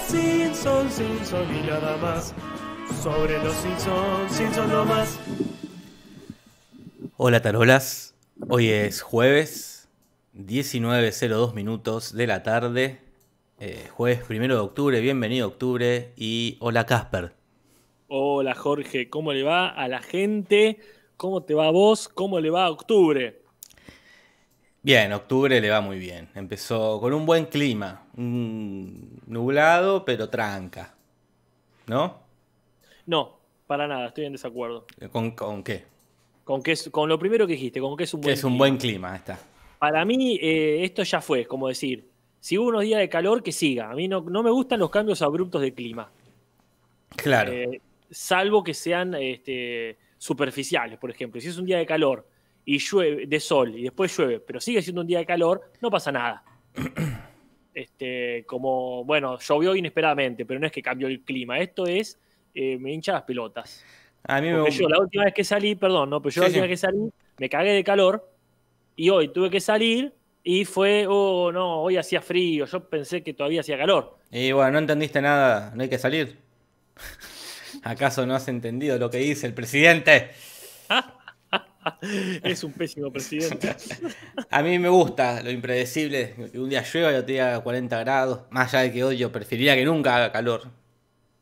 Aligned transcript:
Los 0.00 0.08
Simpsons, 0.08 0.94
Simpsons 0.94 1.50
y 1.50 1.66
nada 1.66 1.96
más. 1.98 2.34
Sobre 3.02 3.38
los 3.38 3.54
Simpsons, 3.54 4.32
Simpsons 4.32 4.72
no 4.72 4.84
más. 4.86 5.20
Hola 7.18 7.42
tarolas, 7.42 8.14
hoy 8.48 8.70
es 8.70 9.02
jueves, 9.02 9.88
19.02 10.34 11.52
minutos 11.54 12.14
de 12.14 12.26
la 12.26 12.42
tarde, 12.42 13.00
eh, 13.58 13.88
jueves 13.90 14.22
primero 14.24 14.54
de 14.54 14.60
octubre, 14.62 15.00
bienvenido 15.00 15.44
a 15.44 15.48
octubre 15.48 16.12
y 16.16 16.56
hola 16.60 16.86
Casper. 16.86 17.34
Hola 18.08 18.54
Jorge, 18.54 19.10
¿cómo 19.10 19.34
le 19.34 19.42
va 19.42 19.68
a 19.68 19.86
la 19.86 20.00
gente? 20.00 20.78
¿Cómo 21.18 21.42
te 21.42 21.52
va 21.52 21.66
a 21.66 21.70
vos? 21.70 22.08
¿Cómo 22.08 22.40
le 22.40 22.48
va 22.48 22.64
a 22.64 22.70
octubre? 22.70 23.39
Bien, 24.82 25.12
octubre 25.12 25.60
le 25.60 25.68
va 25.70 25.80
muy 25.80 25.98
bien. 25.98 26.28
Empezó 26.34 27.00
con 27.00 27.12
un 27.12 27.26
buen 27.26 27.46
clima, 27.46 28.06
un 28.16 29.20
nublado 29.26 30.04
pero 30.04 30.28
tranca. 30.30 30.94
¿No? 31.86 32.18
No, 33.06 33.38
para 33.66 33.86
nada, 33.86 34.06
estoy 34.08 34.24
en 34.26 34.32
desacuerdo. 34.32 34.86
¿Con, 35.12 35.32
con 35.32 35.62
qué? 35.62 35.84
Con, 36.44 36.62
que 36.62 36.72
es, 36.72 36.88
con 36.90 37.08
lo 37.08 37.18
primero 37.18 37.46
que 37.46 37.52
dijiste, 37.54 37.80
con 37.80 37.96
que 37.96 38.04
es 38.04 38.14
un 38.14 38.22
Que 38.22 38.28
buen 38.28 38.34
es 38.34 38.44
un 38.44 38.52
clima. 38.52 38.58
buen 38.58 38.76
clima, 38.78 39.16
está. 39.16 39.38
Para 39.78 40.04
mí, 40.04 40.38
eh, 40.40 40.84
esto 40.84 41.02
ya 41.02 41.20
fue, 41.20 41.46
como 41.46 41.68
decir, 41.68 42.08
si 42.38 42.56
hubo 42.56 42.68
unos 42.68 42.82
días 42.82 43.00
de 43.00 43.08
calor, 43.08 43.42
que 43.42 43.52
siga. 43.52 43.90
A 43.90 43.94
mí 43.94 44.08
no, 44.08 44.20
no 44.22 44.42
me 44.42 44.50
gustan 44.50 44.80
los 44.80 44.90
cambios 44.90 45.20
abruptos 45.22 45.60
de 45.60 45.74
clima. 45.74 46.10
Claro. 47.16 47.52
Eh, 47.52 47.80
salvo 48.10 48.62
que 48.64 48.72
sean 48.74 49.14
este, 49.14 49.98
superficiales, 50.16 50.98
por 50.98 51.10
ejemplo. 51.10 51.40
Si 51.40 51.48
es 51.48 51.58
un 51.58 51.66
día 51.66 51.78
de 51.78 51.86
calor 51.86 52.26
y 52.74 52.78
llueve, 52.78 53.26
de 53.26 53.40
sol, 53.40 53.76
y 53.76 53.82
después 53.82 54.16
llueve, 54.16 54.38
pero 54.40 54.60
sigue 54.60 54.80
siendo 54.80 55.00
un 55.00 55.06
día 55.08 55.18
de 55.18 55.26
calor, 55.26 55.72
no 55.80 55.90
pasa 55.90 56.12
nada. 56.12 56.44
Este, 57.72 58.44
como, 58.46 59.04
bueno, 59.04 59.38
llovió 59.38 59.76
inesperadamente, 59.76 60.44
pero 60.44 60.58
no 60.58 60.66
es 60.66 60.72
que 60.72 60.82
cambió 60.82 61.06
el 61.06 61.20
clima. 61.22 61.58
Esto 61.60 61.86
es, 61.86 62.18
eh, 62.52 62.76
me 62.78 62.92
hincha 62.92 63.12
las 63.12 63.22
pelotas. 63.22 63.84
a 64.24 64.40
mí 64.40 64.48
me 64.50 64.58
Porque 64.58 64.72
yo 64.72 64.88
la 64.88 64.98
última 64.98 65.24
vez 65.24 65.32
que 65.32 65.44
salí, 65.44 65.76
perdón, 65.76 66.10
no, 66.10 66.20
pero 66.20 66.34
yo 66.34 66.42
la 66.42 66.48
Sí, 66.48 66.50
última 66.50 66.64
sí. 66.64 66.68
vez 66.68 66.80
que 66.80 66.86
salí, 66.86 67.10
me 67.38 67.48
cagué 67.48 67.70
de 67.72 67.84
calor 67.84 68.28
y 68.96 69.08
hoy 69.08 69.28
tuve 69.28 69.50
que 69.50 69.60
salir 69.60 70.12
y 70.42 70.64
fue, 70.64 71.06
oh, 71.08 71.52
no, 71.52 71.80
hoy 71.82 71.96
hacía 71.96 72.20
frío, 72.20 72.66
yo 72.66 72.88
pensé 72.88 73.22
que 73.22 73.34
todavía 73.34 73.60
hacía 73.60 73.78
calor. 73.78 74.18
Y 74.32 74.50
bueno, 74.52 74.72
no 74.72 74.78
entendiste 74.80 75.22
nada, 75.22 75.72
no 75.74 75.82
hay 75.82 75.88
que 75.88 75.98
salir. 75.98 76.38
¿Acaso 77.84 78.26
no 78.26 78.34
has 78.34 78.48
entendido 78.48 78.98
lo 78.98 79.10
que 79.10 79.18
dice 79.18 79.46
el 79.46 79.54
presidente? 79.54 80.32
es 82.42 82.64
un 82.64 82.72
pésimo 82.72 83.10
presidente. 83.12 83.74
A 84.50 84.62
mí 84.62 84.78
me 84.78 84.88
gusta 84.88 85.42
lo 85.42 85.50
impredecible, 85.50 86.34
que 86.52 86.58
un 86.58 86.68
día 86.68 86.82
llueva 86.82 87.12
y 87.12 87.14
otro 87.14 87.26
día 87.26 87.48
haga 87.48 87.60
40 87.60 87.98
grados. 88.00 88.40
Más 88.50 88.74
allá 88.74 88.84
de 88.84 88.92
que 88.92 89.04
odio, 89.04 89.32
preferiría 89.32 89.74
que 89.74 89.84
nunca 89.84 90.16
haga 90.16 90.32
calor. 90.32 90.68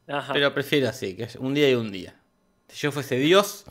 Ajá. 0.06 0.32
Pero 0.32 0.54
prefiero 0.54 0.88
así, 0.88 1.16
que 1.16 1.28
un 1.38 1.54
día 1.54 1.70
y 1.70 1.74
un 1.74 1.90
día. 1.90 2.14
Si 2.68 2.78
yo 2.78 2.92
fuese 2.92 3.16
Dios, 3.16 3.64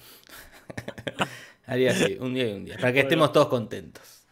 haría 1.66 1.92
así, 1.92 2.18
un 2.20 2.34
día 2.34 2.50
y 2.50 2.54
un 2.54 2.66
día. 2.66 2.76
Para 2.76 2.88
que 2.94 3.00
Bueno. 3.00 3.08
estemos 3.10 3.32
todos 3.32 3.48
contentos. 3.48 4.26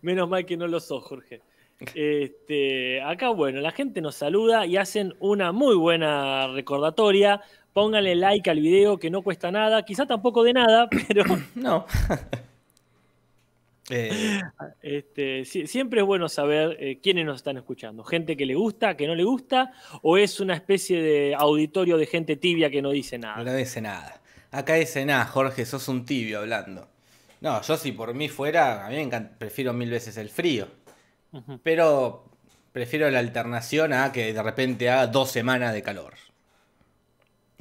Menos 0.00 0.28
mal 0.28 0.44
que 0.44 0.56
no 0.56 0.66
lo 0.66 0.80
sos, 0.80 1.04
Jorge. 1.04 1.42
Este, 1.94 3.02
acá, 3.02 3.30
bueno, 3.30 3.60
la 3.60 3.72
gente 3.72 4.00
nos 4.00 4.14
saluda 4.14 4.66
y 4.66 4.76
hacen 4.76 5.14
una 5.18 5.52
muy 5.52 5.74
buena 5.74 6.48
recordatoria. 6.48 7.40
Pónganle 7.72 8.14
like 8.16 8.50
al 8.50 8.60
video 8.60 8.98
que 8.98 9.10
no 9.10 9.22
cuesta 9.22 9.50
nada, 9.50 9.82
quizá 9.84 10.06
tampoco 10.06 10.42
de 10.42 10.52
nada, 10.52 10.88
pero 11.08 11.24
No. 11.54 11.86
Eh, 13.90 14.40
este, 14.80 15.44
si- 15.44 15.66
siempre 15.66 16.00
es 16.00 16.06
bueno 16.06 16.28
saber 16.28 16.76
eh, 16.80 16.98
quiénes 17.02 17.26
nos 17.26 17.36
están 17.36 17.56
escuchando. 17.58 18.04
Gente 18.04 18.36
que 18.36 18.46
le 18.46 18.54
gusta, 18.54 18.96
que 18.96 19.06
no 19.06 19.14
le 19.14 19.24
gusta, 19.24 19.72
o 20.02 20.16
es 20.16 20.38
una 20.40 20.54
especie 20.54 21.02
de 21.02 21.34
auditorio 21.34 21.98
de 21.98 22.06
gente 22.06 22.36
tibia 22.36 22.70
que 22.70 22.80
no 22.80 22.90
dice 22.90 23.18
no 23.18 23.26
nada. 23.28 23.42
le 23.42 23.54
dice 23.56 23.80
nada. 23.82 24.20
Acá 24.52 24.74
dice 24.74 25.04
nada, 25.04 25.26
Jorge, 25.26 25.66
sos 25.66 25.88
un 25.88 26.06
tibio 26.06 26.38
hablando. 26.38 26.88
No, 27.40 27.60
yo 27.60 27.76
si 27.76 27.90
por 27.92 28.14
mí 28.14 28.28
fuera, 28.28 28.86
a 28.86 28.88
mí 28.88 28.94
me 28.96 29.02
encanta, 29.02 29.36
prefiero 29.36 29.72
mil 29.72 29.90
veces 29.90 30.16
el 30.16 30.30
frío. 30.30 30.68
Pero 31.62 32.24
prefiero 32.72 33.10
la 33.10 33.18
alternación 33.18 33.92
a 33.92 34.12
que 34.12 34.32
de 34.32 34.42
repente 34.42 34.88
haga 34.90 35.06
dos 35.08 35.30
semanas 35.32 35.74
de 35.74 35.82
calor. 35.82 36.14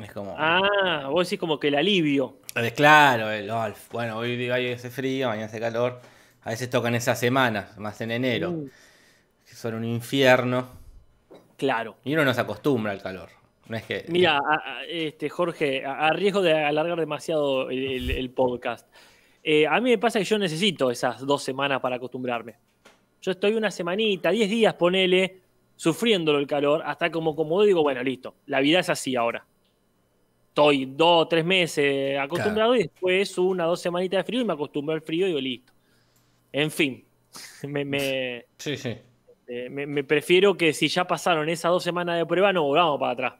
Es 0.03 0.11
como. 0.11 0.35
Ah, 0.37 1.07
vos 1.09 1.27
decís 1.27 1.39
como 1.39 1.59
que 1.59 1.67
el 1.69 1.75
alivio. 1.75 2.37
Es 2.55 2.73
claro, 2.73 3.29
el, 3.31 3.49
oh, 3.49 3.65
el- 3.65 3.73
bueno, 3.91 4.17
hoy, 4.17 4.49
hoy 4.49 4.71
hace 4.71 4.89
frío, 4.89 5.27
mañana 5.27 5.45
hace 5.47 5.59
calor. 5.59 5.99
A 6.43 6.49
veces 6.49 6.69
tocan 6.69 6.95
esas 6.95 7.19
semanas, 7.19 7.77
más 7.77 8.01
en 8.01 8.11
enero, 8.11 8.51
Mm, 8.51 8.65
que 9.47 9.55
son 9.55 9.75
un 9.75 9.85
infierno. 9.85 10.67
claro. 11.57 11.95
Y 12.03 12.13
uno 12.13 12.25
no 12.25 12.33
se 12.33 12.41
acostumbra 12.41 12.91
al 12.91 13.01
calor. 13.01 13.29
No 13.67 13.77
es 13.77 13.83
que. 13.83 14.05
Mira, 14.09 14.37
a- 14.37 14.79
a- 14.79 14.85
este, 14.85 15.29
Jorge, 15.29 15.85
a, 15.85 16.07
a 16.07 16.09
riesgo 16.13 16.41
de 16.41 16.53
alargar 16.53 16.99
demasiado 16.99 17.69
el, 17.69 18.29
podcast, 18.31 18.87
eh, 19.43 19.67
a 19.67 19.79
mí 19.79 19.91
me 19.91 19.97
pasa 19.97 20.19
que 20.19 20.25
yo 20.25 20.37
necesito 20.39 20.89
esas 20.91 21.25
dos 21.25 21.43
semanas 21.43 21.79
para 21.79 21.97
acostumbrarme. 21.97 22.55
Yo 23.21 23.31
estoy 23.31 23.53
una 23.53 23.69
semanita, 23.69 24.31
10 24.31 24.49
días, 24.49 24.73
ponele, 24.73 25.37
sufriéndolo 25.75 26.39
el 26.39 26.47
calor, 26.47 26.81
hasta 26.85 27.11
como 27.11 27.35
como 27.35 27.61
digo, 27.63 27.83
bueno, 27.83 28.01
listo, 28.03 28.33
la 28.47 28.59
vida 28.59 28.79
es 28.79 28.89
así 28.89 29.15
ahora. 29.15 29.45
Estoy 30.51 30.85
dos, 30.85 31.29
tres 31.29 31.45
meses 31.45 32.19
acostumbrado 32.19 32.75
y 32.75 32.79
después 32.83 33.37
una, 33.37 33.65
dos 33.65 33.81
semanitas 33.81 34.19
de 34.19 34.23
frío 34.25 34.41
y 34.41 34.45
me 34.45 34.53
acostumbro 34.53 34.93
al 34.93 35.01
frío 35.01 35.25
y 35.25 35.29
digo, 35.29 35.39
listo. 35.39 35.73
En 36.51 36.71
fin, 36.71 37.05
me, 37.63 37.85
me- 37.85 38.45
Sí, 38.57 38.77
sí. 38.77 38.97
eh, 39.47 39.69
me- 39.69 39.85
me 39.87 40.03
prefiero 40.03 40.55
que 40.57 40.73
si 40.73 40.87
ya 40.87 41.05
pasaron 41.07 41.49
esas 41.49 41.71
dos 41.71 41.83
semanas 41.83 42.17
de 42.17 42.25
prueba, 42.25 42.53
no 42.53 42.63
volvamos 42.63 42.99
para 42.99 43.11
atrás. 43.13 43.33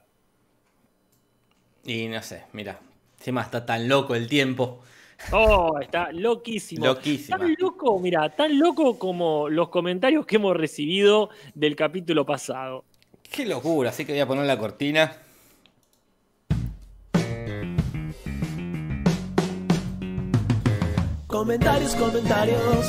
Y 1.84 2.08
no 2.08 2.22
sé, 2.22 2.44
mira. 2.52 2.80
Encima 3.18 3.42
está 3.42 3.64
tan 3.64 3.88
loco 3.88 4.14
el 4.14 4.28
tiempo. 4.28 4.80
Oh, 5.30 5.78
está 5.80 6.12
loquísimo. 6.12 6.86
Loquísima. 6.86 7.38
Tan 7.38 7.54
loco, 7.58 7.98
mira, 8.00 8.34
tan 8.34 8.58
loco 8.58 8.98
como 8.98 9.48
los 9.48 9.68
comentarios 9.70 10.26
que 10.26 10.36
hemos 10.36 10.56
recibido 10.56 11.30
del 11.54 11.74
capítulo 11.76 12.26
pasado. 12.26 12.84
Qué 13.30 13.44
locura. 13.46 13.90
Así 13.90 14.04
que 14.04 14.12
voy 14.12 14.20
a 14.20 14.26
poner 14.26 14.46
la 14.46 14.58
cortina. 14.58 15.16
Comentarios, 21.32 21.94
comentarios. 21.96 22.86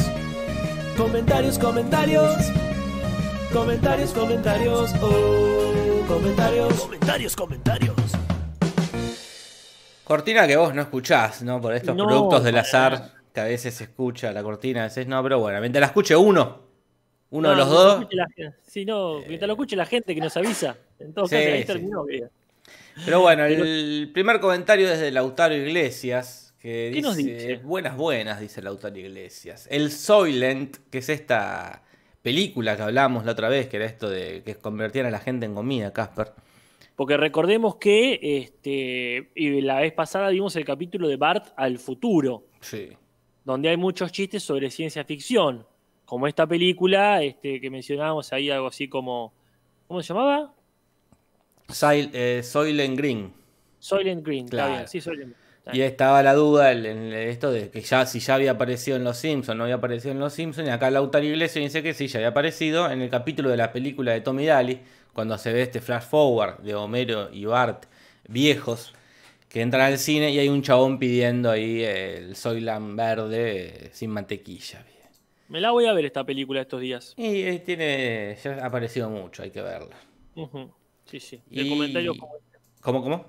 Comentarios, 0.97 1.57
comentarios. 1.57 2.35
Comentarios, 3.53 4.11
comentarios. 4.11 4.93
Oh, 5.01 6.03
comentarios. 6.09 6.73
Comentarios, 6.81 7.35
comentarios. 7.37 7.95
Cortina 10.03 10.45
que 10.45 10.57
vos 10.57 10.75
no 10.75 10.81
escuchás, 10.81 11.41
¿no? 11.41 11.61
Por 11.61 11.73
estos 11.73 11.95
No, 11.95 12.05
productos 12.05 12.43
del 12.43 12.57
azar, 12.57 13.11
que 13.33 13.39
a 13.39 13.45
veces 13.45 13.73
se 13.75 13.85
escucha 13.85 14.33
la 14.33 14.43
cortina, 14.43 14.81
a 14.81 14.83
veces 14.87 15.07
no, 15.07 15.23
pero 15.23 15.39
bueno, 15.39 15.61
mientras 15.61 15.79
la 15.79 15.87
escuche 15.87 16.13
uno, 16.13 16.59
uno 17.29 17.49
de 17.49 17.55
los 17.55 17.69
dos, 17.69 18.05
la 18.11 18.27
sí, 18.67 18.83
no, 18.83 19.19
mientras 19.25 19.47
lo 19.47 19.53
escuche 19.53 19.77
la 19.77 19.85
gente 19.85 20.13
que 20.13 20.19
nos 20.19 20.35
avisa. 20.35 20.75
En 20.99 21.13
todo 21.13 21.27
Sí, 21.27 21.35
caso, 21.37 21.47
ahí 21.47 21.61
sí. 21.61 21.65
terminó. 21.67 22.03
Pero 23.05 23.21
bueno, 23.21 23.45
el 23.45 24.11
primer 24.13 24.41
comentario 24.41 24.89
es 24.91 24.99
de 24.99 25.11
Lautaro 25.11 25.55
Iglesias, 25.55 26.42
que 26.63 26.91
¿Qué 26.93 27.01
nos 27.01 27.17
dice, 27.17 27.33
dice? 27.33 27.55
buenas, 27.57 27.97
buenas, 27.97 28.39
dice 28.39 28.61
Lautaro 28.61 28.97
Iglesias. 28.97 29.67
El 29.69 29.91
Soylent, 29.91 30.77
que 30.89 30.99
es 30.99 31.09
esta 31.09 31.83
película 32.21 32.77
que 32.77 32.83
hablamos 32.83 33.25
la 33.25 33.33
otra 33.33 33.49
vez, 33.49 33.67
que 33.67 33.75
era 33.75 33.85
esto 33.85 34.09
de 34.09 34.41
que 34.43 34.55
convertían 34.55 35.05
a 35.05 35.11
la 35.11 35.19
gente 35.19 35.45
en 35.45 35.53
comida, 35.55 35.91
Casper. 35.91 36.31
Porque 36.95 37.17
recordemos 37.17 37.75
que 37.75 38.17
este, 38.21 39.29
y 39.35 39.59
la 39.61 39.81
vez 39.81 39.91
pasada 39.91 40.29
vimos 40.29 40.55
el 40.55 40.63
capítulo 40.63 41.07
de 41.09 41.17
Bart 41.17 41.47
al 41.57 41.77
futuro. 41.77 42.45
Sí. 42.61 42.93
donde 43.43 43.67
hay 43.67 43.75
muchos 43.75 44.09
chistes 44.13 44.41
sobre 44.41 44.71
ciencia 44.71 45.03
ficción, 45.03 45.67
como 46.05 46.27
esta 46.27 46.47
película 46.47 47.21
este, 47.21 47.59
que 47.59 47.69
mencionábamos 47.69 48.31
ahí, 48.31 48.49
algo 48.49 48.67
así 48.67 48.87
como, 48.87 49.33
¿cómo 49.85 50.01
se 50.01 50.13
llamaba? 50.13 50.53
Sil- 51.67 52.09
eh, 52.13 52.41
Soylent 52.41 52.97
Green. 52.97 53.33
Soylent 53.79 54.25
Green, 54.25 54.47
Claro. 54.47 54.69
está 54.69 54.77
bien, 54.79 54.87
sí, 54.87 55.01
Soylent 55.01 55.31
Green. 55.33 55.42
Y 55.71 55.81
estaba 55.81 56.21
la 56.23 56.33
duda 56.33 56.71
en 56.73 56.85
en 56.85 57.13
esto 57.13 57.51
de 57.51 57.69
que 57.69 57.79
ya 57.81 58.05
si 58.05 58.19
ya 58.19 58.35
había 58.35 58.51
aparecido 58.51 58.97
en 58.97 59.03
Los 59.05 59.17
Simpsons, 59.17 59.57
no 59.57 59.63
había 59.63 59.75
aparecido 59.75 60.11
en 60.11 60.19
Los 60.19 60.33
Simpsons, 60.33 60.67
y 60.67 60.71
acá 60.71 60.91
Lautaro 60.91 61.23
Iglesias 61.23 61.63
dice 61.63 61.81
que 61.81 61.93
sí, 61.93 62.07
ya 62.07 62.19
había 62.19 62.29
aparecido 62.29 62.91
en 62.91 63.01
el 63.01 63.09
capítulo 63.09 63.49
de 63.49 63.55
la 63.57 63.71
película 63.71 64.11
de 64.11 64.19
Tommy 64.21 64.45
Daly, 64.45 64.81
cuando 65.13 65.37
se 65.37 65.53
ve 65.53 65.61
este 65.61 65.79
flash 65.79 66.03
forward 66.03 66.59
de 66.59 66.75
Homero 66.75 67.29
y 67.31 67.45
Bart 67.45 67.85
viejos 68.27 68.93
que 69.47 69.61
entran 69.61 69.83
al 69.83 69.99
cine 69.99 70.31
y 70.31 70.39
hay 70.39 70.49
un 70.49 70.63
chabón 70.63 70.97
pidiendo 70.99 71.51
ahí 71.51 71.83
el 71.83 72.35
Soyland 72.35 72.97
verde 72.97 73.85
eh, 73.85 73.89
sin 73.93 74.09
mantequilla. 74.09 74.83
Me 75.49 75.61
la 75.61 75.69
voy 75.71 75.85
a 75.85 75.93
ver 75.93 76.05
esta 76.05 76.23
película 76.25 76.61
estos 76.61 76.81
días. 76.81 77.13
Y 77.15 77.43
eh, 77.43 77.59
tiene, 77.63 78.35
ya 78.43 78.55
ha 78.63 78.65
aparecido 78.65 79.09
mucho, 79.11 79.43
hay 79.43 79.51
que 79.51 79.61
verla. 79.61 79.95
Sí, 81.05 81.19
sí. 81.19 81.41
De 81.51 81.61
Y- 81.61 81.69
comentarios 81.69 82.17
como 82.17 82.33
este. 82.37 82.57
¿Cómo, 82.81 83.03
cómo? 83.03 83.25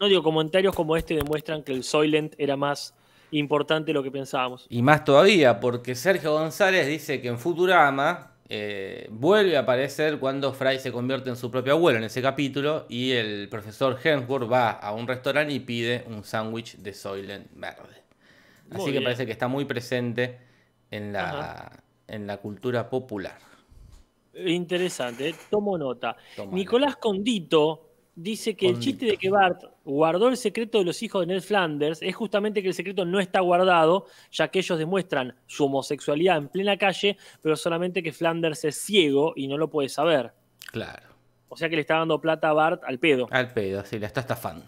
No 0.00 0.06
digo, 0.06 0.22
comentarios 0.22 0.74
como 0.74 0.96
este 0.96 1.14
demuestran 1.14 1.62
que 1.62 1.72
el 1.72 1.84
Soylent 1.84 2.34
era 2.38 2.56
más 2.56 2.94
importante 3.32 3.88
de 3.88 3.92
lo 3.92 4.02
que 4.02 4.10
pensábamos. 4.10 4.66
Y 4.70 4.80
más 4.80 5.04
todavía, 5.04 5.60
porque 5.60 5.94
Sergio 5.94 6.32
González 6.32 6.86
dice 6.86 7.20
que 7.20 7.28
en 7.28 7.38
Futurama 7.38 8.32
eh, 8.48 9.08
vuelve 9.10 9.58
a 9.58 9.60
aparecer 9.60 10.18
cuando 10.18 10.54
Fry 10.54 10.78
se 10.78 10.90
convierte 10.90 11.28
en 11.28 11.36
su 11.36 11.50
propio 11.50 11.74
abuelo 11.74 11.98
en 11.98 12.04
ese 12.04 12.22
capítulo 12.22 12.86
y 12.88 13.12
el 13.12 13.50
profesor 13.50 13.98
Hemsworth 14.02 14.50
va 14.50 14.70
a 14.70 14.92
un 14.92 15.06
restaurante 15.06 15.52
y 15.52 15.60
pide 15.60 16.02
un 16.08 16.24
sándwich 16.24 16.78
de 16.78 16.94
Soylent 16.94 17.48
verde. 17.54 18.02
Muy 18.70 18.76
Así 18.76 18.86
que 18.86 18.90
bien. 18.92 19.04
parece 19.04 19.26
que 19.26 19.32
está 19.32 19.48
muy 19.48 19.66
presente 19.66 20.38
en 20.90 21.12
la, 21.12 21.28
Ajá. 21.28 21.82
en 22.08 22.26
la 22.26 22.38
cultura 22.38 22.88
popular. 22.88 23.38
Interesante, 24.34 25.28
eh. 25.28 25.34
tomo 25.50 25.76
nota. 25.76 26.16
Nicolás 26.50 26.96
Condito 26.96 27.89
dice 28.22 28.54
que 28.54 28.68
el 28.68 28.78
chiste 28.78 29.06
de 29.06 29.16
que 29.16 29.30
Bart 29.30 29.62
guardó 29.84 30.28
el 30.28 30.36
secreto 30.36 30.78
de 30.78 30.84
los 30.84 31.02
hijos 31.02 31.26
de 31.26 31.32
Ned 31.34 31.42
Flanders 31.42 32.02
es 32.02 32.14
justamente 32.14 32.62
que 32.62 32.68
el 32.68 32.74
secreto 32.74 33.04
no 33.04 33.18
está 33.18 33.40
guardado, 33.40 34.06
ya 34.30 34.48
que 34.48 34.58
ellos 34.58 34.78
demuestran 34.78 35.34
su 35.46 35.64
homosexualidad 35.64 36.36
en 36.36 36.48
plena 36.48 36.76
calle, 36.76 37.16
pero 37.42 37.56
solamente 37.56 38.02
que 38.02 38.12
Flanders 38.12 38.64
es 38.64 38.76
ciego 38.80 39.32
y 39.36 39.48
no 39.48 39.56
lo 39.56 39.70
puede 39.70 39.88
saber. 39.88 40.32
Claro. 40.70 41.08
O 41.48 41.56
sea 41.56 41.68
que 41.68 41.76
le 41.76 41.80
está 41.82 41.96
dando 41.96 42.20
plata 42.20 42.50
a 42.50 42.52
Bart 42.52 42.82
al 42.84 42.98
pedo. 42.98 43.26
Al 43.30 43.52
pedo, 43.52 43.84
sí, 43.84 43.98
la 43.98 44.06
está 44.06 44.20
estafando. 44.20 44.66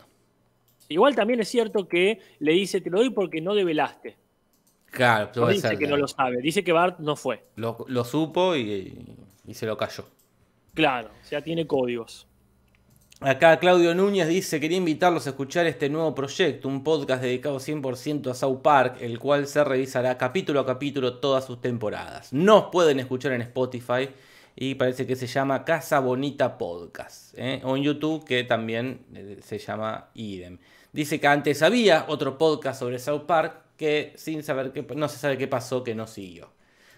Igual 0.89 1.15
también 1.15 1.41
es 1.41 1.49
cierto 1.49 1.87
que 1.87 2.21
le 2.41 2.53
dice, 2.53 2.81
te 2.81 2.91
lo 2.91 2.99
doy 2.99 3.11
porque 3.11 3.41
no 3.41 3.55
develaste. 3.55 4.17
Claro, 4.87 5.31
No 5.37 5.49
dice 5.49 5.69
ser, 5.69 5.79
que 5.79 5.87
no 5.87 5.97
lo 5.97 6.07
sabe, 6.07 6.39
dice 6.43 6.63
que 6.65 6.73
Bart 6.73 6.99
no 6.99 7.17
fue. 7.17 7.47
lo, 7.57 7.85
lo 7.89 8.05
supo 8.05 8.55
y, 8.57 9.07
y 9.47 9.55
se 9.55 9.65
lo 9.65 9.77
cayó. 9.77 10.05
Claro, 10.75 11.09
o 11.09 11.25
sea, 11.25 11.41
tiene 11.43 11.67
códigos. 11.67 12.27
Acá 13.25 13.57
Claudio 13.61 13.95
Núñez 13.95 14.27
dice, 14.27 14.59
quería 14.59 14.79
invitarlos 14.79 15.29
a 15.29 15.31
escuchar 15.31 15.67
este 15.67 15.89
nuevo 15.89 16.13
proyecto, 16.13 16.67
un 16.67 16.83
podcast 16.83 17.23
dedicado 17.23 17.61
100% 17.61 18.29
a 18.29 18.35
South 18.35 18.63
Park, 18.63 18.97
el 19.01 19.21
cual 19.21 19.47
se 19.47 19.63
revisará 19.63 20.19
capítulo 20.19 20.59
a 20.59 20.67
capítulo 20.67 21.19
todas 21.19 21.45
sus 21.45 21.61
temporadas. 21.61 22.33
Nos 22.33 22.65
pueden 22.73 22.99
escuchar 22.99 23.31
en 23.31 23.43
Spotify 23.43 24.09
y 24.57 24.75
parece 24.75 25.07
que 25.07 25.15
se 25.15 25.29
llama 25.29 25.65
Casa 25.65 26.01
Bonita 26.01 26.59
Podcast, 26.59 27.39
¿eh? 27.39 27.61
o 27.63 27.77
en 27.77 27.85
YouTube 27.85 28.25
que 28.25 28.43
también 28.43 29.07
eh, 29.15 29.39
se 29.41 29.59
llama 29.61 30.09
idem. 30.15 30.59
Dice 30.93 31.21
que 31.21 31.29
antes 31.29 31.63
había 31.63 32.07
otro 32.09 32.37
podcast 32.37 32.81
sobre 32.81 32.99
South 32.99 33.23
Park 33.27 33.63
que 33.77 34.15
sin 34.17 34.43
saber 34.43 34.73
qué, 34.73 34.83
no 34.97 35.09
se 35.09 35.19
sabe 35.19 35.39
qué 35.39 35.47
pasó, 35.47 35.85
que 35.85 35.95
no 35.95 36.09
siguió. 36.09 36.51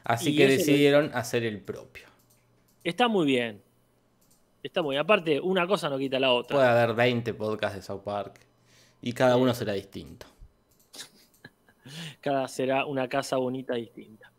Así 0.04 0.34
que 0.34 0.48
decidieron 0.48 1.10
hacer 1.12 1.44
el 1.44 1.60
propio. 1.60 2.06
Está 2.82 3.08
muy 3.08 3.26
bien. 3.26 3.63
Está 4.64 4.80
muy. 4.80 4.96
Aparte, 4.96 5.38
una 5.38 5.66
cosa 5.66 5.90
no 5.90 5.98
quita 5.98 6.18
la 6.18 6.32
otra. 6.32 6.56
Puede 6.56 6.68
haber 6.68 6.96
20 6.96 7.34
podcasts 7.34 7.76
de 7.76 7.82
South 7.82 8.00
Park 8.02 8.40
y 9.02 9.12
cada 9.12 9.36
uno 9.36 9.52
será 9.52 9.74
distinto. 9.74 10.26
cada 12.22 12.48
será 12.48 12.86
una 12.86 13.06
casa 13.06 13.36
bonita 13.36 13.74
distinta. 13.74 14.32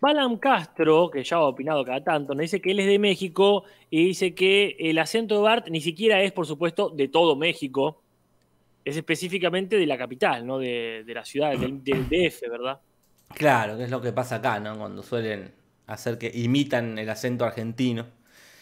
Balam 0.00 0.38
Castro, 0.38 1.10
que 1.10 1.22
ya 1.22 1.36
ha 1.36 1.42
opinado 1.42 1.84
cada 1.84 2.02
tanto, 2.02 2.34
nos 2.34 2.40
dice 2.40 2.62
que 2.62 2.70
él 2.70 2.80
es 2.80 2.86
de 2.86 2.98
México 2.98 3.64
y 3.90 4.06
dice 4.06 4.34
que 4.34 4.76
el 4.78 4.98
acento 4.98 5.34
de 5.36 5.42
Bart 5.42 5.68
ni 5.68 5.82
siquiera 5.82 6.22
es, 6.22 6.32
por 6.32 6.46
supuesto, 6.46 6.88
de 6.88 7.08
todo 7.08 7.36
México. 7.36 8.00
Es 8.82 8.96
específicamente 8.96 9.76
de 9.76 9.86
la 9.86 9.98
capital, 9.98 10.46
¿no? 10.46 10.58
De, 10.58 11.04
de 11.04 11.14
la 11.14 11.22
ciudad, 11.26 11.50
del, 11.50 11.84
del 11.84 12.08
DF, 12.08 12.48
¿verdad? 12.48 12.80
Claro, 13.34 13.76
que 13.76 13.84
es 13.84 13.90
lo 13.90 14.00
que 14.00 14.14
pasa 14.14 14.36
acá, 14.36 14.58
¿no? 14.58 14.78
Cuando 14.78 15.02
suelen 15.02 15.52
hacer 15.86 16.16
que 16.16 16.30
imitan 16.32 16.98
el 16.98 17.10
acento 17.10 17.44
argentino. 17.44 18.06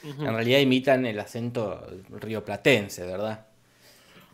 En 0.04 0.32
realidad 0.32 0.60
imitan 0.60 1.04
el 1.06 1.18
acento 1.18 1.86
rioplatense, 2.10 3.04
¿verdad? 3.04 3.46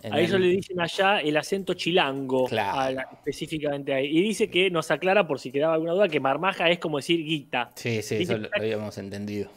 En 0.03 0.13
A 0.13 0.21
ellos 0.21 0.35
el- 0.35 0.43
le 0.43 0.49
dicen 0.49 0.79
allá 0.81 1.21
el 1.21 1.35
acento 1.37 1.73
chilango, 1.73 2.45
Claro. 2.47 2.95
la- 2.95 3.09
específicamente 3.13 3.95
ahí. 3.95 4.07
Y 4.19 4.21
dice 4.21 4.51
que 4.51 4.71
nos 4.71 4.91
aclara, 4.91 5.27
por 5.27 5.41
si 5.41 5.51
quedaba 5.51 5.75
alguna 5.75 5.93
duda, 5.93 6.09
que 6.09 6.21
marmaja 6.21 6.69
es 6.69 6.79
como 6.79 6.99
decir 6.99 7.25
guita. 7.25 7.71
Sí, 7.75 8.03
sí, 8.03 8.17
dice 8.17 8.35
eso 8.35 8.43
lo, 8.43 8.49
habíamos 8.55 8.99
entendido. 8.99 9.49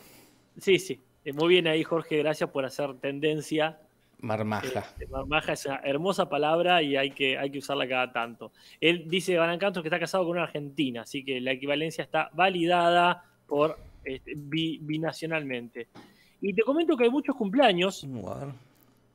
Sí, 0.58 0.80
sí. 0.80 1.02
Eh, 1.26 1.34
Muy 1.34 1.50
bien 1.50 1.68
ahí, 1.68 1.84
Jorge, 1.84 2.18
gracias 2.20 2.50
por 2.50 2.64
hacer 2.64 2.94
tendencia. 3.02 3.80
Marmaja. 4.20 4.80
Este, 4.80 5.06
marmaja 5.08 5.52
es 5.54 5.66
una 5.66 5.82
hermosa 5.84 6.30
palabra 6.30 6.82
y 6.82 6.96
hay 6.96 7.12
que, 7.12 7.38
hay 7.38 7.52
que 7.52 7.58
usarla 7.60 7.88
cada 7.88 8.14
tanto. 8.14 8.54
Él 8.80 9.04
dice, 9.08 9.38
Balan 9.38 9.60
Castro, 9.60 9.84
que 9.84 9.90
está 9.90 10.00
casado 10.00 10.24
con 10.24 10.32
una 10.38 10.44
argentina, 10.44 11.02
así 11.02 11.26
que 11.26 11.42
la 11.42 11.52
equivalencia 11.52 12.04
está 12.06 12.30
validada 12.34 13.26
por 13.46 13.78
este, 14.08 14.34
bi- 14.36 14.80
binacionalmente. 14.82 15.88
Y 16.42 16.54
te 16.54 16.62
comento 16.64 16.96
que 16.96 17.04
hay 17.06 17.10
muchos 17.10 17.36
cumpleaños 17.36 18.06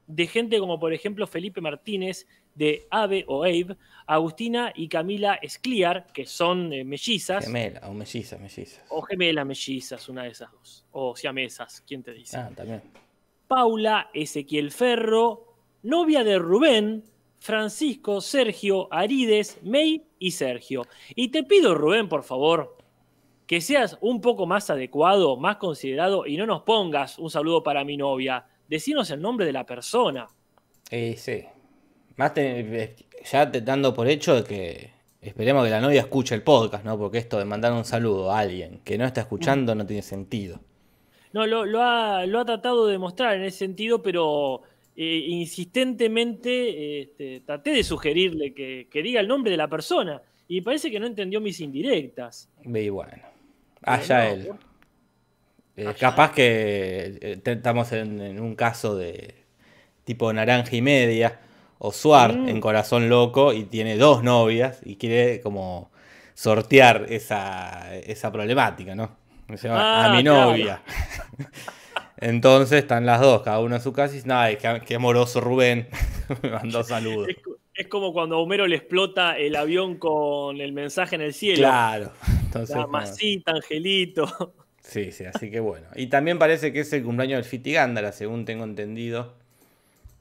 de 0.07 0.27
gente 0.27 0.59
como 0.59 0.79
por 0.79 0.93
ejemplo 0.93 1.27
Felipe 1.27 1.61
Martínez 1.61 2.27
de 2.55 2.87
Ave 2.91 3.25
o 3.29 3.45
Abe, 3.45 3.77
Agustina 4.07 4.73
y 4.75 4.89
Camila 4.89 5.35
Escliar, 5.41 6.07
que 6.13 6.27
son 6.27 6.73
eh, 6.73 6.85
mellizas, 6.85 7.45
Gemela 7.47 7.81
o 7.89 7.95
mellizas, 7.95 8.39
mellizas. 8.41 8.85
o 8.91 9.01
gemelas 9.03 9.47
mellizas, 9.47 10.09
una 10.09 10.25
de 10.25 10.31
esas 10.31 10.51
dos, 10.53 10.85
o 10.93 11.17
siamesas, 11.17 11.83
¿quién 11.87 12.03
te 12.03 12.13
dice? 12.13 12.37
Ah, 12.37 12.51
también. 12.55 12.83
Paula 13.49 14.11
Ezequiel 14.13 14.71
Ferro, 14.71 15.55
novia 15.83 16.25
de 16.25 16.39
Rubén, 16.39 17.05
Francisco, 17.39 18.21
Sergio, 18.21 18.89
Arides, 18.93 19.59
May 19.63 20.03
y 20.19 20.31
Sergio. 20.33 20.87
Y 21.15 21.29
te 21.29 21.43
pido, 21.45 21.75
Rubén, 21.75 22.09
por 22.09 22.23
favor, 22.23 22.77
que 23.47 23.61
seas 23.61 23.99
un 24.01 24.21
poco 24.21 24.47
más 24.47 24.71
adecuado, 24.71 25.37
más 25.37 25.57
considerado 25.57 26.27
y 26.27 26.37
no 26.37 26.47
nos 26.47 26.63
pongas 26.63 27.19
un 27.19 27.31
saludo 27.31 27.63
para 27.63 27.85
mi 27.85 27.97
novia. 27.97 28.47
Decinos 28.69 29.11
el 29.11 29.21
nombre 29.21 29.45
de 29.47 29.53
la 29.53 29.67
persona. 29.67 30.27
Eh, 30.91 31.15
sí. 31.17 31.45
Más 32.17 32.33
te- 32.35 32.95
ya 33.31 33.51
te 33.51 33.61
dando 33.61 33.93
por 33.95 34.09
hecho 34.09 34.35
de 34.37 34.45
que 34.45 34.91
esperemos 35.21 35.65
que 35.65 35.71
la 35.71 35.81
novia 35.81 36.01
escuche 36.01 36.35
el 36.35 36.43
podcast, 36.43 36.85
¿no? 36.85 36.99
Porque 36.99 37.19
esto 37.19 37.39
de 37.39 37.45
mandar 37.45 37.73
un 37.73 37.85
saludo 37.85 38.31
a 38.31 38.39
alguien 38.41 38.81
que 38.85 38.97
no 38.99 39.05
está 39.05 39.21
escuchando 39.23 39.75
no 39.75 39.87
tiene 39.87 40.03
sentido. 40.03 40.61
No, 41.33 41.47
lo, 41.47 41.65
lo 41.65 41.81
ha, 41.83 42.27
lo 42.27 42.41
ha 42.41 42.45
tratado 42.45 42.87
de 42.87 42.93
demostrar 42.93 43.35
en 43.37 43.43
ese 43.45 43.59
sentido, 43.59 44.03
pero 44.03 44.63
eh, 44.97 45.25
insistentemente 45.29 47.01
este, 47.01 47.41
traté 47.41 47.71
de 47.73 47.85
sugerirle 47.85 48.53
que, 48.55 48.89
que 48.91 49.03
diga 49.03 49.21
el 49.21 49.29
nombre 49.29 49.51
de 49.51 49.57
la 49.57 49.69
persona. 49.69 50.23
Y 50.49 50.61
parece 50.61 50.91
que 50.91 51.01
no 51.01 51.07
entendió 51.07 51.41
mis 51.41 51.61
indirectas. 51.61 52.51
Y 52.65 52.89
bueno, 52.91 53.23
allá 53.83 54.25
no, 54.25 54.31
él. 54.31 54.47
por- 54.49 54.57
Eh, 55.75 55.95
capaz 55.99 56.33
que 56.33 57.19
eh, 57.23 57.41
estamos 57.45 57.93
en, 57.93 58.21
en 58.21 58.41
un 58.41 58.55
caso 58.55 58.95
de 58.95 59.35
tipo 60.05 60.31
naranja 60.33 60.77
y 60.77 60.83
media 60.83 61.41
o 61.79 61.93
Suar 61.93 62.37
Mm. 62.37 62.49
en 62.51 62.61
Corazón 62.61 63.09
Loco 63.09 63.53
y 63.55 63.65
tiene 63.65 63.97
dos 63.97 64.23
novias 64.23 64.81
y 64.85 64.97
quiere 64.97 65.41
como 65.41 65.91
sortear 66.35 67.07
esa, 67.09 67.95
esa 67.97 68.31
problemática, 68.31 68.95
¿no? 68.95 69.17
Se 69.57 69.69
llama, 69.69 69.81
Ah, 70.05 70.13
a 70.13 70.17
mi 70.17 70.23
claro. 70.23 70.51
novia. 70.51 70.83
Entonces 72.19 72.79
están 72.83 73.05
las 73.07 73.21
dos, 73.21 73.43
cada 73.43 73.59
uno 73.61 73.75
en 73.77 73.83
su 73.83 73.93
casa 73.93 74.15
y 74.15 74.19
dice, 74.19 74.33
"Ay, 74.33 74.57
qué, 74.57 74.81
qué 74.87 74.95
amoroso 74.97 75.41
Rubén. 75.41 75.89
Me 76.43 76.51
mandó 76.51 76.83
saludos. 76.85 77.29
Es, 77.29 77.37
es 77.75 77.89
como 77.89 78.13
cuando 78.13 78.37
a 78.37 78.39
Homero 78.39 78.67
le 78.67 78.77
explota 78.77 79.37
el 79.39 79.57
avión 79.57 79.97
con 79.97 80.61
el 80.61 80.73
mensaje 80.73 81.17
en 81.17 81.23
el 81.23 81.35
cielo. 81.35 81.59
Claro. 81.63 82.13
Entonces, 82.53 82.77
La 82.77 82.87
masita, 82.87 83.53
Angelito. 83.53 84.55
Sí, 84.85 85.13
sí, 85.13 85.25
así 85.25 85.49
que 85.49 85.61
bueno. 85.61 85.87
Y 85.95 86.09
también 86.09 86.41
parece 86.41 86.73
que 86.73 86.81
es 86.81 86.93
el 86.93 87.05
cumpleaños 87.05 87.37
del 87.37 87.45
Fiti 87.45 87.73
Gándara, 87.73 88.11
según 88.11 88.45
tengo 88.45 88.65
entendido. 88.65 89.35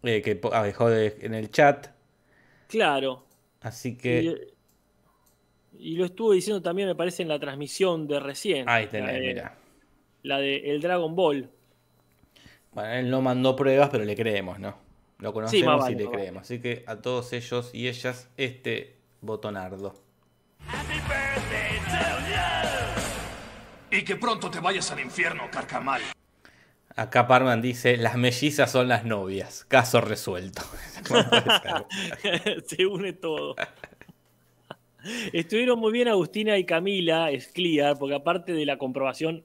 eh, 0.04 0.22
que 0.22 0.40
ah, 0.52 0.64
dejó 0.64 0.88
de- 0.88 1.18
en 1.22 1.34
el 1.34 1.50
chat. 1.50 1.88
Claro. 2.68 3.26
Así 3.62 3.98
que. 3.98 4.38
Y, 5.80 5.94
y 5.94 5.96
lo 5.96 6.06
estuvo 6.06 6.32
diciendo 6.32 6.62
también, 6.62 6.88
me 6.88 6.94
parece, 6.94 7.24
en 7.24 7.30
la 7.30 7.40
transmisión 7.40 8.08
de 8.08 8.20
recién. 8.20 8.70
Ahí 8.70 8.86
la 8.86 8.92
tenés, 8.92 9.14
de, 9.14 9.20
mira. 9.28 9.58
La 10.22 10.38
de 10.38 10.58
El 10.70 10.80
Dragon 10.80 11.16
Ball. 11.16 11.50
Bueno, 12.74 12.92
él 12.94 13.10
no 13.10 13.20
mandó 13.24 13.56
pruebas, 13.56 13.90
pero 13.90 14.04
le 14.06 14.16
creemos, 14.16 14.60
¿no? 14.60 14.78
Lo 15.18 15.34
conocemos 15.34 15.80
vale, 15.80 15.96
y 15.96 15.98
le 15.98 16.06
vale. 16.06 16.18
creemos. 16.18 16.42
Así 16.44 16.60
que 16.62 16.84
a 16.86 16.98
todos 17.02 17.34
ellos 17.34 17.72
y 17.74 17.88
ellas, 17.88 18.30
este 18.38 18.96
botonardo. 19.22 19.96
Y 23.92 24.04
que 24.04 24.16
pronto 24.16 24.50
te 24.50 24.60
vayas 24.60 24.90
al 24.92 25.00
infierno, 25.02 25.44
carcamal. 25.52 26.02
Acá 26.96 27.28
Parman 27.28 27.62
dice: 27.62 27.98
Las 27.98 28.16
mellizas 28.16 28.72
son 28.72 28.88
las 28.88 29.04
novias. 29.06 29.66
Caso 29.68 30.02
resuelto. 30.02 30.62
Se 32.66 32.86
une 32.86 33.14
todo. 33.14 33.56
Estuvieron 35.34 35.80
muy 35.80 35.92
bien 35.92 36.08
Agustina 36.08 36.58
y 36.58 36.66
Camila 36.66 37.32
Escliar, 37.32 37.98
porque 37.98 38.16
aparte 38.16 38.54
de 38.54 38.66
la 38.66 38.78
comprobación, 38.78 39.44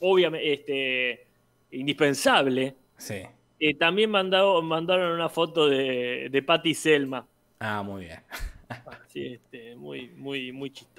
obviamente, 0.00 0.52
este, 0.52 1.26
indispensable, 1.70 2.74
sí. 2.96 3.22
eh, 3.60 3.74
también 3.74 4.10
mandado- 4.10 4.60
mandaron 4.62 5.12
una 5.12 5.28
foto 5.28 5.68
de, 5.68 6.28
de 6.30 6.42
Patty 6.42 6.70
y 6.70 6.74
Selma. 6.74 7.26
Ah, 7.60 7.82
muy 7.84 8.06
bien. 8.06 8.20
Sí, 9.06 9.26
este, 9.34 9.76
muy, 9.76 10.08
muy, 10.08 10.50
muy 10.50 10.70
chistosa. 10.70 10.95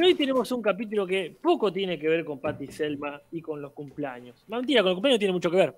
Hoy 0.00 0.14
tenemos 0.14 0.50
un 0.50 0.62
capítulo 0.62 1.06
que 1.06 1.36
poco 1.40 1.72
tiene 1.72 1.98
que 1.98 2.08
ver 2.08 2.24
con 2.24 2.40
Patty 2.40 2.64
y 2.64 2.72
Selma 2.72 3.20
y 3.30 3.40
con 3.40 3.62
los 3.62 3.72
cumpleaños. 3.72 4.44
Mentira, 4.48 4.82
con 4.82 4.90
los 4.90 4.96
cumpleaños 4.96 5.18
tiene 5.18 5.32
mucho 5.32 5.50
que 5.50 5.56
ver. 5.58 5.76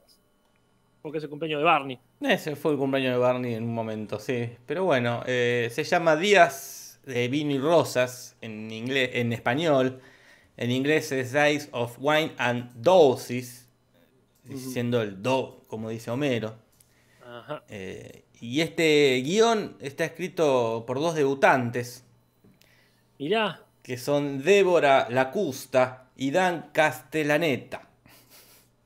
Porque 1.02 1.18
es 1.18 1.24
el 1.24 1.30
cumpleaños 1.30 1.58
de 1.58 1.64
Barney. 1.64 1.98
Ese 2.20 2.56
fue 2.56 2.72
el 2.72 2.78
cumpleaños 2.78 3.12
de 3.12 3.18
Barney 3.18 3.54
en 3.54 3.64
un 3.64 3.74
momento, 3.74 4.18
sí. 4.18 4.48
Pero 4.64 4.84
bueno, 4.84 5.22
eh, 5.26 5.68
se 5.70 5.84
llama 5.84 6.16
Días 6.16 7.00
de 7.04 7.28
Vino 7.28 7.52
y 7.52 7.58
Rosas 7.58 8.36
en 8.40 8.70
inglés, 8.70 9.10
en 9.12 9.32
español. 9.32 10.00
En 10.56 10.70
inglés 10.70 11.12
es 11.12 11.32
Dice 11.32 11.68
of 11.72 11.98
Wine 12.00 12.32
and 12.38 12.72
Doses, 12.76 13.68
siendo 14.54 15.02
el 15.02 15.22
do, 15.22 15.64
como 15.66 15.90
dice 15.90 16.10
Homero. 16.10 16.54
Ajá. 17.22 17.64
Eh, 17.68 18.24
y 18.40 18.60
este 18.60 19.20
guion 19.24 19.76
está 19.80 20.04
escrito 20.04 20.84
por 20.86 21.00
dos 21.00 21.14
debutantes, 21.14 22.04
Mirá, 23.18 23.60
que 23.82 23.96
son 23.96 24.42
Débora 24.42 25.08
Lacusta 25.10 26.08
y 26.16 26.30
Dan 26.30 26.70
Castellaneta. 26.72 27.88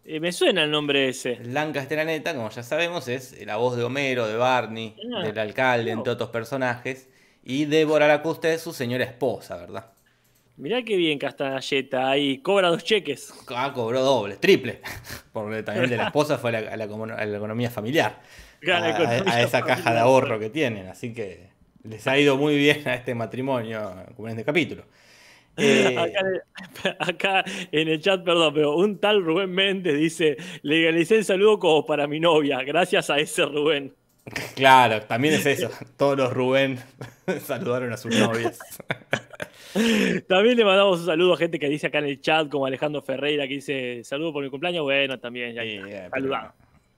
eh, 0.05 0.21
me 0.21 0.33
suena 0.33 0.65
el 0.65 0.71
nombre 0.71 1.09
ese. 1.09 1.37
Dan 1.45 1.73
Castellaneta, 1.73 2.35
como 2.35 2.51
ya 2.51 2.63
sabemos, 2.63 3.09
es 3.09 3.45
la 3.47 3.57
voz 3.57 3.77
de 3.77 3.85
Homero, 3.85 4.27
de 4.27 4.37
Barney, 4.37 4.97
Ah, 5.17 5.23
del 5.25 5.39
alcalde, 5.39 5.93
no. 5.93 5.99
entre 5.99 6.13
otros 6.13 6.31
personajes. 6.31 7.09
Y 7.45 7.65
Débora 7.67 8.07
Lacusta 8.09 8.49
es 8.53 8.61
su 8.61 8.73
señora 8.73 9.05
esposa, 9.05 9.57
¿verdad? 9.57 9.93
Mirá 10.57 10.83
qué 10.83 10.97
bien 10.97 11.19
Castanalleta 11.19 12.11
ahí, 12.11 12.39
cobra 12.39 12.69
dos 12.69 12.83
cheques. 12.83 13.33
Ah, 13.55 13.73
cobró 13.73 14.03
doble, 14.03 14.37
triple. 14.37 14.81
Porque 15.33 15.63
también 15.63 15.89
de 15.89 15.97
la 15.97 16.07
esposa 16.09 16.37
fue 16.39 16.51
a 16.57 16.61
la, 16.61 16.73
a 16.73 16.77
la 16.77 16.85
a 16.85 17.25
la 17.27 17.37
economía 17.37 17.71
familiar. 17.71 18.21
A, 18.71 19.41
esa 19.41 19.63
caja 19.63 19.93
de 19.93 20.01
ahorro 20.01 20.39
que 20.41 20.51
tienen. 20.51 20.89
Así 20.89 21.15
que 21.15 21.51
les 21.85 22.07
ha 22.07 22.19
ido 22.19 22.37
muy 22.37 22.57
bien 22.57 22.87
a 22.89 22.95
este 22.95 23.15
matrimonio, 23.15 23.95
como 24.17 24.29
en 24.29 24.33
este 24.33 24.45
capítulo. 24.45 24.85
Eh, 25.57 25.97
Acá, 25.99 26.21
en 26.21 26.27
el- 26.27 26.43
acá 26.99 27.45
en 27.73 27.89
el 27.89 28.01
chat, 28.01 28.23
perdón, 28.25 28.55
pero 28.55 28.77
un 28.77 28.99
tal 28.99 29.25
Rubén 29.25 29.51
Méndez 29.51 29.97
dice, 29.99 30.37
legalicé 30.63 31.17
el 31.17 31.25
saludo 31.25 31.59
como 31.59 31.85
para 31.85 32.07
mi 32.07 32.21
novia, 32.21 32.63
gracias 32.63 33.11
a 33.11 33.19
ese 33.19 33.45
Rubén. 33.45 33.95
claro, 34.55 35.03
también 35.03 35.35
es 35.35 35.47
eso. 35.47 35.71
Todos 35.97 36.17
los 36.17 36.33
Rubén 36.33 36.79
saludaron 37.45 37.93
a 37.93 37.97
sus 37.97 38.15
novias. 38.15 38.59
También 40.27 40.57
le 40.57 40.65
mandamos 40.65 41.01
un 41.01 41.07
saludo 41.07 41.35
a 41.35 41.37
gente 41.37 41.59
que 41.59 41.69
dice 41.69 41.87
acá 41.89 41.99
en 41.99 42.07
el 42.07 42.21
chat, 42.21 42.49
como 42.49 42.67
Alejandro 42.67 43.03
Ferreira, 43.03 43.47
que 43.47 43.55
dice 43.55 44.03
saludo 44.05 44.33
por 44.33 44.43
mi 44.43 44.51
cumpleaños. 44.51 44.83
Bueno, 44.83 45.19
también, 45.19 45.55
ya 45.55 45.63
está, 45.63 46.07
eh, 46.07 46.11
pero, 46.13 46.55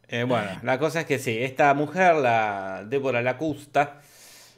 eh, 0.09 0.25
bueno, 0.25 0.51
la 0.63 0.79
cosa 0.79 1.01
es 1.01 1.07
que 1.07 1.19
sí, 1.19 1.37
esta 1.39 1.73
mujer, 1.75 2.17
la 2.17 2.85
Débora 2.87 3.23
Lacusta, 3.23 4.01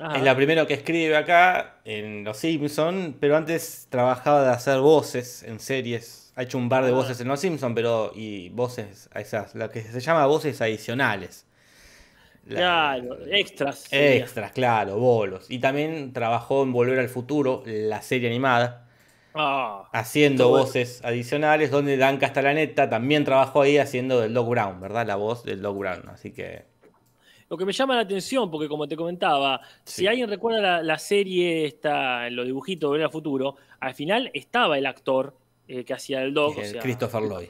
Ajá. 0.03 0.17
es 0.19 0.23
la 0.25 0.35
primera 0.37 0.67
que 0.67 0.75
escribe 0.75 1.17
acá 1.17 1.77
en 1.85 2.25
Los 2.25 2.39
Simpsons, 2.39 3.15
pero 3.21 3.37
antes 3.37 3.87
trabajaba 3.91 4.43
de 4.45 4.51
hacer 4.51 4.79
voces 4.81 5.43
en 5.43 5.61
series. 5.61 6.33
Ha 6.37 6.43
hecho 6.45 6.59
un 6.59 6.69
par 6.69 6.85
de 6.85 6.91
Ah. 6.91 6.95
voces 6.95 7.21
en 7.21 7.29
Los 7.29 7.41
Simpsons, 7.41 7.73
pero 7.75 8.11
y 8.15 8.49
voces, 8.51 9.09
esas, 9.15 9.55
lo 9.55 9.71
que 9.71 9.83
se 9.83 10.01
llama 10.01 10.27
voces 10.27 10.61
adicionales. 10.61 11.47
La- 12.47 12.57
Claro, 12.99 13.19
extras. 13.31 13.79
sería. 13.81 14.17
Extras, 14.25 14.51
claro, 14.53 14.97
bolos. 14.99 15.47
Y 15.49 15.59
también 15.61 16.13
trabajó 16.13 16.63
en 16.65 16.73
Volver 16.73 16.99
al 16.99 17.09
Futuro, 17.09 17.63
la 17.67 18.03
serie 18.03 18.29
animada, 18.29 18.89
Ah, 19.35 19.89
haciendo 19.93 20.49
bueno. 20.49 20.65
voces 20.65 21.01
adicionales, 21.05 21.71
donde 21.71 21.97
Dan 21.97 22.19
Castellaneta 22.19 22.91
también 22.91 23.25
trabajó 23.25 23.63
ahí 23.63 23.79
haciendo 23.79 24.21
del 24.21 24.35
Doc 24.35 24.49
Brown, 24.49 24.81
¿verdad? 24.81 25.07
La 25.07 25.17
voz 25.17 25.45
del 25.45 25.63
Doc 25.63 25.79
Brown. 25.79 26.09
Así 26.09 26.33
que 26.33 26.65
Lo 27.53 27.59
que 27.59 27.67
me 27.67 27.73
llama 27.75 27.95
la 27.97 28.01
atención, 28.01 28.51
porque 28.51 28.67
como 28.67 28.89
te 28.89 28.97
comentaba, 28.97 29.61
Sí. 29.85 30.01
si 30.01 30.07
alguien 30.07 30.27
recuerda 30.27 30.59
la, 30.63 30.83
la 30.83 30.99
serie, 30.99 31.67
esta, 31.67 32.31
los 32.31 32.47
dibujitos 32.47 32.81
de 32.81 32.87
Volver 32.89 33.05
al 33.05 33.13
Futuro, 33.13 33.57
al 33.79 33.93
final 33.93 34.31
estaba 34.33 34.79
el 34.79 34.87
actor 34.87 35.37
eh, 35.69 35.85
que 35.85 35.93
hacía 35.93 36.23
el 36.23 36.33
dog. 36.33 36.55
El 36.59 36.65
o 36.65 36.71
sea, 36.71 36.81
Christopher 36.81 37.23
Lloyd. 37.25 37.49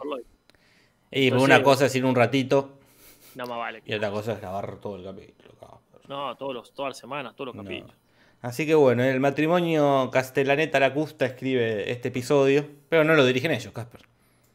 Y 1.13 1.27
Entonces- 1.29 1.47
una 1.47 1.63
cosa 1.63 1.87
es 1.87 1.95
ir 1.95 2.05
un 2.05 2.17
ratito 2.17 2.71
No 3.37 3.47
más 3.47 3.59
vale. 3.59 3.81
y 3.87 3.95
otra 3.95 4.11
cosa 4.11 4.33
es 4.33 4.41
grabar 4.41 4.75
todo 4.81 4.97
el 4.97 5.05
capítulo. 5.05 5.53
No, 6.09 6.35
todos 6.35 6.53
los, 6.53 6.73
todas 6.75 6.91
las 6.91 6.99
semanas, 6.99 7.37
todos 7.37 7.55
los 7.55 7.55
No. 7.55 7.63
capítulos. 7.63 7.95
Así 8.41 8.67
que 8.67 8.75
bueno, 8.75 9.05
el 9.05 9.21
matrimonio 9.21 10.11
Castellaneta 10.13 10.81
Lacusta 10.81 11.27
escribe 11.27 11.89
este 11.93 12.09
episodio, 12.09 12.67
pero 12.89 13.05
no 13.05 13.15
lo 13.15 13.25
dirigen 13.25 13.53
ellos, 13.53 13.73
Casper. 13.73 14.01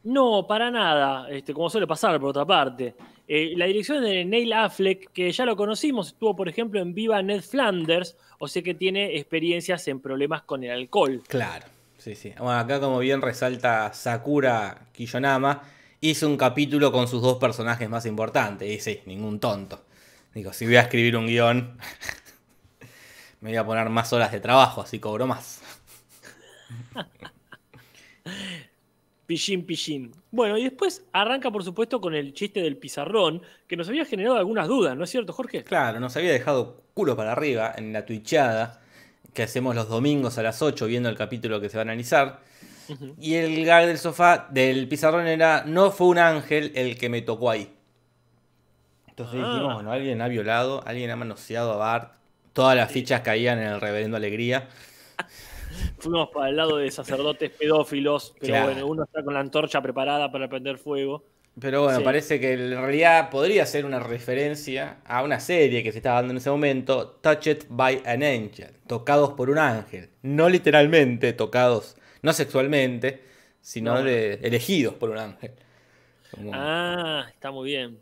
No, 0.04 0.46
para 0.46 0.70
nada, 0.70 1.26
este, 1.30 1.54
como 1.54 1.70
suele 1.70 1.86
pasar 1.86 2.20
por 2.20 2.28
otra 2.28 2.44
parte. 2.44 2.94
Eh, 3.30 3.52
la 3.56 3.66
dirección 3.66 4.02
de 4.02 4.24
Neil 4.24 4.54
Affleck, 4.54 5.12
que 5.12 5.30
ya 5.30 5.44
lo 5.44 5.54
conocimos, 5.54 6.08
estuvo 6.08 6.34
por 6.34 6.48
ejemplo 6.48 6.80
en 6.80 6.94
Viva 6.94 7.22
Ned 7.22 7.42
Flanders, 7.42 8.16
o 8.38 8.48
sea 8.48 8.62
que 8.62 8.72
tiene 8.72 9.18
experiencias 9.18 9.86
en 9.88 10.00
problemas 10.00 10.42
con 10.42 10.64
el 10.64 10.70
alcohol. 10.70 11.22
Claro, 11.28 11.66
sí, 11.98 12.14
sí. 12.14 12.32
Bueno, 12.38 12.58
acá 12.58 12.80
como 12.80 12.98
bien 13.00 13.20
resalta 13.20 13.92
Sakura 13.92 14.88
Kiyonama, 14.92 15.62
hizo 16.00 16.26
un 16.26 16.38
capítulo 16.38 16.90
con 16.90 17.06
sus 17.06 17.20
dos 17.20 17.36
personajes 17.36 17.90
más 17.90 18.06
importantes. 18.06 18.70
Y 18.70 18.80
sí, 18.80 19.00
ningún 19.04 19.40
tonto. 19.40 19.84
Digo, 20.32 20.54
si 20.54 20.64
voy 20.64 20.76
a 20.76 20.82
escribir 20.82 21.14
un 21.14 21.26
guion, 21.26 21.76
me 23.42 23.50
voy 23.50 23.58
a 23.58 23.66
poner 23.66 23.90
más 23.90 24.10
horas 24.14 24.32
de 24.32 24.40
trabajo, 24.40 24.80
así 24.80 24.98
cobro 25.00 25.26
más. 25.26 25.60
Pichín, 29.28 29.66
pichín. 29.66 30.10
Bueno, 30.30 30.56
y 30.56 30.64
después 30.64 31.04
arranca 31.12 31.50
por 31.50 31.62
supuesto 31.62 32.00
con 32.00 32.14
el 32.14 32.32
chiste 32.32 32.62
del 32.62 32.78
pizarrón, 32.78 33.42
que 33.66 33.76
nos 33.76 33.86
había 33.86 34.06
generado 34.06 34.38
algunas 34.38 34.66
dudas, 34.66 34.96
¿no 34.96 35.04
es 35.04 35.10
cierto, 35.10 35.34
Jorge? 35.34 35.64
Claro, 35.64 36.00
nos 36.00 36.16
había 36.16 36.32
dejado 36.32 36.82
culo 36.94 37.14
para 37.14 37.32
arriba 37.32 37.74
en 37.76 37.92
la 37.92 38.06
twitchada 38.06 38.80
que 39.34 39.42
hacemos 39.42 39.74
los 39.76 39.86
domingos 39.90 40.38
a 40.38 40.42
las 40.42 40.62
8 40.62 40.86
viendo 40.86 41.10
el 41.10 41.16
capítulo 41.18 41.60
que 41.60 41.68
se 41.68 41.76
va 41.76 41.82
a 41.82 41.84
analizar. 41.84 42.40
Y 43.20 43.34
el 43.34 43.66
gag 43.66 43.84
del 43.86 43.98
sofá, 43.98 44.48
del 44.50 44.88
pizarrón 44.88 45.26
era, 45.26 45.62
no 45.66 45.90
fue 45.90 46.06
un 46.06 46.16
ángel 46.18 46.72
el 46.74 46.96
que 46.96 47.10
me 47.10 47.20
tocó 47.20 47.50
ahí. 47.50 47.70
Entonces 49.08 49.40
Ah. 49.44 49.46
dijimos, 49.52 49.74
bueno, 49.74 49.92
alguien 49.92 50.22
ha 50.22 50.28
violado, 50.28 50.82
alguien 50.86 51.10
ha 51.10 51.16
manoseado 51.16 51.74
a 51.74 51.76
Bart. 51.76 52.12
Todas 52.54 52.74
las 52.74 52.90
fichas 52.90 53.20
caían 53.20 53.58
en 53.58 53.68
el 53.68 53.80
reverendo 53.82 54.16
Alegría. 54.16 54.68
Fuimos 55.98 56.28
para 56.30 56.48
el 56.50 56.56
lado 56.56 56.76
de 56.78 56.90
sacerdotes 56.90 57.50
pedófilos, 57.50 58.34
pero 58.40 58.52
Claro. 58.52 58.66
bueno, 58.72 58.86
uno 58.86 59.04
está 59.04 59.22
con 59.22 59.34
la 59.34 59.40
antorcha 59.40 59.80
preparada 59.82 60.30
para 60.30 60.48
prender 60.48 60.78
fuego. 60.78 61.24
Pero 61.60 61.82
bueno, 61.82 61.98
Sí. 61.98 62.04
parece 62.04 62.38
que 62.38 62.52
en 62.52 62.70
realidad 62.70 63.30
podría 63.30 63.66
ser 63.66 63.84
una 63.84 63.98
referencia 63.98 64.98
a 65.04 65.24
una 65.24 65.40
serie 65.40 65.82
que 65.82 65.90
se 65.90 65.98
estaba 65.98 66.16
dando 66.16 66.30
en 66.32 66.36
ese 66.36 66.50
momento, 66.50 67.18
Touched 67.20 67.64
by 67.68 68.02
an 68.06 68.22
Angel, 68.22 68.70
tocados 68.86 69.30
por 69.32 69.50
un 69.50 69.58
ángel. 69.58 70.08
No 70.22 70.48
literalmente 70.48 71.32
tocados, 71.32 71.96
no 72.22 72.32
sexualmente, 72.32 73.22
sino 73.60 73.94
No. 73.94 74.02
de 74.04 74.34
elegidos 74.34 74.94
por 74.94 75.10
un 75.10 75.18
ángel. 75.18 75.50
Como- 76.30 76.52
Ah, 76.54 77.26
está 77.32 77.50
muy 77.50 77.70
bien. 77.70 77.98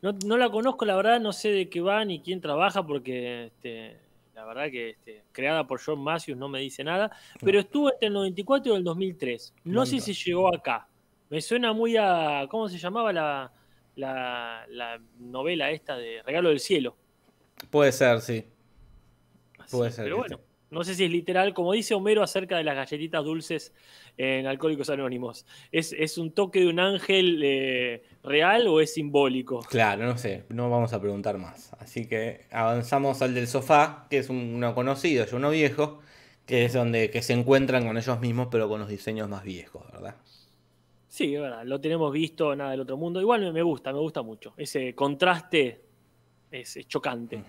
No, 0.00 0.12
no 0.24 0.36
la 0.36 0.50
conozco, 0.50 0.84
la 0.84 0.94
verdad, 0.94 1.20
no 1.20 1.32
sé 1.32 1.50
de 1.50 1.68
qué 1.68 1.80
va 1.80 2.04
ni 2.04 2.20
quién 2.20 2.40
trabaja, 2.40 2.86
porque 2.86 3.46
este, 3.46 3.96
la 4.42 4.48
verdad 4.48 4.70
que 4.72 4.90
este, 4.90 5.22
creada 5.30 5.64
por 5.68 5.80
John 5.80 6.02
Matthews 6.02 6.36
no 6.36 6.48
me 6.48 6.58
dice 6.58 6.82
nada, 6.82 7.16
pero 7.44 7.60
estuvo 7.60 7.92
entre 7.92 8.08
el 8.08 8.12
94 8.14 8.72
y 8.72 8.76
el 8.76 8.82
2003. 8.82 9.54
No 9.62 9.86
sé 9.86 10.00
si 10.00 10.12
llegó 10.14 10.52
acá. 10.52 10.88
Me 11.30 11.40
suena 11.40 11.72
muy 11.72 11.96
a. 11.96 12.48
¿Cómo 12.50 12.68
se 12.68 12.76
llamaba 12.76 13.12
la, 13.12 13.52
la, 13.94 14.66
la 14.68 15.00
novela 15.20 15.70
esta 15.70 15.96
de 15.96 16.22
Regalo 16.24 16.48
del 16.48 16.58
Cielo? 16.58 16.96
Puede 17.70 17.92
ser, 17.92 18.20
sí. 18.20 18.44
Así, 19.58 19.76
Puede 19.76 19.92
ser 19.92 20.06
Pero 20.06 20.16
bueno, 20.16 20.40
no 20.70 20.82
sé 20.82 20.96
si 20.96 21.04
es 21.04 21.10
literal, 21.12 21.54
como 21.54 21.72
dice 21.72 21.94
Homero 21.94 22.24
acerca 22.24 22.56
de 22.56 22.64
las 22.64 22.74
galletitas 22.74 23.24
dulces 23.24 23.72
en 24.16 24.48
Alcohólicos 24.48 24.90
Anónimos. 24.90 25.46
¿Es, 25.70 25.92
es 25.92 26.18
un 26.18 26.32
toque 26.32 26.58
de 26.58 26.66
un 26.66 26.80
ángel 26.80 27.40
eh, 27.44 28.02
real 28.22 28.66
o 28.68 28.80
es 28.80 28.94
simbólico? 28.94 29.60
Claro, 29.68 30.04
no 30.04 30.16
sé, 30.18 30.44
no 30.48 30.70
vamos 30.70 30.92
a 30.92 31.00
preguntar 31.00 31.38
más. 31.38 31.72
Así 31.78 32.06
que 32.06 32.46
avanzamos 32.50 33.20
al 33.22 33.34
del 33.34 33.46
sofá, 33.46 34.06
que 34.10 34.18
es 34.18 34.28
un- 34.30 34.54
uno 34.54 34.74
conocido 34.74 35.26
y 35.30 35.34
uno 35.34 35.50
viejo, 35.50 36.00
que 36.46 36.64
es 36.64 36.72
donde 36.72 37.10
que 37.10 37.22
se 37.22 37.32
encuentran 37.32 37.86
con 37.86 37.96
ellos 37.98 38.20
mismos, 38.20 38.48
pero 38.50 38.68
con 38.68 38.80
los 38.80 38.88
diseños 38.88 39.28
más 39.28 39.42
viejos, 39.44 39.84
¿verdad? 39.92 40.16
Sí, 41.08 41.34
es 41.34 41.40
verdad, 41.40 41.64
lo 41.64 41.80
tenemos 41.80 42.12
visto, 42.12 42.56
nada 42.56 42.70
del 42.70 42.80
otro 42.80 42.96
mundo. 42.96 43.20
Igual 43.20 43.52
me, 43.52 43.62
gusta, 43.62 43.92
me 43.92 43.98
gusta 43.98 44.22
mucho. 44.22 44.54
Ese 44.56 44.94
contraste 44.94 45.80
es, 46.50 46.76
es 46.76 46.88
chocante. 46.88 47.42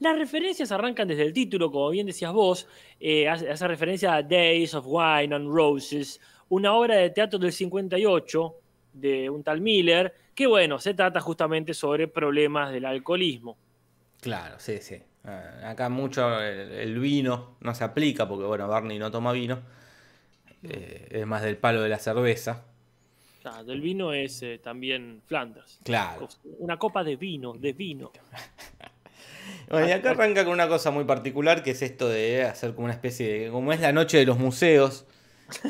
Las 0.00 0.16
referencias 0.18 0.70
arrancan 0.70 1.08
desde 1.08 1.22
el 1.22 1.32
título, 1.32 1.72
como 1.72 1.90
bien 1.90 2.06
decías 2.06 2.32
vos, 2.32 2.68
eh, 3.00 3.26
hace, 3.28 3.50
hace 3.50 3.66
referencia 3.66 4.14
a 4.14 4.22
Days 4.22 4.74
of 4.74 4.84
Wine 4.86 5.34
and 5.34 5.48
Roses, 5.52 6.20
una 6.50 6.72
obra 6.74 6.96
de 6.96 7.10
teatro 7.10 7.38
del 7.38 7.52
58 7.52 8.54
de 9.00 9.30
un 9.30 9.42
tal 9.42 9.60
Miller, 9.60 10.14
que 10.34 10.46
bueno, 10.46 10.78
se 10.78 10.94
trata 10.94 11.20
justamente 11.20 11.74
sobre 11.74 12.08
problemas 12.08 12.72
del 12.72 12.84
alcoholismo. 12.84 13.56
Claro, 14.20 14.56
sí, 14.58 14.78
sí. 14.80 15.00
Ah, 15.24 15.70
Acá 15.70 15.88
mucho 15.88 16.40
el, 16.40 16.72
el 16.72 16.98
vino 16.98 17.56
no 17.60 17.74
se 17.74 17.84
aplica 17.84 18.28
porque, 18.28 18.44
bueno, 18.44 18.68
Barney 18.68 18.98
no 18.98 19.10
toma 19.10 19.32
vino. 19.32 19.60
Eh, 20.62 21.08
es 21.10 21.26
más 21.26 21.42
del 21.42 21.56
palo 21.56 21.82
de 21.82 21.88
la 21.88 21.98
cerveza. 21.98 22.64
O 23.38 23.42
sea, 23.42 23.62
del 23.62 23.80
vino 23.80 24.12
es 24.12 24.42
eh, 24.42 24.58
también 24.62 25.22
Flanders. 25.26 25.78
Claro. 25.84 26.28
Una 26.58 26.76
copa 26.76 27.04
de 27.04 27.16
vino, 27.16 27.54
de 27.54 27.72
vino. 27.72 28.12
Bueno, 29.70 29.86
y 29.88 29.92
acá 29.92 30.10
arranca 30.10 30.44
con 30.44 30.54
una 30.54 30.68
cosa 30.68 30.90
muy 30.90 31.04
particular 31.04 31.62
que 31.62 31.72
es 31.72 31.82
esto 31.82 32.08
de 32.08 32.42
hacer 32.44 32.74
como 32.74 32.86
una 32.86 32.94
especie 32.94 33.40
de. 33.40 33.50
Como 33.50 33.72
es 33.72 33.80
la 33.80 33.92
noche 33.92 34.16
de 34.18 34.24
los 34.24 34.38
museos, 34.38 35.06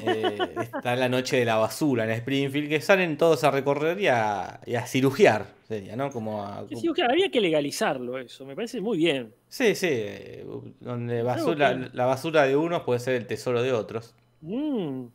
eh, 0.02 0.38
está 0.61 0.97
la 0.97 1.08
noche 1.08 1.37
de 1.38 1.44
la 1.44 1.56
basura 1.56 2.04
en 2.04 2.11
Springfield, 2.11 2.68
que 2.68 2.80
salen 2.80 3.16
todos 3.16 3.44
a 3.44 3.50
recorrer 3.50 4.00
y 4.00 4.08
a, 4.08 4.61
y 4.66 4.75
a 4.75 4.87
cirugiar, 4.87 5.47
sería, 5.66 5.97
¿no? 5.97 6.11
Como 6.11 6.42
a. 6.44 6.64
Sí, 6.68 6.88
que 7.30 7.40
legalizarlo 7.40 8.18
eso, 8.18 8.44
me 8.44 8.54
parece 8.54 8.80
muy 8.80 8.99
bien. 8.99 9.32
Sí, 9.49 9.75
sí, 9.75 10.04
donde 10.80 11.23
basura, 11.23 11.78
que- 11.78 11.90
la 11.97 12.06
basura 12.06 12.44
de 12.44 12.56
unos 12.56 12.82
puede 12.82 13.00
ser 13.00 13.14
el 13.14 13.26
tesoro 13.26 13.62
de 13.62 13.73
otros. 13.73 14.14
Mm, 14.40 15.06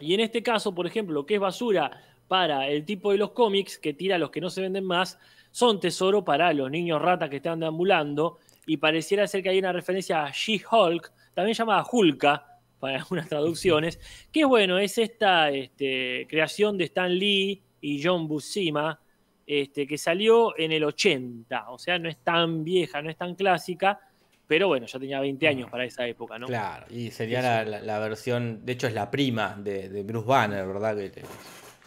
Y 0.00 0.14
en 0.14 0.20
este 0.20 0.42
caso, 0.42 0.74
por 0.74 0.86
ejemplo, 0.86 1.12
lo 1.14 1.26
que 1.26 1.34
es 1.34 1.40
basura 1.40 1.90
para 2.28 2.68
el 2.68 2.84
tipo 2.84 3.10
de 3.10 3.18
los 3.18 3.30
cómics 3.32 3.78
que 3.78 3.94
tira 3.94 4.16
los 4.18 4.30
que 4.30 4.40
no 4.40 4.48
se 4.50 4.60
venden 4.62 4.84
más, 4.84 5.18
son 5.50 5.80
tesoro 5.80 6.24
para 6.24 6.52
los 6.52 6.70
niños 6.70 7.00
ratas 7.02 7.30
que 7.30 7.36
están 7.36 7.60
deambulando. 7.60 8.38
Y 8.66 8.76
pareciera 8.76 9.26
ser 9.26 9.42
que 9.42 9.48
hay 9.48 9.58
una 9.58 9.72
referencia 9.72 10.24
a 10.24 10.30
She-Hulk, 10.30 11.10
también 11.34 11.56
llamada 11.56 11.84
Hulka, 11.90 12.57
para 12.78 12.98
algunas 13.02 13.28
traducciones, 13.28 13.98
que 14.32 14.44
bueno, 14.44 14.78
es 14.78 14.98
esta 14.98 15.50
este, 15.50 16.26
creación 16.28 16.78
de 16.78 16.84
Stan 16.84 17.12
Lee 17.12 17.62
y 17.80 18.02
John 18.02 18.26
Buscema, 18.28 18.98
este, 19.46 19.86
que 19.86 19.96
salió 19.96 20.58
en 20.58 20.72
el 20.72 20.84
80, 20.84 21.70
o 21.70 21.78
sea, 21.78 21.98
no 21.98 22.08
es 22.08 22.18
tan 22.18 22.64
vieja, 22.64 23.00
no 23.00 23.08
es 23.10 23.16
tan 23.16 23.34
clásica, 23.34 23.98
pero 24.46 24.68
bueno, 24.68 24.86
ya 24.86 24.98
tenía 24.98 25.20
20 25.20 25.46
años 25.48 25.70
para 25.70 25.84
esa 25.84 26.06
época, 26.06 26.38
¿no? 26.38 26.46
Claro, 26.46 26.86
y 26.90 27.10
sería 27.10 27.40
la, 27.42 27.64
la- 27.64 27.80
la 27.80 27.98
versión, 27.98 28.64
de 28.64 28.72
hecho 28.72 28.86
es 28.86 28.94
la 28.94 29.10
prima 29.10 29.56
de, 29.58 29.88
de 29.88 30.02
Bruce 30.02 30.26
Banner, 30.26 30.66
¿verdad? 30.66 30.96
Que, 30.96 31.02
le- 31.04 31.22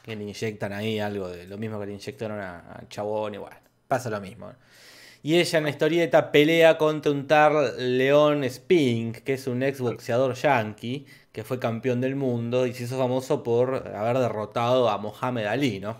que 0.04 0.16
le 0.16 0.24
inyectan 0.24 0.74
ahí 0.74 1.00
algo 1.00 1.30
de 1.30 1.46
lo 1.48 1.58
mismo 1.58 1.80
que 1.80 1.86
le 1.88 1.94
inyectaron 1.94 2.40
a, 2.40 2.58
a 2.78 2.88
Chabón 2.90 3.36
y 3.36 3.38
bueno, 3.38 3.56
pasa 3.88 4.10
lo 4.10 4.20
mismo. 4.22 4.52
Y 5.24 5.38
ella 5.40 5.58
en 5.60 5.66
la 5.66 5.70
historieta 5.70 6.32
pelea 6.32 6.78
contra 6.78 7.12
un 7.12 7.28
tal 7.28 7.98
Leon 7.98 8.44
Spink, 8.50 9.18
que 9.20 9.34
es 9.34 9.48
un 9.48 9.62
ex 9.64 9.80
boxeador 9.80 10.34
yankee, 10.36 11.06
que 11.32 11.44
fue 11.44 11.60
campeón 11.60 12.02
del 12.02 12.16
mundo 12.16 12.66
y 12.66 12.74
se 12.74 12.84
hizo 12.84 12.98
famoso 12.98 13.44
por 13.44 13.88
haber 13.96 14.18
derrotado 14.18 14.90
a 14.90 14.98
Mohamed 14.98 15.46
Ali, 15.46 15.80
¿no? 15.80 15.98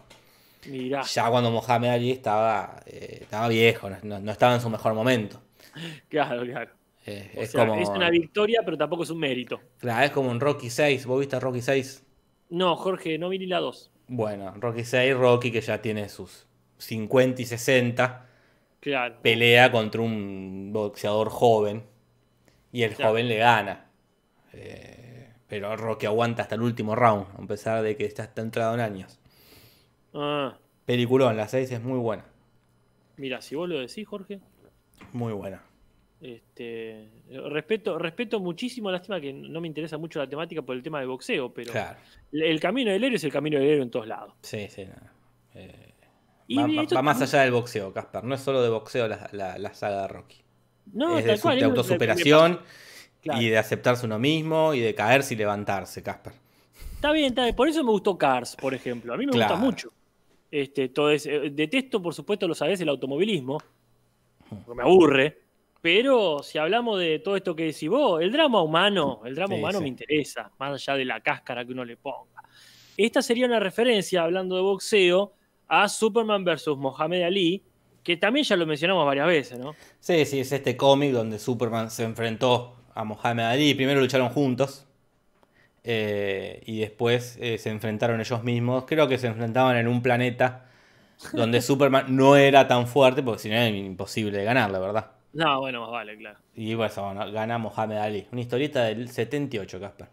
Mirá, 0.66 1.02
Ya 1.04 1.30
cuando 1.30 1.52
Mohamed 1.52 1.90
Ali 1.90 2.12
estaba, 2.12 2.82
eh, 2.86 3.20
estaba 3.22 3.48
viejo, 3.48 3.90
no 4.04 4.32
estaba 4.32 4.56
en 4.56 4.62
su 4.62 4.70
mejor 4.70 4.94
momento. 4.94 5.42
claro, 6.10 6.44
claro. 6.44 6.72
Eh, 7.06 7.32
O 7.36 7.42
es, 7.42 7.52
sea, 7.52 7.66
como, 7.68 7.82
es 7.82 7.90
una 7.90 8.10
victoria, 8.10 8.62
pero 8.64 8.78
tampoco 8.78 9.04
es 9.04 9.10
un 9.10 9.20
mérito. 9.20 9.60
claro, 9.80 10.06
es 10.06 10.12
como 10.12 10.30
un 10.30 10.40
Rocky 10.40 10.70
6. 10.70 11.06
¿Vos 11.06 11.20
viste 11.20 11.40
Rocky 11.40 11.62
6? 11.62 12.04
No, 12.50 12.76
Jorge, 12.76 13.18
no 13.18 13.30
vi 13.30 13.40
ni 13.40 13.46
la 13.48 13.60
2. 13.60 13.92
Bueno, 14.08 14.54
Rocky 14.60 14.84
6, 14.84 15.16
Rocky 15.16 15.52
que 15.52 15.62
ya 15.62 15.82
tiene 15.82 16.10
sus 16.10 16.46
50 16.78 17.42
y 17.42 17.46
60, 17.46 18.26
Claro. 18.82 19.16
pelea 19.22 19.72
contra 19.72 20.02
un 20.02 20.72
boxeador 20.74 21.30
joven 21.30 21.84
y 22.74 22.82
el 22.84 22.94
Claro. 22.96 23.12
joven 23.12 23.28
le 23.30 23.38
gana. 23.38 23.86
Eh, 24.54 25.30
pero 25.48 25.76
Rocky 25.78 26.06
aguanta 26.08 26.42
hasta 26.44 26.56
el 26.56 26.62
último 26.62 26.96
round, 26.96 27.26
a 27.42 27.46
pesar 27.48 27.82
de 27.84 27.96
que 27.96 28.06
está, 28.06 28.24
está 28.24 28.42
entrado 28.42 28.74
en 28.74 28.80
años. 28.82 29.20
Ah, 30.14 30.58
Peliculón, 30.86 31.38
la 31.38 31.48
6 31.48 31.72
es 31.72 31.82
muy 31.82 32.00
buena. 32.00 32.26
mira, 33.18 33.40
si 33.42 33.56
vos 33.56 33.70
lo 33.70 33.80
decís, 33.80 34.08
Jorge. 34.08 34.40
Muy 35.14 35.32
buena. 35.34 35.62
Este, 36.20 37.08
respeto, 37.52 37.98
respeto 38.00 38.40
muchísimo, 38.40 38.90
lástima 38.92 39.20
que 39.22 39.32
no 39.34 39.62
me 39.62 39.68
interesa 39.68 39.98
mucho 39.98 40.20
la 40.20 40.28
temática 40.28 40.62
por 40.62 40.76
el 40.76 40.84
tema 40.84 41.00
de 41.00 41.06
boxeo, 41.06 41.54
pero 41.54 41.72
Claro. 41.72 41.98
el 42.32 42.42
el 42.44 42.60
camino 42.60 42.92
del 42.92 43.04
héroe 43.04 43.16
es 43.18 43.24
el 43.24 43.32
camino 43.32 43.60
del 43.60 43.68
héroe 43.70 43.84
en 43.84 43.92
todos 43.92 44.08
lados. 44.08 44.34
Sí, 44.42 44.68
sí. 44.70 44.86
no. 44.86 44.94
Eh, 45.56 45.91
Y 46.52 46.56
va, 46.56 46.68
va- 46.68 46.82
esto 46.84 46.96
va 46.96 47.02
más 47.02 47.22
allá 47.22 47.42
del 47.42 47.52
boxeo, 47.52 47.94
Casper. 47.94 48.24
No 48.24 48.36
es 48.36 48.42
solo 48.42 48.62
de 48.62 48.70
boxeo 48.70 49.08
la, 49.08 49.30
la- 49.32 49.58
la 49.58 49.74
saga 49.74 50.04
de 50.04 50.08
Rocky. 50.08 50.38
No, 50.94 51.18
es 51.18 51.26
de, 51.26 51.36
su- 51.38 51.44
cual, 51.44 51.60
de 51.60 51.66
autosuperación. 51.66 52.60
Claro. 53.22 53.40
y 53.40 53.50
de 53.50 53.58
aceptarse 53.60 54.04
uno 54.08 54.18
mismo 54.18 54.74
y 54.74 54.80
de 54.80 54.96
caerse 54.96 55.36
y 55.36 55.38
levantarse, 55.38 56.02
Casper. 56.02 56.34
Está 56.96 57.12
bien, 57.12 57.28
está 57.28 57.44
bien. 57.44 57.56
Por 57.56 57.68
eso 57.70 57.84
me 57.84 57.92
gustó 57.92 58.18
Cars, 58.18 58.56
por 58.56 58.74
ejemplo. 58.74 59.14
A 59.14 59.18
mí 59.18 59.28
me 59.28 59.32
Claro. 59.34 59.54
gusta 59.54 59.64
mucho. 59.64 59.90
Este, 60.50 60.90
todo 60.90 61.12
eh, 61.12 61.52
detesto, 61.52 62.02
por 62.02 62.16
supuesto, 62.16 62.48
lo 62.48 62.56
sabés, 62.56 62.82
el 62.82 62.90
automovilismo. 62.90 63.60
porque 64.50 64.74
me 64.76 64.82
aburre. 64.82 65.40
Pero 65.82 66.42
si 66.44 66.58
hablamos 66.58 67.00
de 67.00 67.20
todo 67.20 67.36
esto 67.36 67.56
que 67.56 67.66
decís 67.66 67.88
vos, 67.90 68.22
el 68.22 68.32
drama 68.32 68.62
humano, 68.64 69.22
el 69.24 69.36
drama 69.36 69.54
Sí, 69.54 69.60
humano 69.60 69.78
sí. 69.78 69.84
me 69.84 69.90
interesa, 69.90 70.52
más 70.60 70.74
allá 70.74 70.98
de 70.98 71.06
la 71.06 71.22
cáscara 71.22 71.64
que 71.64 71.72
uno 71.74 71.86
le 71.86 71.98
ponga. 71.98 72.42
Esta 72.98 73.22
sería 73.22 73.46
una 73.46 73.60
referencia, 73.60 74.24
hablando 74.24 74.56
de 74.56 74.62
boxeo, 74.64 75.34
a 75.72 75.88
Superman 75.90 76.44
vs. 76.46 76.78
Mohamed 76.78 77.24
Ali, 77.24 77.50
que 78.04 78.18
también 78.18 78.46
ya 78.46 78.56
lo 78.58 78.66
mencionamos 78.68 79.06
varias 79.06 79.28
veces, 79.28 79.60
¿no? 79.60 79.78
Sí, 80.00 80.26
sí, 80.26 80.40
es 80.42 80.52
este 80.52 80.76
cómic 80.78 81.12
donde 81.14 81.40
Superman 81.40 81.90
se 81.92 82.04
enfrentó 82.04 82.76
a 82.94 83.04
Mohamed 83.04 83.44
Ali. 83.46 83.74
Primero 83.76 84.00
lucharon 84.02 84.30
juntos. 84.30 84.88
eh, 85.84 86.62
y 86.66 86.80
después 86.80 87.38
eh, 87.42 87.58
se 87.58 87.70
enfrentaron 87.70 88.20
ellos 88.22 88.44
mismos. 88.44 88.86
Creo 88.88 89.08
que 89.08 89.18
se 89.18 89.28
enfrentaban 89.28 89.78
en 89.78 89.88
un 89.88 90.02
planeta 90.02 90.70
donde 91.36 91.62
Superman 91.64 92.16
no 92.16 92.36
era 92.38 92.68
tan 92.68 92.88
fuerte, 92.88 93.24
porque 93.24 93.42
si 93.44 93.50
no 93.50 93.56
era 93.56 93.68
imposible 93.70 94.40
de 94.40 94.46
ganar, 94.46 94.72
la 94.72 94.80
verdad. 94.80 95.12
No, 95.34 95.60
bueno, 95.60 95.82
más 95.82 95.92
vale, 95.92 96.18
claro. 96.18 96.40
Y 96.56 96.76
bueno, 96.76 96.94
bueno, 97.04 97.30
gana 97.34 97.58
Mohamed 97.58 97.98
Ali. 97.98 98.28
Una 98.32 98.40
historieta 98.42 98.84
del 98.86 99.10
78, 99.10 99.80
Casper. 99.82 100.08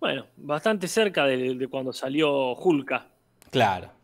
Bueno, 0.00 0.26
bastante 0.36 0.88
cerca 0.88 1.26
de, 1.26 1.54
de 1.54 1.68
cuando 1.68 1.92
salió 1.92 2.54
Hulka. 2.54 3.10
Claro. 3.50 3.95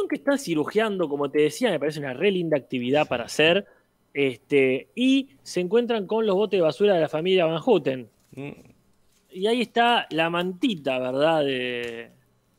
Cuestión 0.00 0.08
que 0.08 0.16
están 0.16 0.38
cirugiando, 0.38 1.08
como 1.08 1.30
te 1.30 1.40
decía, 1.42 1.70
me 1.70 1.78
parece 1.78 1.98
una 2.00 2.14
re 2.14 2.30
linda 2.30 2.56
actividad 2.56 3.06
para 3.06 3.24
hacer. 3.24 3.66
Este, 4.14 4.88
y 4.94 5.30
se 5.42 5.60
encuentran 5.60 6.06
con 6.06 6.26
los 6.26 6.34
botes 6.36 6.58
de 6.58 6.62
basura 6.62 6.94
de 6.94 7.00
la 7.00 7.08
familia 7.08 7.44
Van 7.46 7.58
Houten. 7.60 8.08
Mm, 8.34 8.50
Y 9.32 9.46
ahí 9.46 9.60
está 9.60 10.06
la 10.10 10.30
mantita, 10.30 10.98
¿verdad? 10.98 11.44
De, 11.44 12.10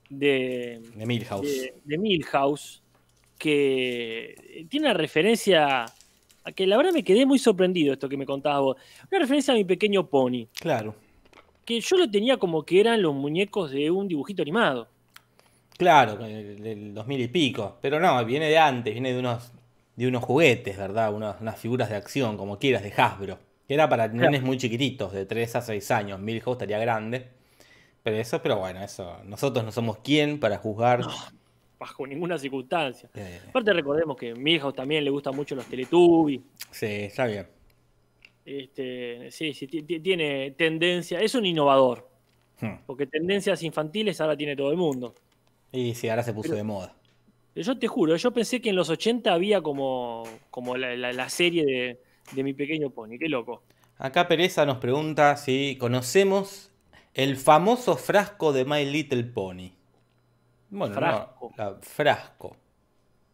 de, 0.10 0.82
De 0.96 1.06
Milhouse. 1.06 1.42
de, 1.42 1.74
de 1.84 1.98
Milhouse, 1.98 2.82
que 3.38 4.66
tiene 4.70 4.86
una 4.88 4.94
referencia 4.94 5.86
a 6.44 6.52
que 6.56 6.66
la 6.68 6.78
verdad 6.78 6.94
me 6.94 7.04
quedé 7.04 7.26
muy 7.26 7.40
sorprendido 7.40 7.94
esto 7.94 8.08
que 8.08 8.18
me 8.18 8.26
contabas 8.26 8.62
vos. 8.62 8.78
Una 9.12 9.20
referencia 9.20 9.54
a 9.54 9.58
mi 9.58 9.64
pequeño 9.66 10.08
pony, 10.08 10.48
Claro. 10.60 10.96
que 11.66 11.80
yo 11.82 11.98
lo 11.98 12.10
tenía 12.10 12.38
como 12.38 12.64
que 12.64 12.80
eran 12.80 13.02
los 13.02 13.14
muñecos 13.14 13.72
de 13.72 13.92
un 13.92 14.08
dibujito 14.08 14.42
animado. 14.42 14.88
Claro, 15.82 16.16
del 16.16 16.62
del 16.62 16.94
2000 16.94 17.22
y 17.22 17.28
pico. 17.28 17.80
Pero 17.82 18.00
no, 18.00 18.24
viene 18.24 18.48
de 18.50 18.58
antes, 18.60 18.94
viene 18.94 19.14
de 19.14 19.20
unos, 19.20 19.52
de 19.96 20.08
unos 20.08 20.24
juguetes, 20.24 20.78
¿verdad? 20.78 21.12
Unas, 21.12 21.42
unas 21.42 21.58
figuras 21.58 21.90
de 21.90 21.96
acción, 21.96 22.38
como 22.38 22.60
quieras, 22.60 22.84
de 22.84 22.94
Hasbro. 22.96 23.40
Que 23.68 23.74
era 23.74 23.90
para 23.90 24.08
nenes 24.08 24.44
muy 24.44 24.58
chiquititos, 24.58 25.12
de 25.12 25.26
3 25.26 25.56
a 25.56 25.62
6 25.62 25.90
años. 25.90 26.20
Milhouse 26.20 26.54
estaría 26.54 26.78
grande. 26.78 27.26
Pero 28.04 28.16
eso, 28.18 28.40
pero 28.44 28.60
bueno, 28.60 28.84
eso. 28.84 29.18
Nosotros 29.26 29.66
no 29.66 29.72
somos 29.72 29.98
quien 30.00 30.40
para 30.40 30.60
juzgar. 30.60 31.02
Bajo 31.80 32.06
ninguna 32.06 32.38
circunstancia. 32.38 33.10
Eh, 33.16 33.40
Aparte 33.50 33.74
recordemos 33.74 34.16
que 34.16 34.32
a 34.32 34.36
Milhouse 34.36 34.76
también 34.76 35.04
le 35.04 35.10
gustan 35.10 35.36
mucho 35.36 35.56
los 35.56 35.66
Teletubbies. 35.66 36.42
sí, 36.70 36.86
está 36.86 37.26
bien. 37.26 37.48
Este, 38.46 39.32
sí, 39.32 39.54
sí, 39.56 39.66
ti- 39.66 39.82
ti- 39.82 40.00
tiene 40.00 40.52
tendencia, 40.52 41.20
es 41.22 41.34
un 41.36 41.46
innovador, 41.46 42.08
Hmm. 42.60 42.76
porque 42.86 43.08
tendencias 43.08 43.64
infantiles 43.64 44.20
ahora 44.22 44.38
tiene 44.38 44.56
todo 44.56 44.70
el 44.72 44.78
mundo. 44.78 45.16
Y 45.72 45.96
sí, 45.96 46.10
ahora 46.10 46.24
se 46.24 46.34
puso 46.34 46.50
Pero- 46.50 46.58
de 46.58 46.64
moda. 46.64 46.94
Yo 47.54 47.78
te 47.78 47.88
juro, 47.88 48.16
yo 48.16 48.32
pensé 48.32 48.62
que 48.62 48.70
en 48.70 48.78
los 48.78 48.90
80 48.90 49.34
había 49.34 49.62
como, 49.62 50.24
como 50.50 50.78
la, 50.78 50.96
la- 50.96 51.12
la 51.12 51.28
serie 51.30 51.66
de, 51.66 52.00
de 52.32 52.44
mi 52.44 52.54
pequeño 52.54 52.90
pony, 52.92 53.18
qué 53.20 53.28
loco. 53.28 53.64
Acá 53.98 54.28
Pereza 54.28 54.66
nos 54.66 54.78
pregunta 54.78 55.36
si 55.36 55.76
conocemos 55.78 56.72
el 57.14 57.36
famoso 57.36 57.98
frasco 57.98 58.54
de 58.54 58.64
My 58.64 58.86
Little 58.86 59.26
Pony. 59.26 59.72
Bueno, 60.70 60.94
no, 60.96 61.02
Frasco. 61.02 61.52
la- 61.58 61.76
frasco. 61.82 62.56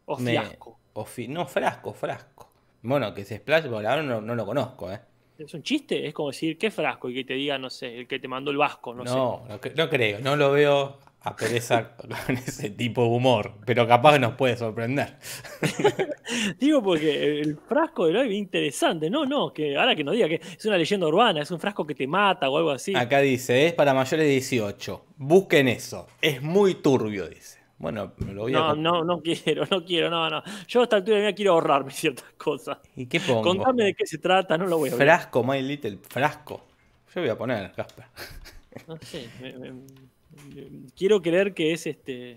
O 0.05 0.17
Me- 0.17 0.31
fiasco. 0.31 0.79
o 0.93 1.05
fi- 1.05 1.27
no, 1.27 1.45
frasco, 1.45 1.93
frasco. 1.93 2.49
Bueno, 2.81 3.13
que 3.13 3.23
se 3.23 3.37
splash, 3.37 3.67
bueno, 3.67 3.87
ahora 3.87 4.01
no, 4.01 4.19
no 4.19 4.33
lo 4.33 4.45
conozco, 4.47 4.91
¿eh? 4.91 4.99
¿Es 5.37 5.53
un 5.53 5.61
chiste? 5.61 6.07
Es 6.07 6.13
como 6.15 6.29
decir, 6.29 6.57
¿qué 6.57 6.71
frasco? 6.71 7.07
Y 7.09 7.13
que 7.13 7.23
te 7.23 7.33
diga, 7.35 7.59
no 7.59 7.69
sé, 7.69 7.99
el 7.99 8.07
que 8.07 8.17
te 8.17 8.27
mandó 8.27 8.49
el 8.49 8.57
vasco, 8.57 8.95
no, 8.95 9.03
No, 9.03 9.43
no, 9.47 9.61
cre- 9.61 9.75
no 9.75 9.87
creo, 9.89 10.19
no 10.21 10.35
lo 10.35 10.51
veo 10.51 10.97
a 11.27 11.35
Pereza 11.35 11.95
con 11.95 12.11
ese 12.37 12.69
tipo 12.71 13.01
de 13.03 13.09
humor, 13.09 13.53
pero 13.65 13.87
capaz 13.87 14.17
nos 14.19 14.33
puede 14.35 14.57
sorprender. 14.57 15.15
sé. 15.21 16.07
Digo 16.59 16.81
porque 16.83 17.39
el 17.41 17.57
frasco 17.57 18.07
de 18.07 18.17
hoy 18.17 18.27
es 18.29 18.33
interesante. 18.35 19.09
No, 19.09 19.25
no, 19.25 19.53
que 19.53 19.77
ahora 19.77 19.95
que 19.95 20.03
nos 20.03 20.13
diga 20.15 20.27
que 20.27 20.35
es 20.35 20.65
una 20.65 20.77
leyenda 20.77 21.07
urbana, 21.07 21.41
es 21.41 21.51
un 21.51 21.59
frasco 21.59 21.85
que 21.85 21.95
te 21.95 22.07
mata 22.07 22.49
o 22.49 22.57
algo 22.57 22.71
así. 22.71 22.95
Acá 22.95 23.19
dice, 23.19 23.67
es 23.67 23.73
para 23.73 23.93
mayores 23.93 24.25
de 24.25 24.31
18. 24.31 25.05
Busquen 25.17 25.67
eso, 25.67 26.07
es 26.21 26.41
muy 26.41 26.75
turbio, 26.75 27.27
dice. 27.27 27.57
Bueno, 27.79 28.13
me 28.17 28.33
lo 28.33 28.41
voy 28.41 28.53
a... 28.55 28.57
No, 28.57 28.75
no, 28.75 29.03
no 29.03 29.21
quiero, 29.21 29.63
no 29.69 29.85
quiero, 29.85 30.09
no, 30.09 30.27
no. 30.29 30.41
Yo 30.67 30.79
a 30.81 30.83
esta 30.83 30.95
altura 30.95 31.17
de 31.17 31.21
mi 31.21 31.27
vida 31.27 31.35
quiero 31.35 31.53
ahorrarme 31.53 31.91
ciertas 31.91 32.25
cosas. 32.35 32.79
¿Y 32.95 33.05
qué 33.05 33.19
pongo? 33.19 33.43
Contame 33.43 33.83
de 33.83 33.93
qué 33.93 34.07
se 34.07 34.17
trata, 34.17 34.57
no 34.57 34.65
lo 34.65 34.79
voy 34.79 34.89
a 34.89 34.95
ver. 34.95 35.05
Frasco, 35.05 35.43
My 35.43 35.61
Little 35.61 35.99
Frasco. 36.09 36.65
Yo 37.13 37.21
voy 37.21 37.29
a 37.29 37.37
poner, 37.37 37.71
Casper. 37.73 38.05
No 38.87 38.97
sé. 39.01 39.29
me- 39.41 39.53
me- 39.53 39.71
me- 39.73 39.81
quiero 40.95 41.21
creer 41.21 41.53
que 41.53 41.73
es 41.73 41.87
este. 41.87 42.35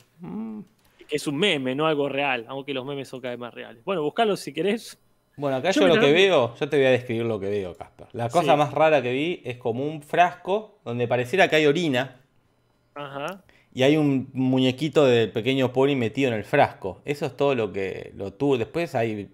Que 1.08 1.16
es 1.16 1.26
un 1.26 1.36
meme, 1.36 1.74
no 1.74 1.86
algo 1.86 2.08
real, 2.08 2.44
aunque 2.48 2.72
los 2.72 2.84
memes 2.86 3.08
son 3.08 3.20
cada 3.20 3.32
vez 3.32 3.40
más 3.40 3.52
reales. 3.52 3.84
Bueno, 3.84 4.02
buscalo 4.02 4.36
si 4.36 4.52
querés. 4.52 4.98
Bueno, 5.36 5.56
acá 5.56 5.70
Yo 5.70 5.86
lo 5.88 5.98
que 5.98 6.12
veo, 6.12 6.54
yo 6.54 6.68
te 6.68 6.76
voy 6.76 6.86
a 6.86 6.90
describir 6.90 7.24
lo 7.24 7.40
que 7.40 7.48
veo, 7.48 7.74
Casper. 7.74 8.08
La 8.12 8.28
cosa 8.28 8.52
Sí. 8.52 8.58
más 8.58 8.72
rara 8.72 9.00
que 9.02 9.12
vi 9.12 9.40
es 9.44 9.56
como 9.56 9.84
un 9.84 10.02
frasco 10.02 10.78
donde 10.84 11.08
pareciera 11.08 11.48
que 11.48 11.56
hay 11.56 11.66
orina 11.66 12.20
Ajá. 12.94 13.42
y 13.72 13.82
hay 13.84 13.96
un 13.96 14.28
muñequito 14.34 15.06
del 15.06 15.30
pequeño 15.32 15.72
pony 15.72 15.96
metido 15.96 16.28
en 16.28 16.34
el 16.36 16.44
frasco. 16.44 17.00
Eso 17.04 17.26
es 17.26 17.36
todo 17.36 17.54
lo 17.54 17.72
que 17.72 18.12
lo 18.16 18.32
tuve. 18.34 18.58
Después 18.58 18.94
hay 18.94 19.30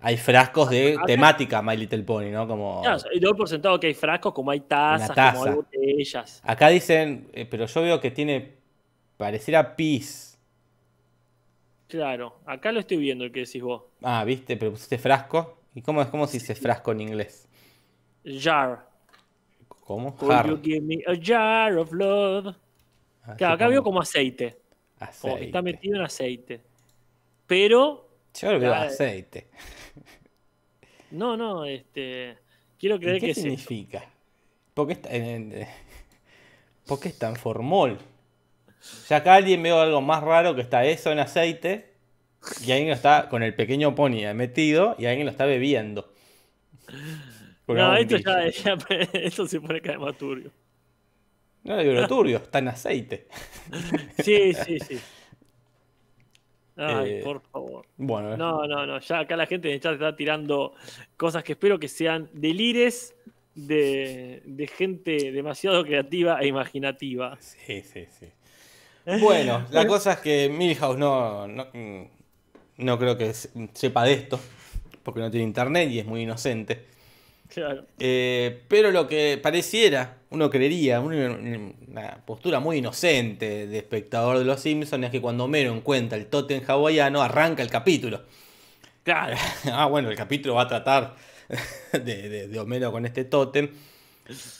hay 0.00 0.16
frascos 0.16 0.70
de 0.70 0.98
temática 1.06 1.62
My 1.62 1.76
Little 1.76 2.02
Pony, 2.02 2.30
¿no? 2.30 2.46
Como 2.46 2.82
Claro, 2.82 2.98
y 3.12 3.18
doy 3.18 3.34
por 3.34 3.48
sentado 3.48 3.80
que 3.80 3.88
hay 3.88 3.94
frascos, 3.94 4.32
como 4.32 4.50
hay 4.50 4.60
tazas, 4.60 5.34
como 5.34 5.44
hay 5.44 5.54
botellas. 5.54 6.40
acá 6.44 6.68
dicen, 6.68 7.28
eh, 7.32 7.46
pero 7.46 7.66
yo 7.66 7.82
veo 7.82 8.00
que 8.00 8.10
tiene 8.10 8.54
pareciera 9.16 9.74
pis. 9.74 10.38
Claro, 11.88 12.40
acá 12.44 12.72
lo 12.72 12.80
estoy 12.80 12.96
viendo 12.98 13.24
el 13.24 13.32
que 13.32 13.40
decís 13.40 13.62
vos. 13.62 13.84
Ah, 14.02 14.24
¿viste? 14.24 14.56
Pero 14.56 14.72
pusiste 14.72 14.98
frasco. 14.98 15.60
¿Y 15.74 15.82
cómo 15.82 16.02
es 16.02 16.08
cómo 16.08 16.26
se 16.26 16.38
dice 16.38 16.54
frasco 16.54 16.92
en 16.92 17.02
inglés? 17.02 17.48
Jar. 18.24 18.88
¿Cómo? 19.68 20.16
Jar. 20.16 20.48
you 20.48 20.60
give 20.62 20.80
me 20.80 20.98
a 21.06 21.14
jar 21.20 21.76
of 21.78 21.92
love? 21.92 22.54
Así 23.22 23.36
Claro, 23.38 23.54
acá 23.54 23.68
veo 23.68 23.82
como 23.82 24.00
aceite. 24.00 24.58
Como 25.20 25.36
que 25.36 25.44
está 25.44 25.62
metido 25.62 25.96
en 25.96 26.02
aceite. 26.02 26.60
Pero, 27.46 28.08
Yo 28.40 28.52
lo 28.52 28.58
veo 28.58 28.74
Ah, 28.74 28.82
aceite. 28.82 29.48
no, 31.16 31.36
no, 31.36 31.64
este. 31.64 32.36
Quiero 32.78 32.96
¿Y 32.96 33.00
creer 33.00 33.20
que 33.20 33.26
¿Qué 33.26 33.30
es 33.32 33.38
eso. 33.38 33.42
significa? 33.42 34.04
¿Por 34.74 34.86
qué, 34.86 34.92
está, 34.94 35.10
en- 35.14 35.66
¿Por 36.86 37.00
qué 37.00 37.08
es 37.08 37.18
tan 37.18 37.36
formol? 37.36 37.98
Ya 39.08 39.16
acá 39.16 39.34
alguien 39.34 39.62
veo 39.62 39.80
algo 39.80 40.00
más 40.00 40.22
raro 40.22 40.54
que 40.54 40.60
está 40.62 40.84
eso 40.84 41.10
en 41.10 41.18
aceite 41.18 41.94
y 42.64 42.70
alguien 42.72 42.88
lo 42.88 42.94
está 42.94 43.28
con 43.28 43.42
el 43.42 43.54
pequeño 43.54 43.94
pony 43.94 44.32
metido 44.34 44.94
y 44.98 45.06
alguien 45.06 45.26
lo 45.26 45.30
está 45.32 45.46
bebiendo. 45.46 46.12
No, 47.66 47.96
esto 47.96 48.16
ya, 48.18 48.48
ya- 48.48 48.78
esto 49.12 49.46
se 49.46 49.60
pone 49.60 49.80
cada 49.80 49.98
vez 49.98 50.06
más 50.06 50.18
turbio. 50.18 50.52
No 51.64 51.76
digo 51.78 51.92
lo 51.94 52.06
turbio, 52.06 52.36
está 52.38 52.58
en 52.60 52.68
aceite. 52.68 53.26
Sí, 54.22 54.54
sí, 54.54 54.78
sí. 54.78 54.98
Ay, 56.76 57.10
Eh, 57.12 57.20
por 57.24 57.40
favor. 57.40 57.86
Bueno, 57.96 58.36
No, 58.36 58.66
no, 58.66 58.86
no. 58.86 58.98
Ya 59.00 59.20
acá 59.20 59.36
la 59.36 59.46
gente 59.46 59.68
en 59.68 59.74
el 59.74 59.80
chat 59.80 59.94
está 59.94 60.14
tirando 60.14 60.74
cosas 61.16 61.42
que 61.42 61.52
espero 61.52 61.78
que 61.78 61.88
sean 61.88 62.28
delires 62.32 63.14
de, 63.54 64.42
de 64.44 64.66
gente 64.66 65.32
demasiado 65.32 65.82
creativa 65.84 66.38
e 66.40 66.46
imaginativa. 66.48 67.36
sí, 67.40 67.82
sí, 67.82 68.06
sí. 68.18 68.26
Bueno, 69.20 69.66
la 69.70 69.86
cosa 69.86 70.14
es 70.14 70.18
que 70.18 70.48
Milhouse 70.48 70.98
no, 70.98 71.46
no, 71.46 71.66
mm, 71.72 72.02
no 72.78 72.98
creo 72.98 73.16
que 73.16 73.32
se- 73.32 73.50
sepa 73.72 74.04
de 74.04 74.12
esto, 74.14 74.38
porque 75.02 75.20
no 75.20 75.30
tiene 75.30 75.44
internet 75.46 75.88
y 75.90 76.00
es 76.00 76.06
muy 76.06 76.22
inocente. 76.22 76.84
Claro. 77.48 77.84
Eh, 77.98 78.62
pero 78.68 78.90
lo 78.90 79.06
que 79.06 79.38
pareciera, 79.42 80.18
uno 80.30 80.50
creería, 80.50 81.00
una, 81.00 82.22
postura 82.26 82.60
muy 82.60 82.78
inocente 82.78 83.66
de 83.66 83.78
espectador 83.78 84.38
de 84.38 84.44
los 84.44 84.60
Simpsons 84.60 85.04
es 85.04 85.10
que 85.10 85.20
cuando 85.20 85.44
Homero 85.44 85.72
encuentra 85.74 86.18
el 86.18 86.26
tótem 86.26 86.62
hawaiano, 86.66 87.22
arranca 87.22 87.62
el 87.62 87.70
capítulo. 87.70 88.22
Claro. 89.02 89.36
ah, 89.72 89.86
bueno, 89.86 90.10
el 90.10 90.16
capítulo 90.16 90.54
va 90.54 90.62
a 90.62 90.68
tratar 90.68 91.16
de, 91.92 92.00
de- 92.28 92.48
de 92.48 92.58
Homero 92.58 92.90
con 92.92 93.06
este 93.06 93.24
tótem. 93.24 93.70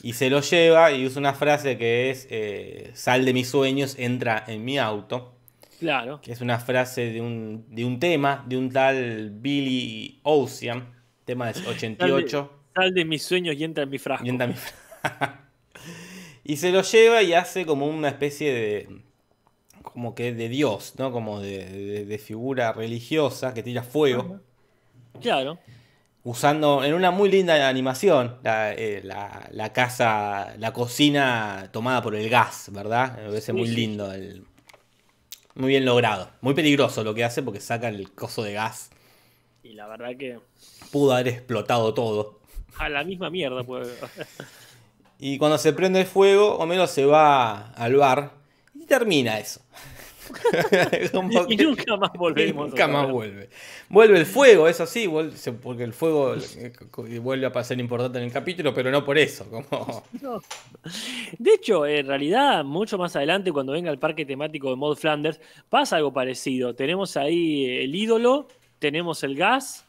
Y 0.01 0.13
se 0.13 0.29
lo 0.29 0.39
lleva 0.39 0.91
y 0.93 1.05
usa 1.05 1.19
una 1.19 1.33
frase 1.33 1.77
que 1.77 2.09
es, 2.09 2.25
eh, 2.29 2.91
sal 2.93 3.25
de 3.25 3.33
mis 3.33 3.49
sueños, 3.49 3.95
entra 3.99 4.43
en 4.47 4.63
mi 4.63 4.77
auto. 4.77 5.33
Claro. 5.79 6.21
Que 6.21 6.31
es 6.31 6.39
una 6.41 6.57
frase 6.59 7.11
de 7.11 7.19
un, 7.21 7.65
de 7.69 7.83
un 7.83 7.99
tema, 7.99 8.45
de 8.47 8.57
un 8.57 8.71
tal 8.71 9.29
Billy 9.31 10.19
Ocean, 10.23 10.95
tema 11.25 11.51
del 11.51 11.67
88. 11.67 12.56
Sal 12.77 12.93
de 12.93 13.05
mis 13.05 13.23
sueños 13.23 13.55
y 13.57 13.63
entra 13.63 13.83
en 13.83 13.89
mi 13.89 13.97
frasco. 13.97 14.25
Y 14.25 14.29
entra 14.29 14.47
mi 14.47 14.53
fra- 14.53 15.43
Y 16.43 16.57
se 16.57 16.71
lo 16.71 16.81
lleva 16.81 17.21
y 17.23 17.33
hace 17.33 17.65
como 17.65 17.87
una 17.87 18.07
especie 18.09 18.53
de. 18.53 19.01
como 19.81 20.15
que 20.15 20.33
de 20.33 20.47
Dios, 20.49 20.93
¿no? 20.97 21.11
Como 21.11 21.39
de, 21.41 21.65
de- 21.65 22.05
de 22.05 22.17
figura 22.19 22.71
religiosa 22.73 23.53
que 23.53 23.63
tira 23.63 23.83
fuego. 23.83 24.39
Claro. 25.21 25.57
Usando 26.23 26.83
en 26.83 26.93
una 26.93 27.09
muy 27.11 27.29
linda 27.31 27.67
animación 27.69 28.37
la, 28.43 28.73
eh, 28.73 29.01
la- 29.03 29.47
la 29.51 29.73
casa, 29.73 30.55
la 30.57 30.71
cocina 30.73 31.69
tomada 31.71 32.01
por 32.01 32.15
el 32.15 32.29
gas, 32.29 32.69
¿verdad? 32.71 33.17
Me 33.17 33.25
parece 33.27 33.53
Sí, 33.53 33.57
muy 33.57 33.67
lindo. 33.69 34.11
el- 34.13 34.43
muy 35.55 35.69
bien 35.69 35.85
logrado. 35.85 36.29
Muy 36.41 36.53
peligroso 36.53 37.03
lo 37.03 37.13
que 37.15 37.23
hace 37.23 37.41
porque 37.43 37.59
saca 37.59 37.87
el 37.89 38.11
coso 38.13 38.43
de 38.43 38.53
gas. 38.53 38.89
Y 39.63 39.73
la 39.73 39.87
verdad 39.87 40.15
que 40.17 40.39
Pudo 40.91 41.13
haber 41.13 41.27
explotado 41.29 41.93
todo. 41.93 42.36
A 42.79 42.89
la 42.89 43.03
misma 43.03 43.29
mierda 43.29 43.63
puede. 43.63 43.93
Y 45.19 45.37
cuando 45.37 45.57
se 45.57 45.73
prende 45.73 46.01
el 46.01 46.05
fuego, 46.05 46.55
Homero 46.57 46.85
se 46.87 47.05
va 47.05 47.71
al 47.71 47.95
bar 47.95 48.31
y 48.75 48.85
termina 48.85 49.39
eso. 49.39 49.61
Como 51.13 51.45
y 51.47 51.55
nunca 51.55 51.95
más 51.95 52.11
volvemos. 52.13 52.69
nunca 52.69 52.85
más 52.87 53.09
vuelve. 53.09 53.49
Vuelve 53.87 54.19
el 54.19 54.25
fuego, 54.25 54.67
eso 54.67 54.85
sí, 54.85 55.07
vuel- 55.07 55.31
se- 55.31 55.53
porque 55.53 55.83
el 55.83 55.93
fuego 55.93 56.35
eh, 56.35 57.19
vuelve 57.19 57.45
a 57.45 57.51
pasar 57.53 57.79
importante 57.79 58.17
en 58.19 58.25
el 58.25 58.31
capítulo, 58.33 58.73
pero 58.73 58.91
no 58.91 59.05
por 59.05 59.17
eso. 59.17 59.49
Como... 59.49 60.03
No. 60.21 60.41
De 61.37 61.53
hecho, 61.53 61.85
en 61.85 62.07
realidad, 62.07 62.65
mucho 62.65 62.97
más 62.97 63.15
adelante, 63.15 63.53
cuando 63.53 63.71
venga 63.71 63.89
el 63.89 63.99
parque 63.99 64.25
temático 64.25 64.69
de 64.69 64.75
Mod 64.75 64.97
Flanders, 64.97 65.39
pasa 65.69 65.95
algo 65.95 66.11
parecido. 66.11 66.75
Tenemos 66.75 67.15
ahí 67.15 67.65
el 67.79 67.95
ídolo, 67.95 68.49
tenemos 68.79 69.23
el 69.23 69.35
gas, 69.37 69.85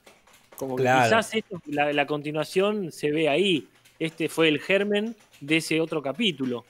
como 0.58 0.76
que 0.76 0.82
quizás 0.82 1.34
esto- 1.34 1.60
la, 1.66 1.92
la 1.92 2.06
continuación 2.06 2.92
se 2.92 3.10
ve 3.10 3.28
ahí. 3.28 3.68
Este 3.98 4.28
fue 4.28 4.48
el 4.48 4.60
germen 4.60 5.16
de 5.40 5.56
ese 5.58 5.80
otro 5.80 6.02
capítulo. 6.02 6.64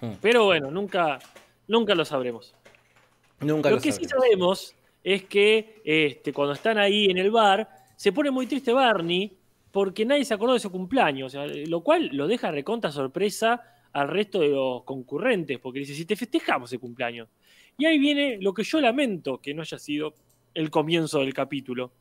Hmm. 0.00 0.12
Pero 0.20 0.44
bueno, 0.44 0.70
nunca, 0.70 1.18
nunca 1.68 1.94
lo 1.94 2.04
sabremos. 2.04 2.54
Nunca 3.40 3.70
Lo 3.70 3.76
lo 3.76 3.82
que 3.82 3.92
sí 3.92 4.04
sabemos 4.04 4.74
es 5.04 5.24
que 5.24 5.80
este, 5.84 6.32
cuando 6.32 6.54
están 6.54 6.78
ahí 6.78 7.06
en 7.06 7.18
el 7.18 7.30
bar, 7.30 7.68
se 7.96 8.12
pone 8.12 8.30
muy 8.30 8.46
triste 8.46 8.72
Barney 8.72 9.36
porque 9.70 10.04
nadie 10.04 10.24
se 10.24 10.34
acordó 10.34 10.54
de 10.54 10.60
su 10.60 10.70
cumpleaños, 10.70 11.34
o 11.34 11.46
sea, 11.46 11.46
lo 11.66 11.80
cual 11.82 12.08
lo 12.12 12.26
deja 12.26 12.50
recontra 12.50 12.90
sorpresa 12.90 13.62
al 13.92 14.08
resto 14.08 14.40
de 14.40 14.48
los 14.48 14.84
concurrentes, 14.84 15.58
porque 15.58 15.80
dice, 15.80 15.94
si 15.94 16.04
te 16.06 16.16
festejamos 16.16 16.72
el 16.72 16.80
cumpleaños. 16.80 17.28
Y 17.78 17.84
ahí 17.84 17.98
viene 17.98 18.38
lo 18.40 18.52
que 18.54 18.62
yo 18.64 18.80
lamento 18.80 19.38
que 19.38 19.52
no 19.54 19.62
haya 19.62 19.78
sido 19.78 20.14
el 20.54 20.70
comienzo 20.70 21.20
del 21.20 21.34
capítulo, 21.34 21.92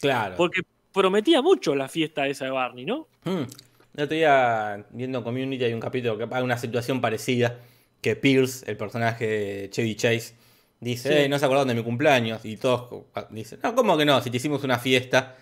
Claro. 0.00 0.36
porque 0.36 0.62
prometía 0.92 1.42
mucho 1.42 1.74
la 1.74 1.88
fiesta 1.88 2.26
esa 2.26 2.46
de 2.46 2.50
Barney, 2.50 2.84
¿no? 2.84 3.06
Hmm. 3.24 3.44
El 3.96 4.04
otro 4.04 4.16
día, 4.16 4.84
viendo 4.90 5.22
Community, 5.24 5.64
hay 5.64 5.72
un 5.72 5.80
capítulo 5.80 6.16
que 6.16 6.26
hay 6.34 6.42
una 6.42 6.56
situación 6.58 7.00
parecida. 7.00 7.58
Que 8.00 8.16
Pierce, 8.16 8.64
el 8.70 8.76
personaje 8.78 9.26
de 9.26 9.70
Chevy 9.70 9.94
Chase, 9.94 10.34
dice: 10.80 11.08
Sí. 11.10 11.14
"Eh, 11.24 11.28
no 11.28 11.38
se 11.38 11.44
acordaron 11.44 11.68
de 11.68 11.74
mi 11.74 11.82
cumpleaños. 11.82 12.44
Y 12.44 12.56
todos 12.56 13.04
dicen: 13.30 13.58
No, 13.62 13.74
¿cómo 13.74 13.98
que 13.98 14.06
no? 14.06 14.22
Si 14.22 14.30
te 14.30 14.38
hicimos 14.38 14.64
una 14.64 14.78
fiesta, 14.78 15.36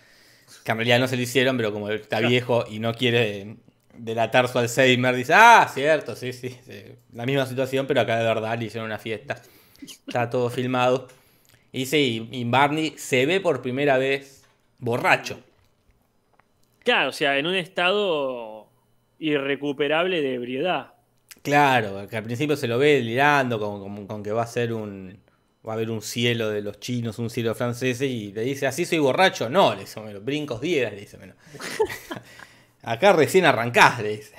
que 0.64 0.72
en 0.72 0.78
realidad 0.78 0.98
no 0.98 1.06
se 1.06 1.16
lo 1.16 1.22
hicieron, 1.22 1.56
pero 1.56 1.72
como 1.72 1.88
él 1.88 2.00
está 2.00 2.18
viejo 2.20 2.64
y 2.68 2.80
no 2.80 2.92
quiere 2.94 3.56
delatar 3.96 4.48
su 4.48 4.58
Alzheimer, 4.58 5.14
dice: 5.14 5.34
Ah, 5.36 5.70
cierto, 5.72 6.16
sí, 6.16 6.32
sí. 6.32 6.56
sí. 6.66 6.82
La 7.12 7.26
misma 7.26 7.46
situación, 7.46 7.86
pero 7.86 8.00
acá 8.00 8.18
de 8.18 8.24
verdad 8.24 8.58
le 8.58 8.64
hicieron 8.64 8.86
una 8.86 8.98
fiesta. 8.98 9.40
Está 9.80 10.28
todo 10.28 10.50
filmado. 10.50 11.06
Y 11.70 11.86
sí, 11.86 12.28
y 12.32 12.42
Barney 12.44 12.94
se 12.96 13.24
ve 13.26 13.40
por 13.40 13.62
primera 13.62 13.98
vez 13.98 14.37
borracho. 14.78 15.40
Claro, 16.84 17.10
o 17.10 17.12
sea, 17.12 17.38
en 17.38 17.46
un 17.46 17.54
estado 17.54 18.68
irrecuperable 19.18 20.22
de 20.22 20.34
ebriedad. 20.34 20.92
Claro, 21.42 22.06
que 22.08 22.16
al 22.16 22.24
principio 22.24 22.56
se 22.56 22.66
lo 22.68 22.78
ve 22.78 22.94
delirando 22.94 23.58
con, 23.58 23.80
con- 23.80 24.06
con 24.06 24.22
que 24.22 24.32
va 24.32 24.42
a 24.42 24.46
ser 24.46 24.72
un. 24.72 25.20
Va 25.66 25.72
a 25.72 25.74
haber 25.74 25.90
un 25.90 26.00
cielo 26.00 26.48
de 26.48 26.62
los 26.62 26.80
chinos, 26.80 27.18
un 27.18 27.28
cielo 27.28 27.54
francés, 27.54 28.00
y 28.00 28.32
le 28.32 28.42
dice, 28.42 28.66
¿así 28.66 28.84
soy 28.86 28.98
borracho? 28.98 29.50
No, 29.50 29.74
le 29.74 29.80
dice, 29.80 30.00
brincos 30.20 30.60
10, 30.60 30.92
le 30.92 31.00
dice, 31.00 31.16
bueno. 31.18 31.34
Acá 32.82 33.12
recién 33.12 33.44
arrancás, 33.44 34.00
le 34.00 34.16
dice. 34.16 34.34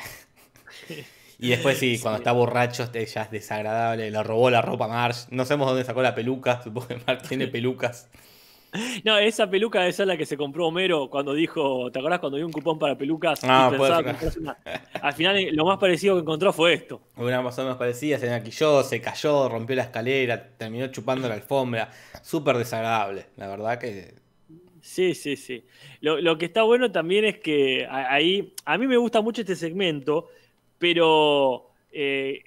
Y 1.37 1.49
después 1.49 1.77
sí, 1.77 1.99
cuando 1.99 2.17
está 2.19 2.31
borracho 2.31 2.83
este 2.83 3.05
ya 3.05 3.23
es 3.23 3.31
desagradable, 3.31 4.09
le 4.09 4.23
robó 4.23 4.49
la 4.49 4.61
ropa 4.61 4.85
a 4.85 4.87
Marge, 4.87 5.27
no 5.29 5.45
sabemos 5.45 5.67
dónde 5.69 5.83
sacó 5.85 6.01
la 6.01 6.15
peluca, 6.15 6.61
supongo 6.63 6.87
que 6.87 6.97
Marge 7.05 7.27
tiene 7.27 7.47
pelucas. 7.47 8.09
No, 9.03 9.17
esa 9.17 9.49
peluca 9.49 9.87
esa 9.87 10.03
es 10.03 10.07
la 10.07 10.15
que 10.17 10.25
se 10.25 10.37
compró 10.37 10.67
Homero 10.67 11.09
cuando 11.09 11.33
dijo, 11.33 11.89
¿te 11.91 11.99
acordás 11.99 12.19
cuando 12.19 12.37
dio 12.37 12.45
un 12.45 12.51
cupón 12.51 12.77
para 12.77 12.95
pelucas? 12.97 13.39
Ah, 13.43 13.71
y 13.73 13.77
puede 13.77 13.91
una? 14.39 14.57
Al 15.01 15.13
final 15.13 15.37
eh, 15.37 15.51
lo 15.51 15.65
más 15.65 15.77
parecido 15.79 16.15
que 16.15 16.21
encontró 16.21 16.53
fue 16.53 16.73
esto. 16.73 17.01
Una 17.17 17.41
más 17.41 17.57
o 17.57 17.63
menos 17.63 17.77
parecida, 17.77 18.19
se 18.19 18.29
maquilló, 18.29 18.83
se 18.83 19.01
cayó, 19.01 19.49
rompió 19.49 19.75
la 19.75 19.83
escalera, 19.83 20.49
terminó 20.57 20.87
chupando 20.87 21.27
la 21.27 21.33
alfombra, 21.35 21.89
súper 22.21 22.57
desagradable, 22.57 23.25
la 23.37 23.47
verdad 23.47 23.79
que... 23.79 24.13
Sí, 24.81 25.13
sí, 25.13 25.35
sí. 25.35 25.65
Lo, 26.01 26.21
lo 26.21 26.37
que 26.37 26.45
está 26.45 26.63
bueno 26.63 26.91
también 26.91 27.25
es 27.25 27.39
que 27.39 27.85
a- 27.85 28.13
ahí, 28.13 28.53
a 28.65 28.77
mí 28.77 28.87
me 28.87 28.97
gusta 28.97 29.21
mucho 29.21 29.41
este 29.41 29.55
segmento, 29.55 30.29
pero 30.77 31.71
eh, 31.91 32.41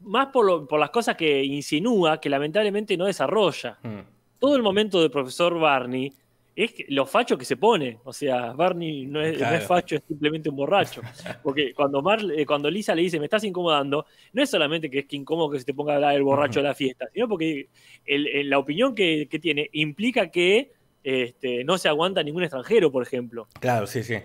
más 0.00 0.28
por, 0.28 0.46
lo- 0.46 0.66
por 0.66 0.80
las 0.80 0.90
cosas 0.90 1.16
que 1.16 1.42
insinúa, 1.44 2.20
que 2.20 2.28
lamentablemente 2.30 2.96
no 2.96 3.04
desarrolla. 3.06 3.78
hmm. 3.82 4.00
Todo 4.40 4.56
el 4.56 4.62
momento 4.62 5.00
del 5.00 5.10
profesor 5.10 5.56
Barney 5.60 6.12
es 6.56 6.72
que- 6.72 6.86
lo 6.88 7.06
facho 7.06 7.38
que 7.38 7.44
se 7.44 7.56
pone. 7.56 7.98
O 8.04 8.12
sea, 8.12 8.52
Barney 8.52 9.06
no 9.06 9.20
es, 9.22 9.32
no 9.34 9.38
Claro. 9.38 9.56
es 9.56 9.66
facho, 9.66 9.94
es 9.96 10.02
simplemente 10.08 10.48
un 10.48 10.56
borracho. 10.56 11.00
Porque 11.42 11.72
cuando, 11.74 12.02
Mar, 12.02 12.20
eh, 12.36 12.44
cuando 12.44 12.68
Lisa 12.70 12.94
le 12.94 13.02
dice, 13.02 13.18
me 13.20 13.26
estás 13.26 13.44
incomodando, 13.44 14.04
no 14.32 14.42
es 14.42 14.50
solamente 14.50 14.90
que 14.90 15.00
es 15.00 15.06
que 15.06 15.16
incómodo 15.16 15.50
que 15.50 15.58
se 15.60 15.64
te 15.66 15.74
ponga 15.74 15.92
a 15.92 15.96
hablar 15.96 16.14
el 16.16 16.22
borracho 16.22 16.60
de 16.60 16.64
la 16.68 16.74
fiesta, 16.74 17.06
sino 17.14 17.28
porque 17.28 17.68
el- 18.06 18.26
el- 18.26 18.50
la 18.50 18.58
opinión 18.58 18.94
que, 18.94 19.28
que 19.30 19.38
tiene 19.38 19.68
implica 19.72 20.30
que 20.30 20.72
este, 21.02 21.64
no 21.64 21.78
se 21.78 21.88
aguanta 21.88 22.22
ningún 22.22 22.42
extranjero, 22.42 22.92
por 22.92 23.02
ejemplo. 23.02 23.46
Claro, 23.58 23.86
sí, 23.86 24.02
sí. 24.02 24.16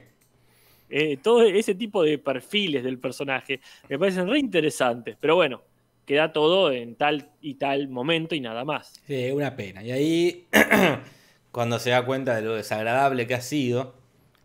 Eh, 0.90 1.18
todo 1.24 1.42
ese 1.44 1.74
tipo 1.74 2.04
de 2.04 2.18
perfiles 2.18 2.84
del 2.84 3.00
personaje 3.00 3.62
me 3.90 3.98
parecen 3.98 4.28
re 4.30 4.40
interesantes, 4.40 5.16
pero 5.20 5.36
bueno, 5.36 5.62
queda 6.06 6.32
todo 6.34 6.72
en 6.72 6.96
tal 6.96 7.30
y 7.42 7.56
tal 7.56 7.88
momento 7.90 8.36
y 8.36 8.40
nada 8.40 8.64
más. 8.66 8.94
Sí, 9.08 9.32
una 9.32 9.56
pena. 9.56 9.84
Y 9.84 9.92
ahí, 9.92 10.48
cuando 11.52 11.80
se 11.80 11.90
da 11.92 12.06
cuenta 12.06 12.36
de 12.36 12.42
lo 12.42 12.56
desagradable 12.56 13.28
que 13.28 13.36
ha 13.36 13.42
sido, 13.42 13.96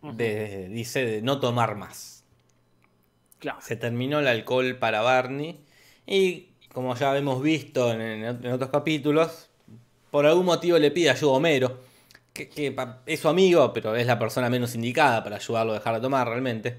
de- 0.01 0.67
dice 0.69 1.05
de 1.05 1.21
no 1.21 1.39
tomar 1.39 1.75
más. 1.75 2.25
Claro. 3.39 3.59
Se 3.61 3.75
terminó 3.75 4.19
el 4.19 4.27
alcohol 4.27 4.77
para 4.77 5.01
Barney 5.01 5.59
y, 6.05 6.49
como 6.73 6.95
ya 6.95 7.15
hemos 7.17 7.41
visto 7.41 7.91
en, 7.91 8.01
en 8.01 8.23
ot- 8.23 8.45
en 8.45 8.51
otros 8.51 8.69
capítulos, 8.69 9.49
por 10.11 10.25
algún 10.25 10.45
motivo 10.45 10.77
le 10.77 10.91
pide 10.91 11.09
ayuda 11.09 11.31
a 11.31 11.35
Homero, 11.35 11.79
que, 12.33 12.49
que 12.49 12.75
es 13.05 13.19
su 13.19 13.27
amigo, 13.29 13.73
pero 13.73 13.95
es 13.95 14.05
la 14.07 14.19
persona 14.19 14.49
menos 14.49 14.75
indicada 14.75 15.23
para 15.23 15.37
ayudarlo 15.37 15.71
a 15.71 15.75
dejar 15.75 15.95
de 15.95 16.01
tomar 16.01 16.27
realmente. 16.27 16.77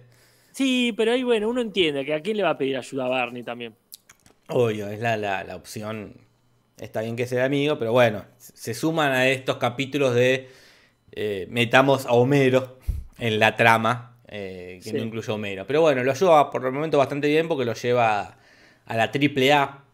Sí, 0.52 0.92
pero 0.96 1.12
ahí, 1.12 1.22
bueno, 1.22 1.48
uno 1.48 1.60
entiende 1.60 2.04
que 2.04 2.14
a 2.14 2.20
quién 2.20 2.36
le 2.36 2.42
va 2.42 2.50
a 2.50 2.58
pedir 2.58 2.76
ayuda 2.76 3.06
a 3.06 3.08
Barney 3.08 3.42
también. 3.42 3.74
Obvio, 4.54 4.88
es 4.88 5.00
la, 5.00 5.16
la, 5.16 5.44
la 5.44 5.56
opción. 5.56 6.16
Está 6.78 7.02
bien 7.02 7.16
que 7.16 7.26
sea 7.26 7.44
amigo, 7.44 7.78
pero 7.78 7.92
bueno, 7.92 8.24
se 8.38 8.74
suman 8.74 9.12
a 9.12 9.28
estos 9.28 9.56
capítulos 9.58 10.14
de 10.14 10.48
eh, 11.12 11.46
metamos 11.50 12.06
a 12.06 12.12
Homero 12.12 12.78
en 13.18 13.38
la 13.38 13.54
trama, 13.56 14.16
eh, 14.28 14.80
que 14.82 14.90
Sí. 14.90 14.96
no 14.96 15.02
incluye 15.02 15.30
a 15.30 15.34
Homero. 15.34 15.66
Pero 15.66 15.80
bueno, 15.82 16.02
lo 16.02 16.10
ayuda 16.10 16.50
por 16.50 16.64
el 16.66 16.72
momento 16.72 16.98
bastante 16.98 17.28
bien 17.28 17.46
porque 17.48 17.64
lo 17.64 17.74
lleva 17.74 18.36
a 18.86 18.96
la 18.96 19.10
triple 19.10 19.52
A. 19.52 19.84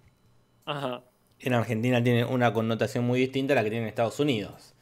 Ajá. 0.65 1.03
En 1.41 1.53
Argentina 1.55 2.03
tiene 2.03 2.25
una 2.25 2.53
connotación 2.53 3.05
muy 3.05 3.21
distinta 3.21 3.53
a 3.53 3.57
la 3.57 3.65
que 3.65 3.71
tiene 3.71 3.85
en 3.85 3.89
Estados 3.89 4.19
Unidos. 4.21 4.75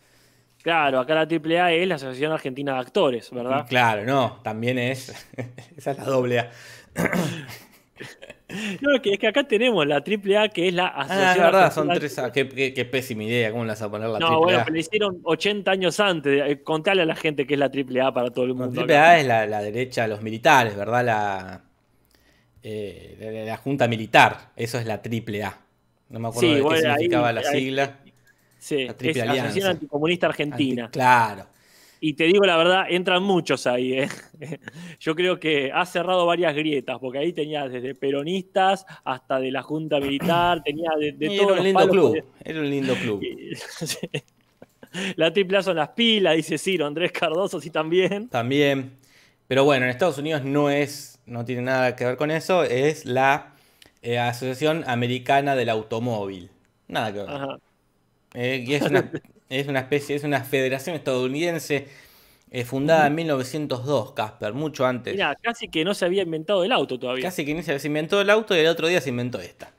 Claro, 0.62 1.00
acá 1.00 1.14
la 1.14 1.20
AAA 1.22 1.72
es 1.72 1.86
la 1.88 1.94
Asociación 1.96 2.32
Argentina 2.32 2.74
de 2.74 2.78
Actores, 2.80 3.30
¿verdad? 3.30 3.66
Claro, 3.68 4.04
no, 4.04 4.40
también 4.42 4.78
es. 4.78 5.10
esa 5.76 5.90
es 5.92 5.98
la 5.98 6.04
doble 6.04 6.40
A. 6.40 6.50
No, 8.80 8.94
es 8.94 9.00
que, 9.02 9.12
es 9.14 9.18
que 9.18 9.26
acá 9.26 9.42
tenemos 9.44 9.84
la 9.86 9.96
AAA, 9.96 10.48
que 10.50 10.68
es 10.68 10.74
la 10.74 10.86
Ah, 10.86 11.00
Asociación 11.02 11.30
es 11.46 11.52
verdad, 11.52 11.72
son 11.72 11.88
tres 11.88 12.18
A. 12.18 12.30
Qué, 12.32 12.48
qué- 12.48 12.72
qué 12.72 12.84
pésima 12.84 13.24
idea, 13.24 13.50
¿cómo 13.50 13.64
le 13.64 13.70
vas 13.70 13.82
a 13.82 13.90
poner 13.90 14.08
la 14.08 14.18
No, 14.20 14.26
triple 14.26 14.44
bueno, 14.44 14.58
A? 14.60 14.64
pero 14.64 14.74
le 14.74 14.80
hicieron 14.80 15.20
80 15.24 15.70
años 15.72 15.98
antes. 16.00 16.42
Eh, 16.46 16.62
Contale 16.62 17.02
a 17.02 17.06
la 17.06 17.16
gente 17.16 17.46
que 17.46 17.54
es 17.54 17.60
la 17.60 17.66
AAA 17.66 18.12
para 18.14 18.30
todo 18.30 18.44
el 18.44 18.50
No, 18.50 18.54
mundo. 18.66 18.72
triple 18.72 18.96
acá. 18.96 19.10
A 19.10 19.18
es 19.20 19.26
la, 19.26 19.46
la 19.46 19.62
derecha 19.62 20.02
de 20.02 20.08
los 20.08 20.22
militares, 20.22 20.76
¿verdad? 20.76 21.04
La, 21.04 21.62
eh, 22.62 23.16
la, 23.20 23.30
la 23.52 23.56
Junta 23.56 23.88
Militar. 23.88 24.50
Eso 24.56 24.78
es 24.78 24.86
la 24.86 25.02
triple 25.02 25.42
A. 25.44 25.58
No 26.08 26.20
me 26.20 26.28
acuerdo 26.28 26.40
Sí, 26.48 26.48
de 26.50 26.56
qué 26.56 26.62
bueno, 26.62 26.88
ahí- 26.88 26.94
significaba 26.94 27.32
la 27.32 27.40
ahí- 27.40 27.60
sigla. 27.60 27.96
Sí, 28.58 28.84
la 28.84 28.90
es 28.92 28.96
Triple 28.96 29.24
la 29.24 29.32
Asociación 29.32 29.50
Alianza. 29.64 29.70
Anticomunista 29.70 30.26
Argentina. 30.28 30.84
Anti- 30.86 30.92
claro. 30.92 31.46
Y 32.06 32.12
te 32.14 32.22
digo 32.22 32.46
la 32.46 32.56
verdad, 32.56 32.84
entran 32.88 33.20
muchos 33.24 33.66
ahí. 33.66 33.94
¿eh? 33.94 34.08
Yo 35.00 35.16
creo 35.16 35.40
que 35.40 35.72
ha 35.74 35.84
cerrado 35.84 36.24
varias 36.24 36.54
grietas, 36.54 37.00
porque 37.00 37.18
ahí 37.18 37.32
tenía 37.32 37.68
desde 37.68 37.96
peronistas 37.96 38.86
hasta 39.02 39.40
de 39.40 39.50
la 39.50 39.60
Junta 39.64 39.98
Militar, 39.98 40.62
tenía 40.62 40.90
de, 41.00 41.10
de 41.10 41.26
Era 41.26 41.42
todos 41.42 41.58
un 41.58 41.64
lindo 41.64 41.80
palos 41.80 41.92
club. 41.92 42.24
Era 42.44 42.60
un 42.60 42.70
lindo 42.70 42.94
club. 42.94 43.22
La 45.16 45.32
triple 45.32 45.58
A 45.58 45.62
son 45.64 45.76
las 45.76 45.88
pilas, 45.90 46.36
dice 46.36 46.58
Ciro, 46.58 46.86
Andrés 46.86 47.10
Cardoso 47.10 47.60
sí 47.60 47.70
también. 47.70 48.28
También. 48.28 48.92
Pero 49.48 49.64
bueno, 49.64 49.84
en 49.84 49.90
Estados 49.90 50.18
Unidos 50.18 50.44
no 50.44 50.70
es, 50.70 51.18
no 51.26 51.44
tiene 51.44 51.62
nada 51.62 51.96
que 51.96 52.04
ver 52.04 52.16
con 52.16 52.30
eso, 52.30 52.62
es 52.62 53.04
la 53.04 53.52
eh, 54.00 54.20
Asociación 54.20 54.84
Americana 54.86 55.56
del 55.56 55.70
Automóvil. 55.70 56.50
Nada 56.86 57.12
que 57.12 57.18
ver. 57.18 57.30
Ajá. 57.30 57.58
Eh, 58.34 58.64
y 58.64 58.74
es 58.74 58.82
una, 58.82 59.10
es 59.48 59.68
una 59.68 59.80
especie, 59.80 60.16
es 60.16 60.24
una 60.24 60.42
federación 60.42 60.96
estadounidense 60.96 61.88
eh, 62.50 62.64
fundada 62.64 63.06
en 63.06 63.14
1902, 63.14 64.12
Casper, 64.12 64.52
mucho 64.52 64.86
antes. 64.86 65.14
Mira, 65.14 65.36
casi 65.40 65.68
que 65.68 65.84
no 65.84 65.94
se 65.94 66.04
había 66.04 66.22
inventado 66.22 66.64
el 66.64 66.72
auto 66.72 66.98
todavía. 66.98 67.24
Casi 67.24 67.44
que 67.44 67.54
ni 67.54 67.62
se 67.62 67.78
inventó 67.86 68.20
el 68.20 68.30
auto 68.30 68.54
y 68.54 68.60
el 68.60 68.68
otro 68.68 68.86
día 68.86 69.00
se 69.00 69.10
inventó 69.10 69.40
esta. 69.40 69.72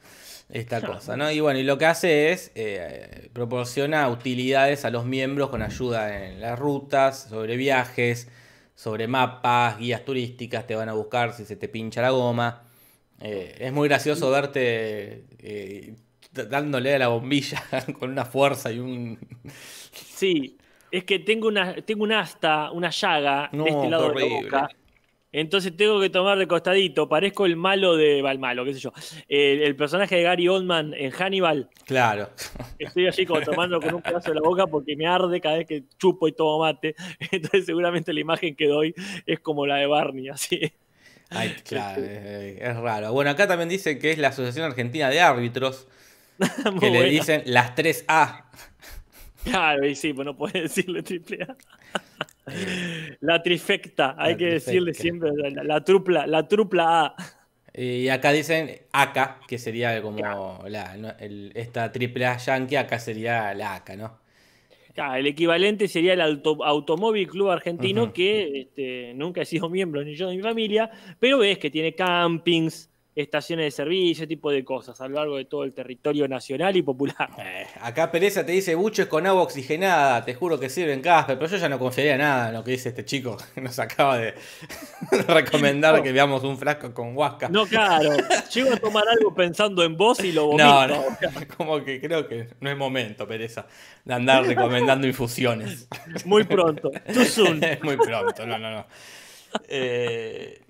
Esta 0.49 0.81
cosa, 0.81 1.17
¿no? 1.17 1.29
Y 1.29 1.41
bueno, 1.41 1.59
y 1.59 1.63
lo 1.63 1.77
que 1.77 1.85
hace 1.85 2.31
es 2.31 2.51
eh, 2.55 3.29
proporciona 3.33 4.07
utilidades 4.09 4.85
a 4.85 4.89
los 4.89 5.03
miembros 5.03 5.49
con 5.49 5.61
ayuda 5.61 6.25
en 6.25 6.39
las 6.39 6.57
rutas, 6.57 7.27
sobre 7.29 7.57
viajes, 7.57 8.29
sobre 8.73 9.07
mapas, 9.07 9.77
guías 9.77 10.05
turísticas, 10.05 10.65
te 10.65 10.75
van 10.75 10.87
a 10.87 10.93
buscar 10.93 11.33
si 11.33 11.43
se 11.43 11.57
te 11.57 11.67
pincha 11.67 12.01
la 12.01 12.11
goma. 12.11 12.63
Eh, 13.19 13.55
es 13.59 13.73
muy 13.73 13.89
gracioso 13.89 14.29
verte 14.31 15.25
eh, 15.39 15.95
dándole 16.45 16.95
a 16.95 16.99
la 16.99 17.07
bombilla 17.07 17.63
con 17.99 18.11
una 18.11 18.25
fuerza 18.25 18.71
y 18.71 18.79
un... 18.79 19.19
Sí, 19.91 20.57
es 20.91 21.03
que 21.03 21.19
tengo 21.19 21.47
una, 21.47 21.75
tengo 21.75 22.03
un 22.03 22.13
asta, 22.13 22.71
una 22.71 22.89
llaga 22.89 23.49
No, 23.51 23.63
de 23.63 23.69
este 23.69 23.89
lado 23.89 24.11
de 24.11 24.19
la 24.19 24.41
boca. 24.41 24.69
Entonces 25.31 25.75
tengo 25.75 25.99
que 25.99 26.09
tomar 26.09 26.37
de 26.37 26.47
costadito. 26.47 27.09
Parezco 27.09 27.45
el 27.45 27.57
malo 27.57 27.97
de. 27.97 28.19
El 28.19 28.39
malo, 28.39 28.63
qué 28.63 28.73
sé 28.73 28.79
yo. 28.79 28.93
El, 29.27 29.61
el 29.61 29.75
personaje 29.75 30.15
de 30.15 30.23
Gary 30.23 30.47
Oldman 30.47 30.93
en 30.93 31.11
Hannibal. 31.11 31.69
Claro. 31.85 32.29
Estoy 32.79 33.07
allí 33.07 33.25
como 33.25 33.41
tomando 33.41 33.79
con 33.81 33.93
un 33.93 34.01
pedazo 34.01 34.29
de 34.29 34.35
la 34.35 34.41
boca 34.41 34.65
porque 34.67 34.95
me 34.95 35.05
arde 35.05 35.39
cada 35.41 35.57
vez 35.57 35.67
que 35.67 35.83
chupo 35.97 36.27
y 36.27 36.31
tomo 36.31 36.59
mate. 36.59 36.95
Entonces 37.31 37.65
seguramente 37.65 38.13
la 38.13 38.21
imagen 38.21 38.55
que 38.55 38.67
doy 38.67 38.95
es 39.25 39.39
como 39.41 39.67
la 39.67 39.75
de 39.75 39.85
Barney, 39.85 40.29
así. 40.29 40.71
Ay, 41.29 41.55
claro, 41.65 42.01
es, 42.01 42.61
es 42.61 42.77
raro. 42.77 43.11
Bueno, 43.11 43.29
acá 43.29 43.47
también 43.47 43.67
dice 43.67 43.99
que 43.99 44.11
es 44.11 44.17
la 44.17 44.29
Asociación 44.29 44.65
Argentina 44.65 45.09
de 45.09 45.19
Árbitros, 45.19 45.87
Que 46.79 46.89
le 46.91 47.03
dicen 47.05 47.43
las 47.45 47.75
3A. 47.75 48.45
Claro, 49.43 49.85
y 49.87 49.95
sí, 49.95 50.13
pues 50.13 50.25
no 50.25 50.35
puede 50.35 50.61
decirle 50.63 51.03
triple 51.03 51.43
A. 51.43 51.55
La 53.21 53.41
trifecta, 53.43 54.15
hay 54.17 54.33
La 54.33 54.37
que 54.37 54.45
decirle 54.45 54.93
siempre 54.93 55.31
la, 55.35 55.63
la 55.63 55.83
trupla, 55.83 56.25
la 56.27 56.47
trupla 56.47 57.05
A. 57.07 57.15
Y 57.73 58.09
acá 58.09 58.31
dicen 58.31 58.71
ACA, 58.91 59.39
que 59.47 59.59
sería 59.59 60.01
como 60.01 60.63
la, 60.67 60.97
no, 60.97 61.09
el- 61.19 61.51
esta 61.55 61.91
triple 61.91 62.25
A 62.25 62.37
yankee, 62.37 62.75
acá 62.75 62.99
sería 62.99 63.53
la 63.53 63.75
ACA, 63.75 63.95
¿no? 63.95 64.19
Claro, 64.93 65.15
el 65.15 65.27
equivalente 65.27 65.87
sería 65.87 66.13
el 66.13 66.21
Auto- 66.21 66.63
Automóvil 66.65 67.27
Club 67.27 67.49
Argentino, 67.51 68.11
que 68.13 68.61
este, 68.61 69.13
nunca 69.13 69.41
he 69.41 69.45
sido 69.45 69.69
miembro, 69.69 70.03
ni 70.03 70.15
yo 70.15 70.29
ni 70.29 70.37
mi 70.37 70.43
familia, 70.43 70.89
pero 71.19 71.37
ves 71.37 71.59
que 71.59 71.69
tiene 71.69 71.93
campings, 71.93 72.89
estaciones 73.21 73.65
de 73.65 73.71
servicio, 73.71 74.23
ese 74.23 74.27
tipo 74.27 74.51
de 74.51 74.63
cosas 74.63 74.99
a 75.01 75.07
lo 75.07 75.15
largo 75.15 75.37
de 75.37 75.45
todo 75.45 75.63
el 75.63 75.73
territorio 75.73 76.27
nacional 76.27 76.75
y 76.77 76.81
popular. 76.83 77.29
Eh, 77.39 77.65
acá 77.81 78.11
Pereza 78.11 78.45
te 78.45 78.51
dice 78.51 78.75
buches 78.75 79.07
con 79.07 79.25
agua 79.25 79.41
oxigenada, 79.43 80.23
te 80.23 80.33
juro 80.35 80.59
que 80.59 80.69
sirven 80.69 81.01
Casper, 81.01 81.37
pero 81.37 81.49
yo 81.49 81.57
ya 81.57 81.67
no 81.69 81.79
confiaría 81.79 82.17
nada 82.17 82.49
en 82.49 82.53
lo 82.53 82.63
que 82.63 82.71
dice 82.71 82.89
este 82.89 83.03
chico 83.05 83.37
que 83.55 83.61
nos 83.61 83.79
acaba 83.79 84.17
de 84.17 84.33
recomendar 85.27 85.95
No. 85.97 86.03
que 86.03 86.11
veamos 86.11 86.43
un 86.43 86.57
frasco 86.57 86.93
con 86.93 87.15
huasca. 87.17 87.49
No, 87.49 87.65
claro, 87.65 88.11
llego 88.53 88.73
a 88.73 88.77
tomar 88.77 89.03
algo 89.09 89.33
pensando 89.33 89.83
en 89.83 89.97
vos 89.97 90.23
y 90.23 90.31
lo 90.31 90.45
vomito. 90.47 90.63
No, 90.65 90.87
no, 90.87 91.03
como 91.57 91.83
que 91.83 91.99
creo 91.99 92.27
que 92.27 92.47
no 92.59 92.69
es 92.69 92.77
momento, 92.77 93.27
Pereza, 93.27 93.65
de 94.05 94.13
andar 94.13 94.45
recomendando 94.45 95.07
infusiones. 95.07 95.87
Muy 96.25 96.43
pronto. 96.43 96.91
Too 97.13 97.25
soon. 97.25 97.61
Muy 97.81 97.97
pronto, 97.97 98.45
no, 98.45 98.57
no, 98.57 98.71
no. 98.71 98.85
Eh, 99.67 100.61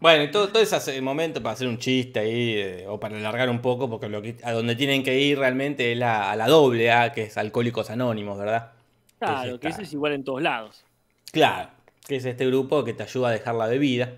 bueno, 0.00 0.24
y 0.24 0.30
todo, 0.30 0.48
todo 0.48 0.62
ese 0.62 1.00
momento 1.02 1.42
para 1.42 1.52
hacer 1.52 1.68
un 1.68 1.78
chiste 1.78 2.18
ahí, 2.20 2.54
eh, 2.56 2.84
o 2.88 2.98
para 2.98 3.16
alargar 3.18 3.48
un 3.50 3.60
poco, 3.60 3.88
porque 3.88 4.08
lo 4.08 4.20
que, 4.22 4.36
a 4.42 4.52
donde 4.52 4.74
tienen 4.76 5.02
que 5.02 5.20
ir 5.20 5.38
realmente 5.38 5.92
es 5.92 5.98
la- 5.98 6.30
a 6.32 6.36
la 6.36 6.48
doble 6.48 6.90
A, 6.90 7.12
que 7.12 7.24
es 7.24 7.36
Alcohólicos 7.36 7.90
Anónimos, 7.90 8.38
¿verdad? 8.38 8.72
Claro, 9.18 9.54
es 9.54 9.60
que 9.60 9.68
eso 9.68 9.82
es 9.82 9.92
igual 9.92 10.12
en 10.14 10.24
todos 10.24 10.40
lados. 10.42 10.84
Claro, 11.32 11.68
que 12.06 12.16
es 12.16 12.24
este 12.24 12.46
grupo 12.46 12.82
que 12.84 12.94
te 12.94 13.02
ayuda 13.02 13.28
a 13.28 13.32
dejar 13.32 13.54
la 13.54 13.66
bebida. 13.66 14.14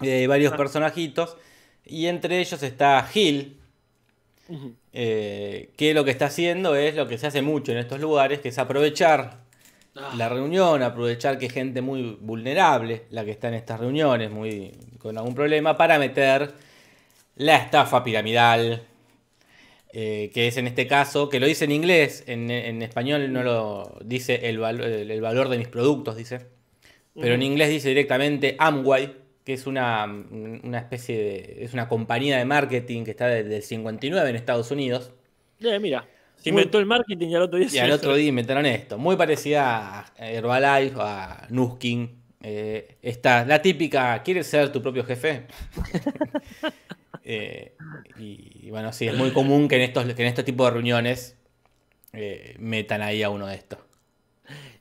Hay 0.00 0.26
varios 0.26 0.52
Ah. 0.52 0.56
personajitos, 0.56 1.36
y 1.84 2.06
entre 2.06 2.40
ellos 2.40 2.60
está 2.62 3.00
Gil, 3.04 3.56
eh, 4.92 5.70
que 5.76 5.94
lo 5.94 6.04
que 6.04 6.10
está 6.10 6.26
haciendo 6.26 6.74
es 6.74 6.94
lo 6.96 7.06
que 7.08 7.18
se 7.18 7.26
hace 7.28 7.42
mucho 7.42 7.72
en 7.72 7.78
estos 7.78 8.00
lugares, 8.00 8.40
que 8.40 8.48
es 8.48 8.58
aprovechar 8.58 9.45
Ah. 9.98 10.12
la 10.16 10.28
reunión, 10.28 10.82
aprovechar 10.82 11.38
que 11.38 11.48
gente 11.48 11.80
muy 11.80 12.18
vulnerable, 12.20 13.04
la 13.10 13.24
que 13.24 13.30
está 13.30 13.48
en 13.48 13.54
estas 13.54 13.80
reuniones, 13.80 14.30
muy 14.30 14.72
con 14.98 15.16
algún 15.16 15.34
problema, 15.34 15.76
para 15.76 15.98
meter 15.98 16.52
la 17.36 17.56
estafa 17.56 18.02
piramidal, 18.04 18.82
eh, 19.92 20.30
que 20.34 20.48
es 20.48 20.56
en 20.56 20.66
este 20.66 20.86
caso, 20.86 21.28
que 21.28 21.40
lo 21.40 21.46
dice 21.46 21.64
en 21.64 21.72
inglés, 21.72 22.24
en, 22.26 22.50
en 22.50 22.82
español 22.82 23.32
no 23.32 23.42
lo 23.42 23.98
dice 24.04 24.48
el, 24.48 24.62
el- 24.62 25.10
el 25.10 25.20
valor 25.20 25.48
de 25.48 25.58
mis 25.58 25.68
productos, 25.68 26.16
dice, 26.16 26.46
pero 27.14 27.34
en 27.34 27.42
inglés 27.42 27.70
dice 27.70 27.88
directamente 27.88 28.56
Amway, 28.58 29.16
que 29.44 29.54
es 29.54 29.66
una, 29.66 30.04
una 30.04 30.78
especie 30.78 31.16
de, 31.16 31.64
es 31.64 31.72
una 31.72 31.88
compañía 31.88 32.36
de 32.36 32.44
marketing 32.44 33.04
que 33.04 33.12
está 33.12 33.28
desde 33.28 33.56
el 33.56 33.62
59 33.62 34.28
en 34.28 34.36
Estados 34.36 34.70
Unidos. 34.70 35.12
Eh, 35.60 35.78
mira, 35.78 36.06
se 36.46 36.50
inventó 36.50 36.78
el 36.78 36.86
marketing 36.86 37.28
y 37.28 37.34
al 37.34 37.42
otro 37.42 37.58
día 37.58 37.68
Y 37.72 37.78
al 37.78 37.90
otro 37.90 38.14
día 38.14 38.28
inventaron 38.28 38.66
esto. 38.66 38.98
Muy 38.98 39.16
parecida 39.16 40.00
a 40.00 40.12
Herbalife, 40.16 40.94
a 41.00 41.46
Nuskin. 41.50 42.22
Eh, 42.40 42.98
esta, 43.02 43.44
la 43.44 43.60
típica, 43.60 44.22
¿quieres 44.22 44.46
ser 44.46 44.70
tu 44.70 44.80
propio 44.80 45.04
jefe? 45.04 45.46
Eh, 47.28 47.74
y, 48.20 48.68
y 48.68 48.70
bueno, 48.70 48.92
sí, 48.92 49.08
es 49.08 49.16
muy 49.16 49.32
común 49.32 49.66
que 49.66 49.74
en 49.74 49.82
estos, 49.82 50.04
que 50.04 50.22
en 50.22 50.28
estos 50.28 50.44
tipos 50.44 50.68
de 50.68 50.74
reuniones 50.74 51.36
eh, 52.12 52.54
metan 52.60 53.02
ahí 53.02 53.24
a 53.24 53.30
uno 53.30 53.48
de 53.48 53.56
estos. 53.56 53.80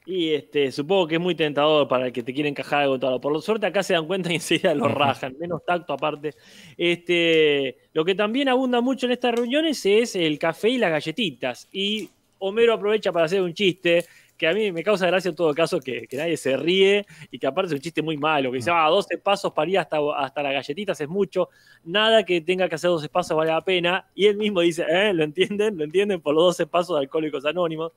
Y 0.06 0.34
este, 0.34 0.72
supongo 0.72 1.08
que 1.08 1.16
es 1.16 1.22
muy 1.22 1.34
tentador 1.34 1.88
para 1.88 2.08
el 2.08 2.14
que 2.14 2.22
te 2.22 2.34
quiere 2.34 2.48
encajar 2.48 2.84
algo 2.84 3.00
todo. 3.00 3.20
Por 3.20 3.42
suerte 3.42 3.66
acá 3.66 3.82
se 3.82 3.94
dan 3.94 4.06
cuenta 4.06 4.32
y 4.32 4.36
enseguida 4.36 4.76
lo 4.76 4.88
rajan, 4.88 5.36
menos 5.40 5.66
tacto 5.66 5.94
aparte. 5.94 6.36
Este, 6.78 7.78
lo 7.94 8.06
que 8.06 8.14
también 8.14 8.50
abunda 8.50 8.82
mucho 8.82 9.08
en 9.08 9.14
estas 9.14 9.34
reuniones 9.34 9.86
es 9.86 10.16
el 10.16 10.38
café 10.38 10.70
y 10.70 10.78
las 10.78 10.92
galletitas. 10.92 11.68
Y 11.72 12.10
Homero 12.40 12.74
aprovecha 12.74 13.12
para 13.12 13.26
hacer 13.26 13.42
un 13.42 13.54
chiste 13.54 14.06
que 14.38 14.48
a 14.48 14.54
mí 14.54 14.72
me 14.72 14.84
causa 14.84 15.08
gracia 15.08 15.30
en 15.30 15.36
todo 15.36 15.54
caso 15.54 15.80
que, 15.80 16.08
que 16.08 16.18
nadie 16.18 16.36
se 16.36 16.58
ríe 16.58 17.06
y 17.32 17.40
que 17.40 17.48
aparte 17.48 17.68
es 17.68 17.74
un 17.74 17.80
chiste 17.80 18.02
muy 18.02 18.18
malo, 18.18 18.52
que 18.52 18.58
dice, 18.58 18.70
ah, 18.72 18.88
12 18.90 19.18
pasos 19.20 19.54
para 19.54 19.70
ir 19.70 19.80
hasta, 19.80 19.98
hasta 20.18 20.44
las 20.44 20.54
galletitas 20.54 21.00
es 21.00 21.08
mucho, 21.08 21.50
nada 21.86 22.24
que 22.24 22.42
tenga 22.42 22.68
que 22.68 22.76
hacer 22.76 22.90
12 22.90 23.08
pasos 23.10 23.36
vale 23.38 23.52
la 23.52 23.62
pena. 23.62 24.06
Y 24.14 24.26
él 24.26 24.38
mismo 24.38 24.62
dice, 24.62 24.86
¿eh? 24.90 25.14
¿Lo 25.14 25.24
entienden? 25.24 25.78
¿Lo 25.78 25.86
entienden 25.86 26.22
por 26.22 26.36
los 26.36 26.58
12 26.58 26.68
pasos 26.68 26.98
de 26.98 27.04
Alcohólicos 27.04 27.46
Anónimos? 27.46 27.94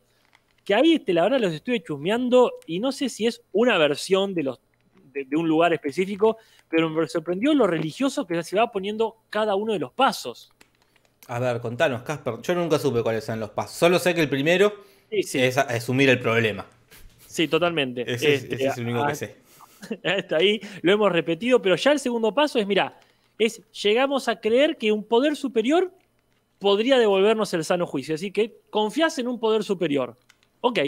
Que 0.68 0.74
ahí, 0.74 0.92
este, 0.96 1.14
la 1.14 1.22
verdad, 1.22 1.40
los 1.40 1.54
estuve 1.54 1.82
chusmeando 1.82 2.52
y 2.66 2.78
no 2.78 2.92
sé 2.92 3.08
si 3.08 3.26
es 3.26 3.40
una 3.52 3.78
versión 3.78 4.34
de, 4.34 4.42
los, 4.42 4.60
de, 5.14 5.24
de 5.24 5.34
un 5.34 5.48
lugar 5.48 5.72
específico, 5.72 6.36
pero 6.68 6.90
me 6.90 7.08
sorprendió 7.08 7.54
lo 7.54 7.66
religioso 7.66 8.26
que 8.26 8.42
se 8.42 8.54
va 8.54 8.70
poniendo 8.70 9.16
cada 9.30 9.54
uno 9.54 9.72
de 9.72 9.78
los 9.78 9.92
pasos. 9.94 10.52
A 11.26 11.38
ver, 11.38 11.60
contanos, 11.62 12.02
Casper. 12.02 12.42
Yo 12.42 12.54
nunca 12.54 12.78
supe 12.78 13.02
cuáles 13.02 13.26
eran 13.30 13.40
los 13.40 13.48
pasos. 13.48 13.78
Solo 13.78 13.98
sé 13.98 14.14
que 14.14 14.20
el 14.20 14.28
primero 14.28 14.74
Sí, 15.10 15.22
sí, 15.22 15.38
es 15.40 15.56
a- 15.56 15.62
asumir 15.62 16.10
el 16.10 16.20
problema. 16.20 16.66
sí 17.26 17.48
totalmente. 17.48 18.02
Ese, 18.02 18.34
es- 18.34 18.42
Este, 18.42 18.54
ese 18.56 18.66
es 18.66 18.76
el 18.76 18.84
único 18.84 19.04
ah, 19.04 19.06
que 19.08 19.14
sé. 19.14 19.36
Hasta 20.04 20.36
ahí 20.36 20.60
lo 20.82 20.92
hemos 20.92 21.10
repetido, 21.10 21.62
pero 21.62 21.76
ya 21.76 21.92
el 21.92 21.98
segundo 21.98 22.34
paso 22.34 22.58
es, 22.58 22.66
mira, 22.66 23.00
es 23.38 23.62
llegamos 23.72 24.28
a 24.28 24.38
creer 24.38 24.76
que 24.76 24.92
un 24.92 25.02
poder 25.02 25.34
superior 25.34 25.90
podría 26.58 26.98
devolvernos 26.98 27.54
el 27.54 27.64
sano 27.64 27.86
juicio. 27.86 28.16
Así 28.16 28.30
que 28.32 28.60
confías 28.68 29.18
en 29.18 29.28
un 29.28 29.40
poder 29.40 29.64
superior. 29.64 30.14
Ok, 30.60 30.78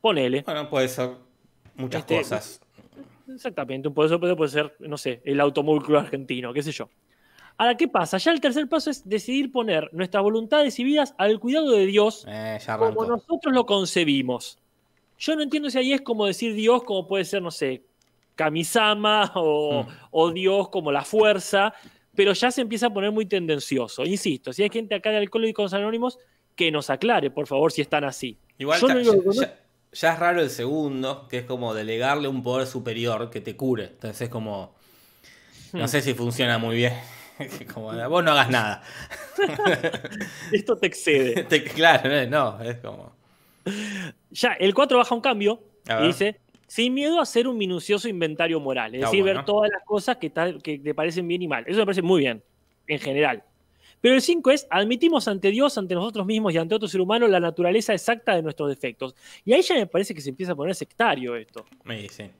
ponele. 0.00 0.42
Bueno, 0.42 0.68
puede 0.68 0.88
ser 0.88 1.10
muchas 1.76 2.00
Este, 2.00 2.18
cosas. 2.18 2.60
Exactamente, 3.28 3.88
un 3.88 3.94
poder 3.94 4.18
puede 4.36 4.50
ser, 4.50 4.74
no 4.80 4.98
sé, 4.98 5.20
el 5.24 5.40
automóvil 5.40 5.82
club 5.82 5.98
argentino, 5.98 6.52
qué 6.52 6.62
sé 6.62 6.72
yo. 6.72 6.88
Ahora, 7.56 7.76
¿qué 7.76 7.88
pasa? 7.88 8.16
Ya 8.18 8.32
el 8.32 8.40
tercer 8.40 8.68
paso 8.68 8.90
es 8.90 9.06
decidir 9.08 9.52
poner 9.52 9.90
nuestras 9.92 10.22
voluntades 10.22 10.78
y 10.78 10.84
vidas 10.84 11.14
al 11.18 11.38
cuidado 11.38 11.70
de 11.72 11.86
Dios 11.86 12.24
Eh, 12.26 12.58
ya 12.64 12.78
como 12.78 13.04
nosotros 13.04 13.54
lo 13.54 13.66
concebimos. 13.66 14.58
Yo 15.18 15.36
no 15.36 15.42
entiendo 15.42 15.68
si 15.68 15.76
ahí 15.78 15.92
es 15.92 16.00
como 16.00 16.24
decir 16.26 16.54
Dios, 16.54 16.82
como 16.84 17.06
puede 17.06 17.24
ser, 17.26 17.42
no 17.42 17.50
sé, 17.50 17.84
Kamisama 18.34 19.30
o, 19.34 19.82
Mm. 19.84 19.86
o 20.10 20.30
Dios 20.30 20.68
como 20.70 20.90
la 20.90 21.04
fuerza, 21.04 21.74
pero 22.14 22.32
ya 22.32 22.50
se 22.50 22.62
empieza 22.62 22.86
a 22.86 22.90
poner 22.90 23.12
muy 23.12 23.26
tendencioso. 23.26 24.04
Insisto, 24.04 24.52
si 24.54 24.62
hay 24.62 24.70
gente 24.70 24.94
acá 24.94 25.10
de 25.10 25.18
Alcohólicos 25.18 25.74
Anónimos, 25.74 26.18
que 26.56 26.70
nos 26.70 26.90
aclare, 26.90 27.30
por 27.30 27.46
favor, 27.46 27.72
si 27.72 27.80
están 27.82 28.04
así. 28.04 28.38
Igual 28.58 28.80
ya, 29.92 30.12
es 30.12 30.18
raro 30.18 30.40
el 30.40 30.50
segundo, 30.50 31.26
que 31.28 31.38
es 31.38 31.44
como 31.44 31.74
delegarle 31.74 32.28
un 32.28 32.42
poder 32.42 32.66
superior 32.66 33.30
que 33.30 33.40
te 33.40 33.56
cure. 33.56 33.84
Entonces 33.84 34.22
es 34.22 34.28
como. 34.28 34.74
No 35.72 35.84
Hmm. 35.84 35.88
sé 35.88 36.00
si 36.02 36.14
funciona 36.14 36.58
muy 36.58 36.76
bien. 36.76 36.92
como, 37.74 37.92
vos 38.08 38.24
no 38.24 38.32
hagas 38.32 38.50
nada. 38.50 38.82
Esto 40.52 40.76
te 40.76 40.86
excede. 40.86 41.44
Te- 41.48 41.64
claro, 41.64 42.10
eh, 42.12 42.26
no, 42.26 42.60
es 42.60 42.76
como. 42.78 43.12
Ya, 44.30 44.52
el 44.54 44.74
4 44.74 44.98
baja 44.98 45.14
un 45.14 45.20
cambio 45.20 45.60
y 46.00 46.06
dice, 46.08 46.40
sin 46.66 46.94
miedo 46.94 47.18
a 47.18 47.22
hacer 47.22 47.48
un 47.48 47.56
minucioso 47.56 48.08
inventario 48.08 48.60
moral. 48.60 48.94
Es 48.94 49.00
Está 49.00 49.10
decir, 49.10 49.24
ver 49.24 49.44
todas 49.44 49.70
las 49.70 49.82
cosas 49.84 50.16
que 50.18 50.30
te 50.30 50.94
parecen 50.94 51.26
bien 51.26 51.42
y 51.42 51.48
mal. 51.48 51.64
Eso 51.66 51.78
me 51.78 51.84
parece 51.86 52.02
muy 52.02 52.20
bien, 52.20 52.42
en 52.86 52.98
general. 52.98 53.42
Pero 54.00 54.14
el 54.14 54.22
5 54.22 54.50
es, 54.50 54.66
admitimos 54.70 55.28
ante 55.28 55.50
Dios, 55.50 55.76
ante 55.76 55.94
nosotros 55.94 56.24
mismos 56.26 56.54
y 56.54 56.58
ante 56.58 56.74
otro 56.74 56.88
ser 56.88 57.00
humano 57.00 57.28
la 57.28 57.40
naturaleza 57.40 57.92
exacta 57.92 58.34
de 58.34 58.42
nuestros 58.42 58.68
defectos. 58.68 59.14
Y 59.44 59.52
ahí 59.52 59.62
ya 59.62 59.74
me 59.74 59.86
parece 59.86 60.14
que 60.14 60.20
se 60.20 60.30
empieza 60.30 60.52
a 60.52 60.56
poner 60.56 60.74
sectario 60.74 61.36
esto. 61.36 61.66
Me 61.84 62.00
dice. 62.02 62.30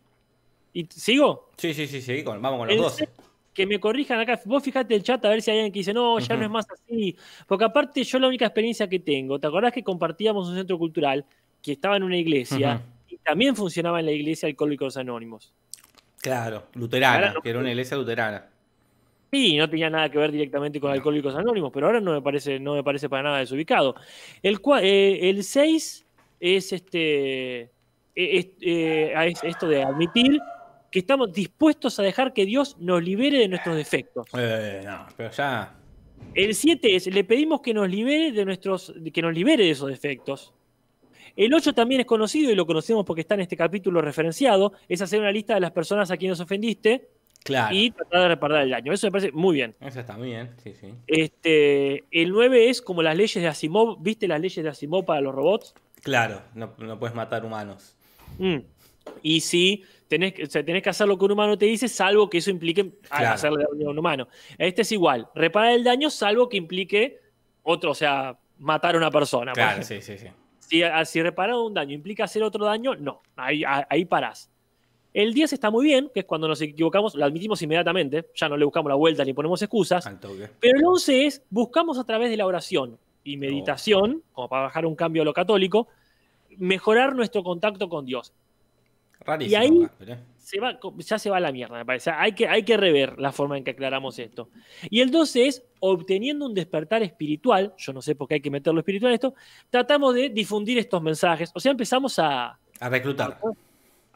¿Y 0.73 0.87
sigo? 0.87 1.51
Sí, 1.57 1.75
sí, 1.75 1.87
sí, 1.87 2.01
sí, 2.01 2.23
vamos 2.23 2.59
con 2.59 2.67
los 2.69 2.77
El 2.77 2.83
12. 2.83 2.97
seis, 2.97 3.11
que 3.53 3.67
me 3.67 3.79
corrijan 3.81 4.21
acá. 4.21 4.41
Vos 4.45 4.63
fijate 4.63 4.95
el 4.95 5.03
chat 5.03 5.23
a 5.25 5.29
ver 5.29 5.43
si 5.43 5.51
hay 5.51 5.59
alguien 5.59 5.73
que 5.73 5.81
dice, 5.81 5.93
no, 5.93 6.19
ya 6.21 6.37
no 6.37 6.45
es 6.45 6.51
más 6.51 6.67
así. 6.71 7.17
Porque 7.47 7.65
aparte 7.65 8.03
yo 8.05 8.19
la 8.19 8.29
única 8.29 8.47
experiencia 8.47 8.89
que 8.89 9.01
tengo, 9.01 9.39
¿te 9.39 9.47
acordás 9.49 9.73
que 9.73 9.83
compartíamos 9.83 10.49
un 10.49 10.57
centro 10.57 10.79
cultural 10.79 11.25
que 11.61 11.73
estaba 11.73 11.97
en 11.97 12.05
una 12.05 12.17
iglesia 12.17 12.81
y 13.09 13.17
también 13.19 13.55
funcionaba 13.57 14.01
en 14.01 14.07
la 14.07 14.13
iglesia 14.13 14.49
Alcohólicos 14.49 14.97
Anónimos? 14.97 15.53
Claro, 16.23 16.67
luterana, 16.75 17.33
no- 17.35 17.43
que 17.43 17.51
era 17.51 17.59
una 17.59 17.71
iglesia 17.71 17.97
luterana. 17.97 18.49
Sí, 19.33 19.57
no 19.57 19.71
tenía 19.71 19.91
nada 19.91 20.11
que 20.11 20.19
ver 20.19 20.33
directamente 20.33 20.81
con 20.81 20.91
Alcohólicos 20.91 21.35
Anónimos, 21.37 21.71
pero 21.73 21.87
ahora 21.87 22.01
no 22.01 22.13
me 22.13 22.23
parece, 22.23 22.59
no 22.59 22.75
me 22.75 22.83
parece 22.83 23.09
para 23.09 23.23
nada 23.23 23.39
desubicado. 23.39 23.95
El 24.43 25.45
6 25.45 26.07
es 26.41 26.73
este 26.73 27.61
eh, 27.61 28.39
es, 28.39 28.47
eh, 28.61 29.13
es 29.27 29.45
esto 29.45 29.69
de 29.69 29.83
admitir 29.83 30.41
que 30.91 30.99
estamos 30.99 31.33
dispuestos 31.33 31.99
a 32.01 32.03
dejar 32.03 32.33
que 32.33 32.45
Dios 32.45 32.77
nos 32.81 33.03
libere 33.03 33.39
de 33.39 33.49
nuestros 33.49 33.77
defectos. 33.77 34.27
Eh, 34.37 34.83
no, 34.85 35.07
pero 35.17 35.31
ya. 35.31 35.77
El 36.35 36.55
7 36.55 36.97
es, 36.97 37.07
le 37.07 37.25
pedimos 37.25 37.61
que 37.61 37.73
nos 37.73 37.89
libere 37.89 38.33
de 38.33 38.45
nuestros, 38.45 38.93
que 39.13 39.23
nos 39.23 39.33
libere 39.33 39.65
de 39.65 39.71
esos 39.71 39.89
defectos. 39.89 40.53
El 41.37 41.55
8 41.55 41.73
también 41.73 42.01
es 42.01 42.07
conocido 42.07 42.51
y 42.51 42.57
lo 42.57 42.67
conocemos 42.67 43.07
porque 43.07 43.21
está 43.21 43.35
en 43.35 43.43
este 43.43 43.57
capítulo 43.57 44.03
referenciado, 44.03 44.73
es 44.89 45.01
hacer 45.01 45.21
una 45.21 45.31
lista 45.31 45.55
de 45.55 45.61
las 45.61 45.71
personas 45.71 46.11
a 46.11 46.17
quienes 46.17 46.41
ofendiste 46.41 47.09
Claro. 47.43 47.75
y 47.75 47.91
tratar 47.91 48.21
de 48.23 48.29
reparar 48.29 48.63
el 48.63 48.71
daño. 48.71 48.93
Eso 48.93 49.07
me 49.07 49.11
parece 49.13 49.33
muy 49.33 49.55
bien. 49.57 49.75
Eso 49.81 50.01
está 50.01 50.17
muy 50.17 50.29
bien, 50.29 50.51
sí, 50.63 50.75
sí. 50.75 50.89
Este, 51.07 52.05
el 52.11 52.31
9 52.31 52.69
es 52.71 52.83
como 52.83 53.03
las 53.03 53.17
leyes 53.17 53.35
de 53.43 53.49
Asimov. 53.49 53.97
¿Viste 54.01 54.29
las 54.29 54.41
leyes 54.41 54.63
de 54.63 54.69
Asimov 54.69 55.05
para 55.05 55.21
los 55.21 55.35
robots? 55.35 55.75
Claro, 56.03 56.43
no, 56.55 56.75
no 56.79 56.99
puedes 56.99 57.15
matar 57.15 57.45
humanos. 57.45 57.97
Mm. 58.39 58.59
Y 59.23 59.41
sí, 59.41 59.85
tenés, 60.09 60.35
que- 60.35 60.45
o 60.45 60.47
sea, 60.47 60.65
tenés 60.65 60.83
que 60.83 60.91
hacer 60.91 61.09
lo 61.09 61.19
que 61.19 61.25
un 61.25 61.33
humano 61.33 61.57
te 61.57 61.67
dice, 61.67 61.89
salvo 61.89 62.29
que 62.29 62.39
eso 62.39 62.51
implique 62.51 62.91
Claro. 63.09 63.35
hacerle 63.35 63.65
daño 63.71 63.89
a 63.89 63.91
un 63.91 63.99
humano. 63.99 64.29
Este 64.59 64.83
es 64.83 64.93
igual, 64.93 65.27
reparar 65.35 65.73
el 65.73 65.83
daño, 65.85 66.11
salvo 66.11 66.49
que 66.49 66.57
implique 66.57 67.19
otro, 67.63 67.91
o 67.93 67.95
sea, 67.95 68.39
matar 68.59 68.95
a 68.95 68.99
una 68.99 69.11
persona. 69.11 69.53
Claro, 69.53 69.83
sí, 69.83 70.01
sí, 70.03 70.19
sí. 70.19 70.27
Si, 70.59 70.83
a- 70.83 71.05
si 71.05 71.23
reparar 71.23 71.57
un 71.57 71.75
daño 71.75 71.95
implica 71.95 72.25
hacer 72.25 72.43
otro 72.43 72.65
daño, 72.65 72.95
no, 72.97 73.23
ahí, 73.37 73.65
a- 73.65 73.87
ahí 73.91 74.05
parás. 74.05 74.51
El 75.13 75.35
10 75.35 75.53
está 75.55 75.71
muy 75.71 75.85
bien, 75.85 76.11
que 76.15 76.21
es 76.21 76.27
cuando 76.27 76.47
nos 76.47 76.61
equivocamos, 76.61 77.15
lo 77.15 77.25
admitimos 77.25 77.61
inmediatamente, 77.63 78.27
ya 78.35 78.49
no 78.49 78.57
le 78.57 78.65
buscamos 78.65 78.89
la 78.91 78.95
vuelta 78.97 79.25
ni 79.25 79.33
ponemos 79.33 79.61
excusas. 79.61 80.05
Pero 80.61 80.79
el 80.79 80.85
11 80.85 81.27
es, 81.27 81.43
buscamos 81.51 81.99
a 81.99 82.05
través 82.05 82.31
de 82.31 82.37
la 82.37 82.47
oración 82.47 82.97
y 83.25 83.37
meditación, 83.37 84.23
como 84.33 84.49
para 84.49 84.63
bajar 84.63 84.87
un 84.87 84.95
cambio 84.95 85.23
a 85.23 85.25
lo 85.25 85.33
católico, 85.33 85.89
mejorar 86.59 87.15
nuestro 87.15 87.43
contacto 87.43 87.89
con 87.89 88.07
Dios. 88.07 88.33
Rarísimo. 89.21 89.53
Y 89.53 89.55
ahí- 89.65 89.89
¿eh? 90.07 90.19
Se 90.39 90.59
va, 90.59 90.81
ya 90.99 91.19
se 91.19 91.31
va 91.31 91.37
a 91.37 91.41
la 91.41 91.53
mierda, 91.53 91.77
me 91.79 91.85
parece. 91.85 92.11
Hay 92.11 92.33
que, 92.33 92.49
hay 92.49 92.65
que 92.65 92.77
rever 92.77 93.21
la 93.21 93.31
forma 93.31 93.57
en 93.57 93.63
que 93.63 93.71
aclaramos 93.73 94.19
esto. 94.19 94.49
Y 94.89 95.01
el 95.01 95.11
12 95.13 95.47
es, 95.47 95.65
obteniendo 95.79 96.47
un 96.47 96.55
despertar 96.55 97.03
espiritual, 97.05 97.73
yo 97.79 97.93
no 97.93 98.03
sé 98.03 98.17
por 98.17 98.27
qué 98.27 98.35
hay 98.35 98.41
que 98.41 98.51
meter 98.51 98.73
lo 98.73 98.81
espiritual 98.81 99.11
en 99.13 99.15
esto, 99.15 99.35
tratamos 99.69 100.15
de 100.15 100.31
difundir 100.31 100.79
estos 100.79 101.01
mensajes. 101.03 101.53
O 101.55 101.61
sea, 101.61 101.71
empezamos 101.71 102.19
a... 102.19 102.59
A 102.81 102.89
reclutar. 102.89 103.39
¿A 103.43 103.53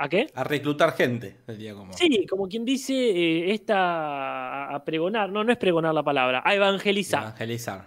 qué? 0.09 0.26
A 0.35 0.44
reclutar 0.44 0.92
gente, 0.94 1.37
sería 1.46 1.74
como. 1.74 1.92
Sí, 1.92 2.26
como 2.26 2.48
quien 2.48 2.64
dice, 2.64 2.92
eh, 2.94 3.52
esta 3.52 3.76
a- 3.78 4.74
a 4.74 4.85
pregonar, 4.85 5.30
no, 5.30 5.44
no 5.44 5.52
es 5.52 5.59
pregonar 5.59 5.94
la 5.94 6.02
palabra, 6.02 6.42
a 6.44 6.54
evangelizar. 6.54 7.22
Evangelizar. 7.22 7.85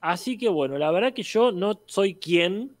Así 0.00 0.38
que 0.38 0.48
bueno, 0.48 0.78
la 0.78 0.90
verdad 0.92 1.12
que 1.12 1.22
yo 1.24 1.50
no 1.50 1.80
soy 1.86 2.14
quien, 2.14 2.76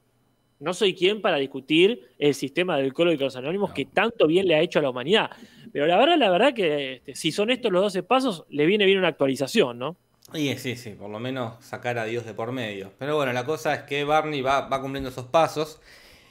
no 0.60 0.72
soy 0.72 0.94
quien 0.94 1.20
para 1.20 1.36
discutir 1.38 2.10
el 2.18 2.34
sistema 2.34 2.76
del 2.76 2.92
Colo 2.92 3.10
de 3.10 3.16
los 3.16 3.34
Anónimos 3.36 3.70
No. 3.70 3.74
que 3.74 3.84
tanto 3.86 4.26
bien 4.28 4.46
le 4.46 4.54
ha 4.54 4.60
hecho 4.60 4.78
a 4.78 4.82
la 4.82 4.90
humanidad. 4.90 5.30
Pero 5.72 5.86
la 5.86 5.96
verdad, 5.98 6.16
la 6.16 6.30
verdad 6.30 6.54
que 6.54 6.94
este, 6.94 7.14
si 7.16 7.32
son 7.32 7.50
estos 7.50 7.72
los 7.72 7.82
12 7.82 8.02
pasos, 8.04 8.44
le 8.50 8.66
viene 8.66 8.86
bien 8.86 8.98
una 8.98 9.08
actualización, 9.08 9.78
¿no? 9.78 9.96
Y 10.34 10.54
sí, 10.56 10.76
sí, 10.76 10.90
por 10.90 11.10
lo 11.10 11.18
menos 11.18 11.62
sacar 11.64 11.98
a 11.98 12.04
Dios 12.04 12.24
de 12.24 12.34
por 12.34 12.52
medio. 12.52 12.92
Pero 12.98 13.16
bueno, 13.16 13.32
la 13.32 13.44
cosa 13.44 13.74
es 13.74 13.82
que 13.82 14.04
Barney 14.04 14.40
va, 14.42 14.68
va 14.68 14.80
cumpliendo 14.80 15.08
esos 15.10 15.26
pasos. 15.26 15.80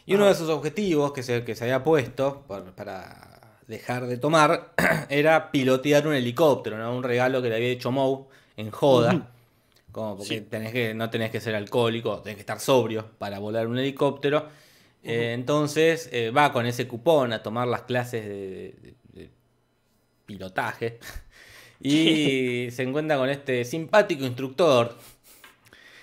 Y 0.07 0.15
uno 0.15 0.23
Ajá. 0.23 0.33
de 0.33 0.39
sus 0.39 0.49
objetivos 0.49 1.11
que 1.13 1.21
se, 1.21 1.43
que 1.43 1.53
se 1.53 1.65
había 1.65 1.83
puesto 1.83 2.43
por- 2.47 2.71
para 2.71 3.59
dejar 3.67 4.07
de 4.07 4.17
tomar 4.17 4.73
era 5.09 5.51
pilotear 5.51 6.07
un 6.07 6.15
helicóptero, 6.15 6.77
¿no? 6.79 6.95
Un 6.95 7.03
regalo 7.03 7.41
que 7.41 7.49
le 7.49 7.55
había 7.57 7.67
hecho 7.67 7.91
Moe 7.91 8.25
en 8.55 8.71
joda. 8.71 9.31
Como 9.91 10.15
porque 10.17 10.35
Sí. 10.39 10.41
tenés 10.41 10.71
que, 10.73 10.93
no 10.93 11.09
tenés 11.09 11.29
que 11.31 11.41
ser 11.41 11.55
alcohólico, 11.55 12.19
tenés 12.21 12.35
que 12.37 12.41
estar 12.41 12.59
sobrio 12.59 13.05
para 13.17 13.37
volar 13.39 13.67
un 13.67 13.77
helicóptero. 13.77 14.47
Eh, 15.03 15.33
entonces 15.33 16.09
eh, 16.11 16.31
va 16.31 16.51
con 16.51 16.65
ese 16.65 16.87
cupón 16.87 17.33
a 17.33 17.43
tomar 17.43 17.67
las 17.67 17.81
clases 17.83 18.25
de, 18.25 18.75
de- 18.81 18.95
de 19.13 19.29
pilotaje. 20.25 20.99
Y 21.79 22.69
se 22.71 22.81
encuentra 22.81 23.17
con 23.17 23.29
este 23.29 23.63
simpático 23.63 24.25
instructor, 24.25 24.97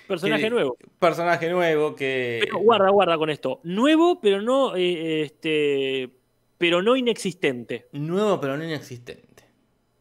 Personaje 0.07 0.43
que- 0.43 0.49
nuevo. 0.49 0.77
personaje 0.99 1.49
nuevo 1.49 1.95
que... 1.95 2.39
Pero 2.43 2.59
guarda, 2.59 2.89
guarda 2.89 3.17
con 3.17 3.29
esto. 3.29 3.59
Nuevo, 3.63 4.19
pero 4.21 4.41
no, 4.41 4.75
eh, 4.75 5.23
este, 5.23 6.09
pero 6.57 6.81
no 6.81 6.95
inexistente. 6.95 7.87
Nuevo 7.91 8.39
pero 8.39 8.57
no 8.57 8.63
inexistente. 8.63 9.43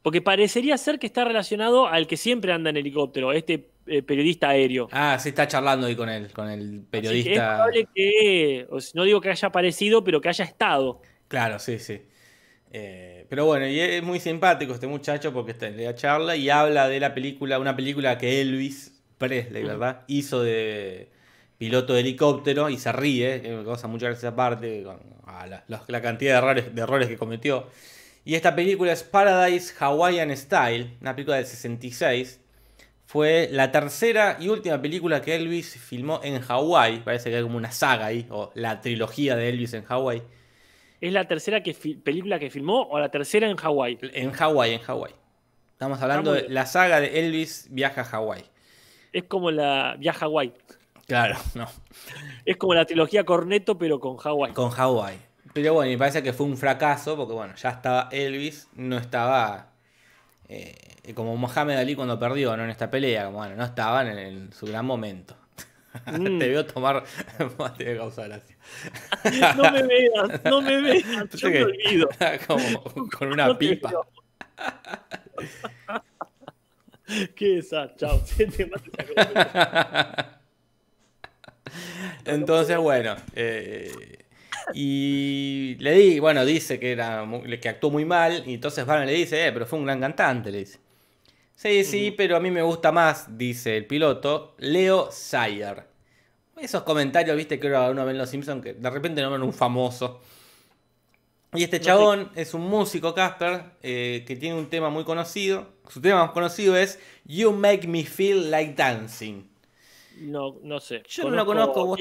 Porque 0.02 0.20
parecería 0.20 0.76
ser 0.76 0.98
que 0.98 1.07
está 1.07 1.24
relacionado 1.24 1.86
al 1.86 2.07
que 2.07 2.16
siempre 2.18 2.52
anda 2.52 2.68
en 2.70 2.76
helicóptero, 2.76 3.32
este 3.32 3.70
eh, 3.86 4.02
periodista 4.02 4.50
aéreo. 4.50 4.88
Ah, 4.92 5.18
sí, 5.18 5.30
está 5.30 5.48
charlando 5.48 5.86
ahí 5.86 5.96
con 5.96 6.09
el, 6.11 6.30
con 6.32 6.50
el 6.50 6.61
que 6.70 6.76
es 6.76 6.82
periodista. 6.90 7.55
probable 7.55 7.88
que, 7.94 8.66
o 8.70 8.80
sea, 8.80 8.90
no 8.94 9.05
digo 9.05 9.20
que 9.22 9.30
haya 9.30 9.48
aparecido, 9.48 10.05
pero 10.05 10.20
que 10.20 10.28
haya 10.28 10.44
estado. 10.44 11.00
Claro, 11.28 11.59
sí, 11.59 11.78
sí. 11.78 12.02
Eh, 12.70 13.24
pero 13.30 13.46
bueno, 13.46 13.66
y 13.68 13.78
es 13.80 14.02
muy 14.02 14.20
simpático 14.20 14.74
este 14.74 14.86
muchacho 14.88 15.32
porque 15.32 15.52
está 15.52 15.68
en 15.68 15.82
la 15.82 15.94
charla 15.94 16.36
y 16.36 16.50
habla 16.50 16.88
de 16.88 17.00
la 17.00 17.14
película, 17.14 17.59
una 17.59 17.74
película 17.76 18.18
que 18.18 18.40
Elvis 18.40 18.93
Presley, 19.19 19.62
¿verdad? 19.62 20.03
Hizo 20.07 20.43
de 20.43 21.09
piloto 21.59 21.95
de 21.95 22.01
helicóptero 22.01 22.69
y 22.69 22.79
se 22.79 22.93
ríe, 22.93 23.41
que 23.41 23.51
me 23.51 23.65
causa 23.65 23.87
mucha 23.87 24.07
gracia 24.07 24.31
aparte, 24.31 24.83
con 24.83 25.15
a 25.27 25.47
la, 25.47 26.03
cantidad 26.03 26.33
de 26.33 26.39
errores, 26.39 26.75
de 26.75 26.83
errores 26.83 27.09
que 27.09 27.17
cometió. 27.17 27.67
Y 28.25 28.35
esta 28.35 28.55
película 28.55 28.93
es 28.93 29.03
Paradise 29.03 29.75
Hawaiian 29.79 30.35
Style, 30.37 30.97
una 31.01 31.15
película 31.15 31.37
del 31.37 31.47
66. 31.47 32.41
Fue 33.07 33.49
la 33.53 33.71
tercera 33.71 34.39
y 34.41 34.49
última 34.49 34.81
película 34.81 35.21
que 35.21 35.37
Elvis 35.37 35.77
filmó 35.77 36.21
en 36.25 36.41
Hawái. 36.41 37.01
Parece 37.01 37.31
que 37.31 37.37
hay 37.37 37.43
como 37.43 37.59
una 37.59 37.71
saga 37.71 38.07
ahí, 38.07 38.27
o 38.31 38.51
la 38.55 38.81
trilogía 38.81 39.37
de 39.37 39.51
Elvis 39.51 39.75
en 39.75 39.85
Hawái. 39.85 40.23
¿Es 41.01 41.12
la 41.12 41.29
tercera 41.29 41.62
que 41.62 41.75
película 42.03 42.39
que 42.39 42.49
filmó 42.49 42.89
o 42.89 42.99
la 42.99 43.11
tercera 43.11 43.49
en 43.49 43.57
Hawái? 43.57 43.99
En 44.15 44.31
Hawái, 44.33 44.73
en 44.73 44.81
Hawái. 44.81 45.12
Estamos 45.73 46.01
hablando 46.01 46.33
de 46.33 46.49
la 46.49 46.65
saga 46.65 47.01
de 47.01 47.21
Elvis 47.21 47.69
viaja 47.71 48.01
a 48.01 48.05
Hawái. 48.05 48.45
Es 49.15 49.25
como 49.25 49.53
la 49.53 49.95
Viaja 49.97 50.27
a 50.27 50.29
Hawái. 50.29 50.53
Claro, 51.07 51.37
no. 51.55 51.69
Es 52.45 52.57
como 52.57 52.75
la 52.75 52.85
trilogía 52.85 53.25
Corneto, 53.25 53.79
pero 53.79 54.01
con 54.01 54.17
Hawái. 54.17 54.53
Con 54.53 54.71
Hawái. 54.71 55.17
Pero 55.53 55.75
bueno, 55.75 55.93
me 55.93 55.97
parece 55.99 56.21
que 56.21 56.33
fue 56.33 56.47
un 56.47 56.57
fracaso 56.57 57.17
porque 57.17 57.33
bueno, 57.33 57.55
ya 57.55 57.71
estaba 57.71 58.09
Elvis, 58.11 58.67
no 58.75 58.99
estaba 58.99 59.69
eh, 60.49 61.12
como 61.15 61.37
Mohamed 61.37 61.77
Ali 61.77 61.95
cuando 61.95 62.19
perdió 62.19 62.57
¿no? 62.57 62.65
en 62.65 62.71
esta 62.71 62.91
pelea. 62.91 63.27
como, 63.27 63.39
Bueno, 63.39 63.55
no 63.55 63.65
estaban 63.65 64.09
en, 64.09 64.19
en 64.19 64.53
su 64.53 64.67
gran 64.67 64.85
momento. 64.85 65.37
Mm. 66.07 66.41
Te 66.41 66.49
veo 66.49 66.67
tomar 66.67 67.05
mate 67.59 67.85
de 67.85 67.97
causa 67.97 68.25
gracia. 68.27 68.57
No 69.57 69.71
me 69.71 69.85
veas, 69.85 70.45
no 70.45 70.61
me 70.61 70.81
veas, 70.81 71.31
yo 71.35 71.49
me 71.49 71.62
olvido. 71.62 72.09
como 72.49 72.83
con 73.17 73.29
una 73.29 73.47
No 73.47 73.57
te 73.57 73.69
pipa. 73.69 73.93
Qué 77.36 77.62
chao. 77.96 78.20
Mata 78.70 78.90
esa 78.90 79.07
cosa. 79.07 79.34
Entonces, 82.24 82.76
bueno. 82.78 83.16
eh, 83.34 84.18
y 84.72 85.76
le 85.80 85.92
di, 85.92 86.18
bueno, 86.20 86.44
dice 86.44 86.78
que 86.80 86.92
era 86.92 87.26
que 87.61 87.68
actuó 87.68 87.90
muy 87.90 88.05
mal. 88.05 88.42
Y 88.46 88.55
entonces 88.55 88.86
Barney 88.86 89.07
le 89.09 89.14
dice, 89.14 89.46
eh, 89.46 89.52
pero 89.52 89.66
fue 89.66 89.78
un 89.78 89.86
gran 89.86 90.00
cantante, 90.00 90.50
le 90.50 90.59
dice. 90.61 90.78
Sí, 91.57 91.84
sí, 91.84 92.12
pero 92.16 92.36
a 92.36 92.40
mí 92.40 92.50
me 92.50 92.62
gusta 92.62 92.92
más, 92.92 93.38
dice 93.38 93.76
el 93.76 93.86
piloto, 93.86 94.55
Leo 94.59 95.11
Sayer. 95.12 95.86
Esos 96.59 96.82
comentarios, 96.84 97.36
viste, 97.36 97.61
que 97.61 97.68
uno 97.68 98.05
ve 98.05 98.12
en 98.12 98.18
Los 98.18 98.30
Simpsons, 98.30 98.62
que 98.62 98.74
de 98.74 98.90
repente 98.90 99.22
nombran 99.22 99.42
un 99.42 99.52
famoso. 99.52 100.20
Y 101.55 101.62
este 101.62 101.80
chabón 101.80 102.30
es 102.34 102.52
un 102.55 102.62
músico, 102.62 103.14
Casper, 103.14 103.64
eh, 103.82 104.24
que 104.26 104.36
tiene 104.36 104.59
un 104.59 104.68
tema 104.68 104.90
muy 104.90 105.05
conocido. 105.05 105.68
Su 105.88 106.00
tema 106.00 106.22
más 106.24 106.32
conocido 106.32 106.76
es 106.76 106.98
You 107.24 107.52
Make 107.52 107.86
Me 107.86 108.05
Feel 108.05 108.50
Like 108.50 108.74
Dancing. 108.74 109.44
No, 110.20 110.57
no 110.62 110.80
sé. 110.80 111.02
Yo 111.09 111.24
no 111.24 111.30
lo 111.36 111.46
conozco, 111.46 111.86
vos- 111.86 111.98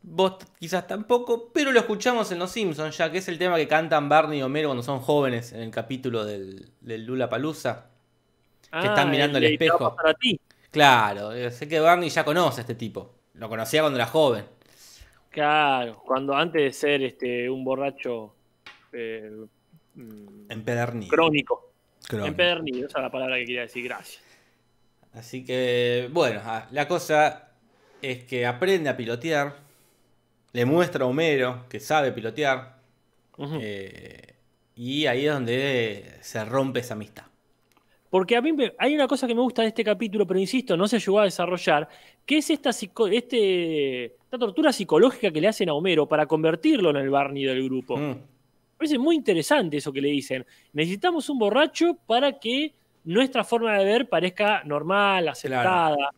Vos 0.00 0.36
quizás 0.58 0.86
tampoco, 0.86 1.50
pero 1.52 1.72
lo 1.72 1.80
escuchamos 1.80 2.30
en 2.30 2.38
Los 2.38 2.52
Simpsons, 2.52 2.96
ya 2.96 3.10
que 3.10 3.18
es 3.18 3.28
el 3.28 3.36
tema 3.36 3.56
que 3.56 3.66
cantan 3.66 4.08
Barney 4.08 4.38
y 4.38 4.42
Homero 4.42 4.68
cuando 4.68 4.82
son 4.82 5.00
jóvenes 5.00 5.52
en 5.52 5.60
el 5.60 5.70
capítulo 5.70 6.24
del, 6.24 6.70
del 6.80 7.04
Lula 7.04 7.28
Palusa. 7.28 7.90
Ah, 8.70 8.86
están 8.86 9.10
mirando 9.10 9.38
el 9.38 9.44
a 9.44 9.48
espejo. 9.48 9.94
pasar 9.96 10.10
a 10.10 10.14
ti. 10.14 10.40
Claro, 10.70 11.32
eh, 11.32 11.50
sé 11.50 11.66
que 11.68 11.80
Barney 11.80 12.08
ya 12.10 12.24
conoce 12.24 12.60
a 12.60 12.62
este 12.62 12.74
tipo. 12.76 13.10
Lo 13.34 13.48
conocía 13.48 13.80
cuando 13.82 13.98
era 13.98 14.06
joven. 14.06 14.44
Claro, 15.30 16.00
cuando 16.06 16.34
antes 16.34 16.62
de 16.62 16.72
ser 16.72 17.02
este 17.02 17.50
un 17.50 17.64
borracho 17.64 18.34
eh, 18.92 19.30
mm, 19.94 20.50
Empedernido. 20.50 21.10
crónico. 21.10 21.72
Crónico. 22.06 22.28
Empedernido, 22.28 22.86
esa 22.86 22.98
es 22.98 23.02
la 23.02 23.10
palabra 23.10 23.36
que 23.36 23.44
quería 23.44 23.60
decir, 23.62 23.84
gracias. 23.84 24.22
Así 25.12 25.44
que, 25.44 26.08
bueno, 26.12 26.40
ah, 26.44 26.68
la 26.70 26.86
cosa 26.86 27.50
es 28.00 28.24
que 28.24 28.46
aprende 28.46 28.88
a 28.90 28.96
pilotear. 28.96 29.56
Le 30.52 30.64
muestra 30.64 31.04
a 31.04 31.08
Homero 31.08 31.66
que 31.68 31.80
sabe 31.80 32.12
pilotear. 32.12 32.78
Eh, 33.60 34.34
y 34.74 35.06
ahí 35.06 35.26
es 35.26 35.32
donde 35.32 36.04
se 36.20 36.44
rompe 36.44 36.80
esa 36.80 36.94
amistad. 36.94 37.24
Porque 38.10 38.36
a 38.36 38.40
mí 38.42 38.52
me- 38.52 38.72
hay 38.78 38.94
una 38.94 39.06
cosa 39.06 39.26
que 39.26 39.34
me 39.34 39.42
gusta 39.42 39.62
de 39.62 39.68
este 39.68 39.84
capítulo, 39.84 40.26
pero 40.26 40.40
insisto, 40.40 40.76
no 40.76 40.88
se 40.88 40.98
llegó 40.98 41.20
a 41.20 41.24
desarrollar, 41.24 41.88
que 42.24 42.38
es 42.38 42.48
esta, 42.50 42.70
este, 42.70 44.04
esta 44.06 44.38
tortura 44.38 44.72
psicológica 44.72 45.30
que 45.30 45.40
le 45.40 45.48
hacen 45.48 45.68
a 45.68 45.74
Homero 45.74 46.06
para 46.08 46.26
convertirlo 46.26 46.90
en 46.90 46.96
el 46.96 47.10
Barney 47.10 47.44
del 47.44 47.62
grupo. 47.64 47.96
Mm. 47.98 48.16
Me 48.78 48.86
parece 48.86 48.98
muy 48.98 49.16
interesante 49.16 49.78
eso 49.78 49.92
que 49.92 50.00
le 50.00 50.08
dicen. 50.08 50.46
Necesitamos 50.72 51.28
un 51.28 51.38
borracho 51.40 51.98
para 52.06 52.38
que 52.38 52.74
nuestra 53.02 53.42
forma 53.42 53.76
de 53.76 53.84
ver 53.84 54.08
parezca 54.08 54.62
normal, 54.62 55.26
aceptada. 55.26 56.10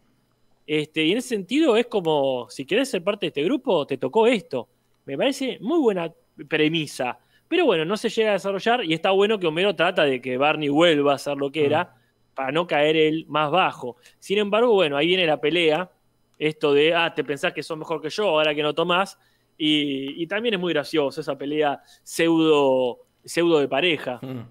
Este, 0.67 1.05
y 1.05 1.13
en 1.13 1.19
ese 1.19 1.29
sentido 1.29 1.75
es 1.79 1.87
como, 1.87 2.51
si 2.51 2.67
querés 2.67 2.91
ser 2.91 3.03
parte 3.03 3.25
de 3.25 3.29
este 3.29 3.45
grupo, 3.45 3.87
te 3.87 3.97
tocó 3.97 4.27
esto. 4.27 4.69
Me 5.07 5.17
parece 5.17 5.57
muy 5.63 5.79
buena 5.79 6.13
premisa. 6.49 7.19
Pero 7.49 7.65
bueno, 7.65 7.87
no 7.87 7.97
se 7.97 8.11
llega 8.11 8.31
a 8.31 8.33
desarrollar 8.35 8.85
y 8.85 8.93
está 8.93 9.11
bueno 9.11 9.39
que 9.39 9.47
Homero 9.47 9.75
trata 9.75 10.05
de 10.05 10.21
que 10.21 10.37
Barney 10.37 10.69
vuelva 10.69 11.15
a 11.15 11.19
ser 11.19 11.39
lo 11.39 11.51
que 11.51 11.65
era 11.65 11.97
para 12.35 12.53
no 12.53 12.67
caer 12.67 12.95
él 12.95 13.25
más 13.27 13.51
bajo. 13.51 13.97
Sin 14.19 14.37
embargo, 14.37 14.75
bueno, 14.75 14.99
ahí 14.99 15.07
viene 15.07 15.27
la 15.27 15.41
pelea. 15.41 15.91
Esto 16.39 16.75
de, 16.75 16.95
ah, 16.95 17.15
te 17.15 17.25
pensás 17.25 17.55
que 17.55 17.63
sos 17.63 17.79
mejor 17.79 18.03
que 18.03 18.11
yo, 18.11 18.29
ahora 18.29 18.55
que 18.55 18.63
no 18.63 18.75
tomás. 18.75 19.19
Y, 19.63 20.23
y 20.23 20.27
también 20.27 20.55
es 20.55 20.61
muy 20.61 20.73
gracioso 20.73 21.21
esa 21.21 21.37
pelea 21.37 21.83
pseudo, 22.03 23.01
pseudo 23.23 23.61
de 23.61 23.69
pareja. 23.69 24.19
Mm. 24.23 24.49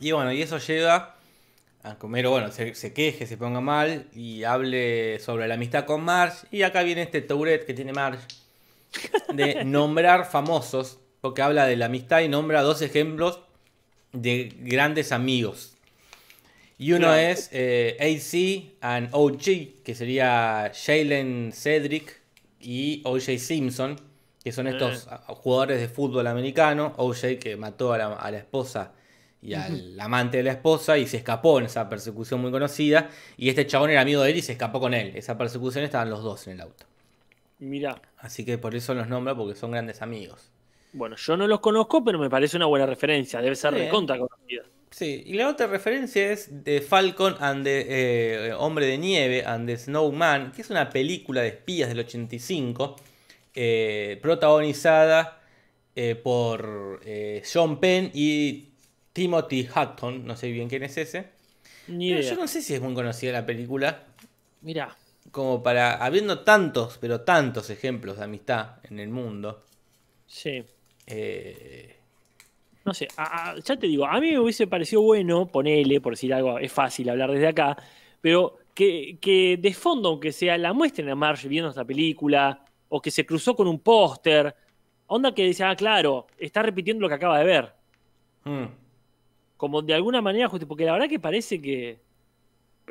Y 0.00 0.12
bueno, 0.12 0.32
y 0.32 0.42
eso 0.42 0.58
lleva 0.58 1.16
a 1.82 1.98
que 1.98 2.06
Homero, 2.06 2.30
bueno, 2.30 2.52
se, 2.52 2.74
se 2.76 2.92
queje, 2.92 3.26
se 3.26 3.36
ponga 3.36 3.60
mal 3.60 4.06
y 4.14 4.44
hable 4.44 5.18
sobre 5.18 5.48
la 5.48 5.54
amistad 5.54 5.86
con 5.86 6.04
Marge. 6.04 6.46
Y 6.52 6.62
acá 6.62 6.84
viene 6.84 7.02
este 7.02 7.20
Tourette 7.20 7.66
que 7.66 7.74
tiene 7.74 7.92
Marge 7.92 8.26
de 9.32 9.64
nombrar 9.64 10.30
famosos, 10.30 11.00
porque 11.20 11.42
habla 11.42 11.66
de 11.66 11.76
la 11.76 11.86
amistad 11.86 12.20
y 12.20 12.28
nombra 12.28 12.62
dos 12.62 12.80
ejemplos 12.80 13.40
de 14.12 14.52
grandes 14.60 15.10
amigos. 15.10 15.74
Y 16.78 16.92
uno 16.92 17.08
Claro. 17.08 17.18
es 17.20 17.50
eh, 17.52 17.96
AC 18.00 18.76
and 18.80 19.08
OG, 19.12 19.82
que 19.84 19.94
sería 19.96 20.70
Jalen 20.74 21.52
Cedric 21.52 22.20
y 22.64 23.02
OJ 23.04 23.38
Simpson, 23.38 23.96
que 24.42 24.50
son 24.52 24.66
estos 24.66 25.06
a- 25.08 25.18
jugadores 25.34 25.80
de 25.80 25.88
fútbol 25.88 26.26
americano. 26.26 26.92
OJ 26.96 27.38
que 27.38 27.56
mató 27.56 27.92
a 27.92 27.98
la, 27.98 28.14
a 28.14 28.30
la 28.30 28.38
esposa 28.38 28.92
y 29.42 29.54
al 29.54 30.00
amante 30.00 30.38
de 30.38 30.42
la 30.42 30.52
esposa 30.52 30.96
y 30.98 31.06
se 31.06 31.18
escapó 31.18 31.58
en 31.58 31.66
esa 31.66 31.88
persecución 31.88 32.40
muy 32.40 32.50
conocida. 32.50 33.10
Y 33.36 33.48
este 33.50 33.66
chabón 33.66 33.90
era 33.90 34.00
amigo 34.00 34.22
de 34.22 34.30
él 34.30 34.36
y 34.38 34.42
se 34.42 34.52
escapó 34.52 34.80
con 34.80 34.94
él. 34.94 35.12
Esa 35.14 35.36
persecución 35.38 35.84
estaban 35.84 36.08
los 36.10 36.22
dos 36.22 36.46
en 36.46 36.54
el 36.54 36.60
auto. 36.62 36.86
Mirá, 37.58 38.00
Así 38.18 38.44
que 38.44 38.58
por 38.58 38.74
eso 38.74 38.94
los 38.94 39.08
nombra, 39.08 39.34
porque 39.36 39.54
son 39.54 39.70
grandes 39.70 40.02
amigos. 40.02 40.50
bueno, 40.92 41.16
yo 41.16 41.36
no 41.36 41.46
los 41.46 41.60
conozco, 41.60 42.02
pero 42.04 42.18
me 42.18 42.30
parece 42.30 42.56
una 42.56 42.66
buena 42.66 42.86
referencia. 42.86 43.40
Debe 43.40 43.54
ser 43.56 43.74
Sí. 43.74 43.80
recontra 43.80 44.16
conocida. 44.18 44.62
Sí, 44.94 45.24
y 45.26 45.34
la 45.34 45.48
otra 45.48 45.66
referencia 45.66 46.30
es 46.30 46.62
de 46.62 46.80
Falcon 46.80 47.34
and 47.40 47.64
the 47.64 48.48
eh, 48.50 48.52
Hombre 48.52 48.86
de 48.86 48.96
Nieve 48.96 49.44
and 49.44 49.66
the 49.66 49.76
Snowman, 49.76 50.52
que 50.52 50.62
es 50.62 50.70
una 50.70 50.92
película 50.92 51.42
de 51.42 51.48
espías 51.48 51.88
del 51.88 51.98
85, 51.98 52.94
eh, 53.56 54.20
protagonizada 54.22 55.42
eh, 55.96 56.14
por 56.14 57.00
eh, 57.04 57.40
Sean 57.44 57.80
Penn 57.80 58.12
y 58.14 58.68
Timothy 59.12 59.68
Hutton, 59.74 60.24
no 60.24 60.36
sé 60.36 60.52
bien 60.52 60.68
quién 60.68 60.84
es 60.84 60.96
ese. 60.96 61.28
Ni 61.86 62.10
Pero 62.10 62.20
idea. 62.20 62.22
yo 62.22 62.36
no 62.36 62.46
sé 62.48 62.62
si 62.62 62.74
es 62.74 62.80
muy 62.80 62.94
conocida 62.94 63.32
la 63.32 63.46
película, 63.46 64.04
Mirá, 64.62 64.96
como 65.30 65.62
para, 65.62 65.94
habiendo 66.04 66.40
tantos, 66.44 66.98
pero 66.98 67.22
tantos 67.22 67.68
ejemplos 67.70 68.18
de 68.18 68.24
amistad 68.24 68.78
en 68.84 69.00
el 69.00 69.08
mundo. 69.10 69.64
sí. 70.26 70.64
eh, 71.06 71.96
No 72.84 72.92
sé, 72.94 73.08
a- 73.16 73.50
a- 73.52 73.58
ya 73.58 73.76
te 73.78 73.86
digo, 73.86 74.04
a 74.06 74.20
mí 74.20 74.30
me 74.32 74.38
hubiese 74.38 74.66
parecido 74.66 75.02
bueno, 75.02 75.46
ponele, 75.46 76.00
por 76.00 76.12
decir 76.12 76.34
algo, 76.34 76.58
es 76.58 76.70
fácil 76.72 77.08
hablar 77.08 77.30
desde 77.32 77.48
acá, 77.48 77.76
pero 78.20 78.58
que, 78.74 79.18
que 79.20 79.56
de 79.60 79.72
fondo, 79.72 80.10
aunque 80.10 80.32
sea, 80.32 80.58
la 80.58 80.72
muestren 80.72 81.08
a 81.08 81.14
Marge 81.14 81.48
viendo 81.48 81.70
esta 81.70 81.84
película, 81.84 82.64
o 82.88 83.00
que 83.00 83.10
se 83.10 83.24
cruzó 83.24 83.56
con 83.56 83.66
un 83.68 83.78
póster, 83.80 84.54
onda 85.06 85.34
que 85.34 85.44
dice, 85.44 85.64
ah, 85.64 85.74
claro, 85.76 86.26
está 86.38 86.62
repitiendo 86.62 87.02
lo 87.02 87.08
que 87.08 87.14
acaba 87.14 87.38
de 87.38 87.44
ver. 87.44 87.72
mm. 88.44 88.64
Como 89.56 89.80
de 89.82 89.94
alguna 89.94 90.20
manera, 90.20 90.48
justo- 90.48 90.66
porque 90.68 90.84
la 90.84 90.92
verdad 90.92 91.08
que 91.08 91.18
parece 91.20 91.60
que, 91.62 92.00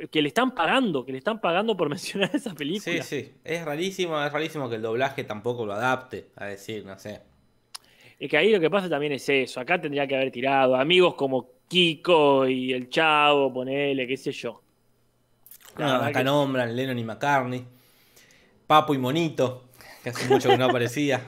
que 0.10 0.22
le 0.22 0.30
están 0.30 0.56
pagando, 0.56 1.06
que 1.06 1.12
le 1.12 1.20
están 1.20 1.40
pagando 1.40 1.78
por 1.78 1.90
mencionar 1.96 2.32
esa 2.34 2.50
Sí, 2.52 2.56
película. 2.56 3.04
sí, 3.04 3.32
es 3.44 3.64
rarísimo, 3.66 4.20
es 4.24 4.32
rarísimo 4.34 4.70
que 4.70 4.78
el 4.78 4.82
doblaje 4.82 5.24
tampoco 5.24 5.66
lo 5.66 5.74
adapte 5.74 6.32
a 6.36 6.46
decir, 6.48 6.84
no 6.86 6.98
sé. 6.98 7.22
Es 8.24 8.30
que 8.30 8.38
ahí 8.38 8.52
lo 8.54 8.60
que 8.62 8.70
pasa 8.70 8.88
también 8.88 9.12
es 9.12 9.28
eso. 9.28 9.60
Acá 9.60 9.82
tendría 9.82 10.08
que 10.08 10.16
haber 10.16 10.32
tirado 10.32 10.78
amigos 10.78 11.16
como 11.16 11.50
Kiko 11.68 12.48
y 12.48 12.72
el 12.72 12.90
Chavo, 12.90 13.52
ponele, 13.54 14.08
qué 14.08 14.16
sé 14.16 14.32
yo. 14.32 14.62
Acá 15.76 16.14
que- 16.20 16.24
nombran 16.24 16.74
Lennon 16.74 16.98
y 16.98 17.04
McCartney. 17.04 17.66
Papo 18.66 18.94
y 18.94 18.98
Monito, 18.98 19.66
que 20.02 20.12
hace 20.12 20.30
mucho 20.30 20.48
que 20.48 20.58
no 20.58 20.64
aparecía. 20.64 21.22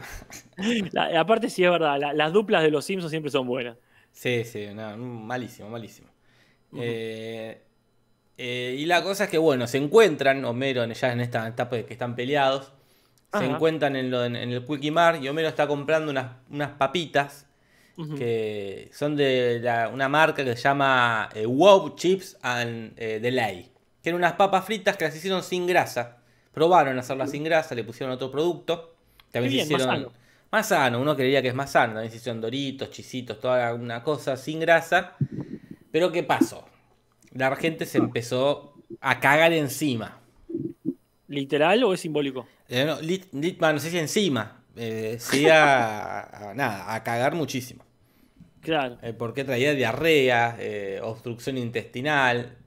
La- 0.93 1.19
aparte, 1.19 1.49
sí 1.49 1.65
es 1.65 1.69
verdad, 1.69 1.99
la- 1.99 2.13
las 2.13 2.31
duplas 2.31 2.63
de 2.63 2.71
los 2.71 2.85
Simpsons 2.85 3.11
siempre 3.11 3.29
son 3.29 3.45
buenas. 3.45 3.75
Sí, 4.13 4.45
sí, 4.45 4.67
no, 4.73 4.95
malísimo, 4.95 5.67
malísimo. 5.69 6.07
Eh, 6.77 7.61
eh, 8.37 8.75
y 8.79 8.85
la 8.85 9.03
cosa 9.03 9.25
es 9.25 9.29
que, 9.29 9.37
bueno, 9.37 9.67
se 9.67 9.79
encuentran, 9.79 10.45
Homero 10.45 10.85
ya 10.85 11.11
en 11.11 11.19
esta 11.19 11.45
etapa 11.45 11.75
de 11.75 11.85
que 11.85 11.91
están 11.91 12.15
peleados, 12.15 12.71
se 13.39 13.45
encuentran 13.55 13.95
en, 13.95 14.11
lo- 14.11 14.23
en- 14.25 14.35
en 14.35 14.51
el 14.51 14.65
Quickie 14.65 14.91
Mart 14.91 15.21
y 15.23 15.27
Homero 15.29 15.47
está 15.47 15.67
comprando 15.67 16.11
unas, 16.11 16.33
unas 16.49 16.71
papitas 16.71 17.45
que 18.17 18.89
son 18.93 19.15
de 19.15 19.59
la- 19.63 19.87
una 19.89 20.09
marca 20.09 20.43
que 20.43 20.55
se 20.55 20.61
llama 20.63 21.29
eh, 21.33 21.45
Wow 21.45 21.95
Chips 21.95 22.37
and 22.41 22.93
eh, 22.97 23.19
Delay. 23.21 23.71
Que 24.03 24.09
eran 24.09 24.19
unas 24.19 24.33
papas 24.33 24.65
fritas 24.65 24.97
que 24.97 25.05
las 25.05 25.15
hicieron 25.15 25.41
sin 25.43 25.65
grasa. 25.65 26.17
Probaron 26.53 26.97
hacerlas 26.99 27.31
sin 27.31 27.43
grasa, 27.43 27.73
le 27.75 27.83
pusieron 27.83 28.13
otro 28.13 28.29
producto. 28.31 28.95
También 29.31 29.51
se 29.51 29.55
bien, 29.55 29.67
más 29.71 29.81
hicieron 29.81 29.95
sano. 30.03 30.11
más 30.51 30.67
sano, 30.67 31.01
uno 31.01 31.15
creería 31.15 31.41
que 31.41 31.47
es 31.49 31.55
más 31.55 31.71
sano. 31.71 31.93
También 31.93 32.11
se 32.11 32.17
hicieron 32.17 32.41
doritos, 32.41 32.89
chisitos, 32.91 33.39
toda 33.39 33.73
una 33.73 34.03
cosa 34.03 34.35
sin 34.37 34.59
grasa. 34.59 35.13
Pero 35.91 36.11
¿qué 36.11 36.23
pasó? 36.23 36.65
La 37.33 37.55
gente 37.55 37.85
se 37.85 37.97
empezó 37.97 38.73
a 39.01 39.19
cagar 39.19 39.53
encima. 39.53 40.19
¿Literal 41.27 41.83
o 41.83 41.93
es 41.93 42.01
simbólico? 42.01 42.45
Eh, 42.69 42.85
no, 42.85 42.99
lit- 43.01 43.29
lit- 43.33 43.57
bueno, 43.59 43.73
no 43.75 43.79
sé 43.79 43.89
si 43.91 43.97
encima. 43.97 44.61
eh, 44.75 45.17
sí 45.19 45.47
a, 45.47 46.49
a- 46.49 46.53
nada, 46.53 46.93
a 46.93 47.03
cagar 47.03 47.33
muchísimo. 47.35 47.83
Claro. 48.61 48.97
Eh, 49.01 49.13
porque 49.13 49.43
traía 49.43 49.73
diarrea, 49.73 50.57
eh, 50.59 50.99
obstrucción 51.03 51.57
intestinal. 51.57 52.57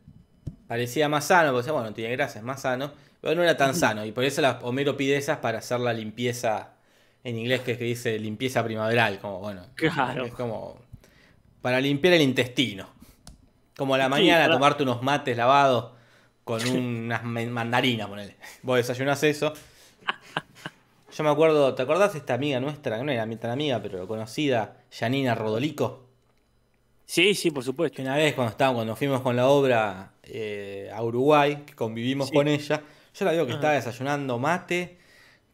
Parecía 0.66 1.08
más 1.08 1.24
sano, 1.26 1.48
porque 1.50 1.62
decía, 1.62 1.72
bueno, 1.72 1.92
tiene 1.92 2.14
grasa, 2.14 2.38
es 2.38 2.44
más 2.44 2.62
sano. 2.62 2.92
Pero 3.20 3.34
no 3.34 3.42
era 3.42 3.56
tan 3.56 3.74
sano. 3.74 4.04
Y 4.04 4.12
por 4.12 4.24
eso 4.24 4.40
la, 4.40 4.60
Homero 4.62 4.96
pide 4.96 5.16
esas 5.16 5.38
para 5.38 5.58
hacer 5.58 5.80
la 5.80 5.92
limpieza 5.92 6.74
en 7.24 7.36
inglés, 7.36 7.62
que, 7.62 7.72
es 7.72 7.78
que 7.78 7.84
dice 7.84 8.18
limpieza 8.18 8.62
primaveral. 8.64 9.18
Como, 9.18 9.40
bueno, 9.40 9.66
Claro. 9.74 10.24
es 10.24 10.32
como 10.32 10.78
para 11.60 11.80
limpiar 11.80 12.14
el 12.14 12.22
intestino. 12.22 12.88
Como 13.76 13.94
a 13.94 13.98
la 13.98 14.04
Sí, 14.04 14.10
mañana 14.10 14.48
tomarte 14.50 14.84
unos 14.84 15.02
mates 15.02 15.36
lavados 15.36 15.92
con 16.44 16.64
unas 16.68 17.24
mandarinas, 17.24 18.06
ponele. 18.08 18.36
Vos 18.62 18.76
desayunás 18.76 19.22
eso. 19.24 19.52
Yo 21.18 21.24
me 21.24 21.30
acuerdo, 21.30 21.74
¿te 21.74 21.82
acordás 21.82 22.12
de 22.12 22.20
esta 22.20 22.34
amiga 22.34 22.60
nuestra? 22.60 22.96
que 22.96 23.02
No 23.02 23.10
era 23.10 23.28
tan 23.40 23.50
amiga, 23.50 23.82
pero 23.82 24.06
conocida, 24.06 24.76
Janina 24.92 25.34
Rodolico. 25.34 26.04
Sí, 27.06 27.34
sí, 27.34 27.50
por 27.50 27.64
supuesto. 27.64 28.00
Una 28.00 28.14
vez 28.14 28.34
cuando 28.34 28.52
estábamos, 28.52 28.78
cuando 28.78 28.94
fuimos 28.94 29.20
con 29.22 29.34
la 29.34 29.48
obra 29.48 30.12
eh, 30.22 30.88
a 30.94 31.02
Uruguay, 31.02 31.64
que 31.66 31.74
convivimos 31.74 32.28
Sí. 32.28 32.34
con 32.36 32.46
ella, 32.46 32.84
yo 33.12 33.24
la 33.24 33.32
veo 33.32 33.46
que 33.46 33.50
Ajá. 33.50 33.58
estaba 33.58 33.74
desayunando 33.74 34.38
mate, 34.38 34.98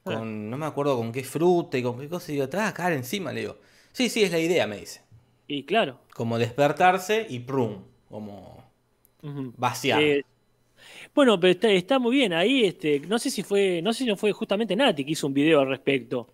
con, 0.02 0.50
no 0.50 0.58
me 0.58 0.66
acuerdo 0.66 0.98
con 0.98 1.10
qué 1.10 1.24
fruta 1.24 1.78
y 1.78 1.82
con 1.82 1.98
qué 1.98 2.10
cosa, 2.10 2.30
y 2.30 2.34
digo, 2.34 2.48
te 2.50 2.58
vas 2.58 2.68
a 2.68 2.74
caer 2.74 2.92
encima, 2.92 3.32
le 3.32 3.40
digo. 3.40 3.56
Sí, 3.92 4.10
sí, 4.10 4.22
es 4.22 4.32
la 4.32 4.40
idea, 4.40 4.66
me 4.66 4.76
dice. 4.76 5.00
Y 5.48 5.64
claro. 5.64 5.98
Como 6.12 6.36
despertarse 6.36 7.26
y 7.26 7.38
prum, 7.38 7.84
como 8.10 8.70
vaciar. 9.56 10.02
Eh, 10.02 10.24
bueno, 11.14 11.38
pero 11.38 11.52
está, 11.52 11.70
está 11.70 11.98
muy 11.98 12.16
bien. 12.16 12.32
Ahí, 12.32 12.64
este, 12.64 13.00
no 13.00 13.18
sé 13.18 13.30
si 13.30 13.42
fue, 13.42 13.80
no 13.82 13.92
sé 13.92 14.00
si 14.00 14.06
no 14.06 14.16
fue 14.16 14.32
justamente 14.32 14.74
Nati 14.76 15.04
que 15.04 15.12
hizo 15.12 15.26
un 15.26 15.34
video 15.34 15.60
al 15.60 15.68
respecto. 15.68 16.28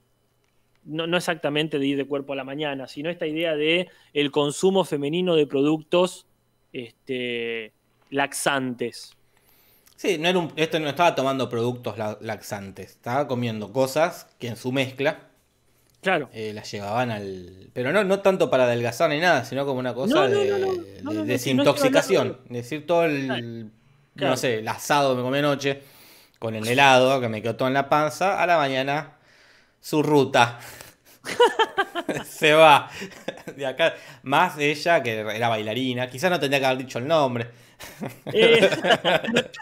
No, 0.85 1.07
no 1.07 1.17
exactamente 1.19 1.79
de 1.79 1.87
ir 1.87 1.97
de 1.99 2.07
cuerpo 2.07 2.33
a 2.33 2.37
la 2.37 2.45
mañana, 2.45 2.89
sino 2.89 3.11
esta 3.11 3.27
idea 3.27 3.55
de 3.55 3.89
el 4.15 4.31
consumo 4.31 4.85
femenino 4.85 5.37
de 5.37 5.47
productos 5.47 6.27
este, 6.73 7.73
laxantes. 8.11 9.13
Sí, 9.97 10.17
no 10.19 10.29
era 10.29 10.39
un- 10.39 10.53
esto 10.57 10.81
no 10.81 10.89
estaba 10.89 11.15
tomando 11.15 11.49
productos 11.51 11.99
la- 11.99 12.17
laxantes, 12.23 12.93
estaba 12.93 13.29
comiendo 13.29 13.73
cosas 13.73 14.27
que 14.39 14.49
en 14.49 14.57
su 14.57 14.73
mezcla 14.73 15.29
Claro. 16.01 16.31
eh, 16.33 16.53
las 16.55 16.71
llevaban 16.73 17.11
al... 17.11 17.69
Pero 17.75 17.93
no, 17.93 18.03
no 18.05 18.21
tanto 18.21 18.49
para 18.49 18.65
adelgazar 18.65 19.11
ni 19.11 19.19
nada, 19.21 19.45
sino 19.45 19.67
como 19.67 19.79
una 19.81 19.93
cosa 19.93 20.15
No, 20.15 20.29
de, 20.29 21.01
no, 21.03 21.13
desintoxicación. 21.27 22.29
estoy 22.29 22.57
decir, 22.57 22.87
todo 22.87 23.05
el, 23.05 23.71
Claro. 24.17 24.33
no 24.33 24.37
sé, 24.37 24.59
el 24.59 24.69
asado 24.69 25.15
me 25.15 25.23
comí 25.23 25.39
anoche, 25.39 25.83
con 26.39 26.55
el 26.55 26.67
helado 26.67 27.21
que 27.21 27.29
me 27.29 27.41
quedó 27.43 27.57
todo 27.57 27.69
en 27.69 27.75
la 27.75 27.89
panza, 27.89 28.43
a 28.43 28.47
la 28.47 28.57
mañana 28.57 29.13
su 29.81 30.03
ruta. 30.03 30.59
Se 32.25 32.53
va 32.55 32.91
de 33.57 33.67
acá. 33.67 33.95
Más 34.23 34.59
ella, 34.59 35.03
que 35.03 35.21
era 35.21 35.49
bailarina, 35.49 36.09
quizás 36.09 36.31
no 36.31 36.41
tendría 36.41 36.61
que 36.61 36.67
haber 36.67 36.79
dicho 36.79 36.99
el 36.99 37.07
nombre. 37.07 37.51
Eh, 38.33 38.71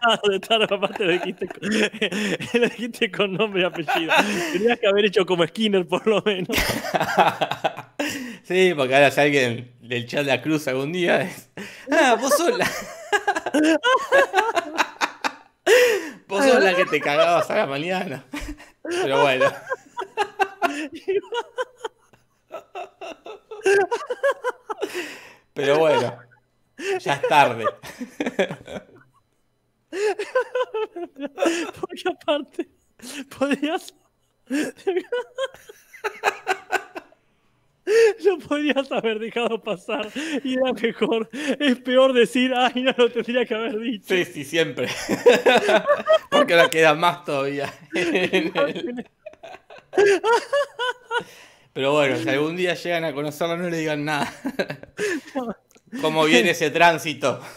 claro, 0.01 0.23
de 0.31 0.41
tarde, 0.41 0.67
aparte 0.71 1.05
lo 1.05 1.13
dijiste, 1.13 1.47
con, 1.47 2.61
lo 2.61 2.69
dijiste 2.69 3.11
con 3.11 3.33
nombre 3.33 3.63
y 3.63 3.65
apellido. 3.65 4.13
Tenías 4.53 4.79
que 4.79 4.87
haber 4.87 5.07
hecho 5.07 5.27
como 5.27 5.47
Skinner, 5.47 5.87
por 5.87 6.07
lo 6.07 6.23
menos. 6.23 6.57
Sí, 8.43 8.73
porque 8.77 8.95
ahora 8.95 9.11
si 9.11 9.21
alguien 9.21 9.73
del 9.81 10.07
chat 10.07 10.27
la 10.27 10.41
cruz 10.41 10.69
algún 10.69 10.93
día 10.93 11.23
es. 11.23 11.51
Ah, 11.91 12.17
vos 12.21 12.33
sos 12.37 12.57
la. 12.57 12.69
vos 16.27 16.45
sos 16.45 16.63
la 16.63 16.75
que 16.75 16.87
te 16.87 17.01
cagabas 17.01 17.51
a 17.51 17.57
la 17.57 17.67
mañana. 17.67 18.25
Pero 18.83 19.23
bueno. 19.23 19.53
Pero 25.55 25.79
bueno. 25.79 26.29
Ya 27.01 27.15
es 27.15 27.23
tarde. 27.29 27.65
Porque 31.81 32.03
aparte, 32.07 32.69
podrías. 33.39 33.95
Lo 38.25 38.39
podrías 38.39 38.91
haber 38.93 39.19
dejado 39.19 39.63
pasar 39.63 40.09
y 40.45 40.55
era 40.55 40.73
mejor. 40.75 41.29
Es 41.33 41.81
peor 41.81 42.13
decir, 42.13 42.53
ay, 42.55 42.83
no 42.83 42.95
lo 42.97 43.11
tendría 43.11 43.47
que 43.47 43.55
haber 43.55 43.79
dicho. 43.79 44.15
Sí, 44.15 44.27
sí, 44.27 44.45
siempre. 44.45 44.89
Porque 46.31 46.53
ahora 46.53 46.69
queda 46.69 46.95
más 46.95 47.25
todavía. 47.25 47.73
Pero 51.73 51.93
bueno, 51.93 52.19
si 52.19 52.29
algún 52.29 52.57
día 52.57 52.75
llegan 52.75 53.05
a 53.05 53.15
conocerlo, 53.15 53.57
no 53.57 53.71
le 53.71 53.79
digan 53.79 54.05
nada. 54.05 54.31
¿Cómo 56.01 56.25
viene 56.25 56.51
ese 56.51 56.71
tránsito? 56.71 57.41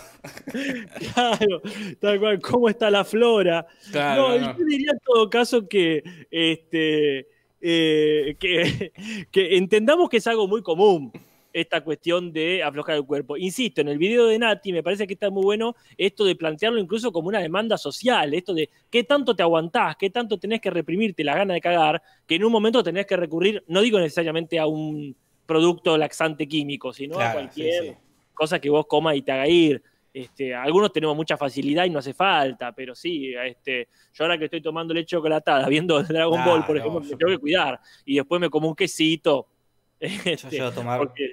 Claro, 1.16 1.64
tal 2.00 2.20
cual, 2.20 2.40
¿cómo 2.40 2.70
está 2.70 2.92
la 2.92 3.04
flora? 3.04 3.66
Claro, 3.92 4.30
no, 4.30 4.38
no. 4.38 4.58
yo 4.58 4.66
diría 4.66 4.92
en 4.92 5.00
todo 5.04 5.28
caso 5.32 5.68
que, 5.68 6.04
este, 6.30 7.28
eh, 7.60 8.36
que, 8.40 8.92
que 9.32 9.58
entendamos 9.58 10.10
que 10.10 10.18
es 10.18 10.28
algo 10.28 10.48
muy 10.48 10.62
común 10.62 11.12
esta 11.54 11.82
cuestión 11.84 12.32
de 12.32 12.64
aflojar 12.64 12.96
el 12.96 13.06
cuerpo. 13.06 13.38
Insisto, 13.38 13.82
en 13.82 13.90
el 13.90 13.98
video 13.98 14.28
de 14.28 14.40
Nati 14.40 14.72
me 14.72 14.84
parece 14.84 15.08
que 15.08 15.14
está 15.14 15.30
muy 15.30 15.44
bueno 15.44 15.76
esto 15.98 16.26
de 16.26 16.36
plantearlo 16.36 16.80
incluso 16.80 17.12
como 17.12 17.28
una 17.28 17.40
demanda 17.40 17.78
social, 17.78 18.34
esto 18.34 18.54
de 18.54 18.70
qué 18.90 19.04
tanto 19.04 19.36
te 19.36 19.44
aguantás, 19.44 19.96
qué 19.98 20.10
tanto 20.10 20.38
tenés 20.38 20.62
que 20.62 20.70
reprimirte 20.70 21.24
la 21.24 21.36
gana 21.36 21.54
de 21.54 21.62
cagar, 21.62 22.02
que 22.26 22.36
en 22.36 22.46
un 22.46 22.52
momento 22.52 22.84
tenés 22.84 23.06
que 23.06 23.18
recurrir, 23.18 23.64
no 23.68 23.82
digo 23.82 24.00
necesariamente 24.00 24.60
a 24.60 24.68
un 24.68 25.16
producto 25.46 25.98
laxante 25.98 26.48
químico, 26.48 26.94
sino 26.94 27.20
a 27.20 27.34
cualquier 27.34 27.84
sí, 27.84 27.90
sí. 27.90 27.96
Cosa 28.34 28.60
que 28.60 28.70
vos 28.70 28.86
comas 28.88 29.16
y 29.16 29.22
te 29.22 29.32
haga 29.32 29.48
ir. 29.48 29.82
Este, 30.14 30.54
algunos 30.54 30.92
tenemos 30.92 31.16
mucha 31.16 31.38
facilidad 31.38 31.86
y 31.86 31.90
no 31.90 32.00
hace 32.00 32.14
falta, 32.14 32.74
pero 32.74 32.94
sí, 32.94 33.34
este, 33.46 33.88
yo 34.14 34.26
ahora 34.26 34.38
que 34.38 34.46
estoy 34.46 34.62
tomando 34.62 34.94
leche 34.94 35.08
chocolatada, 35.16 35.66
viendo 35.70 36.02
Dragon 36.04 36.44
Ball, 36.44 36.66
por 36.66 36.76
no, 36.76 36.82
ejemplo, 36.82 37.02
yo- 37.02 37.10
me 37.12 37.16
tengo 37.18 37.32
que 37.32 37.38
cuidar. 37.38 37.80
Y 38.06 38.16
después 38.16 38.42
me 38.42 38.50
como 38.50 38.68
un 38.68 38.76
quesito. 38.76 39.48
Yo 40.02 40.08
este, 40.32 40.50
llego 40.50 40.66
a 40.66 40.72
tomar. 40.74 40.98
porque- 41.00 41.30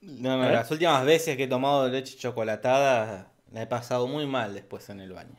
No, 0.00 0.36
no, 0.38 0.48
¿Eh? 0.48 0.52
las 0.52 0.68
últimas 0.70 1.04
veces 1.04 1.36
que 1.36 1.44
he 1.44 1.48
tomado 1.48 1.88
leche 1.88 2.16
chocolatada 2.16 3.30
la 3.52 3.62
he 3.62 3.66
pasado 3.66 4.06
muy 4.08 4.26
mal 4.26 4.52
después 4.54 4.88
en 4.90 4.98
el 5.00 5.12
baño. 5.12 5.36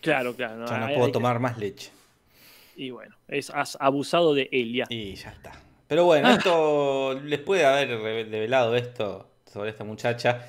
claro, 0.00 0.34
claro. 0.34 0.56
no, 0.56 0.66
Ya 0.66 0.78
no 0.78 0.86
hay- 0.86 0.94
puedo 0.94 1.06
hay 1.06 1.12
tomar 1.12 1.38
más 1.38 1.58
leche. 1.58 1.90
Y 2.76 2.90
bueno, 2.90 3.14
es, 3.28 3.50
has 3.50 3.76
abusado 3.80 4.34
de 4.34 4.48
Elia. 4.50 4.86
Y 4.88 5.14
ya 5.14 5.30
está. 5.30 5.52
Pero 5.86 6.06
bueno, 6.06 6.26
Ah. 6.28 6.32
esto 6.34 7.20
les 7.22 7.38
puede 7.38 7.64
haber 7.64 7.88
re- 8.00 8.24
revelado 8.24 8.74
esto 8.74 9.28
sobre 9.54 9.70
esta 9.70 9.84
muchacha. 9.84 10.44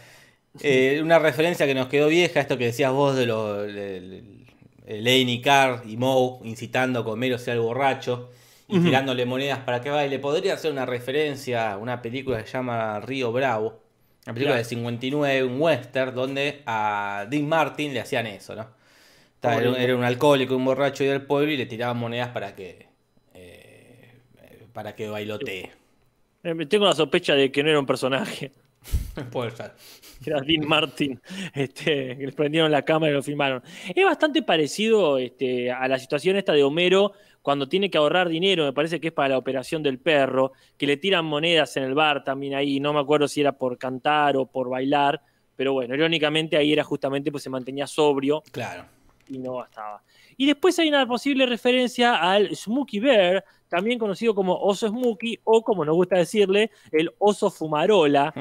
Eh, 0.62 1.00
una 1.02 1.20
referencia 1.20 1.66
que 1.66 1.74
nos 1.76 1.88
quedó 1.88 2.08
vieja, 2.08 2.40
esto 2.42 2.58
que 2.58 2.66
decías 2.66 2.92
vos 2.92 3.16
de 3.16 3.26
lo 3.26 3.62
de- 3.64 4.02
de- 4.02 5.02
Laney 5.02 5.42
Carr 5.42 5.82
y 5.88 5.98
Moe 5.98 6.40
incitando 6.48 7.00
a 7.00 7.04
comer 7.04 7.34
o 7.34 7.38
sea 7.40 7.54
el 7.56 7.60
borracho 7.60 8.30
y 8.68 8.80
tirándole 8.80 9.26
monedas 9.26 9.60
para 9.60 9.82
que 9.82 9.90
baile. 9.90 10.20
Podría 10.20 10.58
ser 10.58 10.72
una 10.72 10.86
referencia 10.86 11.72
a 11.74 11.78
una 11.78 12.02
película 12.02 12.38
que 12.40 12.46
se 12.48 12.54
llama 12.54 13.00
Río 13.00 13.32
Bravo. 13.32 13.82
Una 14.26 14.34
película 14.34 14.54
Claro. 14.56 14.58
de 14.58 14.64
59, 14.66 15.44
un 15.44 15.62
western, 15.62 16.16
donde 16.16 16.62
a 16.66 17.26
Dean 17.30 17.48
Martin 17.48 17.94
le 17.94 18.00
hacían 18.00 18.26
eso, 18.28 18.56
¿no? 18.56 18.68
Estaba- 19.36 19.56
Era, 19.58 19.68
un- 19.70 19.74
Pobre. 19.74 19.84
era 19.84 19.96
un 19.96 20.04
alcohólico, 20.04 20.56
un 20.56 20.66
borracho 20.66 21.04
del 21.04 21.22
pueblo 21.24 21.52
y 21.52 21.58
le 21.58 21.66
tiraban 21.68 21.98
monedas 21.98 22.30
para 22.30 22.56
que 22.56 22.88
eh, 23.34 24.14
para 24.74 24.96
que 24.96 25.10
bailotee. 25.10 25.72
Eh, 26.44 26.66
Tengo 26.68 26.86
la 26.86 26.94
sospecha 26.94 27.34
de 27.36 27.52
que 27.52 27.62
no 27.64 27.70
era 27.70 27.80
un 27.80 27.86
personaje. 27.86 28.52
Puede 29.32 29.52
ser. 29.52 29.74
era 30.26 30.42
Dean 30.42 30.68
Martin, 30.68 31.20
este, 31.54 32.18
que 32.18 32.26
les 32.26 32.36
prendieron 32.36 32.72
la 32.72 32.84
cámara 32.84 33.12
y 33.12 33.16
lo 33.16 33.24
filmaron. 33.24 33.64
Es 33.94 34.06
bastante 34.06 34.42
parecido 34.44 35.18
este, 35.18 35.72
a 35.72 35.88
la 35.88 35.98
situación 36.00 36.38
esta 36.38 36.54
de 36.54 36.64
Homero 36.64 37.14
cuando 37.42 37.70
tiene 37.70 37.92
que 37.92 37.98
ahorrar 38.00 38.28
dinero, 38.28 38.66
me 38.66 38.74
parece 38.74 39.00
que 39.00 39.10
es 39.10 39.14
para 39.14 39.30
la 39.30 39.38
operación 39.38 39.84
del 39.84 40.00
perro, 40.00 40.54
que 40.78 40.88
le 40.88 40.98
tiran 40.98 41.26
monedas 41.26 41.78
en 41.78 41.84
el 41.84 41.94
bar 41.94 42.24
también 42.24 42.56
ahí, 42.56 42.80
no 42.80 42.92
me 42.92 43.00
acuerdo 43.00 43.28
si 43.28 43.40
era 43.40 43.52
por 43.52 43.78
cantar 43.78 44.36
o 44.36 44.48
por 44.48 44.68
bailar, 44.68 45.22
pero 45.56 45.74
bueno, 45.74 45.94
irónicamente 45.94 46.58
ahí 46.58 46.74
era 46.74 46.84
justamente 46.84 47.32
pues 47.32 47.44
se 47.44 47.52
mantenía 47.52 47.86
sobrio 47.86 48.42
Claro. 48.52 48.86
y 49.30 49.38
no 49.38 49.54
bastaba. 49.54 50.02
Y 50.38 50.48
después 50.48 50.80
hay 50.80 50.88
una 50.90 51.06
posible 51.06 51.46
referencia 51.46 52.16
al 52.16 52.56
Smokey 52.56 53.00
Bear, 53.00 53.46
también 53.70 54.00
conocido 54.00 54.34
como 54.34 54.56
oso 54.58 54.88
Smokey, 54.88 55.40
o 55.44 55.62
como 55.62 55.86
nos 55.86 55.94
gusta 55.96 56.18
decirle, 56.18 56.72
el 56.92 57.12
oso 57.20 57.52
fumarola, 57.52 58.34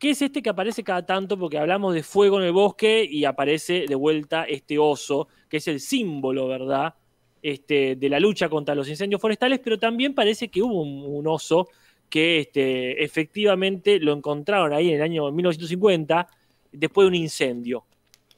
que 0.00 0.10
es 0.10 0.22
este 0.22 0.40
que 0.40 0.48
aparece 0.48 0.82
cada 0.82 1.04
tanto 1.04 1.38
porque 1.38 1.58
hablamos 1.58 1.92
de 1.92 2.02
fuego 2.02 2.38
en 2.40 2.46
el 2.46 2.52
bosque 2.52 3.06
y 3.08 3.26
aparece 3.26 3.84
de 3.86 3.94
vuelta 3.94 4.44
este 4.44 4.78
oso, 4.78 5.28
que 5.46 5.58
es 5.58 5.68
el 5.68 5.78
símbolo, 5.78 6.48
¿verdad? 6.48 6.94
Este, 7.42 7.96
de 7.96 8.08
la 8.08 8.18
lucha 8.18 8.48
contra 8.48 8.74
los 8.74 8.88
incendios 8.88 9.20
forestales, 9.20 9.60
pero 9.62 9.78
también 9.78 10.14
parece 10.14 10.48
que 10.48 10.62
hubo 10.62 10.80
un, 10.82 11.26
oso 11.26 11.68
que 12.08 12.40
este, 12.40 13.04
efectivamente 13.04 14.00
lo 14.00 14.14
encontraron 14.14 14.72
ahí 14.72 14.88
en 14.88 14.96
el 14.96 15.02
año 15.02 15.30
1950 15.30 16.26
después 16.72 17.04
de 17.04 17.08
un 17.08 17.14
incendio. 17.16 17.84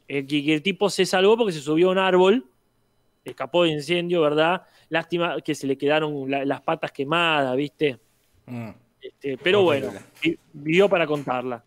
Que 0.09 0.27
el 0.55 0.63
tipo 0.63 0.91
se 0.91 1.07
salvó 1.07 1.37
porque 1.37 1.53
se 1.53 1.61
subió 1.61 1.89
a 1.91 1.93
un 1.93 1.99
árbol, 1.99 2.45
escapó 3.25 3.63
de 3.63 3.71
incendio, 3.71 4.21
¿verdad? 4.21 4.63
Lástima 4.89 5.41
que 5.41 5.55
se 5.55 5.69
le 5.69 5.79
quedaron 5.79 6.29
la- 6.29 6.45
las 6.45 6.61
patas 6.61 6.91
quemadas, 6.91 7.57
¿viste? 7.57 8.01
Mm. 8.47 8.71
Este, 9.03 9.36
pero 9.36 9.62
bueno, 9.62 9.92
vi- 10.22 10.38
vivió 10.53 10.88
para 10.88 11.07
contarla. 11.07 11.62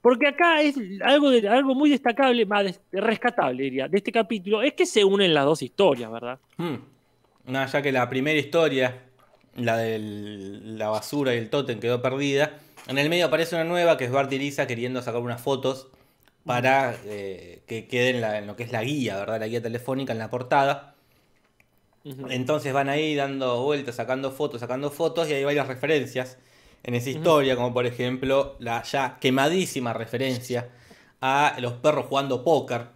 Porque 0.00 0.28
acá 0.28 0.62
es 0.62 0.76
algo, 1.02 1.28
de, 1.28 1.46
algo 1.46 1.74
muy 1.74 1.90
destacable, 1.90 2.46
más 2.46 2.80
rescatable, 2.90 3.64
diría, 3.64 3.86
de 3.86 3.98
este 3.98 4.10
capítulo, 4.10 4.62
es 4.62 4.72
que 4.72 4.86
se 4.86 5.04
unen 5.04 5.34
las 5.34 5.44
dos 5.44 5.60
historias, 5.60 6.10
¿verdad? 6.10 6.38
Mm. 6.56 6.76
No, 7.46 7.66
ya 7.66 7.82
que 7.82 7.92
la 7.92 8.08
primera 8.08 8.38
historia, 8.38 9.02
la 9.56 9.76
de 9.76 9.98
la 9.98 10.88
basura 10.88 11.34
y 11.34 11.38
el 11.38 11.50
tótem 11.50 11.80
quedó 11.80 12.00
perdida. 12.00 12.58
En 12.86 12.96
el 12.96 13.10
medio 13.10 13.26
aparece 13.26 13.56
una 13.56 13.64
nueva 13.64 13.98
que 13.98 14.04
es 14.06 14.10
Bart 14.10 14.32
y 14.32 14.38
Lisa 14.38 14.66
queriendo 14.66 15.02
sacar 15.02 15.20
unas 15.20 15.42
fotos 15.42 15.88
para 16.46 16.96
eh, 17.04 17.60
que 17.66 17.86
queden 17.86 18.16
en, 18.16 18.24
en 18.24 18.46
lo 18.46 18.56
que 18.56 18.62
es 18.62 18.72
la 18.72 18.82
guía, 18.82 19.18
¿verdad? 19.18 19.40
La 19.40 19.48
guía 19.48 19.60
telefónica 19.60 20.12
en 20.14 20.18
la 20.18 20.30
portada. 20.30 20.94
Entonces 22.04 22.72
van 22.72 22.88
ahí 22.88 23.14
dando 23.14 23.62
vueltas, 23.62 23.96
sacando 23.96 24.30
fotos, 24.30 24.60
sacando 24.60 24.90
fotos 24.90 25.28
y 25.28 25.34
hay 25.34 25.44
varias 25.44 25.68
referencias 25.68 26.38
en 26.82 26.94
esa 26.94 27.10
historia, 27.10 27.56
como 27.56 27.74
por 27.74 27.86
ejemplo 27.86 28.56
la 28.58 28.82
ya 28.82 29.18
quemadísima 29.20 29.92
referencia 29.92 30.70
a 31.20 31.56
los 31.60 31.74
perros 31.74 32.06
jugando 32.06 32.42
póker, 32.42 32.86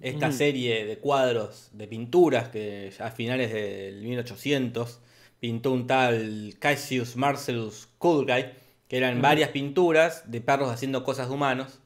esta 0.00 0.30
serie 0.32 0.84
de 0.86 0.98
cuadros 0.98 1.70
de 1.72 1.88
pinturas 1.88 2.48
que 2.48 2.92
a 3.00 3.10
finales 3.10 3.52
del 3.52 4.02
1800 4.02 5.00
pintó 5.40 5.72
un 5.72 5.86
tal 5.86 6.54
Cassius 6.58 7.16
Marcellus 7.16 7.88
Coolguy, 7.98 8.46
que 8.88 8.96
eran 8.96 9.20
varias 9.20 9.50
pinturas 9.50 10.30
de 10.30 10.40
perros 10.40 10.70
haciendo 10.70 11.04
cosas 11.04 11.28
de 11.28 11.34
humanos. 11.34 11.80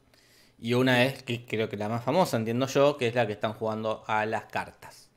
Y 0.59 0.75
una 0.75 1.05
es, 1.05 1.23
que 1.23 1.45
creo 1.45 1.69
que 1.69 1.77
la 1.77 1.89
más 1.89 2.05
famosa, 2.05 2.37
entiendo 2.37 2.67
yo, 2.67 2.97
que 2.97 3.09
es 3.09 3.15
la 3.15 3.27
que 3.27 3.33
están 3.33 3.55
jugando 3.55 4.05
a 4.07 4.25
las 4.27 4.45
cartas. 4.45 5.11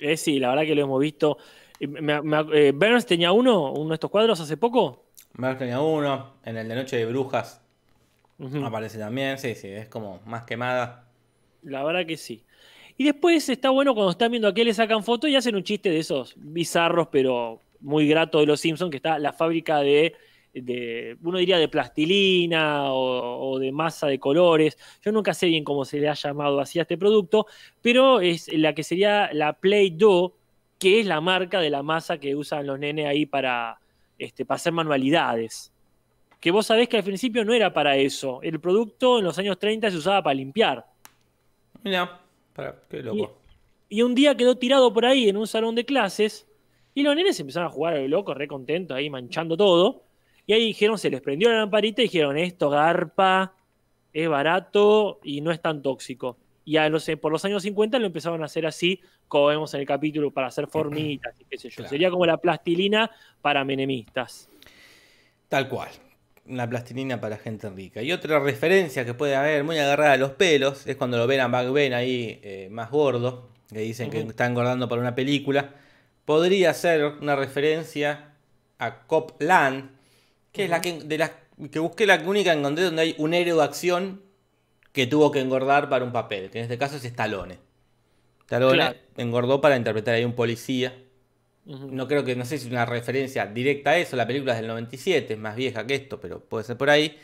Eh, 0.00 0.16
sí, 0.16 0.38
la 0.38 0.50
verdad 0.50 0.64
que 0.64 0.74
lo 0.74 0.82
hemos 0.82 1.00
visto. 1.00 1.38
Eh, 1.78 1.86
me- 1.86 2.22
me- 2.22 2.46
eh, 2.68 2.72
Burns 2.72 3.06
tenía 3.06 3.32
uno, 3.32 3.72
uno 3.72 3.90
de 3.90 3.94
estos 3.94 4.10
cuadros 4.10 4.40
hace 4.40 4.56
poco. 4.56 5.06
Merck 5.34 5.58
tenía 5.58 5.80
uno, 5.80 6.34
en 6.44 6.56
el 6.56 6.68
de 6.68 6.74
Noche 6.76 6.96
de 6.96 7.06
Brujas 7.06 7.60
aparece 8.62 8.98
también, 8.98 9.38
sí, 9.38 9.54
sí, 9.54 9.68
es 9.68 9.88
como 9.88 10.20
más 10.26 10.44
quemada. 10.44 11.08
La 11.62 11.84
verdad 11.84 12.06
que 12.06 12.16
sí. 12.16 12.44
Y 12.96 13.04
después 13.04 13.48
está 13.48 13.70
bueno 13.70 13.94
cuando 13.94 14.10
están 14.12 14.30
viendo 14.30 14.48
a 14.48 14.54
qué 14.54 14.64
le 14.64 14.74
sacan 14.74 15.04
fotos 15.04 15.30
y 15.30 15.36
hacen 15.36 15.56
un 15.56 15.64
chiste 15.64 15.90
de 15.90 15.98
esos 15.98 16.34
bizarros, 16.36 17.08
pero 17.10 17.60
muy 17.80 18.08
grato 18.08 18.40
de 18.40 18.46
los 18.46 18.60
Simpsons, 18.60 18.90
que 18.90 18.98
está 18.98 19.18
la 19.18 19.32
fábrica 19.32 19.80
de, 19.80 20.14
de 20.52 21.16
uno 21.22 21.38
diría 21.38 21.58
de 21.58 21.68
plastilina 21.68 22.92
o, 22.92 23.52
o 23.52 23.58
de 23.58 23.72
masa 23.72 24.06
de 24.06 24.18
colores. 24.18 24.76
Yo 25.02 25.12
nunca 25.12 25.34
sé 25.34 25.46
bien 25.46 25.64
cómo 25.64 25.84
se 25.84 25.98
le 25.98 26.08
ha 26.08 26.14
llamado 26.14 26.60
así 26.60 26.78
a 26.78 26.82
este 26.82 26.98
producto, 26.98 27.46
pero 27.80 28.20
es 28.20 28.52
la 28.52 28.74
que 28.74 28.82
sería 28.82 29.32
la 29.32 29.54
Play-Doh, 29.54 30.34
que 30.78 31.00
es 31.00 31.06
la 31.06 31.20
marca 31.20 31.60
de 31.60 31.70
la 31.70 31.82
masa 31.82 32.18
que 32.18 32.34
usan 32.34 32.66
los 32.66 32.78
nenes 32.78 33.06
ahí 33.06 33.26
para, 33.26 33.78
este, 34.18 34.44
para 34.44 34.56
hacer 34.56 34.72
manualidades. 34.72 35.72
Que 36.40 36.50
vos 36.50 36.66
sabés 36.66 36.88
que 36.88 36.96
al 36.96 37.04
principio 37.04 37.44
no 37.44 37.52
era 37.52 37.72
para 37.72 37.96
eso. 37.96 38.40
El 38.42 38.60
producto 38.60 39.18
en 39.18 39.24
los 39.24 39.38
años 39.38 39.58
30 39.58 39.90
se 39.90 39.96
usaba 39.98 40.22
para 40.22 40.34
limpiar. 40.34 40.86
Mira, 41.82 42.20
para, 42.54 42.80
qué 42.88 43.02
loco. 43.02 43.36
Y 43.90 44.02
un 44.02 44.14
día 44.14 44.36
quedó 44.36 44.56
tirado 44.56 44.92
por 44.92 45.04
ahí 45.04 45.28
en 45.28 45.36
un 45.36 45.46
salón 45.46 45.74
de 45.74 45.84
clases. 45.84 46.48
Y 46.94 47.02
los 47.02 47.14
nenes 47.14 47.38
empezaron 47.38 47.68
a 47.68 47.72
jugar 47.72 47.94
a 47.94 47.98
lo 47.98 48.08
loco, 48.08 48.32
re 48.32 48.48
contentos, 48.48 48.96
ahí 48.96 49.10
manchando 49.10 49.56
todo. 49.56 50.04
Y 50.50 50.52
ahí 50.52 50.64
dijeron, 50.64 50.98
se 50.98 51.10
les 51.10 51.20
prendió 51.20 51.48
la 51.48 51.58
lamparita 51.58 52.02
y 52.02 52.06
dijeron, 52.06 52.36
esto 52.36 52.70
garpa, 52.70 53.54
es 54.12 54.28
barato 54.28 55.20
y 55.22 55.42
no 55.42 55.52
es 55.52 55.62
tan 55.62 55.80
tóxico. 55.80 56.38
Y 56.64 56.76
a 56.76 56.88
los, 56.88 57.08
por 57.20 57.30
los 57.30 57.44
años 57.44 57.62
50 57.62 58.00
lo 58.00 58.06
empezaron 58.06 58.42
a 58.42 58.46
hacer 58.46 58.66
así, 58.66 59.00
como 59.28 59.46
vemos 59.46 59.72
en 59.74 59.80
el 59.82 59.86
capítulo, 59.86 60.32
para 60.32 60.48
hacer 60.48 60.66
formitas 60.66 61.40
y 61.40 61.44
qué 61.44 61.56
sé 61.56 61.68
yo. 61.68 61.76
Claro. 61.76 61.90
Sería 61.90 62.10
como 62.10 62.26
la 62.26 62.38
plastilina 62.38 63.12
para 63.40 63.64
menemistas. 63.64 64.48
Tal 65.48 65.68
cual. 65.68 65.90
Una 66.46 66.68
plastilina 66.68 67.20
para 67.20 67.36
gente 67.36 67.70
rica. 67.70 68.02
Y 68.02 68.10
otra 68.10 68.40
referencia 68.40 69.04
que 69.04 69.14
puede 69.14 69.36
haber 69.36 69.62
muy 69.62 69.78
agarrada 69.78 70.14
a 70.14 70.16
los 70.16 70.32
pelos 70.32 70.84
es 70.84 70.96
cuando 70.96 71.16
lo 71.16 71.28
ven 71.28 71.38
a 71.42 71.46
Ben 71.46 71.94
ahí 71.94 72.40
eh, 72.42 72.66
más 72.72 72.90
gordo, 72.90 73.50
que 73.72 73.78
dicen 73.78 74.10
que 74.10 74.18
está 74.18 74.46
engordando 74.46 74.88
para 74.88 75.00
una 75.00 75.14
película. 75.14 75.74
Podría 76.24 76.74
ser 76.74 77.04
una 77.04 77.36
referencia 77.36 78.32
a 78.80 79.06
Copland, 79.06 79.99
que 80.52 80.64
es 80.64 80.70
la 80.70 80.80
que, 80.80 81.00
de 81.00 81.18
las 81.18 81.32
que 81.70 81.78
busqué 81.78 82.06
la 82.06 82.16
única 82.26 82.52
que 82.52 82.58
encontré 82.58 82.84
donde 82.84 83.02
hay 83.02 83.14
un 83.18 83.34
héroe 83.34 83.56
de 83.56 83.62
acción 83.64 84.22
que 84.92 85.06
tuvo 85.06 85.30
que 85.30 85.40
engordar 85.40 85.88
para 85.88 86.04
un 86.04 86.12
papel, 86.12 86.50
que 86.50 86.58
en 86.58 86.64
este 86.64 86.78
caso 86.78 86.96
es 86.96 87.04
Stallone. 87.04 87.58
Stallone 88.42 88.74
Claro. 88.74 88.98
engordó 89.16 89.60
para 89.60 89.76
interpretar 89.76 90.14
ahí 90.14 90.24
un 90.24 90.34
policía. 90.34 90.94
No 91.88 92.08
creo 92.08 92.24
que, 92.24 92.36
no 92.36 92.44
sé 92.44 92.58
si 92.58 92.66
es 92.66 92.72
una 92.72 92.86
referencia 92.86 93.46
directa 93.46 93.90
a 93.90 93.98
eso, 93.98 94.16
la 94.16 94.26
película 94.26 94.52
es 94.54 94.58
del 94.60 94.68
97, 94.68 95.34
es 95.34 95.38
más 95.38 95.56
vieja 95.56 95.86
que 95.86 95.94
esto, 95.94 96.20
pero 96.20 96.40
puede 96.40 96.64
ser 96.64 96.76
por 96.76 96.90
ahí. 96.90 97.18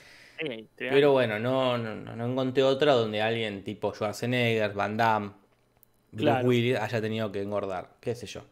Pero 0.89 1.13
bueno, 1.13 1.39
no, 1.39 1.79
no, 1.79 1.95
no, 1.95 2.17
no 2.17 2.27
encontré 2.27 2.63
otra 2.63 2.93
donde 2.95 3.23
alguien 3.23 3.65
tipo 3.65 3.93
Schwarzenegger, 3.95 4.73
Van 4.75 4.97
Damme, 4.97 5.33
Bruce 6.13 6.39
Claro. 6.39 6.47
Willis 6.47 6.77
haya 6.79 7.01
tenido 7.01 7.33
que 7.33 7.43
engordar, 7.43 7.97
qué 8.01 8.15
sé 8.15 8.27
yo. 8.27 8.43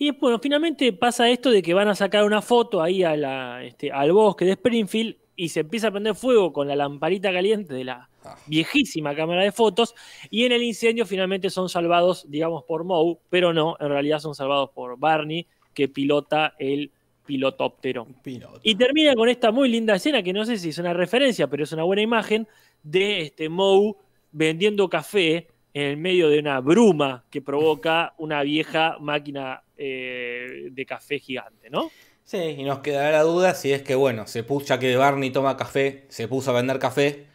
Y 0.00 0.12
bueno, 0.12 0.38
finalmente 0.38 0.94
pasa 0.94 1.28
esto 1.28 1.50
de 1.50 1.60
que 1.60 1.74
van 1.74 1.88
a 1.88 1.94
sacar 1.94 2.24
una 2.24 2.40
foto 2.40 2.80
ahí 2.80 3.02
a 3.02 3.14
la, 3.16 3.62
este, 3.62 3.92
al 3.92 4.12
bosque 4.12 4.46
de 4.46 4.52
Springfield 4.52 5.16
y 5.36 5.50
se 5.50 5.60
empieza 5.60 5.88
a 5.88 5.90
prender 5.90 6.14
fuego 6.14 6.54
con 6.54 6.66
la 6.66 6.74
lamparita 6.74 7.30
caliente 7.30 7.74
de 7.74 7.84
la 7.84 8.10
Ah. 8.24 8.36
viejísima 8.46 9.14
cámara 9.14 9.42
de 9.42 9.52
fotos 9.52 9.94
y 10.28 10.44
en 10.44 10.52
el 10.52 10.62
incendio 10.62 11.06
finalmente 11.06 11.48
son 11.48 11.68
salvados, 11.68 12.30
digamos, 12.30 12.64
por 12.64 12.84
Moe, 12.84 13.18
pero 13.30 13.52
no, 13.52 13.76
en 13.80 13.88
realidad 13.88 14.18
son 14.18 14.34
salvados 14.34 14.70
por 14.70 14.98
Barney, 14.98 15.46
que 15.72 15.88
pilota 15.88 16.54
el 16.58 16.90
pilotóptero. 17.24 18.06
Piloto. 18.22 18.60
Y 18.62 18.74
termina 18.74 19.14
con 19.14 19.28
esta 19.28 19.50
muy 19.52 19.68
linda 19.68 19.94
escena, 19.94 20.22
que 20.22 20.32
no 20.32 20.44
sé 20.44 20.58
si 20.58 20.70
es 20.70 20.78
una 20.78 20.92
referencia, 20.92 21.46
pero 21.48 21.64
es 21.64 21.72
una 21.72 21.84
buena 21.84 22.02
imagen, 22.02 22.46
de 22.82 23.22
este 23.22 23.48
Moe 23.48 23.94
vendiendo 24.32 24.88
café 24.88 25.48
en 25.74 25.82
el 25.82 25.96
medio 25.96 26.28
de 26.28 26.38
una 26.38 26.60
bruma 26.60 27.24
que 27.30 27.42
provoca 27.42 28.14
una 28.18 28.42
vieja 28.42 28.96
máquina 29.00 29.62
eh, 29.76 30.68
de 30.70 30.86
café 30.86 31.18
gigante, 31.18 31.70
¿no? 31.70 31.90
Sí, 32.24 32.38
y 32.38 32.64
nos 32.64 32.78
quedará 32.78 33.10
la 33.10 33.22
duda 33.22 33.54
si 33.54 33.72
es 33.72 33.82
que, 33.82 33.94
bueno, 33.94 34.26
se 34.26 34.44
puso, 34.44 34.66
ya 34.66 34.78
que 34.78 34.96
Barney 34.96 35.30
toma 35.30 35.56
café, 35.56 36.04
se 36.08 36.28
puso 36.28 36.50
a 36.50 36.54
vender 36.54 36.78
café, 36.78 37.26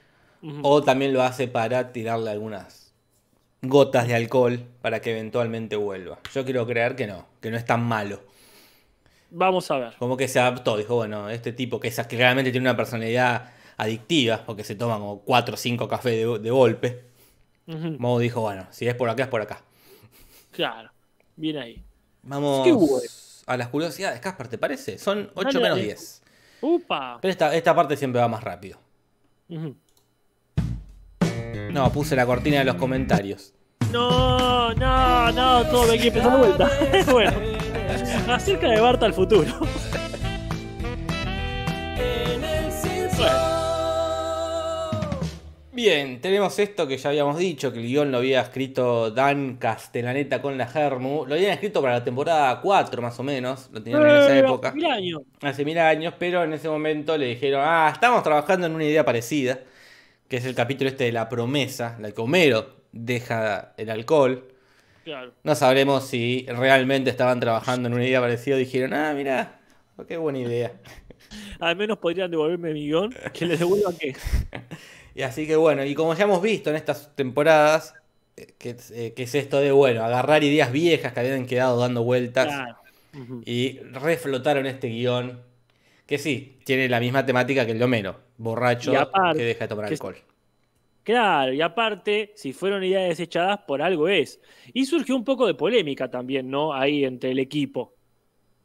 o 0.62 0.84
también 0.84 1.12
lo 1.12 1.24
hace 1.24 1.48
para 1.48 1.92
tirarle 1.92 2.30
algunas 2.30 2.94
gotas 3.62 4.08
de 4.08 4.16
alcohol 4.16 4.64
para 4.82 5.02
que 5.02 5.12
eventualmente 5.12 5.76
vuelva. 5.76 6.20
Yo 6.34 6.46
quiero 6.46 6.66
creer 6.68 6.96
que 6.96 7.08
no, 7.08 7.26
que 7.42 7.50
no 7.50 7.58
es 7.58 7.66
tan 7.66 7.84
malo. 7.84 8.22
Vamos 9.32 9.70
a 9.72 9.78
ver. 9.80 9.94
Como 9.98 10.18
que 10.18 10.28
se 10.28 10.40
adaptó, 10.40 10.78
dijo, 10.78 10.96
bueno, 10.96 11.30
este 11.30 11.52
tipo 11.52 11.80
que, 11.80 11.88
es, 11.88 12.00
que 12.08 12.16
realmente 12.16 12.52
tiene 12.52 12.70
una 12.70 12.78
personalidad 12.78 13.52
adictiva, 13.78 14.44
porque 14.46 14.64
se 14.64 14.76
toma 14.76 14.98
como 14.98 15.22
4 15.22 15.56
o 15.56 15.58
5 15.58 15.88
cafés 15.88 16.14
de, 16.14 16.40
de 16.40 16.52
golpe. 16.52 17.15
Ujú. 17.68 17.96
Moe 18.00 18.22
dijo, 18.24 18.42
bueno, 18.42 18.68
si 18.72 18.88
es 18.88 18.96
por 18.96 19.10
acá, 19.10 19.24
es 19.24 19.30
por 19.30 19.42
acá. 19.42 19.62
Claro, 20.52 20.92
bien 21.36 21.58
ahí. 21.58 21.84
Vamos 22.24 22.64
Qué 22.66 22.72
bueno. 22.72 22.98
a 23.46 23.58
las 23.58 23.68
curiosidades, 23.70 24.20
Casper, 24.20 24.48
¿te 24.48 24.58
parece? 24.58 24.98
Son 24.98 25.30
8 25.36 25.48
Dale, 25.48 25.60
menos 25.60 25.78
dale. 25.78 25.84
10. 25.84 26.22
¡Upa! 26.62 27.18
Pero 27.22 27.32
esta, 27.32 27.56
esta 27.56 27.76
parte 27.76 27.98
siempre 27.98 28.22
va 28.22 28.28
más 28.28 28.44
rápido. 28.44 28.80
No, 31.72 31.92
puse 31.92 32.16
la 32.16 32.26
cortina 32.26 32.60
de 32.60 32.66
los 32.66 32.76
comentarios. 32.76 33.54
No, 33.92 34.74
no, 34.74 35.32
no, 35.32 35.64
todo 35.66 35.84
me 35.84 36.00
quiere 36.00 36.08
empezar 36.08 36.32
de 36.32 36.48
vuelta. 36.48 36.70
bueno, 37.12 37.32
acerca 38.34 38.70
de 38.70 38.80
Barta 38.80 39.06
al 39.06 39.14
futuro. 39.14 39.52
En 41.98 42.44
el 42.44 42.72
Bien, 45.76 46.22
tenemos 46.22 46.58
esto 46.58 46.88
que 46.88 46.98
ya 46.98 47.10
habíamos 47.10 47.38
dicho, 47.38 47.74
que 47.74 47.80
el 47.80 47.86
guion 47.88 48.10
lo 48.10 48.20
había 48.20 48.40
escrito 48.40 49.12
Dan 49.12 49.58
Castellaneta 49.58 50.42
con 50.42 50.58
la 50.58 50.68
Germu. 50.68 51.26
Lo 51.26 51.36
habían 51.36 51.52
escrito 51.52 51.82
para 51.82 51.96
la 51.96 52.04
temporada 52.04 52.62
4 52.62 53.02
más 53.02 53.20
o 53.20 53.24
menos, 53.24 53.70
lo 53.74 53.84
tenían 53.84 54.02
en 54.04 54.08
esa 54.16 54.36
Eh, 54.38 54.40
época. 54.40 54.72
mil 54.72 54.86
años. 54.86 55.24
Hace 55.42 55.66
mil 55.66 55.78
años, 55.78 56.14
pero 56.18 56.46
en 56.46 56.54
ese 56.54 56.70
momento 56.70 57.18
le 57.18 57.26
dijeron, 57.26 57.62
ah, 57.66 57.90
estamos 57.92 58.24
trabajando 58.24 58.68
en 58.68 58.74
una 58.74 58.86
idea 58.86 59.04
parecida, 59.04 59.60
que 60.30 60.38
es 60.38 60.46
el 60.46 60.56
capítulo 60.56 60.90
este 60.90 61.04
de 61.06 61.12
la 61.12 61.28
promesa, 61.28 61.98
la 62.00 62.12
que 62.14 62.22
Homero 62.22 62.78
deja 62.94 63.74
el 63.76 63.90
alcohol. 63.90 64.46
Claro. 65.04 65.34
No 65.44 65.56
sabremos 65.56 66.08
si 66.08 66.46
realmente 66.48 67.10
estaban 67.10 67.42
trabajando 67.42 67.90
en 67.90 67.96
una 67.96 68.06
idea 68.06 68.22
parecida. 68.22 68.56
Dijeron, 68.56 68.94
ah, 68.94 69.14
mira, 69.14 69.60
qué 70.08 70.16
buena 70.16 70.40
idea. 70.40 70.72
Al 71.60 71.76
menos 71.76 71.98
podrían 71.98 72.32
devolverme 72.32 72.72
mi 72.74 72.86
guion, 72.88 73.14
que 73.34 73.46
les 73.46 73.60
devuelvan 73.60 73.98
que. 73.98 74.16
Y 75.16 75.22
así 75.22 75.48
que 75.48 75.56
bueno, 75.56 75.84
y 75.86 75.96
como 75.96 76.14
ya 76.14 76.26
hemos 76.26 76.42
visto 76.42 76.70
en 76.70 76.76
estas 76.76 77.16
temporadas, 77.16 77.94
eh, 78.38 78.54
que, 78.58 78.76
eh, 78.92 79.14
que 79.16 79.24
es 79.24 79.34
esto 79.34 79.60
de, 79.60 79.72
bueno, 79.72 80.04
agarrar 80.04 80.44
ideas 80.44 80.72
viejas 80.72 81.14
que 81.14 81.20
habían 81.22 81.46
quedado 81.46 81.80
dando 81.80 82.04
vueltas 82.04 82.48
Claro. 82.48 82.76
Y 83.46 83.80
reflotaron 83.94 84.66
este 84.66 84.90
guion, 84.90 85.40
que 86.06 86.18
sí, 86.18 86.58
tiene 86.66 86.90
la 86.90 87.00
misma 87.00 87.26
temática 87.26 87.66
que 87.66 87.72
el 87.72 87.80
de 87.80 87.86
Homero, 87.86 88.20
borracho 88.38 89.00
aparte, 89.00 89.40
que 89.40 89.46
deja 89.46 89.60
de 89.64 89.68
tomar 89.70 89.86
que- 89.88 89.94
alcohol. 89.94 90.18
Claro, 91.04 91.54
y 91.54 91.62
aparte, 91.62 92.34
si 92.36 92.52
fueron 92.52 92.84
ideas 92.84 93.08
desechadas, 93.08 93.60
por 93.60 93.82
algo 93.82 94.08
es. 94.10 94.40
Y 94.74 94.86
surgió 94.86 95.16
un 95.16 95.24
poco 95.24 95.46
de 95.46 95.54
polémica 95.54 96.10
también, 96.10 96.50
¿no? 96.50 96.74
Ahí 96.74 97.06
entre 97.06 97.30
el 97.32 97.38
equipo. 97.40 97.94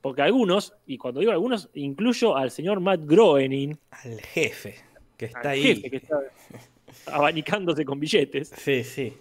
Porque 0.01 0.23
algunos, 0.23 0.73
y 0.87 0.97
cuando 0.97 1.21
digo 1.21 1.33
algunos, 1.33 1.69
incluyo 1.75 2.35
al 2.35 2.51
señor 2.51 2.81
Matt 2.81 3.03
Groening, 3.05 3.79
Al 3.91 4.21
jefe, 4.23 4.77
que 5.21 5.27
está 5.27 5.51
ahí. 5.51 5.63
jefe 5.63 5.91
que 5.91 5.97
está 5.99 6.17
abanicándose 7.13 7.85
con 7.85 8.01
billetes, 8.01 8.53
Sí, 8.57 8.83
sí. 8.85 9.13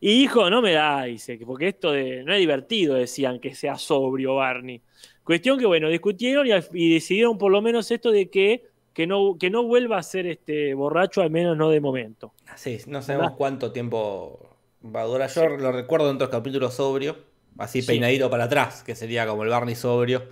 y 0.00 0.20
dijo, 0.20 0.50
no 0.50 0.60
me 0.62 0.72
da, 0.72 1.04
dice, 1.04 1.38
que 1.38 1.46
porque 1.46 1.68
esto 1.68 1.92
de, 1.92 2.22
no 2.24 2.32
es 2.32 2.38
divertido, 2.38 2.94
decían, 2.94 3.40
que 3.40 3.54
sea 3.54 3.76
sobrio 3.76 4.34
Barney. 4.36 4.80
Cuestión 5.24 5.58
que, 5.58 5.66
bueno, 5.66 5.88
discutieron 5.88 6.46
y, 6.72 6.90
decidieron 6.94 7.36
por 7.38 7.50
lo 7.50 7.60
menos 7.62 7.90
esto 7.90 8.10
de 8.10 8.28
que, 8.30 8.64
que, 8.92 9.06
no, 9.06 9.36
que 9.38 9.50
no 9.50 9.64
vuelva 9.64 9.98
a 9.98 10.02
ser 10.02 10.26
este 10.26 10.74
borracho, 10.74 11.20
al 11.22 11.30
menos 11.30 11.56
no 11.56 11.70
de 11.70 11.80
momento. 11.80 12.32
Sí, 12.54 12.78
no 12.86 13.02
sabemos 13.02 13.26
¿Verdad? 13.28 13.38
cuánto 13.38 13.72
tiempo 13.72 14.56
va 14.94 15.00
a 15.00 15.04
durar. 15.04 15.30
Yo 15.30 15.48
lo 15.48 15.72
recuerdo 15.72 16.08
en 16.10 16.16
otros 16.16 16.30
capítulos 16.30 16.74
sobrio, 16.74 17.16
así 17.58 17.80
Sí. 17.82 17.88
peinadito 17.88 18.30
para 18.30 18.44
atrás, 18.44 18.82
que 18.84 18.94
sería 18.94 19.26
como 19.26 19.42
el 19.42 19.48
Barney 19.48 19.74
sobrio. 19.74 20.22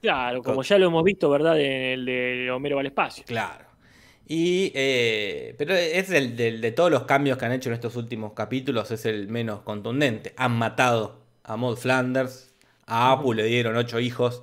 Claro, 0.00 0.42
como 0.44 0.56
Con- 0.56 0.64
ya 0.64 0.78
lo 0.78 0.86
hemos 0.86 1.02
visto, 1.02 1.28
¿verdad? 1.28 1.58
En 1.60 1.82
el 1.98 2.04
de 2.04 2.50
Homero 2.52 2.78
al 2.78 2.86
espacio. 2.86 3.24
Claro. 3.26 3.64
Y, 4.28 4.72
eh, 4.74 5.54
pero 5.58 5.74
es 5.74 6.10
el 6.10 6.36
del- 6.36 6.60
de 6.60 6.72
todos 6.72 6.90
los 6.90 7.04
cambios 7.04 7.38
que 7.38 7.46
han 7.46 7.52
hecho 7.52 7.70
en 7.70 7.74
estos 7.74 7.96
últimos 7.96 8.34
capítulos, 8.34 8.90
es 8.90 9.06
el 9.06 9.28
menos 9.28 9.60
contundente. 9.62 10.34
Han 10.36 10.52
matado 10.52 11.16
a 11.44 11.56
Maud 11.56 11.76
Flanders, 11.78 12.52
a 12.86 13.12
Apu 13.12 13.32
le 13.32 13.44
dieron 13.44 13.76
ocho 13.76 13.98
hijos. 14.00 14.42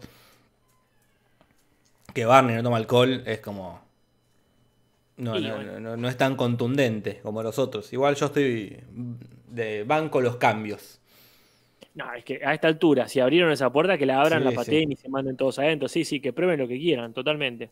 Que 2.15 2.25
Barney 2.25 2.55
no 2.55 2.63
toma 2.63 2.77
alcohol 2.77 3.21
es 3.27 3.39
como. 3.41 3.79
No, 5.17 5.39
no, 5.39 5.61
no, 5.63 5.79
no- 5.79 5.95
no 5.97 6.07
es 6.09 6.17
tan 6.17 6.35
contundente 6.35 7.19
como 7.21 7.41
los 7.41 7.57
otros. 7.57 7.91
Igual 7.93 8.15
yo 8.15 8.25
estoy 8.27 8.77
de 9.49 9.83
banco 9.85 10.19
los 10.21 10.35
cambios. 10.37 10.99
No, 11.93 12.13
es 12.13 12.25
que 12.25 12.41
a 12.45 12.53
esta 12.53 12.67
altura, 12.67 13.07
si 13.07 13.19
abrieron 13.21 13.51
esa 13.51 13.71
puerta, 13.71 13.97
que 13.97 14.05
la 14.05 14.21
abran, 14.21 14.43
Sí, 14.43 14.43
la 14.43 14.51
sí. 14.51 14.55
pateen 14.55 14.91
y 14.91 14.95
se 14.97 15.07
manden 15.09 15.37
todos 15.37 15.59
adentro. 15.59 15.87
Sí, 15.87 16.03
sí, 16.03 16.19
que 16.19 16.33
prueben 16.33 16.59
lo 16.59 16.67
que 16.67 16.77
quieran, 16.77 17.13
totalmente. 17.13 17.71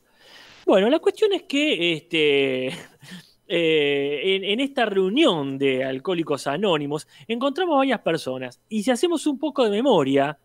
Bueno, 0.66 0.90
la 0.90 1.00
cuestión 1.00 1.34
es 1.34 1.44
que 1.44 1.94
este, 1.94 2.68
eh, 3.48 4.40
en, 4.44 4.60
esta 4.60 4.86
reunión 4.86 5.58
de 5.58 5.84
alcohólicos 5.84 6.48
anónimos 6.48 7.08
encontramos 7.28 7.78
varias 7.78 8.02
personas. 8.02 8.60
Y 8.70 8.84
si 8.84 8.92
hacemos 8.92 9.28
un 9.28 9.38
poco 9.38 9.64
de 9.64 9.72
memoria, 9.72 10.38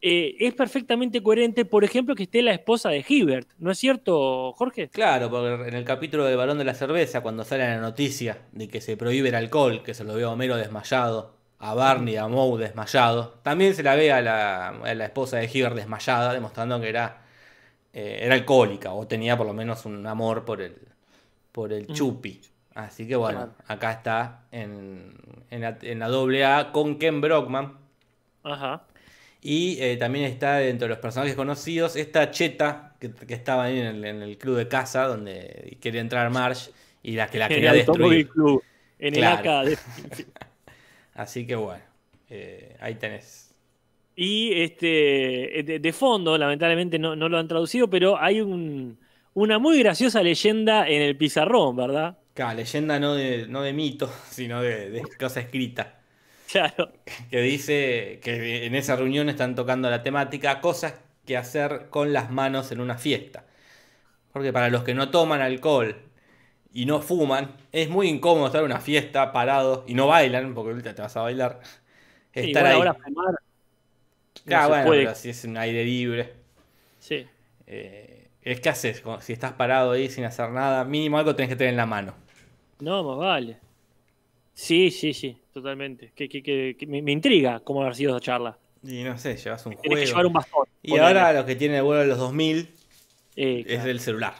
eh, 0.00 0.36
es 0.38 0.54
perfectamente 0.54 1.22
coherente, 1.22 1.64
por 1.64 1.82
ejemplo, 1.82 2.14
que 2.14 2.24
esté 2.24 2.42
la 2.42 2.52
esposa 2.52 2.90
de 2.90 3.04
Hibbert. 3.06 3.48
¿No 3.58 3.70
es 3.70 3.78
cierto, 3.78 4.52
Jorge? 4.52 4.88
Claro, 4.88 5.30
porque 5.30 5.68
en 5.68 5.74
el 5.74 5.84
capítulo 5.84 6.24
del 6.24 6.36
Barón 6.36 6.58
de 6.58 6.64
la 6.64 6.74
Cerveza, 6.74 7.22
cuando 7.22 7.44
sale 7.44 7.64
la 7.64 7.80
noticia 7.80 8.38
de 8.52 8.68
que 8.68 8.80
se 8.80 8.96
prohíbe 8.96 9.30
el 9.30 9.34
alcohol, 9.34 9.82
que 9.82 9.94
se 9.94 10.04
lo 10.04 10.14
ve 10.14 10.24
a 10.24 10.30
Homero 10.30 10.56
desmayado, 10.56 11.34
a 11.58 11.74
Barney 11.74 12.16
a 12.16 12.28
Moe 12.28 12.60
desmayado, 12.60 13.40
también 13.42 13.74
se 13.74 13.82
la 13.82 13.96
ve 13.96 14.12
a 14.12 14.20
la, 14.20 14.68
a 14.68 14.94
la 14.94 15.04
esposa 15.06 15.38
de 15.38 15.50
Hibbert 15.52 15.74
desmayada, 15.74 16.32
demostrando 16.34 16.80
que 16.80 16.88
era, 16.88 17.25
eh, 17.98 18.18
era 18.20 18.34
alcohólica 18.34 18.92
o 18.92 19.06
tenía 19.06 19.36
por 19.38 19.46
lo 19.46 19.54
menos 19.54 19.86
un 19.86 20.06
amor 20.06 20.44
por 20.44 20.60
el, 20.60 20.76
por 21.50 21.72
el 21.72 21.84
Mm. 21.88 21.92
chupi. 21.94 22.40
Así 22.74 23.08
que 23.08 23.16
bueno, 23.16 23.54
acá 23.66 23.92
está 23.92 24.42
en, 24.52 25.14
en 25.50 25.60
la, 25.62 25.78
en 25.80 25.98
la 25.98 26.08
doble 26.08 26.44
A 26.44 26.72
con 26.72 26.98
Ken 26.98 27.22
Brockman. 27.22 27.72
Ajá. 28.42 28.82
Y 29.40 29.78
eh, 29.80 29.96
también 29.96 30.26
está 30.26 30.56
dentro 30.56 30.84
de 30.86 30.90
los 30.90 30.98
personajes 30.98 31.34
conocidos 31.34 31.96
esta 31.96 32.30
cheta 32.30 32.94
que, 33.00 33.12
que 33.12 33.32
estaba 33.34 33.64
ahí 33.64 33.78
en 33.78 33.86
el, 33.86 34.04
en 34.04 34.22
el 34.22 34.36
club 34.36 34.56
de 34.56 34.68
casa 34.68 35.04
donde 35.06 35.78
quería 35.80 36.00
entrar 36.02 36.28
Marge 36.30 36.70
y 37.02 37.12
la 37.12 37.28
que 37.28 37.38
la 37.38 37.46
En 37.46 37.52
quería 37.54 37.72
el 37.72 37.80
Automóvil 37.80 38.24
destruir. 38.24 38.28
Club, 38.28 38.62
en 38.98 39.14
Claro. 39.14 39.42
el 39.42 39.48
AK 39.48 39.64
de- 40.16 40.26
Así 41.14 41.46
que 41.46 41.54
bueno, 41.54 41.82
eh, 42.28 42.76
ahí 42.80 42.96
tenés. 42.96 43.45
Y 44.18 44.62
este, 44.62 44.86
de, 45.66 45.78
de 45.80 45.92
fondo, 45.92 46.38
lamentablemente 46.38 46.98
no, 46.98 47.14
no 47.16 47.28
lo 47.28 47.38
han 47.38 47.48
traducido, 47.48 47.90
pero 47.90 48.18
hay 48.20 48.40
un- 48.40 48.98
una 49.34 49.58
muy 49.58 49.78
graciosa 49.80 50.22
leyenda 50.22 50.88
en 50.88 51.02
el 51.02 51.16
pizarrón, 51.18 51.76
¿verdad? 51.76 52.18
Claro, 52.34 52.56
leyenda 52.58 53.00
no 53.00 53.14
de, 53.14 53.48
no 53.48 53.62
de 53.62 53.72
mito, 53.72 54.08
sino 54.30 54.62
de, 54.62 54.90
de 54.90 55.02
cosa 55.18 55.40
escrita. 55.40 56.00
Claro. 56.46 56.92
Que 57.30 57.40
dice 57.40 58.20
que 58.22 58.66
en 58.66 58.74
esa 58.74 58.96
reunión 58.96 59.28
están 59.28 59.54
tocando 59.54 59.90
la 59.90 60.02
temática 60.02 60.60
cosas 60.60 60.94
que 61.24 61.36
hacer 61.36 61.88
con 61.90 62.12
las 62.12 62.30
manos 62.30 62.70
en 62.72 62.80
una 62.80 62.98
fiesta. 62.98 63.44
Porque 64.32 64.52
para 64.52 64.70
los 64.70 64.84
que 64.84 64.94
no 64.94 65.10
toman 65.10 65.42
alcohol 65.42 65.96
y 66.72 66.86
no 66.86 67.02
fuman, 67.02 67.56
es 67.72 67.90
muy 67.90 68.08
incómodo 68.08 68.46
estar 68.46 68.60
en 68.62 68.66
una 68.66 68.80
fiesta 68.80 69.32
parado 69.32 69.84
y 69.88 69.94
no 69.94 70.08
bailan, 70.08 70.54
porque 70.54 70.72
ahorita 70.72 70.94
te 70.94 71.02
vas 71.02 71.16
a 71.16 71.22
bailar. 71.22 71.60
Estar 72.32 72.66
ahí. 72.66 72.80
ahora 72.80 72.94
fumar 72.94 73.32
no 73.32 73.38
Claro, 74.44 74.64
se 74.64 74.68
bueno, 74.70 74.86
puede. 74.86 75.02
pero 75.04 75.14
si 75.14 75.28
es 75.30 75.44
un 75.44 75.56
aire 75.56 75.84
libre. 75.84 76.32
Sí. 76.98 77.26
eh, 77.66 78.28
es 78.42 78.60
que 78.60 78.68
haces, 78.68 79.02
si 79.22 79.32
estás 79.32 79.52
parado 79.54 79.90
ahí 79.92 80.08
sin 80.08 80.24
hacer 80.24 80.50
nada, 80.50 80.84
mínimo 80.84 81.18
algo 81.18 81.34
tenés 81.34 81.48
que 81.50 81.56
tener 81.56 81.70
en 81.72 81.76
la 81.76 81.86
mano. 81.86 82.14
No, 82.80 83.02
más 83.02 83.18
vale. 83.18 83.58
Sí, 84.54 84.90
sí, 84.90 85.12
sí, 85.12 85.36
totalmente. 85.52 86.12
Que, 86.14 86.28
que- 86.28 86.42
que- 86.42 86.76
que 86.78 86.86
me, 86.86 87.02
me 87.02 87.10
intriga 87.12 87.60
cómo 87.60 87.82
haber 87.82 87.94
sido 87.96 88.16
esa 88.16 88.24
charla. 88.24 88.56
Y 88.84 89.02
no 89.02 89.18
sé, 89.18 89.36
llevas 89.36 89.66
un 89.66 89.74
Tenés 89.76 89.98
que 89.98 90.06
llevar 90.06 90.26
un 90.26 90.32
bastón. 90.32 90.64
Y 90.82 90.96
ahora 90.96 91.32
lo 91.32 91.44
que 91.44 91.56
tiene 91.56 91.78
el 91.78 91.82
vuelo 91.82 92.02
de 92.02 92.06
los 92.06 92.18
2000 92.18 92.68
Eh, 93.34 93.64
es 93.66 93.74
claro. 93.76 93.90
el 93.90 94.00
celular. 94.00 94.34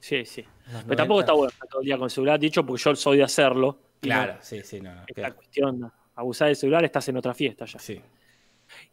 Sí, 0.00 0.24
sí. 0.24 0.44
Los 0.72 0.82
Pero 0.84 0.96
tampoco 0.96 1.20
90. 1.20 1.20
está 1.20 1.32
bueno 1.34 1.50
estar 1.50 1.68
todo 1.68 1.80
el 1.82 1.86
día 1.86 1.96
con 1.96 2.04
el 2.06 2.10
celular, 2.10 2.40
dicho, 2.40 2.66
porque 2.66 2.82
yo 2.82 2.96
soy 2.96 3.16
de 3.18 3.22
hacerlo. 3.24 3.66
no, 3.72 4.00
Claro, 4.00 4.36
sí, 4.40 4.60
sí, 4.64 4.80
no, 4.80 4.92
no, 4.94 5.00
esta 5.02 5.14
claro, 5.14 5.36
cuestión, 5.36 5.92
abusar 6.16 6.48
del 6.48 6.56
celular, 6.56 6.84
estás 6.84 7.08
en 7.08 7.16
otra 7.16 7.32
fiesta 7.34 7.64
ya. 7.66 7.78
sí. 7.78 8.00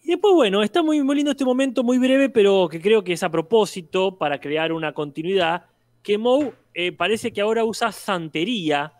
Y 0.03 0.07
después, 0.07 0.33
bueno, 0.33 0.63
está 0.63 0.81
muy, 0.83 1.01
muy 1.03 1.15
lindo 1.15 1.31
este 1.31 1.45
momento, 1.45 1.83
muy 1.83 1.97
breve, 1.97 2.29
pero 2.29 2.67
que 2.69 2.81
creo 2.81 3.03
que 3.03 3.13
es 3.13 3.23
a 3.23 3.29
propósito 3.29 4.17
para 4.17 4.39
crear 4.39 4.71
una 4.71 4.93
continuidad. 4.93 5.65
Que 6.01 6.17
Moe 6.17 6.53
eh, 6.73 6.91
parece 6.91 7.31
que 7.31 7.41
ahora 7.41 7.65
usa 7.65 7.91
santería 7.91 8.93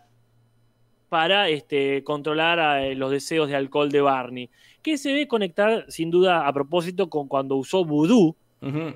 para 1.08 1.48
este, 1.48 2.04
controlar 2.04 2.82
eh, 2.82 2.94
los 2.94 3.10
deseos 3.10 3.48
de 3.48 3.56
alcohol 3.56 3.90
de 3.90 4.00
Barney. 4.00 4.50
Que 4.82 4.98
se 4.98 5.12
ve 5.12 5.26
conectar, 5.26 5.86
sin 5.88 6.10
duda, 6.10 6.46
a 6.46 6.52
propósito 6.52 7.08
con 7.08 7.28
cuando 7.28 7.56
usó 7.56 7.84
vudú 7.84 8.34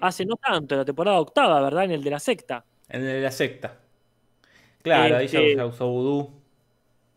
hace 0.01 0.27
no 0.27 0.35
tanto, 0.37 0.75
en 0.75 0.81
la 0.81 0.85
temporada 0.85 1.21
octava, 1.21 1.61
¿verdad? 1.61 1.85
En 1.85 1.93
el 1.93 2.03
de 2.03 2.11
la 2.11 2.19
secta. 2.19 2.65
En 2.89 3.01
el 3.03 3.07
de 3.07 3.21
la 3.21 3.31
secta. 3.31 3.79
Claro, 4.83 5.17
ahí 5.19 5.27
Este- 5.27 5.51
ya, 5.51 5.59
ya 5.59 5.67
usó 5.67 5.89
vudú. 5.89 6.42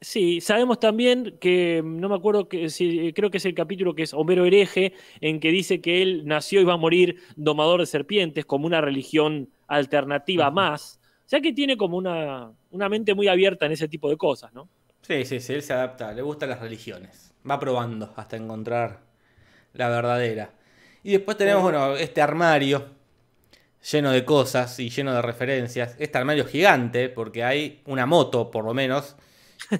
Sí, 0.06 0.40
sabemos 0.40 0.80
también 0.80 1.36
que, 1.42 1.82
no 1.84 2.10
me 2.10 2.16
acuerdo, 2.16 2.48
que 2.48 2.70
si, 2.70 3.12
creo 3.14 3.32
que 3.32 3.40
es 3.40 3.46
el 3.46 3.56
capítulo 3.56 3.96
que 3.96 4.04
es 4.04 4.14
Homero 4.14 4.46
hereje, 4.46 4.94
en 5.20 5.40
que 5.40 5.50
dice 5.50 5.82
que 5.82 6.04
él 6.04 6.28
nació 6.28 6.62
y 6.62 6.64
va 6.64 6.74
a 6.74 6.78
morir 6.78 7.24
domador 7.36 7.80
de 7.80 7.88
serpientes 7.88 8.46
como 8.46 8.68
una 8.68 8.82
religión 8.82 9.50
alternativa 9.66 10.52
más. 10.52 11.00
O 11.26 11.28
sea 11.28 11.42
que 11.42 11.54
tiene 11.54 11.76
como 11.76 11.98
una, 11.98 12.52
una 12.70 12.88
mente 12.88 13.16
muy 13.16 13.28
abierta 13.28 13.66
en 13.66 13.72
ese 13.72 13.88
tipo 13.88 14.08
de 14.08 14.16
cosas, 14.16 14.54
¿no? 14.54 14.70
Sí, 15.02 15.26
sí, 15.26 15.40
sí, 15.40 15.54
él 15.54 15.64
se 15.64 15.74
adapta, 15.74 16.14
le 16.14 16.22
gustan 16.22 16.50
las 16.50 16.60
religiones. 16.60 17.34
Va 17.50 17.60
probando 17.60 18.14
hasta 18.16 18.38
encontrar 18.38 19.00
la 19.74 19.90
verdadera. 19.90 20.54
Y 21.02 21.14
después 21.14 21.36
tenemos, 21.36 21.64
bueno, 21.64 21.96
este 21.96 22.22
armario 22.22 22.86
lleno 23.92 24.12
de 24.12 24.24
cosas 24.24 24.80
y 24.80 24.92
lleno 24.92 25.16
de 25.16 25.24
referencias. 25.24 25.96
Este 25.98 26.16
armario 26.16 26.46
gigante, 26.46 27.10
porque 27.10 27.44
hay 27.44 27.82
una 27.88 28.06
moto, 28.06 28.52
por 28.52 28.66
lo 28.66 28.76
menos, 28.76 29.16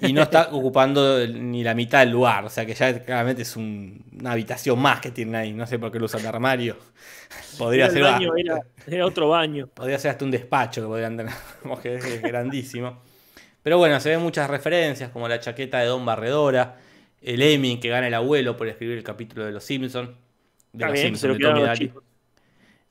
Y 0.02 0.12
no 0.12 0.22
está 0.22 0.48
ocupando 0.52 1.26
ni 1.28 1.62
la 1.62 1.74
mitad 1.74 2.00
del 2.00 2.10
lugar. 2.10 2.44
O 2.44 2.50
sea 2.50 2.66
que 2.66 2.74
ya 2.74 3.02
claramente 3.04 3.42
es 3.42 3.56
un- 3.56 4.04
una 4.20 4.32
habitación 4.32 4.78
más 4.80 5.00
que 5.00 5.10
tienen 5.12 5.34
ahí. 5.36 5.52
No 5.52 5.66
sé 5.66 5.78
por 5.78 5.92
qué 5.92 5.98
lo 5.98 6.06
usan 6.06 6.22
de 6.22 6.28
armario. 6.28 6.76
Podría 7.58 7.84
Era 7.86 7.92
ser, 7.94 8.02
baño, 8.02 8.36
era, 8.36 8.60
era 8.86 9.06
otro 9.06 9.28
baño. 9.28 9.68
podría 9.68 9.98
ser 9.98 10.10
hasta 10.12 10.24
un 10.24 10.30
despacho 10.30 10.80
que 10.82 10.86
podrían 10.88 11.16
tener. 11.16 11.34
Que 11.82 11.94
es 11.96 12.22
grandísimo. 12.22 13.00
Pero 13.62 13.78
bueno, 13.78 13.98
se 14.00 14.10
ven 14.10 14.20
muchas 14.20 14.48
referencias, 14.48 15.10
como 15.10 15.28
la 15.28 15.40
chaqueta 15.40 15.78
de 15.80 15.86
Don 15.86 16.04
Barredora, 16.04 16.76
el 17.20 17.42
Emmy 17.42 17.80
que 17.80 17.88
gana 17.88 18.06
el 18.06 18.14
abuelo 18.14 18.56
por 18.56 18.68
escribir 18.68 18.96
el 18.98 19.02
capítulo 19.04 19.44
de 19.44 19.52
Los 19.52 19.64
Simpsons. 19.64 20.10
De 20.72 20.84
los 20.84 20.92
bien, 20.92 21.14
lo 21.20 21.34
de 21.34 21.38
Tommy. 21.40 21.92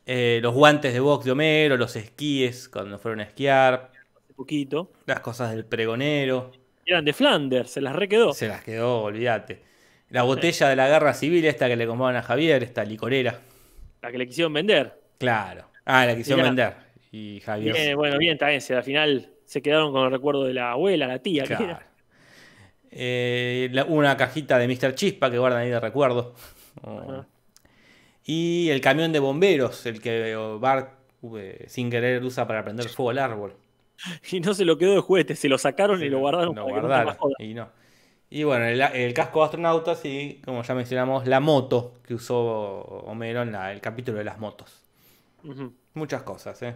Eh, 0.05 0.39
los 0.41 0.53
guantes 0.53 0.93
de 0.93 0.99
box 0.99 1.25
de 1.25 1.31
Homero, 1.31 1.77
los 1.77 1.95
esquíes 1.95 2.69
cuando 2.69 2.99
fueron 2.99 3.21
a 3.21 3.23
esquiar, 3.23 3.91
Hace 4.15 4.33
poquito. 4.33 4.91
las 5.05 5.19
cosas 5.21 5.51
del 5.51 5.65
pregonero. 5.65 6.51
Eran 6.85 7.03
de 7.03 7.13
Flanders, 7.13 7.71
se 7.71 7.81
las 7.81 7.95
requedó. 7.95 8.33
Se 8.33 8.47
las 8.47 8.63
quedó, 8.63 9.01
olvídate. 9.03 9.61
La 10.09 10.21
botella 10.23 10.69
de 10.69 10.75
la 10.75 10.87
guerra 10.87 11.13
civil, 11.15 11.43
esta 11.45 11.67
que 11.67 11.75
le 11.75 11.87
compraban 11.87 12.15
a 12.15 12.21
Javier, 12.21 12.61
esta 12.63 12.83
licorera. 12.85 13.39
La 14.01 14.11
que 14.11 14.17
le 14.19 14.27
quisieron 14.27 14.53
vender. 14.53 15.01
Claro. 15.17 15.67
Ah, 15.85 16.05
la 16.05 16.15
quisieron 16.15 16.41
Mirá. 16.41 16.49
vender. 16.49 16.85
Y 17.11 17.39
Javier. 17.41 17.73
Bien, 17.73 17.97
bueno, 17.97 18.17
bien, 18.19 18.37
también. 18.37 18.61
Al 18.69 18.83
final 18.83 19.29
se 19.45 19.61
quedaron 19.63 19.91
con 19.91 20.05
el 20.05 20.11
recuerdo 20.11 20.43
de 20.43 20.53
la 20.53 20.71
abuela, 20.73 21.07
la 21.07 21.19
tía. 21.19 21.43
que 21.43 21.49
Claro. 21.55 21.63
era. 21.65 21.87
Eh, 22.91 23.69
la- 23.71 23.85
una 23.85 24.15
cajita 24.15 24.57
de 24.59 24.67
Mr. 24.67 24.93
Chispa 24.93 25.31
que 25.31 25.37
guardan 25.39 25.61
ahí 25.61 25.69
de 25.69 25.79
recuerdo. 25.79 26.35
Oh. 26.83 27.25
Y 28.23 28.69
el 28.69 28.79
camión 28.81 29.11
de 29.11 29.19
bomberos, 29.19 29.85
el 29.87 29.99
que 30.01 30.35
Bart 30.59 30.91
eh, 31.37 31.65
sin 31.67 31.89
querer 31.89 32.23
usa 32.23 32.45
para 32.47 32.63
prender 32.63 32.87
fuego 32.89 33.09
al 33.09 33.17
árbol. 33.19 33.55
Y 34.31 34.39
no 34.39 34.53
se 34.53 34.65
lo 34.65 34.77
quedó 34.77 34.93
de 34.93 35.01
juguete, 35.01 35.35
se 35.35 35.49
lo 35.49 35.57
sacaron 35.57 36.03
y 36.03 36.09
lo 36.09 36.19
guardaron. 36.19 36.55
Lo 36.55 36.63
no 36.63 36.69
guardaron, 36.69 37.15
y 37.39 37.53
no. 37.53 37.69
Y 38.29 38.43
bueno, 38.43 38.65
el, 38.65 38.81
el 38.81 39.13
casco 39.13 39.39
de 39.39 39.45
astronautas 39.45 40.03
y, 40.03 40.41
como 40.43 40.63
ya 40.63 40.73
mencionamos, 40.73 41.27
la 41.27 41.39
moto 41.39 41.93
que 42.05 42.15
usó 42.15 42.35
Homero 43.05 43.43
en 43.43 43.51
la- 43.51 43.71
el 43.71 43.81
capítulo 43.81 44.17
de 44.17 44.23
las 44.25 44.39
motos. 44.39 44.81
Muchas 45.93 46.23
cosas, 46.23 46.61
¿eh? 46.63 46.75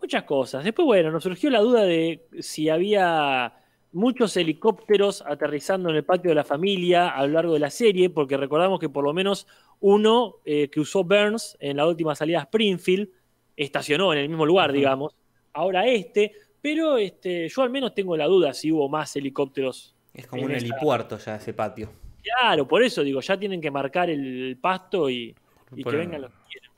Muchas 0.00 0.24
cosas. 0.24 0.64
Después, 0.64 0.86
bueno, 0.86 1.10
nos 1.12 1.22
surgió 1.22 1.50
la 1.50 1.60
duda 1.60 1.82
de 1.84 2.26
si 2.40 2.68
había 2.68 3.52
muchos 3.92 4.36
helicópteros 4.36 5.22
aterrizando 5.24 5.90
en 5.90 5.96
el 5.96 6.04
patio 6.04 6.30
de 6.30 6.34
la 6.34 6.44
familia 6.44 7.10
a 7.10 7.26
lo 7.26 7.34
largo 7.34 7.52
de 7.52 7.60
la 7.60 7.70
serie, 7.70 8.10
porque 8.10 8.36
recordamos 8.36 8.80
que 8.80 8.88
por 8.88 9.04
lo 9.04 9.12
menos 9.12 9.46
uno 9.80 10.36
eh, 10.44 10.68
que 10.70 10.80
usó 10.80 11.04
Burns 11.04 11.56
en 11.60 11.76
la 11.76 11.86
última 11.86 12.14
salida 12.14 12.38
a 12.40 12.42
Springfield 12.44 13.10
estacionó 13.56 14.12
en 14.12 14.20
el 14.20 14.28
mismo 14.28 14.46
lugar, 14.46 14.72
digamos. 14.72 15.14
Ahora 15.52 15.86
este, 15.86 16.32
pero 16.60 16.96
este, 16.98 17.48
yo 17.48 17.62
al 17.62 17.70
menos 17.70 17.94
tengo 17.94 18.16
la 18.16 18.26
duda 18.26 18.54
si 18.54 18.70
hubo 18.72 18.88
más 18.88 19.14
helicópteros. 19.16 19.94
Es 20.14 20.26
como 20.26 20.42
un 20.44 20.52
esa- 20.52 20.66
helipuerto 20.66 21.18
ya 21.18 21.36
ese 21.36 21.52
patio. 21.52 21.90
Claro, 22.22 22.68
por 22.68 22.82
eso 22.82 23.02
digo, 23.02 23.20
ya 23.20 23.36
tienen 23.38 23.60
que 23.60 23.70
marcar 23.70 24.08
el 24.08 24.56
pasto 24.60 25.10
y, 25.10 25.34
y 25.74 25.82
que 25.84 25.96
vengan 25.96 26.22
los 26.22 26.30
que 26.30 26.36
quieran. 26.50 26.70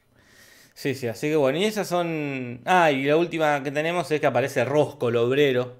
Sí, 0.73 0.95
sí, 0.95 1.07
así 1.07 1.29
que 1.29 1.37
bueno, 1.37 1.59
y 1.59 1.65
esas 1.65 1.87
son. 1.87 2.61
Ah, 2.65 2.91
y 2.91 3.05
la 3.05 3.17
última 3.17 3.63
que 3.63 3.71
tenemos 3.71 4.11
es 4.11 4.21
que 4.21 4.27
aparece 4.27 4.65
Rosco, 4.65 5.09
el 5.11 5.17
obrero. 5.17 5.77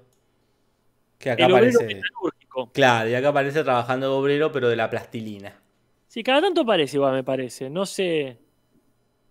Que 1.17 1.31
acá 1.31 1.45
El 1.45 1.53
obrero 1.53 1.79
aparece. 1.79 1.95
metalúrgico. 1.95 2.71
Claro, 2.71 3.09
y 3.09 3.15
acá 3.15 3.29
aparece 3.29 3.63
trabajando 3.63 4.07
de 4.09 4.13
obrero, 4.15 4.51
pero 4.51 4.69
de 4.69 4.75
la 4.75 4.89
plastilina. 4.89 5.59
Sí, 6.07 6.23
cada 6.23 6.41
tanto 6.41 6.61
aparece, 6.61 6.97
igual 6.97 7.13
me 7.13 7.23
parece. 7.23 7.69
No 7.69 7.85
sé. 7.85 8.37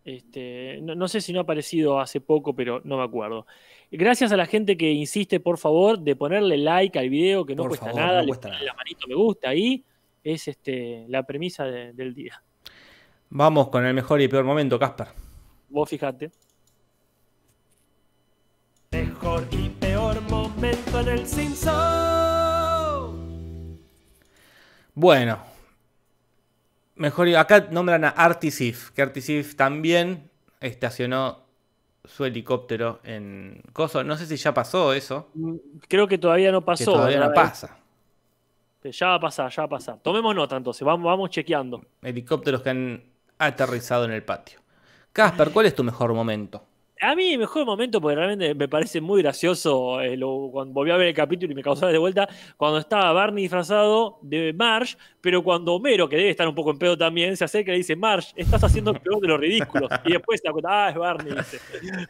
Este, 0.05 0.81
no, 0.83 0.95
no 0.95 1.09
sé 1.09 1.21
si 1.23 1.33
no 1.33 1.39
ha 1.41 1.43
aparecido 1.45 1.99
hace 1.99 2.21
poco, 2.21 2.55
pero 2.55 2.81
no 2.85 2.99
me 2.99 3.05
acuerdo. 3.05 3.47
Gracias 3.91 4.33
a 4.33 4.37
la 4.37 4.45
gente 4.47 4.77
que 4.77 4.91
insiste, 4.93 5.41
por 5.41 5.57
favor, 5.57 5.99
de 5.99 6.15
ponerle 6.15 6.59
like 6.59 6.99
al 6.99 7.09
video, 7.09 7.47
que 7.47 7.55
no 7.57 7.63
Por 7.63 7.71
cuesta 7.71 7.87
favor, 7.87 8.01
nada. 8.01 8.15
no 8.17 8.21
le 8.23 8.27
cuesta 8.29 8.49
ponen 8.49 8.59
nada. 8.61 8.67
la 8.73 8.75
manito 8.75 9.07
me 9.09 9.15
gusta 9.15 9.49
ahí. 9.49 9.83
Es 10.23 10.47
este, 10.49 11.07
la 11.09 11.23
premisa 11.23 11.65
de- 11.65 11.93
del 11.93 12.15
día. 12.15 12.43
Vamos 13.31 13.69
con 13.69 13.85
el 13.87 13.95
mejor 13.95 14.21
y 14.21 14.29
peor 14.29 14.45
momento, 14.45 14.79
Casper. 14.79 15.09
Vos 15.71 15.89
fijate. 15.89 16.31
Mejor 18.93 19.47
y 19.51 19.69
peor 19.71 20.21
momento 20.31 21.01
en 21.01 21.09
el 21.09 21.27
Simpson. 21.27 21.75
Bueno. 24.95 25.54
Mejor 26.97 27.29
acá 27.37 27.69
nombran 27.71 28.05
a 28.05 28.09
Artisif, 28.11 28.91
que 28.91 29.03
Artisif 29.03 29.57
también 29.57 30.31
estacionó 30.61 31.43
su 32.05 32.25
helicóptero 32.25 33.01
en 33.05 33.63
Coso. 33.73 34.05
No 34.05 34.17
sé 34.17 34.27
si 34.27 34.37
ya 34.37 34.55
pasó 34.55 34.93
eso. 34.93 35.29
Mm, 35.35 35.57
Creo 35.89 36.07
que 36.07 36.19
todavía 36.19 36.53
no 36.53 36.61
Que 36.61 36.67
pasó. 36.67 36.93
todavía 36.93 37.19
no 37.19 37.29
¿verdad? 37.29 37.35
pasa. 37.43 37.77
Ya 38.85 39.07
va 39.09 39.15
a 39.15 39.21
pasar, 39.21 39.51
ya 39.51 39.63
va 39.63 39.67
a 39.67 39.69
pasar. 39.71 39.99
Tomemos 40.03 40.35
nota 40.35 40.57
entonces, 40.59 40.85
vamos, 40.85 41.07
vamos 41.07 41.31
chequeando. 41.31 41.83
Helicópteros 42.03 42.61
que 42.61 42.69
han 42.71 43.03
aterrizado 43.39 44.05
en 44.05 44.11
el 44.13 44.23
patio. 44.23 44.61
Casper, 45.13 45.51
¿cuál 45.53 45.67
es 45.67 45.75
tu 45.75 45.83
mejor 45.83 46.13
momento? 46.13 46.63
A 47.01 47.15
mí, 47.17 47.33
el 47.33 47.39
mejor 47.41 47.67
momento, 47.67 48.01
porque 48.01 48.15
realmente 48.15 48.55
me 48.55 48.69
parece 48.69 49.01
muy 49.01 49.21
gracioso, 49.21 50.01
eh, 50.01 50.17
lo- 50.17 50.49
cuando 50.53 50.73
volví 50.73 50.91
a 50.93 50.97
ver 50.97 51.09
el 51.09 51.15
capítulo 51.15 51.53
y 51.53 51.55
me 51.55 51.63
causaba 51.63 51.91
de 51.93 51.99
vuelta, 51.99 52.29
cuando 52.57 52.79
estaba 52.79 53.13
Barney 53.13 53.43
disfrazado 53.43 54.19
de 54.23 54.53
Marge, 54.53 54.97
pero 55.21 55.43
cuando 55.43 55.75
Homero, 55.75 56.09
que 56.09 56.17
debe 56.17 56.31
estar 56.31 56.47
un 56.49 56.55
poco 56.55 56.71
en 56.71 56.79
pedo 56.79 56.97
también, 56.97 57.37
se 57.37 57.45
acerca 57.45 57.73
y 57.73 57.75
le 57.75 57.79
dice, 57.79 57.97
Marge, 57.97 58.33
estás 58.37 58.63
haciendo 58.63 58.93
el 58.93 59.01
peor 59.01 59.21
de 59.21 59.29
los 59.29 59.41
ridículos. 59.41 59.91
Y 60.05 60.13
después 60.13 60.41
se 60.41 60.49
da 60.49 60.53
cuenta, 60.53 60.87
ah, 60.87 60.91
es 60.91 60.97
Barney, 60.97 61.35
dice. 61.35 61.59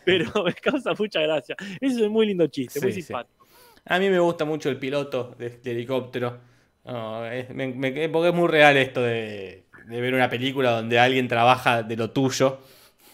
Pero 0.05 0.31
me 0.45 0.53
causa 0.53 0.93
mucha 0.97 1.21
gracia. 1.23 1.57
Eso 1.81 1.97
es 1.99 2.03
un 2.07 2.13
muy 2.13 2.27
lindo 2.27 2.47
chiste, 2.47 2.81
muy 2.81 2.93
sí. 2.93 3.03
simpático. 3.03 3.47
A 3.87 3.99
mí 3.99 4.09
me 4.11 4.19
gusta 4.19 4.45
mucho 4.45 4.69
el 4.69 4.79
piloto 4.79 5.35
de, 5.39 5.49
de 5.49 5.71
helicóptero. 5.71 6.39
No, 6.85 7.25
es- 7.27 7.49
me- 7.51 7.69
me- 7.69 8.09
porque 8.11 8.29
es 8.29 8.35
muy 8.35 8.49
real 8.49 8.77
esto 8.77 9.03
de, 9.03 9.65
de 9.89 10.01
ver 10.01 10.15
una 10.15 10.29
película 10.29 10.71
donde 10.73 10.99
alguien 10.99 11.27
trabaja 11.27 11.83
de 11.83 11.97
lo 11.97 12.11
tuyo 12.11 12.59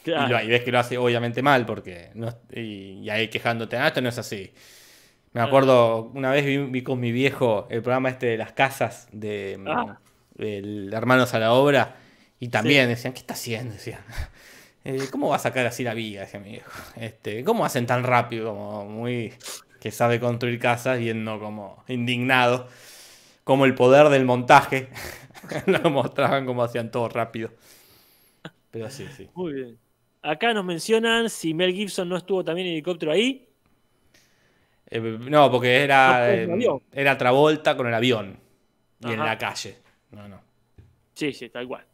y, 0.05 0.27
lo- 0.27 0.43
y 0.43 0.49
ves 0.49 0.63
que 0.65 0.73
lo 0.73 0.79
hace 0.79 0.99
obviamente 0.99 1.43
mal 1.43 1.67
porque 1.67 2.11
no, 2.15 2.29
y, 2.53 3.01
y 3.05 3.11
ahí 3.11 3.29
quejándote, 3.29 3.77
ah, 3.77 3.89
esto 3.89 4.01
no 4.01 4.09
es 4.09 4.19
así. 4.19 4.53
Me 5.33 5.41
acuerdo, 5.43 6.11
una 6.15 6.31
vez 6.33 6.45
vi, 6.45 6.59
vi 6.59 6.83
con 6.83 6.99
mi 7.01 7.13
viejo 7.13 7.69
el 7.71 7.83
programa 7.83 8.09
este 8.11 8.27
de 8.27 8.37
las 8.39 8.53
casas 8.53 9.09
de 9.13 9.59
Ah. 9.67 9.99
el 10.39 10.91
Hermanos 10.93 11.35
a 11.35 11.39
la 11.39 11.53
Obra 11.53 11.97
y 12.41 12.49
también 12.49 12.89
decían, 12.89 13.13
¿qué 13.13 13.21
está 13.21 13.35
haciendo? 13.35 13.75
Decían. 13.75 14.01
"Eh, 14.85 15.09
¿Cómo 15.13 15.29
va 15.29 15.37
a 15.37 15.39
sacar 15.41 15.67
así 15.67 15.85
la 15.85 15.95
viga? 15.95 16.23
Decía 16.23 16.41
mi 16.41 16.53
viejo. 16.53 16.71
Este, 16.97 17.45
¿Cómo 17.45 17.65
hacen 17.67 17.87
tan 17.87 18.03
rápido? 18.05 18.49
Como 18.55 18.87
muy 18.87 19.35
que 19.81 19.91
sabe 19.91 20.21
construir 20.21 20.59
casas, 20.59 20.99
viendo 20.99 21.39
como 21.39 21.85
indignado, 21.89 22.69
como 23.45 23.65
el 23.67 23.75
poder 23.75 24.09
del 24.11 24.25
montaje. 24.25 24.89
Lo 25.67 25.91
mostraban 25.91 26.47
como 26.47 26.63
hacían 26.65 26.91
todo 26.91 27.09
rápido. 27.09 27.51
Pero 28.71 28.91
sí, 28.91 29.07
sí. 29.17 29.29
Muy 29.35 29.53
bien. 29.55 29.79
Acá 30.23 30.53
nos 30.53 30.65
mencionan 30.65 31.31
si 31.31 31.55
Mel 31.55 31.73
Gibson 31.73 32.09
no 32.09 32.17
estuvo 32.17 32.45
también 32.45 32.67
en 32.67 32.75
helicóptero 32.75 33.13
ahí. 33.13 33.49
Eh, 34.91 35.01
no, 35.01 35.51
porque 35.51 35.83
era, 35.83 36.35
eh, 36.35 36.49
era 36.93 37.17
Travolta 37.17 37.77
con 37.77 37.87
el 37.87 37.95
avión. 37.95 38.39
Y 39.03 39.13
en 39.13 39.21
la 39.21 39.39
calle. 39.39 39.77
No, 40.11 40.29
no. 40.29 40.41
Sí, 41.15 41.33
sí, 41.33 41.49
tal 41.49 41.67
cual. 41.67 41.85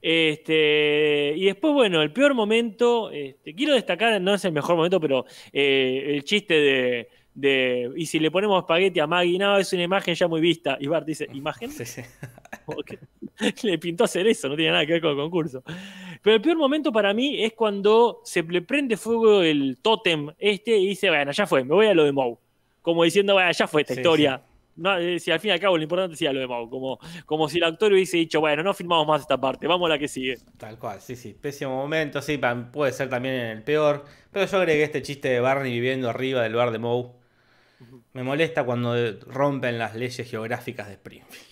Este, 0.00 1.32
y 1.36 1.46
después, 1.46 1.72
bueno, 1.72 2.02
el 2.02 2.12
peor 2.12 2.34
momento, 2.34 3.10
este, 3.10 3.54
quiero 3.54 3.74
destacar, 3.74 4.20
no 4.20 4.34
es 4.34 4.44
el 4.44 4.52
mejor 4.52 4.76
momento, 4.76 5.00
pero 5.00 5.24
eh, 5.52 6.12
el 6.14 6.22
chiste 6.22 6.54
de, 6.54 7.08
de, 7.34 7.90
y 7.96 8.06
si 8.06 8.18
le 8.18 8.30
ponemos 8.30 8.60
espagueti 8.62 9.00
a 9.00 9.06
Maggie, 9.06 9.38
no, 9.38 9.58
es 9.58 9.72
una 9.72 9.82
imagen 9.82 10.14
ya 10.14 10.28
muy 10.28 10.40
vista. 10.40 10.76
Y 10.80 10.86
Bart 10.86 11.06
dice, 11.06 11.26
¿imagen? 11.32 11.70
Sí, 11.72 11.84
sí. 11.84 12.02
Le 13.62 13.78
pintó 13.78 14.04
hacer 14.04 14.26
eso, 14.26 14.48
no 14.48 14.56
tiene 14.56 14.72
nada 14.72 14.86
que 14.86 14.92
ver 14.92 15.02
con 15.02 15.10
el 15.10 15.16
concurso. 15.16 15.62
Pero 16.26 16.38
el 16.38 16.42
peor 16.42 16.56
momento 16.56 16.90
para 16.90 17.14
mí 17.14 17.40
es 17.44 17.52
cuando 17.52 18.20
se 18.24 18.42
le 18.42 18.60
prende 18.60 18.96
fuego 18.96 19.42
el 19.42 19.78
tótem 19.80 20.28
este 20.40 20.76
y 20.76 20.88
dice, 20.88 21.08
bueno, 21.08 21.30
ya 21.30 21.46
fue, 21.46 21.62
me 21.62 21.72
voy 21.72 21.86
a 21.86 21.94
lo 21.94 22.02
de 22.02 22.10
Moe. 22.10 22.36
Como 22.82 23.04
diciendo, 23.04 23.34
bueno, 23.34 23.48
ya 23.52 23.68
fue 23.68 23.82
esta 23.82 23.94
Sí, 23.94 24.00
historia. 24.00 24.42
No, 24.74 24.98
eh, 24.98 25.20
si 25.20 25.30
al 25.30 25.38
fin 25.38 25.50
y 25.50 25.52
al 25.52 25.60
cabo 25.60 25.76
lo 25.76 25.84
importante 25.84 26.16
sea 26.16 26.32
lo 26.32 26.40
de 26.40 26.48
Moe. 26.48 26.68
Como, 26.68 26.98
como 27.26 27.48
si 27.48 27.58
el 27.58 27.62
actor 27.62 27.92
hubiese 27.92 28.16
dicho, 28.16 28.40
bueno, 28.40 28.64
no 28.64 28.74
filmamos 28.74 29.06
más 29.06 29.20
esta 29.20 29.40
parte, 29.40 29.68
vamos 29.68 29.86
a 29.86 29.90
la 29.90 30.00
que 30.00 30.08
sigue. 30.08 30.36
Tal 30.56 30.80
cual, 30.80 31.00
sí, 31.00 31.14
sí. 31.14 31.32
Pésimo 31.32 31.76
momento, 31.76 32.20
sí, 32.20 32.40
puede 32.72 32.90
ser 32.90 33.08
también 33.08 33.36
en 33.36 33.46
el 33.58 33.62
peor. 33.62 34.04
Pero 34.32 34.46
yo 34.46 34.58
agregué 34.58 34.82
este 34.82 35.02
chiste 35.02 35.28
de 35.28 35.38
Barney 35.38 35.70
viviendo 35.74 36.10
arriba 36.10 36.42
del 36.42 36.56
bar 36.56 36.72
de 36.72 36.80
Moe. 36.80 37.12
Me 38.14 38.24
molesta 38.24 38.64
cuando 38.64 38.96
rompen 39.28 39.78
las 39.78 39.94
leyes 39.94 40.28
geográficas 40.28 40.88
de 40.88 40.94
Springfield. 40.94 41.44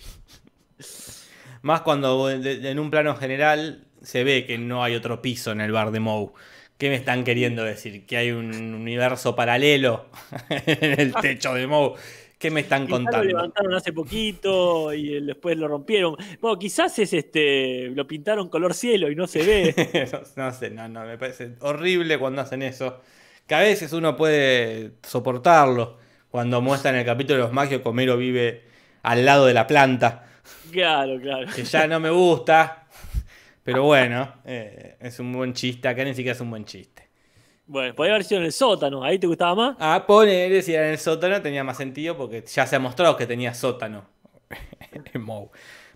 Más 1.61 1.79
cuando 1.79 2.29
en 2.29 2.77
un 2.77 2.91
plano 2.91 3.15
general 3.15 3.84
se 4.05 4.23
ve 4.23 4.45
que 4.45 4.57
no 4.57 4.83
hay 4.83 4.95
otro 4.95 5.21
piso 5.21 5.51
en 5.51 5.61
el 5.61 5.71
bar 5.71 5.91
de 5.91 5.99
Moe. 5.99 6.29
¿Qué 6.77 6.89
me 6.89 6.95
están 6.95 7.23
queriendo 7.23 7.63
decir? 7.63 8.05
¿Que 8.05 8.17
hay 8.17 8.31
un 8.31 8.53
universo 8.73 9.35
paralelo 9.35 10.07
en 10.49 10.99
el 10.99 11.13
techo 11.15 11.53
de 11.53 11.67
Moe? 11.67 11.93
¿Qué 12.37 12.51
me 12.51 12.59
están 12.59 12.85
Quizás 12.85 12.89
lo 12.89 12.95
contando? 12.97 13.23
levantaron 13.23 13.73
hace 13.73 13.93
poquito 13.93 14.93
y 14.93 15.15
eh, 15.15 15.21
después 15.21 15.57
lo 15.57 15.67
rompieron. 15.67 16.15
Bueno, 16.41 16.59
quizás 16.59 16.99
es 16.99 17.13
este, 17.13 17.89
lo 17.91 18.05
pintaron 18.05 18.49
color 18.49 18.73
cielo 18.73 19.09
y 19.09 19.15
no 19.15 19.25
se 19.25 19.43
ve. 19.43 20.09
no, 20.37 20.43
no 20.45 20.51
sé, 20.51 20.69
no, 20.69 20.87
no, 20.89 21.05
me 21.05 21.17
parece 21.17 21.53
horrible 21.61 22.19
cuando 22.19 22.41
hacen 22.41 22.61
eso. 22.61 23.01
Que 23.47 23.55
a 23.55 23.59
veces 23.59 23.93
uno 23.93 24.15
puede 24.17 24.91
soportarlo. 25.03 25.97
Cuando 26.29 26.61
muestran 26.61 26.95
el 26.95 27.05
capítulo 27.05 27.37
de 27.37 27.43
los 27.43 27.53
magios 27.53 27.81
que 27.81 27.87
Homero 27.87 28.17
vive 28.17 28.63
al 29.03 29.23
lado 29.25 29.45
de 29.45 29.53
la 29.53 29.65
planta. 29.67 30.25
Claro, 30.71 31.19
claro. 31.21 31.47
Que 31.55 31.63
ya 31.63 31.87
no 31.87 31.99
me 32.01 32.09
gusta. 32.09 32.84
Pero 33.65 33.81
bueno, 33.81 34.31
eh, 34.45 34.95
es 34.99 35.19
un 35.19 35.33
buen 35.33 35.53
chiste. 35.53 35.87
Acá 35.87 36.03
ni 36.03 36.13
siquiera 36.13 36.33
es 36.35 36.39
un 36.39 36.51
buen 36.51 36.65
chiste. 36.65 37.09
Bueno, 37.65 37.95
podría 37.95 38.13
haber 38.13 38.23
sido 38.23 38.39
en 38.41 38.45
el 38.45 38.51
sótano. 38.51 39.03
¿Ahí 39.03 39.17
te 39.17 39.25
gustaba 39.25 39.55
más? 39.55 39.75
A 39.79 40.05
poner, 40.05 40.61
si 40.61 40.75
era 40.75 40.85
en 40.85 40.91
el 40.91 40.99
sótano 40.99 41.41
tenía 41.41 41.63
más 41.63 41.77
sentido 41.77 42.15
porque 42.15 42.43
ya 42.45 42.67
se 42.67 42.75
ha 42.75 42.79
mostrado 42.79 43.17
que 43.17 43.25
tenía 43.25 43.55
sótano. 43.55 44.05
en 45.13 45.21
Moe. 45.23 45.49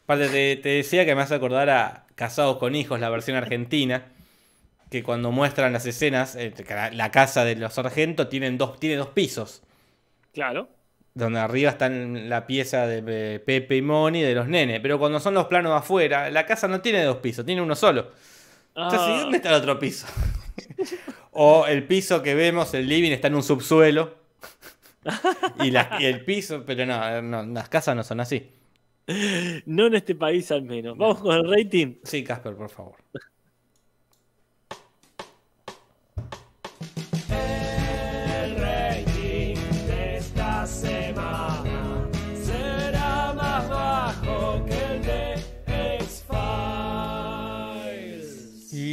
Aparte, 0.03 0.29
te, 0.29 0.55
te 0.55 0.69
decía 0.69 1.05
que 1.05 1.13
me 1.13 1.21
hace 1.21 1.35
acordar 1.35 1.69
a 1.69 2.07
Casados 2.15 2.57
con 2.57 2.73
Hijos, 2.73 2.99
la 2.99 3.11
versión 3.11 3.37
argentina. 3.37 4.13
Que 4.89 5.03
cuando 5.03 5.31
muestran 5.31 5.71
las 5.71 5.85
escenas, 5.85 6.35
eh, 6.35 6.51
la 6.93 7.11
casa 7.11 7.45
de 7.45 7.55
los 7.55 7.75
sargentos 7.75 8.29
tienen 8.29 8.57
dos, 8.57 8.79
tiene 8.79 8.95
dos 8.95 9.09
pisos. 9.09 9.61
Claro. 10.33 10.69
Donde 11.19 11.39
arriba 11.39 11.69
están 11.71 12.29
la 12.29 12.47
pieza 12.47 12.87
de 12.87 13.39
Pepe 13.39 13.75
y 13.77 13.81
Moni 13.81 14.21
de 14.21 14.33
los 14.33 14.47
nenes. 14.47 14.79
Pero 14.79 14.97
cuando 14.97 15.19
son 15.19 15.33
los 15.35 15.45
planos 15.47 15.73
afuera, 15.73 16.29
la 16.31 16.45
casa 16.45 16.67
no 16.67 16.81
tiene 16.81 17.03
dos 17.03 17.17
pisos, 17.17 17.45
tiene 17.45 17.61
uno 17.61 17.75
solo. 17.75 18.11
Entonces, 18.75 18.99
¿y 19.01 19.11
Ah, 19.11 19.19
¿dónde 19.21 19.37
está 19.37 19.49
el 19.49 19.55
otro 19.55 19.77
piso? 19.77 20.07
o 21.31 21.65
el 21.67 21.83
piso 21.83 22.23
que 22.23 22.33
vemos, 22.35 22.73
el 22.73 22.87
living, 22.87 23.11
está 23.11 23.27
en 23.27 23.35
un 23.35 23.43
subsuelo. 23.43 24.15
y, 25.63 25.71
la- 25.71 25.97
y 25.99 26.05
el 26.05 26.23
piso, 26.25 26.63
pero 26.65 26.85
no, 26.85 27.21
no, 27.21 27.43
las 27.45 27.69
casas 27.69 27.95
no 27.95 28.03
son 28.03 28.19
así. 28.19 28.49
no 29.65 29.87
en 29.87 29.95
este 29.95 30.15
país 30.15 30.51
al 30.51 30.61
menos. 30.63 30.97
Vamos 30.97 31.19
con 31.19 31.35
el 31.35 31.49
rating. 31.49 31.95
Sí, 32.03 32.23
Casper, 32.23 32.55
por 32.55 32.69
favor. 32.69 32.95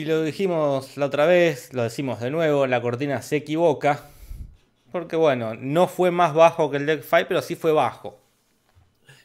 Lo 0.07 0.23
dijimos 0.23 0.97
la 0.97 1.07
otra 1.07 1.27
vez, 1.27 1.73
lo 1.73 1.83
decimos 1.83 2.21
de 2.21 2.31
nuevo, 2.31 2.67
la 2.67 2.81
cortina 2.81 3.23
se 3.23 3.37
equivoca. 3.37 4.09
Porque 4.93 5.17
bueno, 5.17 5.55
no 5.55 5.89
fue 5.89 6.11
más 6.11 6.33
bajo 6.33 6.71
que 6.71 6.79
el 6.79 6.87
Deck 6.87 7.03
5, 7.03 7.27
pero 7.29 7.43
sí 7.43 7.57
fue 7.57 7.73
bajo. 7.73 8.19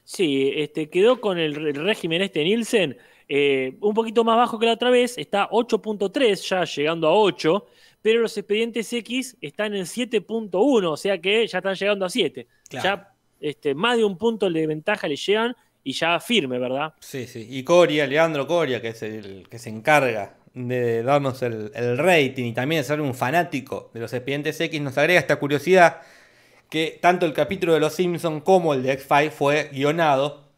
Sí, 0.03 0.51
este, 0.55 0.89
quedó 0.89 1.21
con 1.21 1.38
el, 1.38 1.55
el 1.67 1.75
régimen 1.75 2.21
este 2.21 2.43
Nielsen 2.43 2.97
eh, 3.34 3.77
un 3.79 3.93
poquito 3.93 4.25
más 4.25 4.36
bajo 4.36 4.59
que 4.59 4.65
la 4.65 4.73
otra 4.73 4.89
vez, 4.89 5.17
está 5.17 5.47
8.3 5.49 6.36
ya 6.49 6.65
llegando 6.65 7.07
a 7.07 7.13
8, 7.13 7.65
pero 8.01 8.19
los 8.19 8.38
expedientes 8.38 8.91
X 8.91 9.38
están 9.39 9.73
en 9.73 9.86
7.1, 9.86 10.86
o 10.86 10.97
sea 10.97 11.17
que 11.17 11.47
ya 11.47 11.59
están 11.59 11.75
llegando 11.75 12.05
a 12.05 12.09
7. 12.09 12.45
Claro. 12.67 12.84
Ya 12.84 13.13
este, 13.39 13.73
más 13.73 13.95
de 13.95 14.03
un 14.03 14.17
punto 14.17 14.49
de 14.49 14.67
ventaja 14.67 15.07
le 15.07 15.15
llegan 15.15 15.55
y 15.82 15.93
ya 15.93 16.19
firme, 16.19 16.59
¿verdad? 16.59 16.93
Sí, 16.99 17.25
sí. 17.25 17.47
Y 17.49 17.63
Coria, 17.63 18.05
Leandro 18.05 18.45
Coria, 18.45 18.82
que 18.82 18.89
es 18.89 19.01
el 19.01 19.47
que 19.47 19.59
se 19.59 19.69
encarga 19.69 20.36
de 20.54 21.04
darnos 21.04 21.41
el, 21.41 21.72
el 21.76 21.97
rating 21.97 22.45
y 22.45 22.54
también 22.54 22.82
de 22.82 22.84
ser 22.84 23.02
un 23.02 23.14
fanático 23.14 23.89
de 23.93 24.02
los 24.02 24.12
expedientes 24.14 24.60
X, 24.60 24.82
nos 24.82 24.97
agrega 24.97 25.20
esta 25.20 25.38
curiosidad 25.38 26.02
que 26.70 26.99
tanto 27.02 27.26
el 27.26 27.34
capítulo 27.34 27.74
de 27.74 27.80
Los 27.80 27.95
Simpsons 27.95 28.43
como 28.43 28.74
el 28.74 28.84
de 28.84 28.93
X-Files 28.93 29.34
fue 29.34 29.70
guionado 29.74 30.49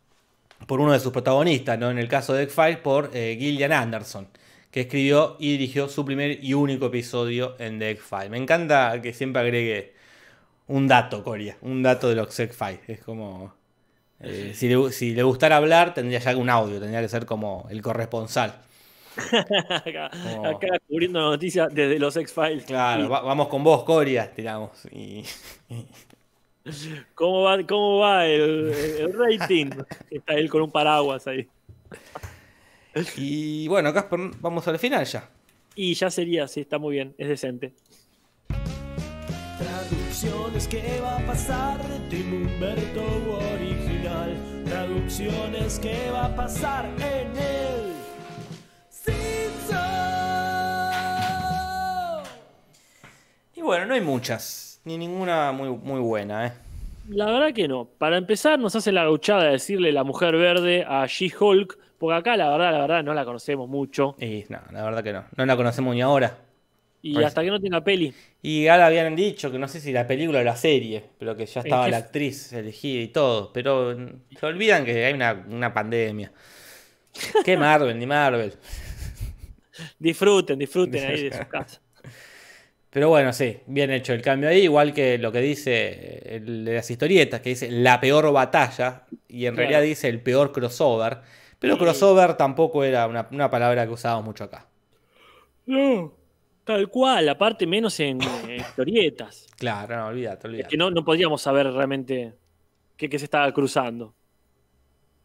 por 0.68 0.80
uno 0.80 0.94
de 0.94 1.00
sus 1.00 1.12
protagonistas, 1.12 1.78
¿no? 1.78 1.92
En 1.92 1.98
el 1.98 2.08
caso 2.08 2.34
de 2.34 2.44
X-Files 2.44 2.78
por 2.78 3.10
eh, 3.14 3.36
Gillian 3.40 3.72
Anderson, 3.72 4.28
que 4.72 4.82
escribió 4.82 5.36
y 5.40 5.52
dirigió 5.54 5.90
su 5.90 6.06
primer 6.06 6.44
y 6.44 6.54
único 6.54 6.86
episodio 6.86 7.56
en 7.60 7.80
The 7.80 7.90
X-Files. 7.92 8.30
Me 8.30 8.38
encanta 8.38 9.02
que 9.02 9.14
siempre 9.14 9.42
agregue 9.42 9.94
un 10.68 10.88
dato, 10.88 11.24
Coria, 11.24 11.58
un 11.62 11.84
dato 11.84 12.10
de 12.10 12.16
los 12.16 12.40
X-Files. 12.40 12.80
Es 12.88 13.00
como... 13.02 13.54
eh, 14.20 14.54
si, 14.56 14.70
le, 14.70 14.92
si 14.92 15.14
le 15.14 15.24
gustara 15.24 15.58
hablar, 15.58 15.94
tendría 15.94 16.20
ya 16.20 16.36
un 16.38 16.50
audio, 16.50 16.80
tendría 16.80 17.02
que 17.02 17.10
ser 17.10 17.26
como 17.26 17.68
el 17.70 17.82
corresponsal. 17.82 18.62
Acá, 19.70 20.10
Oh. 20.38 20.46
acá 20.48 20.68
cubriendo 20.88 21.20
la 21.20 21.26
noticia 21.28 21.68
desde 21.68 22.00
los 22.00 22.16
X-Files. 22.18 22.66
Claro, 22.66 23.06
Y 23.06 23.08
va- 23.08 23.22
vamos 23.22 23.48
con 23.48 23.64
vos, 23.64 23.84
Coria, 23.84 24.32
tiramos. 24.34 24.72
Y, 24.92 25.24
¿Cómo 27.16 27.42
va, 27.44 27.58
cómo 27.68 28.00
va 28.00 28.26
el, 28.26 28.74
el 29.00 29.14
rating? 29.14 29.70
Está 30.10 30.34
él 30.36 30.50
con 30.50 30.62
un 30.62 30.72
paraguas 30.72 31.28
ahí. 31.28 31.48
y 33.18 33.68
bueno, 33.68 33.94
Casper, 33.94 34.20
vamos 34.40 34.68
al 34.68 34.80
final 34.80 35.06
ya. 35.06 35.30
Y 35.76 35.94
ya 35.96 36.10
sería, 36.10 36.48
sí, 36.48 36.62
está 36.62 36.78
muy 36.78 36.94
bien, 36.96 37.14
es 37.18 37.28
decente. 37.28 37.74
Traducciones, 39.58 40.68
¿qué 40.68 41.00
va 41.02 41.18
a 41.18 41.26
pasar 41.26 41.82
de 41.88 42.00
Tim 42.10 42.34
Humberto 42.46 43.04
original? 43.54 44.38
Traducciones, 44.66 45.80
¿qué 45.80 46.10
va 46.12 46.26
a 46.26 46.36
pasar 46.36 46.86
en 46.98 47.38
el 47.38 47.83
bueno, 53.74 53.88
no 53.88 53.96
hay 53.96 54.02
muchas, 54.02 54.80
ni 54.84 55.00
ninguna 55.00 55.52
muy, 55.52 55.70
muy 55.70 56.00
buena, 56.00 56.46
¿eh? 56.46 56.52
La 57.10 57.26
verdad 57.26 57.52
que 57.54 57.68
no. 57.68 57.86
Para 57.86 58.18
empezar, 58.18 58.60
nos 58.60 58.76
hace 58.76 58.92
la 58.92 59.04
gauchada 59.04 59.46
de 59.46 59.54
decirle 59.54 59.92
la 59.92 60.04
mujer 60.04 60.38
verde 60.38 60.86
a 60.88 61.08
She-Hulk, 61.08 61.80
porque 61.98 62.16
acá 62.16 62.38
la 62.38 62.52
verdad, 62.52 62.72
la 62.72 62.82
verdad, 62.82 63.04
no 63.04 63.16
la 63.16 63.26
conocemos 63.26 63.68
mucho. 63.68 64.16
Y 64.20 64.46
no, 64.48 64.60
la 64.72 64.84
verdad 64.84 65.04
que 65.04 65.12
no. 65.12 65.26
No 65.36 65.46
la 65.48 65.56
conocemos 65.58 65.96
ni 65.96 66.04
ahora. 66.04 66.38
Y 67.02 67.22
hasta 67.24 67.42
que 67.42 67.50
no 67.50 67.60
tenga 67.60 67.84
peli. 67.84 68.14
Y 68.44 68.68
ahora 68.68 68.86
habían 68.86 69.16
dicho 69.16 69.52
que 69.52 69.58
no 69.58 69.68
sé 69.68 69.80
si 69.80 69.92
la 69.92 70.06
película 70.06 70.40
o 70.40 70.44
la 70.44 70.56
serie, 70.56 71.04
pero 71.18 71.36
que 71.36 71.48
ya 71.48 71.62
estaba 71.62 71.90
la 71.90 71.98
actriz 71.98 72.54
elegida 72.54 73.02
y 73.02 73.08
todo. 73.08 73.52
Pero 73.52 73.98
se 74.40 74.46
olvidan 74.46 74.86
que 74.86 75.04
hay 75.04 75.14
una, 75.16 75.46
una 75.50 75.74
pandemia. 75.74 76.32
¿Qué 77.44 77.58
Marvel? 77.58 77.98
Ni 77.98 78.06
Marvel. 78.06 78.54
Disfruten, 79.98 80.60
disfruten 80.60 81.06
ahí 81.06 81.24
de 81.24 81.36
su 81.36 81.48
casa. 81.50 81.82
Pero 82.94 83.10
bueno, 83.10 83.34
sí, 83.34 83.60
bien 83.66 83.92
hecho 83.92 84.14
el 84.14 84.22
cambio 84.22 84.50
ahí, 84.50 84.62
igual 84.64 84.94
que 84.94 85.18
lo 85.18 85.32
que 85.32 85.40
dice 85.42 86.36
el 86.36 86.64
de 86.66 86.76
las 86.76 86.90
historietas, 86.92 87.42
que 87.42 87.50
dice 87.50 87.72
la 87.72 88.00
peor 88.00 88.32
batalla, 88.32 89.04
y 89.28 89.46
en 89.48 89.56
Claro. 89.56 89.70
realidad 89.70 89.82
dice 89.82 90.10
el 90.10 90.22
peor 90.22 90.52
crossover. 90.52 91.20
Pero 91.60 91.78
crossover 91.78 92.36
tampoco 92.36 92.84
era 92.84 93.08
una, 93.08 93.28
una 93.32 93.50
palabra 93.50 93.86
que 93.86 93.94
usábamos 93.94 94.26
mucho 94.26 94.44
acá. 94.44 94.68
No, 95.66 96.14
tal 96.66 96.90
cual, 96.90 97.30
aparte 97.30 97.66
menos 97.66 98.00
en 98.00 98.20
eh, 98.22 98.58
historietas. 98.68 99.48
Claro, 99.58 99.96
no, 99.98 100.08
olvídate, 100.08 100.48
Es 100.48 100.50
olvídate. 100.52 100.70
que 100.70 100.78
no, 100.78 100.92
no 100.92 101.04
podríamos 101.04 101.42
saber 101.42 101.72
realmente 101.72 102.34
qué, 102.98 103.10
qué 103.10 103.20
se 103.20 103.26
estaba 103.26 103.52
cruzando. 103.54 104.14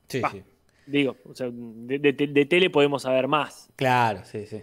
Sí, 0.08 0.22
sí. 0.30 0.42
Digo, 0.86 1.16
o 1.24 1.34
sea, 1.34 1.48
de, 1.52 1.98
de- 1.98 2.12
de 2.28 2.46
tele 2.46 2.70
podemos 2.70 3.02
saber 3.02 3.28
más. 3.28 3.68
Claro, 3.76 4.24
sí, 4.24 4.46
sí. 4.46 4.62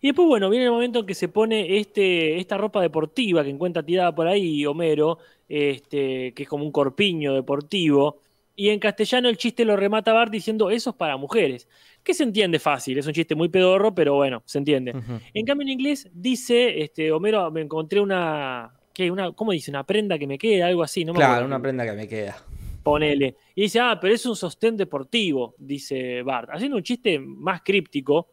Y 0.00 0.08
después, 0.08 0.28
bueno, 0.28 0.48
viene 0.50 0.66
el 0.66 0.70
momento 0.70 1.00
en 1.00 1.06
que 1.06 1.14
se 1.14 1.28
pone 1.28 1.78
este, 1.78 2.38
esta 2.38 2.56
ropa 2.56 2.80
deportiva 2.80 3.42
que 3.42 3.50
encuentra 3.50 3.82
tirada 3.82 4.14
por 4.14 4.26
ahí 4.28 4.64
Homero, 4.66 5.18
este, 5.48 6.32
que 6.34 6.42
es 6.44 6.48
como 6.48 6.64
un 6.64 6.72
corpiño 6.72 7.34
deportivo. 7.34 8.20
Y 8.54 8.70
en 8.70 8.80
castellano 8.80 9.28
el 9.28 9.36
chiste 9.36 9.64
lo 9.64 9.76
remata 9.76 10.12
Bart 10.12 10.32
diciendo, 10.32 10.68
eso 10.70 10.90
es 10.90 10.96
para 10.96 11.16
mujeres. 11.16 11.68
Que 12.02 12.12
se 12.14 12.24
entiende 12.24 12.58
fácil, 12.58 12.98
es 12.98 13.06
un 13.06 13.12
chiste 13.12 13.34
muy 13.34 13.48
pedorro, 13.48 13.94
pero 13.94 14.14
bueno, 14.16 14.42
se 14.46 14.58
entiende. 14.58 14.94
En 15.34 15.46
cambio 15.46 15.64
en 15.64 15.72
inglés 15.72 16.08
dice, 16.12 16.82
este, 16.82 17.12
Homero, 17.12 17.50
me 17.52 17.60
encontré 17.60 18.00
una, 18.00 18.72
¿qué? 18.92 19.10
Una, 19.10 19.30
¿cómo 19.32 19.52
dice? 19.52 19.70
Una 19.70 19.84
prenda 19.84 20.18
que 20.18 20.26
me 20.26 20.38
queda, 20.38 20.66
algo 20.66 20.82
así, 20.82 21.04
no 21.04 21.12
me 21.12 21.18
Claro, 21.18 21.32
acuerdo. 21.34 21.46
una 21.48 21.62
prenda 21.62 21.84
que 21.86 21.92
me 21.92 22.08
queda. 22.08 22.36
Ponele. 22.82 23.36
Y 23.54 23.62
dice, 23.62 23.78
ah, 23.80 23.98
pero 24.00 24.14
es 24.14 24.24
un 24.26 24.34
sostén 24.34 24.76
deportivo, 24.76 25.54
dice 25.58 26.22
Bart. 26.22 26.48
Haciendo 26.52 26.76
un 26.78 26.82
chiste 26.82 27.18
más 27.20 27.60
críptico, 27.62 28.26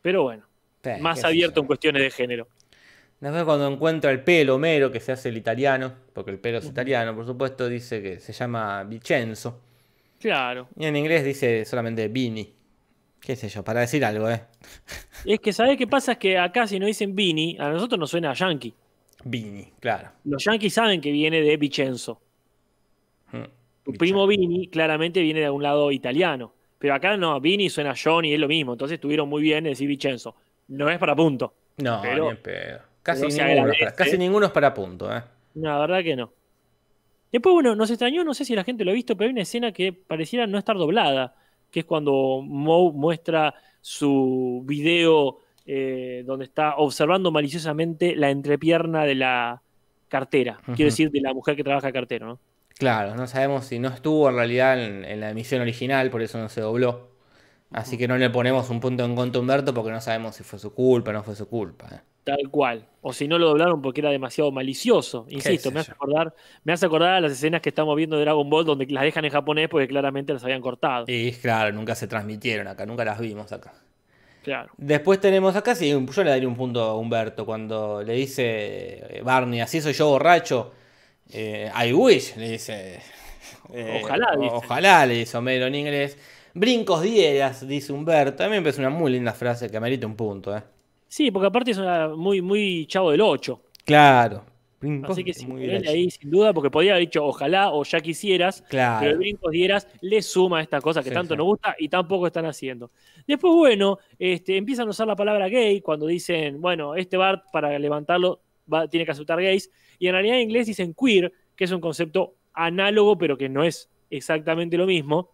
pero 0.00 0.22
bueno, 0.22 0.45
Sí, 0.94 1.00
más 1.00 1.24
abierto 1.24 1.60
en 1.60 1.66
cuestiones 1.66 2.02
de 2.02 2.10
género. 2.10 2.48
Después 3.20 3.44
cuando 3.44 3.66
encuentra 3.66 4.10
el 4.10 4.22
pelo 4.22 4.56
Homero, 4.56 4.92
que 4.92 5.00
se 5.00 5.12
hace 5.12 5.30
el 5.30 5.36
italiano, 5.38 5.94
porque 6.12 6.30
el 6.30 6.38
pelo 6.38 6.58
es 6.58 6.66
italiano, 6.66 7.14
por 7.14 7.24
supuesto, 7.24 7.68
dice 7.68 8.02
que 8.02 8.20
se 8.20 8.32
llama 8.32 8.84
Vincenzo. 8.84 9.60
Claro. 10.20 10.68
Y 10.76 10.84
en 10.84 10.96
inglés 10.96 11.24
dice 11.24 11.64
solamente 11.64 12.08
Vini. 12.08 12.52
Qué 13.20 13.34
sé 13.34 13.48
yo, 13.48 13.64
para 13.64 13.80
decir 13.80 14.04
algo, 14.04 14.30
¿eh? 14.30 14.42
Es 15.24 15.40
que, 15.40 15.52
¿sabés 15.52 15.76
qué 15.78 15.86
pasa? 15.86 16.12
Es 16.12 16.18
que 16.18 16.38
acá 16.38 16.66
si 16.66 16.78
no 16.78 16.86
dicen 16.86 17.14
Vini, 17.16 17.56
a 17.58 17.70
nosotros 17.70 17.98
nos 17.98 18.10
suena 18.10 18.30
a 18.30 18.34
Yankee. 18.34 18.74
Vini, 19.24 19.72
claro. 19.80 20.10
Los 20.24 20.44
Yankees 20.44 20.74
saben 20.74 21.00
que 21.00 21.10
viene 21.10 21.40
de 21.40 21.56
Vicenzo. 21.56 22.20
Mm, 23.32 23.42
Tu 23.82 23.92
Vincenzo. 23.92 23.98
primo 23.98 24.26
Vini 24.26 24.68
claramente 24.68 25.20
viene 25.22 25.40
de 25.40 25.46
algún 25.46 25.62
lado 25.62 25.90
italiano. 25.90 26.52
Pero 26.78 26.94
acá 26.94 27.16
no, 27.16 27.40
Vini 27.40 27.70
suena 27.70 27.92
a 27.92 27.96
Johnny, 27.96 28.32
es 28.34 28.38
lo 28.38 28.46
mismo. 28.46 28.72
Entonces 28.72 28.96
estuvieron 28.96 29.28
muy 29.28 29.42
bien 29.42 29.58
en 29.58 29.72
decir 29.72 29.88
Vicenzo. 29.88 30.36
No 30.68 30.90
es 30.90 30.98
para 30.98 31.14
punto. 31.14 31.54
No, 31.78 32.00
Pero- 32.02 32.36
pedo. 32.42 32.80
Casi, 33.02 33.20
pero 33.22 33.28
ninguno, 33.30 33.52
es 33.52 33.58
agradece. 33.60 33.84
para, 33.84 33.94
casi 33.94 34.18
ninguno 34.18 34.46
es 34.46 34.52
para 34.52 34.74
punto, 34.74 35.16
¿eh? 35.16 35.22
No, 35.54 35.68
la 35.70 35.78
verdad 35.78 36.02
que 36.02 36.16
no. 36.16 36.32
Después, 37.30 37.52
bueno, 37.52 37.76
nos 37.76 37.88
extrañó, 37.90 38.24
no 38.24 38.34
sé 38.34 38.44
si 38.44 38.56
la 38.56 38.64
gente 38.64 38.84
lo 38.84 38.90
ha 38.90 38.94
visto, 38.94 39.16
pero 39.16 39.28
hay 39.28 39.32
una 39.32 39.42
escena 39.42 39.70
que 39.70 39.92
pareciera 39.92 40.46
no 40.48 40.58
estar 40.58 40.76
doblada, 40.76 41.36
que 41.70 41.80
es 41.80 41.86
cuando 41.86 42.42
Moe 42.42 42.92
muestra 42.92 43.54
su 43.80 44.62
video 44.66 45.38
eh, 45.66 46.24
donde 46.26 46.46
está 46.46 46.76
observando 46.76 47.30
maliciosamente 47.30 48.16
la 48.16 48.30
entrepierna 48.30 49.04
de 49.04 49.14
la, 49.14 49.62
cartera. 50.08 50.58
Quiero 50.64 50.90
decir, 50.90 51.10
de 51.10 51.20
la 51.20 51.34
mujer 51.34 51.56
que 51.56 51.64
trabaja 51.64 51.92
cartero, 51.92 52.26
¿no? 52.26 52.38
Claro, 52.78 53.14
no 53.14 53.26
sabemos 53.26 53.64
si 53.64 53.78
no 53.78 53.88
estuvo 53.88 54.28
en 54.28 54.36
realidad 54.36 54.82
en, 54.82 55.04
en 55.04 55.20
la 55.20 55.30
emisión 55.30 55.62
original, 55.62 56.10
por 56.10 56.22
eso 56.22 56.38
no 56.38 56.48
se 56.48 56.60
dobló. 56.60 57.15
Así 57.76 57.98
que 57.98 58.08
no 58.08 58.16
le 58.16 58.30
ponemos 58.30 58.70
un 58.70 58.80
punto 58.80 59.04
en 59.04 59.14
contra 59.14 59.38
a 59.38 59.42
Humberto 59.42 59.74
porque 59.74 59.90
no 59.92 60.00
sabemos 60.00 60.34
si 60.34 60.42
fue 60.42 60.58
su 60.58 60.72
culpa 60.72 61.10
o 61.10 61.12
no 61.12 61.22
fue 61.22 61.36
su 61.36 61.46
culpa. 61.46 61.86
¿eh? 61.92 62.00
Tal 62.24 62.48
cual. 62.50 62.86
O 63.02 63.12
si 63.12 63.28
no 63.28 63.38
lo 63.38 63.48
doblaron 63.48 63.82
porque 63.82 64.00
era 64.00 64.10
demasiado 64.10 64.50
malicioso. 64.50 65.26
Insisto, 65.28 65.70
me 65.70 65.80
hace, 65.80 65.92
acordar, 65.92 66.34
me 66.64 66.72
hace 66.72 66.86
acordar 66.86 67.12
a 67.14 67.20
las 67.20 67.32
escenas 67.32 67.60
que 67.60 67.68
estamos 67.68 67.94
viendo 67.94 68.16
de 68.16 68.22
Dragon 68.22 68.48
Ball 68.48 68.64
donde 68.64 68.86
las 68.86 69.04
dejan 69.04 69.26
en 69.26 69.30
japonés 69.30 69.68
porque 69.68 69.86
claramente 69.86 70.32
las 70.32 70.42
habían 70.42 70.62
cortado. 70.62 71.04
Y 71.06 71.32
claro, 71.32 71.70
nunca 71.72 71.94
se 71.94 72.08
transmitieron 72.08 72.66
acá, 72.66 72.86
nunca 72.86 73.04
las 73.04 73.20
vimos 73.20 73.52
acá. 73.52 73.74
Claro. 74.42 74.72
Después 74.78 75.20
tenemos 75.20 75.54
acá, 75.54 75.74
sí, 75.74 75.90
yo 75.90 76.24
le 76.24 76.30
daría 76.30 76.48
un 76.48 76.56
punto 76.56 76.80
a 76.82 76.96
Humberto 76.96 77.44
cuando 77.44 78.02
le 78.02 78.14
dice 78.14 78.44
eh, 79.18 79.20
Barney, 79.22 79.60
así 79.60 79.80
soy 79.80 79.92
yo 79.92 80.08
borracho. 80.08 80.72
eh, 81.30 81.70
I 81.84 81.92
wish, 81.92 82.36
le 82.36 82.50
dice. 82.52 83.00
eh, 83.72 84.00
Ojalá, 84.02 84.34
dice. 84.40 84.54
Ojalá, 84.54 85.04
le 85.04 85.14
dice 85.14 85.36
Homero 85.36 85.66
en 85.66 85.74
inglés. 85.74 86.16
Brincos 86.58 87.02
dieras, 87.02 87.66
dice 87.68 87.92
Humberto. 87.92 88.42
A 88.42 88.46
mí 88.48 88.52
me 88.56 88.62
parece 88.62 88.80
una 88.80 88.88
muy 88.90 89.12
linda 89.12 89.32
frase 89.32 89.68
que 89.70 89.76
amerita 89.76 90.06
un 90.06 90.16
punto, 90.16 90.56
¿eh? 90.56 90.62
Sí, 91.06 91.30
porque 91.30 91.48
aparte 91.48 91.70
es 91.72 91.78
una 91.78 92.08
muy, 92.08 92.40
muy 92.40 92.86
chavo 92.86 93.10
del 93.10 93.20
8. 93.20 93.60
Claro. 93.84 94.42
Brincos 94.80 95.10
Así 95.10 95.22
que 95.24 95.32
sí, 95.34 95.46
muy 95.46 95.68
ahí 95.70 96.10
sin 96.10 96.30
duda, 96.30 96.52
porque 96.54 96.70
podía 96.70 96.92
haber 96.92 97.06
dicho 97.06 97.24
ojalá 97.24 97.70
o 97.72 97.82
ya 97.84 98.00
quisieras, 98.00 98.62
Claro. 98.68 99.00
pero 99.00 99.12
el 99.12 99.18
brincos 99.18 99.50
dieras 99.50 99.86
le 100.00 100.20
suma 100.22 100.58
a 100.58 100.62
esta 100.62 100.80
cosa 100.80 101.02
que 101.02 101.10
Sí, 101.10 101.14
tanto 101.14 101.34
sí. 101.34 101.38
nos 101.38 101.46
gusta 101.46 101.76
y 101.78 101.88
tampoco 101.88 102.26
están 102.26 102.46
haciendo. 102.46 102.90
Después, 103.26 103.52
bueno, 103.54 103.98
este, 104.18 104.56
empiezan 104.56 104.86
a 104.86 104.90
usar 104.90 105.06
la 105.06 105.16
palabra 105.16 105.48
gay 105.48 105.80
cuando 105.82 106.06
dicen, 106.06 106.60
bueno, 106.60 106.94
este 106.94 107.16
Bart 107.18 107.44
para 107.52 107.78
levantarlo 107.78 108.40
va- 108.72 108.88
tiene 108.88 109.04
que 109.06 109.12
aceptar 109.12 109.40
gays, 109.40 109.70
y 109.98 110.06
en 110.08 110.12
realidad 110.12 110.36
en 110.36 110.42
inglés 110.42 110.66
dicen 110.66 110.94
queer, 110.94 111.32
que 111.54 111.64
es 111.64 111.70
un 111.72 111.80
concepto 111.80 112.34
análogo, 112.54 113.16
pero 113.18 113.36
que 113.36 113.48
no 113.48 113.62
es 113.64 113.88
exactamente 114.10 114.76
lo 114.78 114.86
mismo. 114.86 115.30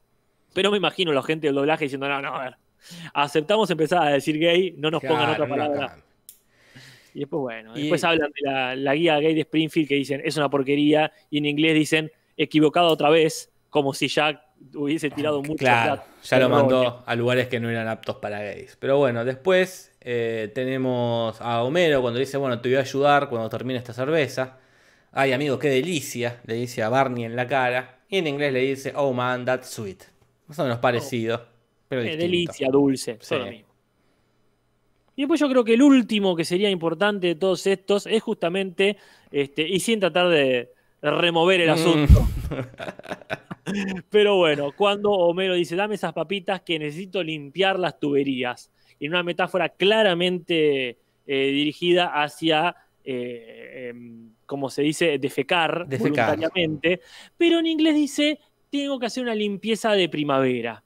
Pero 0.55 0.70
me 0.70 0.76
imagino 0.76 1.12
la 1.12 1.22
gente 1.22 1.46
del 1.48 1.55
doblaje 1.57 1.84
diciendo, 1.84 2.09
no, 2.09 2.20
no, 2.20 2.34
a 2.36 2.44
ver, 2.44 2.57
aceptamos 3.14 3.70
empezar 3.70 4.03
a 4.07 4.11
decir 4.11 4.38
gay, 4.38 4.74
no 4.76 4.90
nos 4.90 5.03
pongan 5.03 5.30
otra 5.30 5.48
palabra. 5.48 5.84
acá. 5.86 5.96
Y 7.14 7.20
después, 7.20 7.40
bueno, 7.40 7.76
Y- 7.76 7.80
después 7.82 8.03
hablan 8.05 8.30
de 8.32 8.50
la, 8.50 8.74
la 8.76 8.94
guía 8.94 9.18
gay 9.18 9.34
de 9.34 9.42
Springfield 9.42 9.88
que 9.88 9.94
dicen 9.96 10.22
es 10.24 10.36
una 10.36 10.48
porquería 10.48 11.12
y 11.30 11.38
en 11.38 11.46
inglés 11.46 11.74
dicen 11.74 12.11
equivocado 12.36 12.88
otra 12.88 13.11
vez, 13.11 13.50
como 13.68 13.92
si 13.94 14.09
ya 14.09 14.44
hubiese 14.74 15.11
tirado 15.11 15.42
mucho. 15.42 15.57
Claro, 15.57 16.03
ya 16.22 16.38
lo 16.38 16.48
mandó 16.48 17.03
a 17.05 17.14
lugares 17.14 17.48
que 17.48 17.61
no 17.61 17.68
eran 17.68 17.88
aptos 17.88 18.16
para 18.16 18.40
gays. 18.42 18.76
Pero 18.78 18.96
bueno, 18.98 19.24
después 19.24 19.92
eh, 20.00 20.50
tenemos 20.55 21.40
a 21.40 21.62
Homero 21.62 22.00
cuando 22.00 22.18
dice, 22.18 22.36
bueno, 22.38 22.61
te 22.61 22.68
voy 22.70 22.76
a 22.76 22.80
ayudar 22.80 23.28
cuando 23.28 23.48
termine 23.50 23.78
esta 23.78 23.92
cerveza. 23.92 24.59
Ay, 25.12 25.32
amigo, 25.32 25.59
qué 25.59 25.68
delicia, 25.68 26.40
le 26.46 26.55
dice 26.55 26.82
a 26.82 26.88
Barney 26.88 27.24
en 27.24 27.36
la 27.36 27.46
cara. 27.46 27.98
Y 28.09 28.18
en 28.18 28.26
inglés 28.26 28.53
le 28.53 28.61
dice, 28.61 28.92
oh 28.96 29.12
man, 29.12 29.44
that's 29.44 29.68
sweet. 29.68 30.05
Más 30.53 30.59
o 30.59 30.64
menos 30.64 30.78
parecido, 30.80 31.42
pero 31.88 32.03
Eh, 32.03 32.05
distinto. 32.05 32.22
delicia, 32.24 32.68
dulce, 32.70 33.16
Sí. 33.22 33.34
lo 33.36 33.46
mismo. 33.46 33.68
Y 35.16 35.22
después 35.22 35.40
yo 35.40 35.48
creo 35.48 35.64
que 35.64 35.72
el 35.72 35.82
último 35.82 36.36
que 36.36 36.44
sería 36.44 36.68
importante 36.68 37.28
de 37.28 37.34
todos 37.36 37.66
estos 37.66 38.07
es 38.07 38.22
justamente, 38.22 38.98
este, 39.30 39.66
y 39.66 39.80
sin 39.80 39.98
tratar 39.98 40.28
de 40.28 40.68
remover 41.00 41.62
el 41.62 41.70
Mm. 41.70 41.72
asunto, 41.72 42.28
pero 44.11 44.36
bueno, 44.36 44.72
cuando 44.76 45.11
Homero 45.12 45.55
dice, 45.55 45.74
dame 45.74 45.94
esas 45.94 46.12
papitas 46.12 46.61
que 46.61 46.78
necesito 46.78 47.22
limpiar 47.22 47.78
las 47.78 47.98
tuberías, 47.98 48.70
en 49.00 49.11
una 49.11 49.22
metáfora 49.22 49.70
claramente 49.70 50.98
eh, 51.26 51.46
dirigida 51.53 52.20
hacia, 52.22 52.74
eh, 53.05 53.90
em, 53.90 54.32
como 54.44 54.68
se 54.68 54.82
dice, 54.82 55.18
defecar, 55.18 55.86
Defecar. 55.86 56.36
voluntariamente, 56.36 57.00
pero 57.38 57.61
en 57.61 57.66
inglés 57.66 57.94
dice, 57.94 58.38
tengo 58.81 58.99
que 58.99 59.07
hacer 59.07 59.23
una 59.23 59.35
limpieza 59.35 59.93
de 59.93 60.09
primavera. 60.09 60.83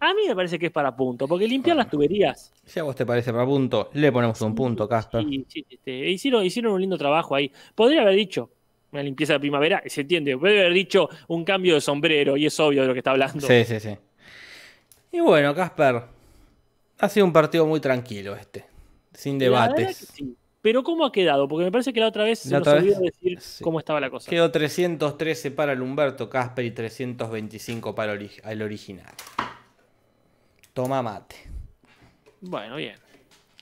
A 0.00 0.14
mí 0.14 0.22
me 0.28 0.34
parece 0.34 0.58
que 0.58 0.66
es 0.66 0.72
para 0.72 0.96
punto, 0.96 1.28
porque 1.28 1.46
limpiar 1.46 1.76
Bueno. 1.76 1.84
las 1.84 1.90
tuberías. 1.90 2.52
Si 2.64 2.80
a 2.80 2.82
vos 2.82 2.96
te 2.96 3.04
parece 3.04 3.32
para 3.32 3.44
punto, 3.44 3.90
le 3.94 4.10
ponemos 4.10 4.40
un 4.40 4.54
punto, 4.54 4.88
Casper. 4.88 5.22
Sí, 5.22 5.44
sí, 5.48 5.66
este, 5.68 6.10
hicieron, 6.10 6.44
hicieron 6.44 6.72
un 6.72 6.80
lindo 6.80 6.96
trabajo 6.96 7.34
ahí. 7.34 7.52
Podría 7.74 8.00
haber 8.02 8.14
dicho 8.16 8.50
una 8.92 9.02
limpieza 9.02 9.34
de 9.34 9.40
primavera, 9.40 9.82
se 9.86 10.00
entiende. 10.00 10.36
Podría 10.38 10.60
haber 10.62 10.72
dicho 10.72 11.08
un 11.28 11.44
cambio 11.44 11.74
de 11.74 11.80
sombrero, 11.82 12.36
y 12.36 12.46
es 12.46 12.58
obvio 12.58 12.80
de 12.82 12.88
lo 12.88 12.92
que 12.94 13.00
está 13.00 13.10
hablando. 13.10 13.46
Sí, 13.46 13.64
sí, 13.64 13.78
sí. 13.78 13.96
Y 15.12 15.20
bueno, 15.20 15.54
Casper, 15.54 16.02
ha 16.98 17.08
sido 17.08 17.26
un 17.26 17.32
partido 17.32 17.66
muy 17.66 17.78
tranquilo 17.80 18.34
este, 18.34 18.64
sin 19.12 19.38
La 19.38 19.50
verdad 19.50 19.76
debates. 19.76 19.98
que 19.98 20.06
sí. 20.16 20.36
Pero 20.62 20.82
¿cómo 20.82 21.06
ha 21.06 21.12
quedado? 21.12 21.48
Porque 21.48 21.64
me 21.64 21.72
parece 21.72 21.92
que 21.92 22.00
la 22.00 22.08
otra 22.08 22.24
vez 22.24 22.40
se 22.40 22.50
La 22.50 22.58
nos 22.58 22.68
olvidó 22.68 23.00
decir 23.00 23.40
sí. 23.40 23.64
cómo 23.64 23.78
estaba 23.78 23.98
la 24.00 24.10
cosa. 24.10 24.28
Quedó 24.30 24.50
313 24.50 25.50
para 25.52 25.72
el 25.72 25.80
Humberto 25.80 26.28
Casper 26.28 26.64
y 26.66 26.70
325 26.70 27.94
para 27.94 28.12
el 28.12 28.20
ori- 28.28 28.40
el 28.44 28.62
original. 28.62 29.14
Toma 30.74 31.02
mate. 31.02 31.36
Bueno, 32.40 32.76
bien. 32.76 32.94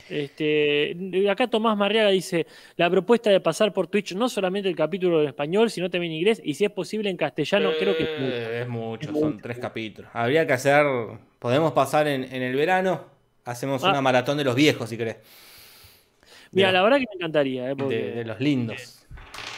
Este, 0.09 0.97
acá 1.31 1.49
Tomás 1.49 1.77
Marriaga 1.77 2.09
dice, 2.09 2.47
la 2.77 2.89
propuesta 2.89 3.29
de 3.29 3.41
pasar 3.41 3.73
por 3.75 3.89
Twitch 3.89 4.15
no 4.15 4.29
solamente 4.31 4.69
el 4.69 4.75
capítulo 4.75 5.21
en 5.23 5.29
español, 5.29 5.71
sino 5.71 5.91
también 5.91 6.13
en 6.13 6.19
inglés, 6.19 6.41
y 6.43 6.55
si 6.55 6.65
es 6.65 6.71
posible 6.71 7.11
en 7.11 7.17
castellano, 7.19 7.71
creo 7.79 7.95
que 7.97 8.05
es 8.05 8.21
mucho. 8.21 8.35
Eh, 8.35 8.61
es 8.63 8.69
mucho, 8.69 9.11
Es 9.11 9.19
son 9.19 9.31
mucho. 9.33 9.43
tres 9.43 9.59
capítulos. 9.59 10.11
Habría 10.15 10.47
que 10.47 10.55
hacer, 10.55 10.87
podemos 11.39 11.73
pasar 11.73 12.09
en, 12.09 12.25
en 12.25 12.43
el 12.43 12.57
verano, 12.57 13.05
hacemos 13.45 13.85
Ah. 13.85 13.91
una 13.91 14.01
maratón 14.01 14.39
de 14.39 14.45
los 14.45 14.55
viejos, 14.55 14.89
si 14.89 14.97
querés. 14.97 15.17
Mira, 16.53 16.73
la 16.73 16.83
verdad 16.83 16.99
que 16.99 17.05
me 17.11 17.15
encantaría. 17.17 17.71
eh, 17.71 17.77
porque- 17.77 17.95
de- 17.97 18.11
de 18.13 18.25
los 18.25 18.41
lindos. 18.41 19.07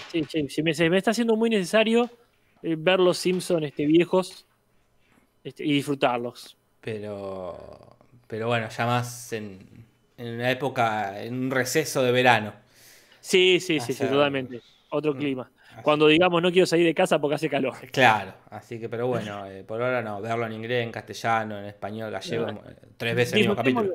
Sí, 0.07 0.24
sí, 0.28 0.49
sí, 0.49 0.62
me, 0.62 0.74
se 0.74 0.91
me 0.91 0.99
está 0.99 1.12
haciendo 1.12 1.36
muy 1.36 1.51
necesario 1.51 2.11
eh, 2.62 2.74
ver 2.78 2.99
los 3.01 3.16
Simpsons 3.18 3.64
este, 3.64 3.86
viejos 3.86 4.47
este, 5.45 5.64
y 5.64 5.72
disfrutarlos. 5.72 6.57
Pero, 6.80 7.97
pero 8.26 8.47
bueno, 8.49 8.68
ya 8.68 8.86
más 8.86 9.32
en, 9.32 9.86
en 10.16 10.34
una 10.34 10.51
época, 10.51 11.22
en 11.22 11.34
un 11.45 11.51
receso 11.51 12.03
de 12.03 12.12
verano. 12.12 12.55
Sí, 13.20 13.61
sí, 13.61 13.78
sí, 13.80 13.95
totalmente. 13.95 14.61
Otro 14.91 15.12
Mm, 15.14 15.18
clima. 15.18 15.51
así. 15.76 15.82
Cuando 15.82 16.07
digamos 16.09 16.43
no 16.43 16.51
quiero 16.51 16.66
salir 16.66 16.86
de 16.86 16.95
casa 16.95 17.20
porque 17.20 17.34
hace 17.36 17.49
calor. 17.51 17.74
Claro, 17.93 18.34
así 18.51 18.80
que, 18.80 18.88
pero 18.88 19.07
bueno, 19.07 19.47
eh, 19.47 19.62
por 19.64 19.80
ahora 19.82 20.03
no, 20.03 20.20
verlo 20.20 20.47
en 20.47 20.53
inglés, 20.53 20.84
en 20.84 20.91
castellano, 20.93 21.59
en 21.59 21.66
español, 21.66 22.11
gallego, 22.11 22.47
No. 22.47 22.53
eh, 22.68 22.76
tres 22.97 23.14
veces 23.14 23.34
el 23.34 23.41
mismo 23.41 23.57
capítulo. 23.57 23.95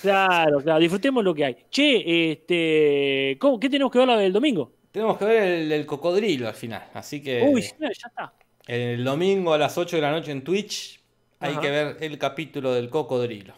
Claro, 0.00 0.60
claro, 0.62 0.80
disfrutemos 0.80 1.22
lo 1.22 1.34
que 1.34 1.44
hay. 1.44 1.56
Che, 1.70 2.32
este, 2.32 3.36
¿cómo- 3.38 3.60
¿qué 3.60 3.68
tenemos 3.68 3.92
que 3.92 3.98
ver 3.98 4.08
la 4.08 4.16
del 4.16 4.32
domingo? 4.32 4.72
Tenemos 4.92 5.18
que 5.18 5.24
ver 5.24 5.42
el, 5.42 5.72
el 5.72 5.86
cocodrilo 5.86 6.48
al 6.48 6.54
final, 6.54 6.82
así 6.94 7.22
que 7.22 7.48
Uy, 7.48 7.62
ya 7.62 7.88
está. 7.88 8.32
el 8.66 9.04
domingo 9.04 9.52
a 9.52 9.58
las 9.58 9.76
8 9.78 9.96
de 9.96 10.02
la 10.02 10.10
noche 10.10 10.32
en 10.32 10.42
Twitch 10.42 11.00
hay 11.38 11.56
que 11.56 11.70
ver 11.70 11.96
el 12.00 12.18
capítulo 12.18 12.72
del 12.74 12.90
cocodrilo. 12.90 13.54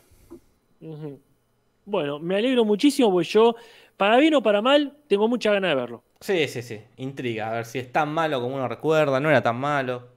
Bueno, 1.85 2.19
me 2.19 2.37
alegro 2.37 2.65
muchísimo 2.65 3.11
porque 3.11 3.29
yo, 3.29 3.55
para 3.97 4.17
bien 4.19 4.35
o 4.35 4.43
para 4.43 4.63
mal, 4.63 4.97
tengo 5.09 5.29
mucha 5.29 5.53
ganas 5.53 5.71
de 5.71 5.75
verlo. 5.75 6.05
Sí, 6.21 6.47
sí, 6.49 6.63
sí, 6.63 6.81
intriga, 6.99 7.51
a 7.51 7.53
ver 7.55 7.65
si 7.65 7.79
es 7.79 7.91
tan 7.91 8.09
malo 8.13 8.41
como 8.41 8.55
uno 8.55 8.69
recuerda, 8.69 9.19
no 9.21 9.29
era 9.29 9.43
tan 9.43 9.57
malo. 9.57 10.09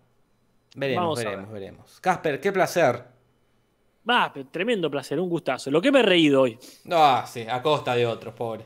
Veremos, 0.76 1.04
Vamos 1.04 1.24
veremos, 1.24 1.52
veremos. 1.52 2.00
Casper, 2.02 2.40
qué 2.40 2.52
placer. 2.52 3.15
Ah, 4.08 4.34
tremendo 4.52 4.90
placer, 4.92 5.20
un 5.20 5.30
gustazo. 5.30 5.72
Lo 5.72 5.82
que 5.82 5.92
me 5.92 6.00
he 6.00 6.04
reído 6.04 6.42
hoy. 6.42 6.58
Ah, 6.92 7.26
sí, 7.28 7.46
a 7.50 7.62
costa 7.62 7.96
de 7.96 8.06
otros, 8.06 8.34
pobre. 8.34 8.64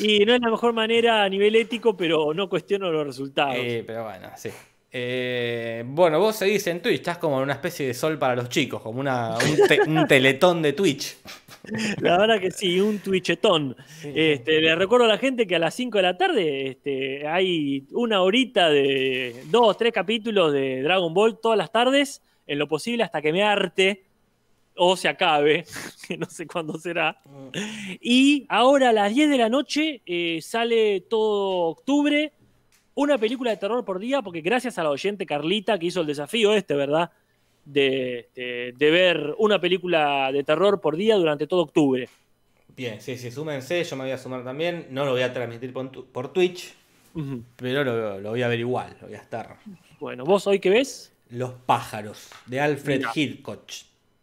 Y 0.00 0.24
no 0.24 0.34
es 0.34 0.40
la 0.40 0.50
mejor 0.50 0.72
manera 0.72 1.24
a 1.24 1.28
nivel 1.28 1.54
ético, 1.56 1.96
pero 1.96 2.32
no 2.34 2.48
cuestiono 2.48 2.90
los 2.90 3.06
resultados. 3.06 3.56
Eh, 3.58 3.84
pero 3.86 4.04
bueno, 4.04 4.30
sí. 4.36 4.50
Eh, 4.90 5.84
bueno, 5.86 6.18
vos 6.18 6.34
seguís 6.36 6.66
en 6.66 6.80
Twitch, 6.80 6.96
estás 7.00 7.18
como 7.18 7.36
una 7.36 7.52
especie 7.52 7.86
de 7.86 7.92
sol 7.94 8.18
para 8.18 8.34
los 8.34 8.48
chicos, 8.48 8.80
como 8.80 9.00
una, 9.00 9.36
un, 9.36 9.68
te- 9.68 9.82
un 9.82 10.06
teletón 10.08 10.62
de 10.62 10.72
Twitch. 10.72 11.16
La 12.00 12.16
verdad 12.16 12.40
que 12.40 12.50
sí, 12.50 12.80
un 12.80 12.98
twitchetón. 12.98 13.76
Este, 14.02 14.60
le 14.62 14.74
recuerdo 14.74 15.04
a 15.04 15.08
la 15.08 15.18
gente 15.18 15.46
que 15.46 15.56
a 15.56 15.58
las 15.58 15.74
5 15.74 15.98
de 15.98 16.02
la 16.02 16.16
tarde 16.16 16.68
este, 16.70 17.26
hay 17.28 17.86
una 17.92 18.22
horita 18.22 18.70
de 18.70 19.42
dos, 19.50 19.76
tres 19.76 19.92
capítulos 19.92 20.52
de 20.54 20.80
Dragon 20.82 21.12
Ball 21.12 21.38
todas 21.38 21.58
las 21.58 21.70
tardes, 21.70 22.22
en 22.46 22.58
lo 22.58 22.66
posible 22.66 23.02
hasta 23.04 23.20
que 23.20 23.32
me 23.32 23.42
arte 23.42 24.04
o 24.78 24.96
se 24.96 25.08
acabe, 25.08 25.64
que 26.08 26.16
no 26.16 26.26
sé 26.26 26.46
cuándo 26.46 26.78
será. 26.78 27.20
Y 28.00 28.46
ahora 28.48 28.90
a 28.90 28.92
las 28.92 29.14
10 29.14 29.28
de 29.30 29.38
la 29.38 29.48
noche 29.48 30.02
eh, 30.06 30.40
sale 30.42 31.00
todo 31.02 31.66
octubre 31.68 32.32
una 32.94 33.16
película 33.18 33.50
de 33.50 33.56
terror 33.58 33.84
por 33.84 33.98
día, 33.98 34.22
porque 34.22 34.40
gracias 34.40 34.76
a 34.78 34.82
la 34.82 34.90
oyente 34.90 35.24
Carlita 35.26 35.78
que 35.78 35.86
hizo 35.86 36.00
el 36.00 36.06
desafío 36.06 36.52
este, 36.54 36.74
¿verdad? 36.74 37.10
De, 37.64 38.28
de- 38.34 38.74
de 38.76 38.90
ver 38.90 39.34
una 39.38 39.60
película 39.60 40.32
de 40.32 40.42
terror 40.42 40.80
por 40.80 40.96
día 40.96 41.14
durante 41.16 41.46
todo 41.46 41.62
octubre. 41.62 42.08
Bien, 42.76 43.00
sí, 43.00 43.16
sí, 43.18 43.30
súmense, 43.30 43.82
yo 43.84 43.96
me 43.96 44.04
voy 44.04 44.12
a 44.12 44.18
sumar 44.18 44.42
también. 44.44 44.86
No 44.90 45.04
lo 45.04 45.12
voy 45.12 45.22
a 45.22 45.32
transmitir 45.32 45.72
por, 45.72 46.32
Twitch, 46.32 46.74
pero 47.56 47.84
lo, 47.84 48.20
lo 48.20 48.30
voy 48.30 48.42
a 48.42 48.48
ver 48.48 48.60
igual, 48.60 48.96
lo 49.00 49.08
voy 49.08 49.16
a 49.16 49.20
estar. 49.20 49.56
Bueno, 50.00 50.24
¿vos 50.24 50.46
hoy 50.46 50.58
qué 50.60 50.70
ves? 50.70 51.12
Los 51.30 51.52
pájaros, 51.66 52.30
de 52.46 52.60
Alfred. 52.60 53.02
Hitchcock. 53.14 53.62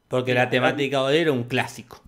Porque 0.08 0.34
la 0.34 0.50
temática 0.50 1.06
de 1.08 1.22
era 1.22 1.32
un 1.32 1.44
clásico. 1.44 2.04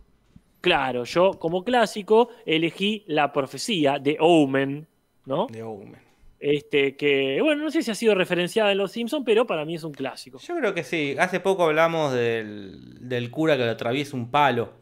Claro, 0.62 1.04
yo 1.06 1.40
como 1.40 1.64
clásico 1.64 2.30
elegí 2.46 3.04
La 3.08 3.32
Profecía 3.32 4.00
de 4.00 4.18
Omen, 4.20 4.88
¿no? 5.26 5.48
The 5.48 5.64
Omen. 5.64 6.02
Este, 6.40 6.96
que, 6.96 7.42
bueno, 7.42 7.64
no 7.64 7.72
sé 7.72 7.82
si 7.82 7.90
ha 7.92 7.96
sido 7.96 8.14
referenciada 8.16 8.72
en 8.72 8.78
Los 8.78 8.92
Simpsons, 8.92 9.24
pero 9.26 9.48
para 9.48 9.66
mí 9.66 9.76
es 9.76 9.84
un 9.84 9.94
clásico. 9.94 10.40
Yo 10.40 10.56
creo 10.58 10.74
que 10.74 10.84
sí. 10.84 11.16
Hace 11.20 11.40
poco 11.40 11.66
hablamos 11.66 12.14
del, 12.14 13.10
del 13.10 13.32
cura 13.32 13.58
que 13.58 13.64
le 13.64 13.70
atraviesa 13.72 14.16
un 14.16 14.30
palo. 14.32 14.74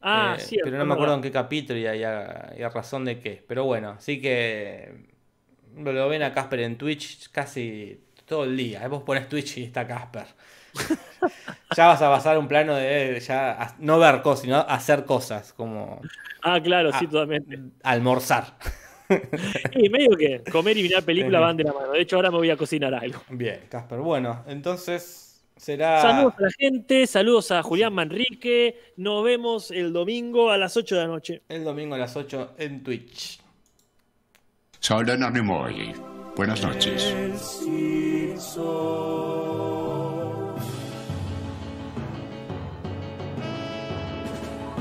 Ah, 0.00 0.36
Eh, 0.38 0.40
sí. 0.40 0.58
pero 0.62 0.76
no 0.78 0.84
me 0.84 0.94
acuerdo 0.94 1.14
en 1.14 1.22
qué 1.22 1.30
capítulo 1.30 1.78
y 1.78 1.86
a, 1.86 2.54
y 2.56 2.62
razón 2.64 3.04
de 3.04 3.18
qué. 3.20 3.44
Pero 3.46 3.64
bueno, 3.64 3.90
así 3.90 4.20
que 4.20 5.08
lo, 5.76 6.08
ven 6.08 6.22
a 6.22 6.32
Casper 6.32 6.60
en 6.60 6.78
Twitch 6.78 7.30
casi 7.30 8.00
todo 8.26 8.44
el 8.44 8.56
día. 8.56 8.86
Vos 8.88 9.02
pones 9.02 9.28
Twitch 9.28 9.58
y 9.58 9.64
está 9.64 9.86
Casper. 9.86 10.26
Ya 11.76 11.86
vas 11.86 12.02
a 12.02 12.10
pasar 12.10 12.38
un 12.38 12.48
plano 12.48 12.74
de 12.74 13.20
ya 13.20 13.74
no 13.78 13.98
ver 13.98 14.22
cosas, 14.22 14.42
sino 14.42 14.56
hacer 14.58 15.04
cosas, 15.04 15.52
como 15.52 16.00
Ah, 16.42 16.60
claro, 16.62 16.90
sí, 16.98 17.06
totalmente. 17.06 17.58
almorzar. 17.82 18.56
Y 19.74 19.88
medio 19.90 20.16
que 20.16 20.42
comer 20.50 20.76
y 20.78 20.82
mirar 20.82 21.02
películas 21.02 21.38
Sí. 21.40 21.44
van 21.44 21.56
de 21.58 21.64
la 21.64 21.72
mano. 21.74 21.92
De 21.92 22.00
hecho, 22.00 22.16
ahora 22.16 22.30
me 22.30 22.38
voy 22.38 22.50
a 22.50 22.56
cocinar 22.56 22.94
algo. 22.94 23.20
Bien, 23.28 23.60
Casper. 23.68 23.98
Bueno, 23.98 24.42
entonces 24.46 25.44
será. 25.56 26.00
Saludos 26.02 26.34
a 26.38 26.42
la 26.42 26.50
gente, 26.58 27.06
saludos 27.06 27.50
a 27.50 27.62
Julián 27.62 27.92
Manrique. 27.92 28.92
Nos 28.96 29.22
vemos 29.24 29.70
el 29.70 29.92
domingo 29.92 30.50
a 30.50 30.56
las 30.58 30.76
8 30.76 30.94
de 30.96 31.00
la 31.02 31.06
noche. 31.06 31.42
El 31.48 31.64
domingo 31.64 31.94
a 31.94 31.98
las 31.98 32.16
8 32.16 32.54
en 32.58 32.82
Twitch. 32.82 33.40
Soy 34.80 35.04
Leonardo 35.04 35.36
Nimoy. 35.38 35.94
Buenas 36.36 36.62
noches. 36.62 37.14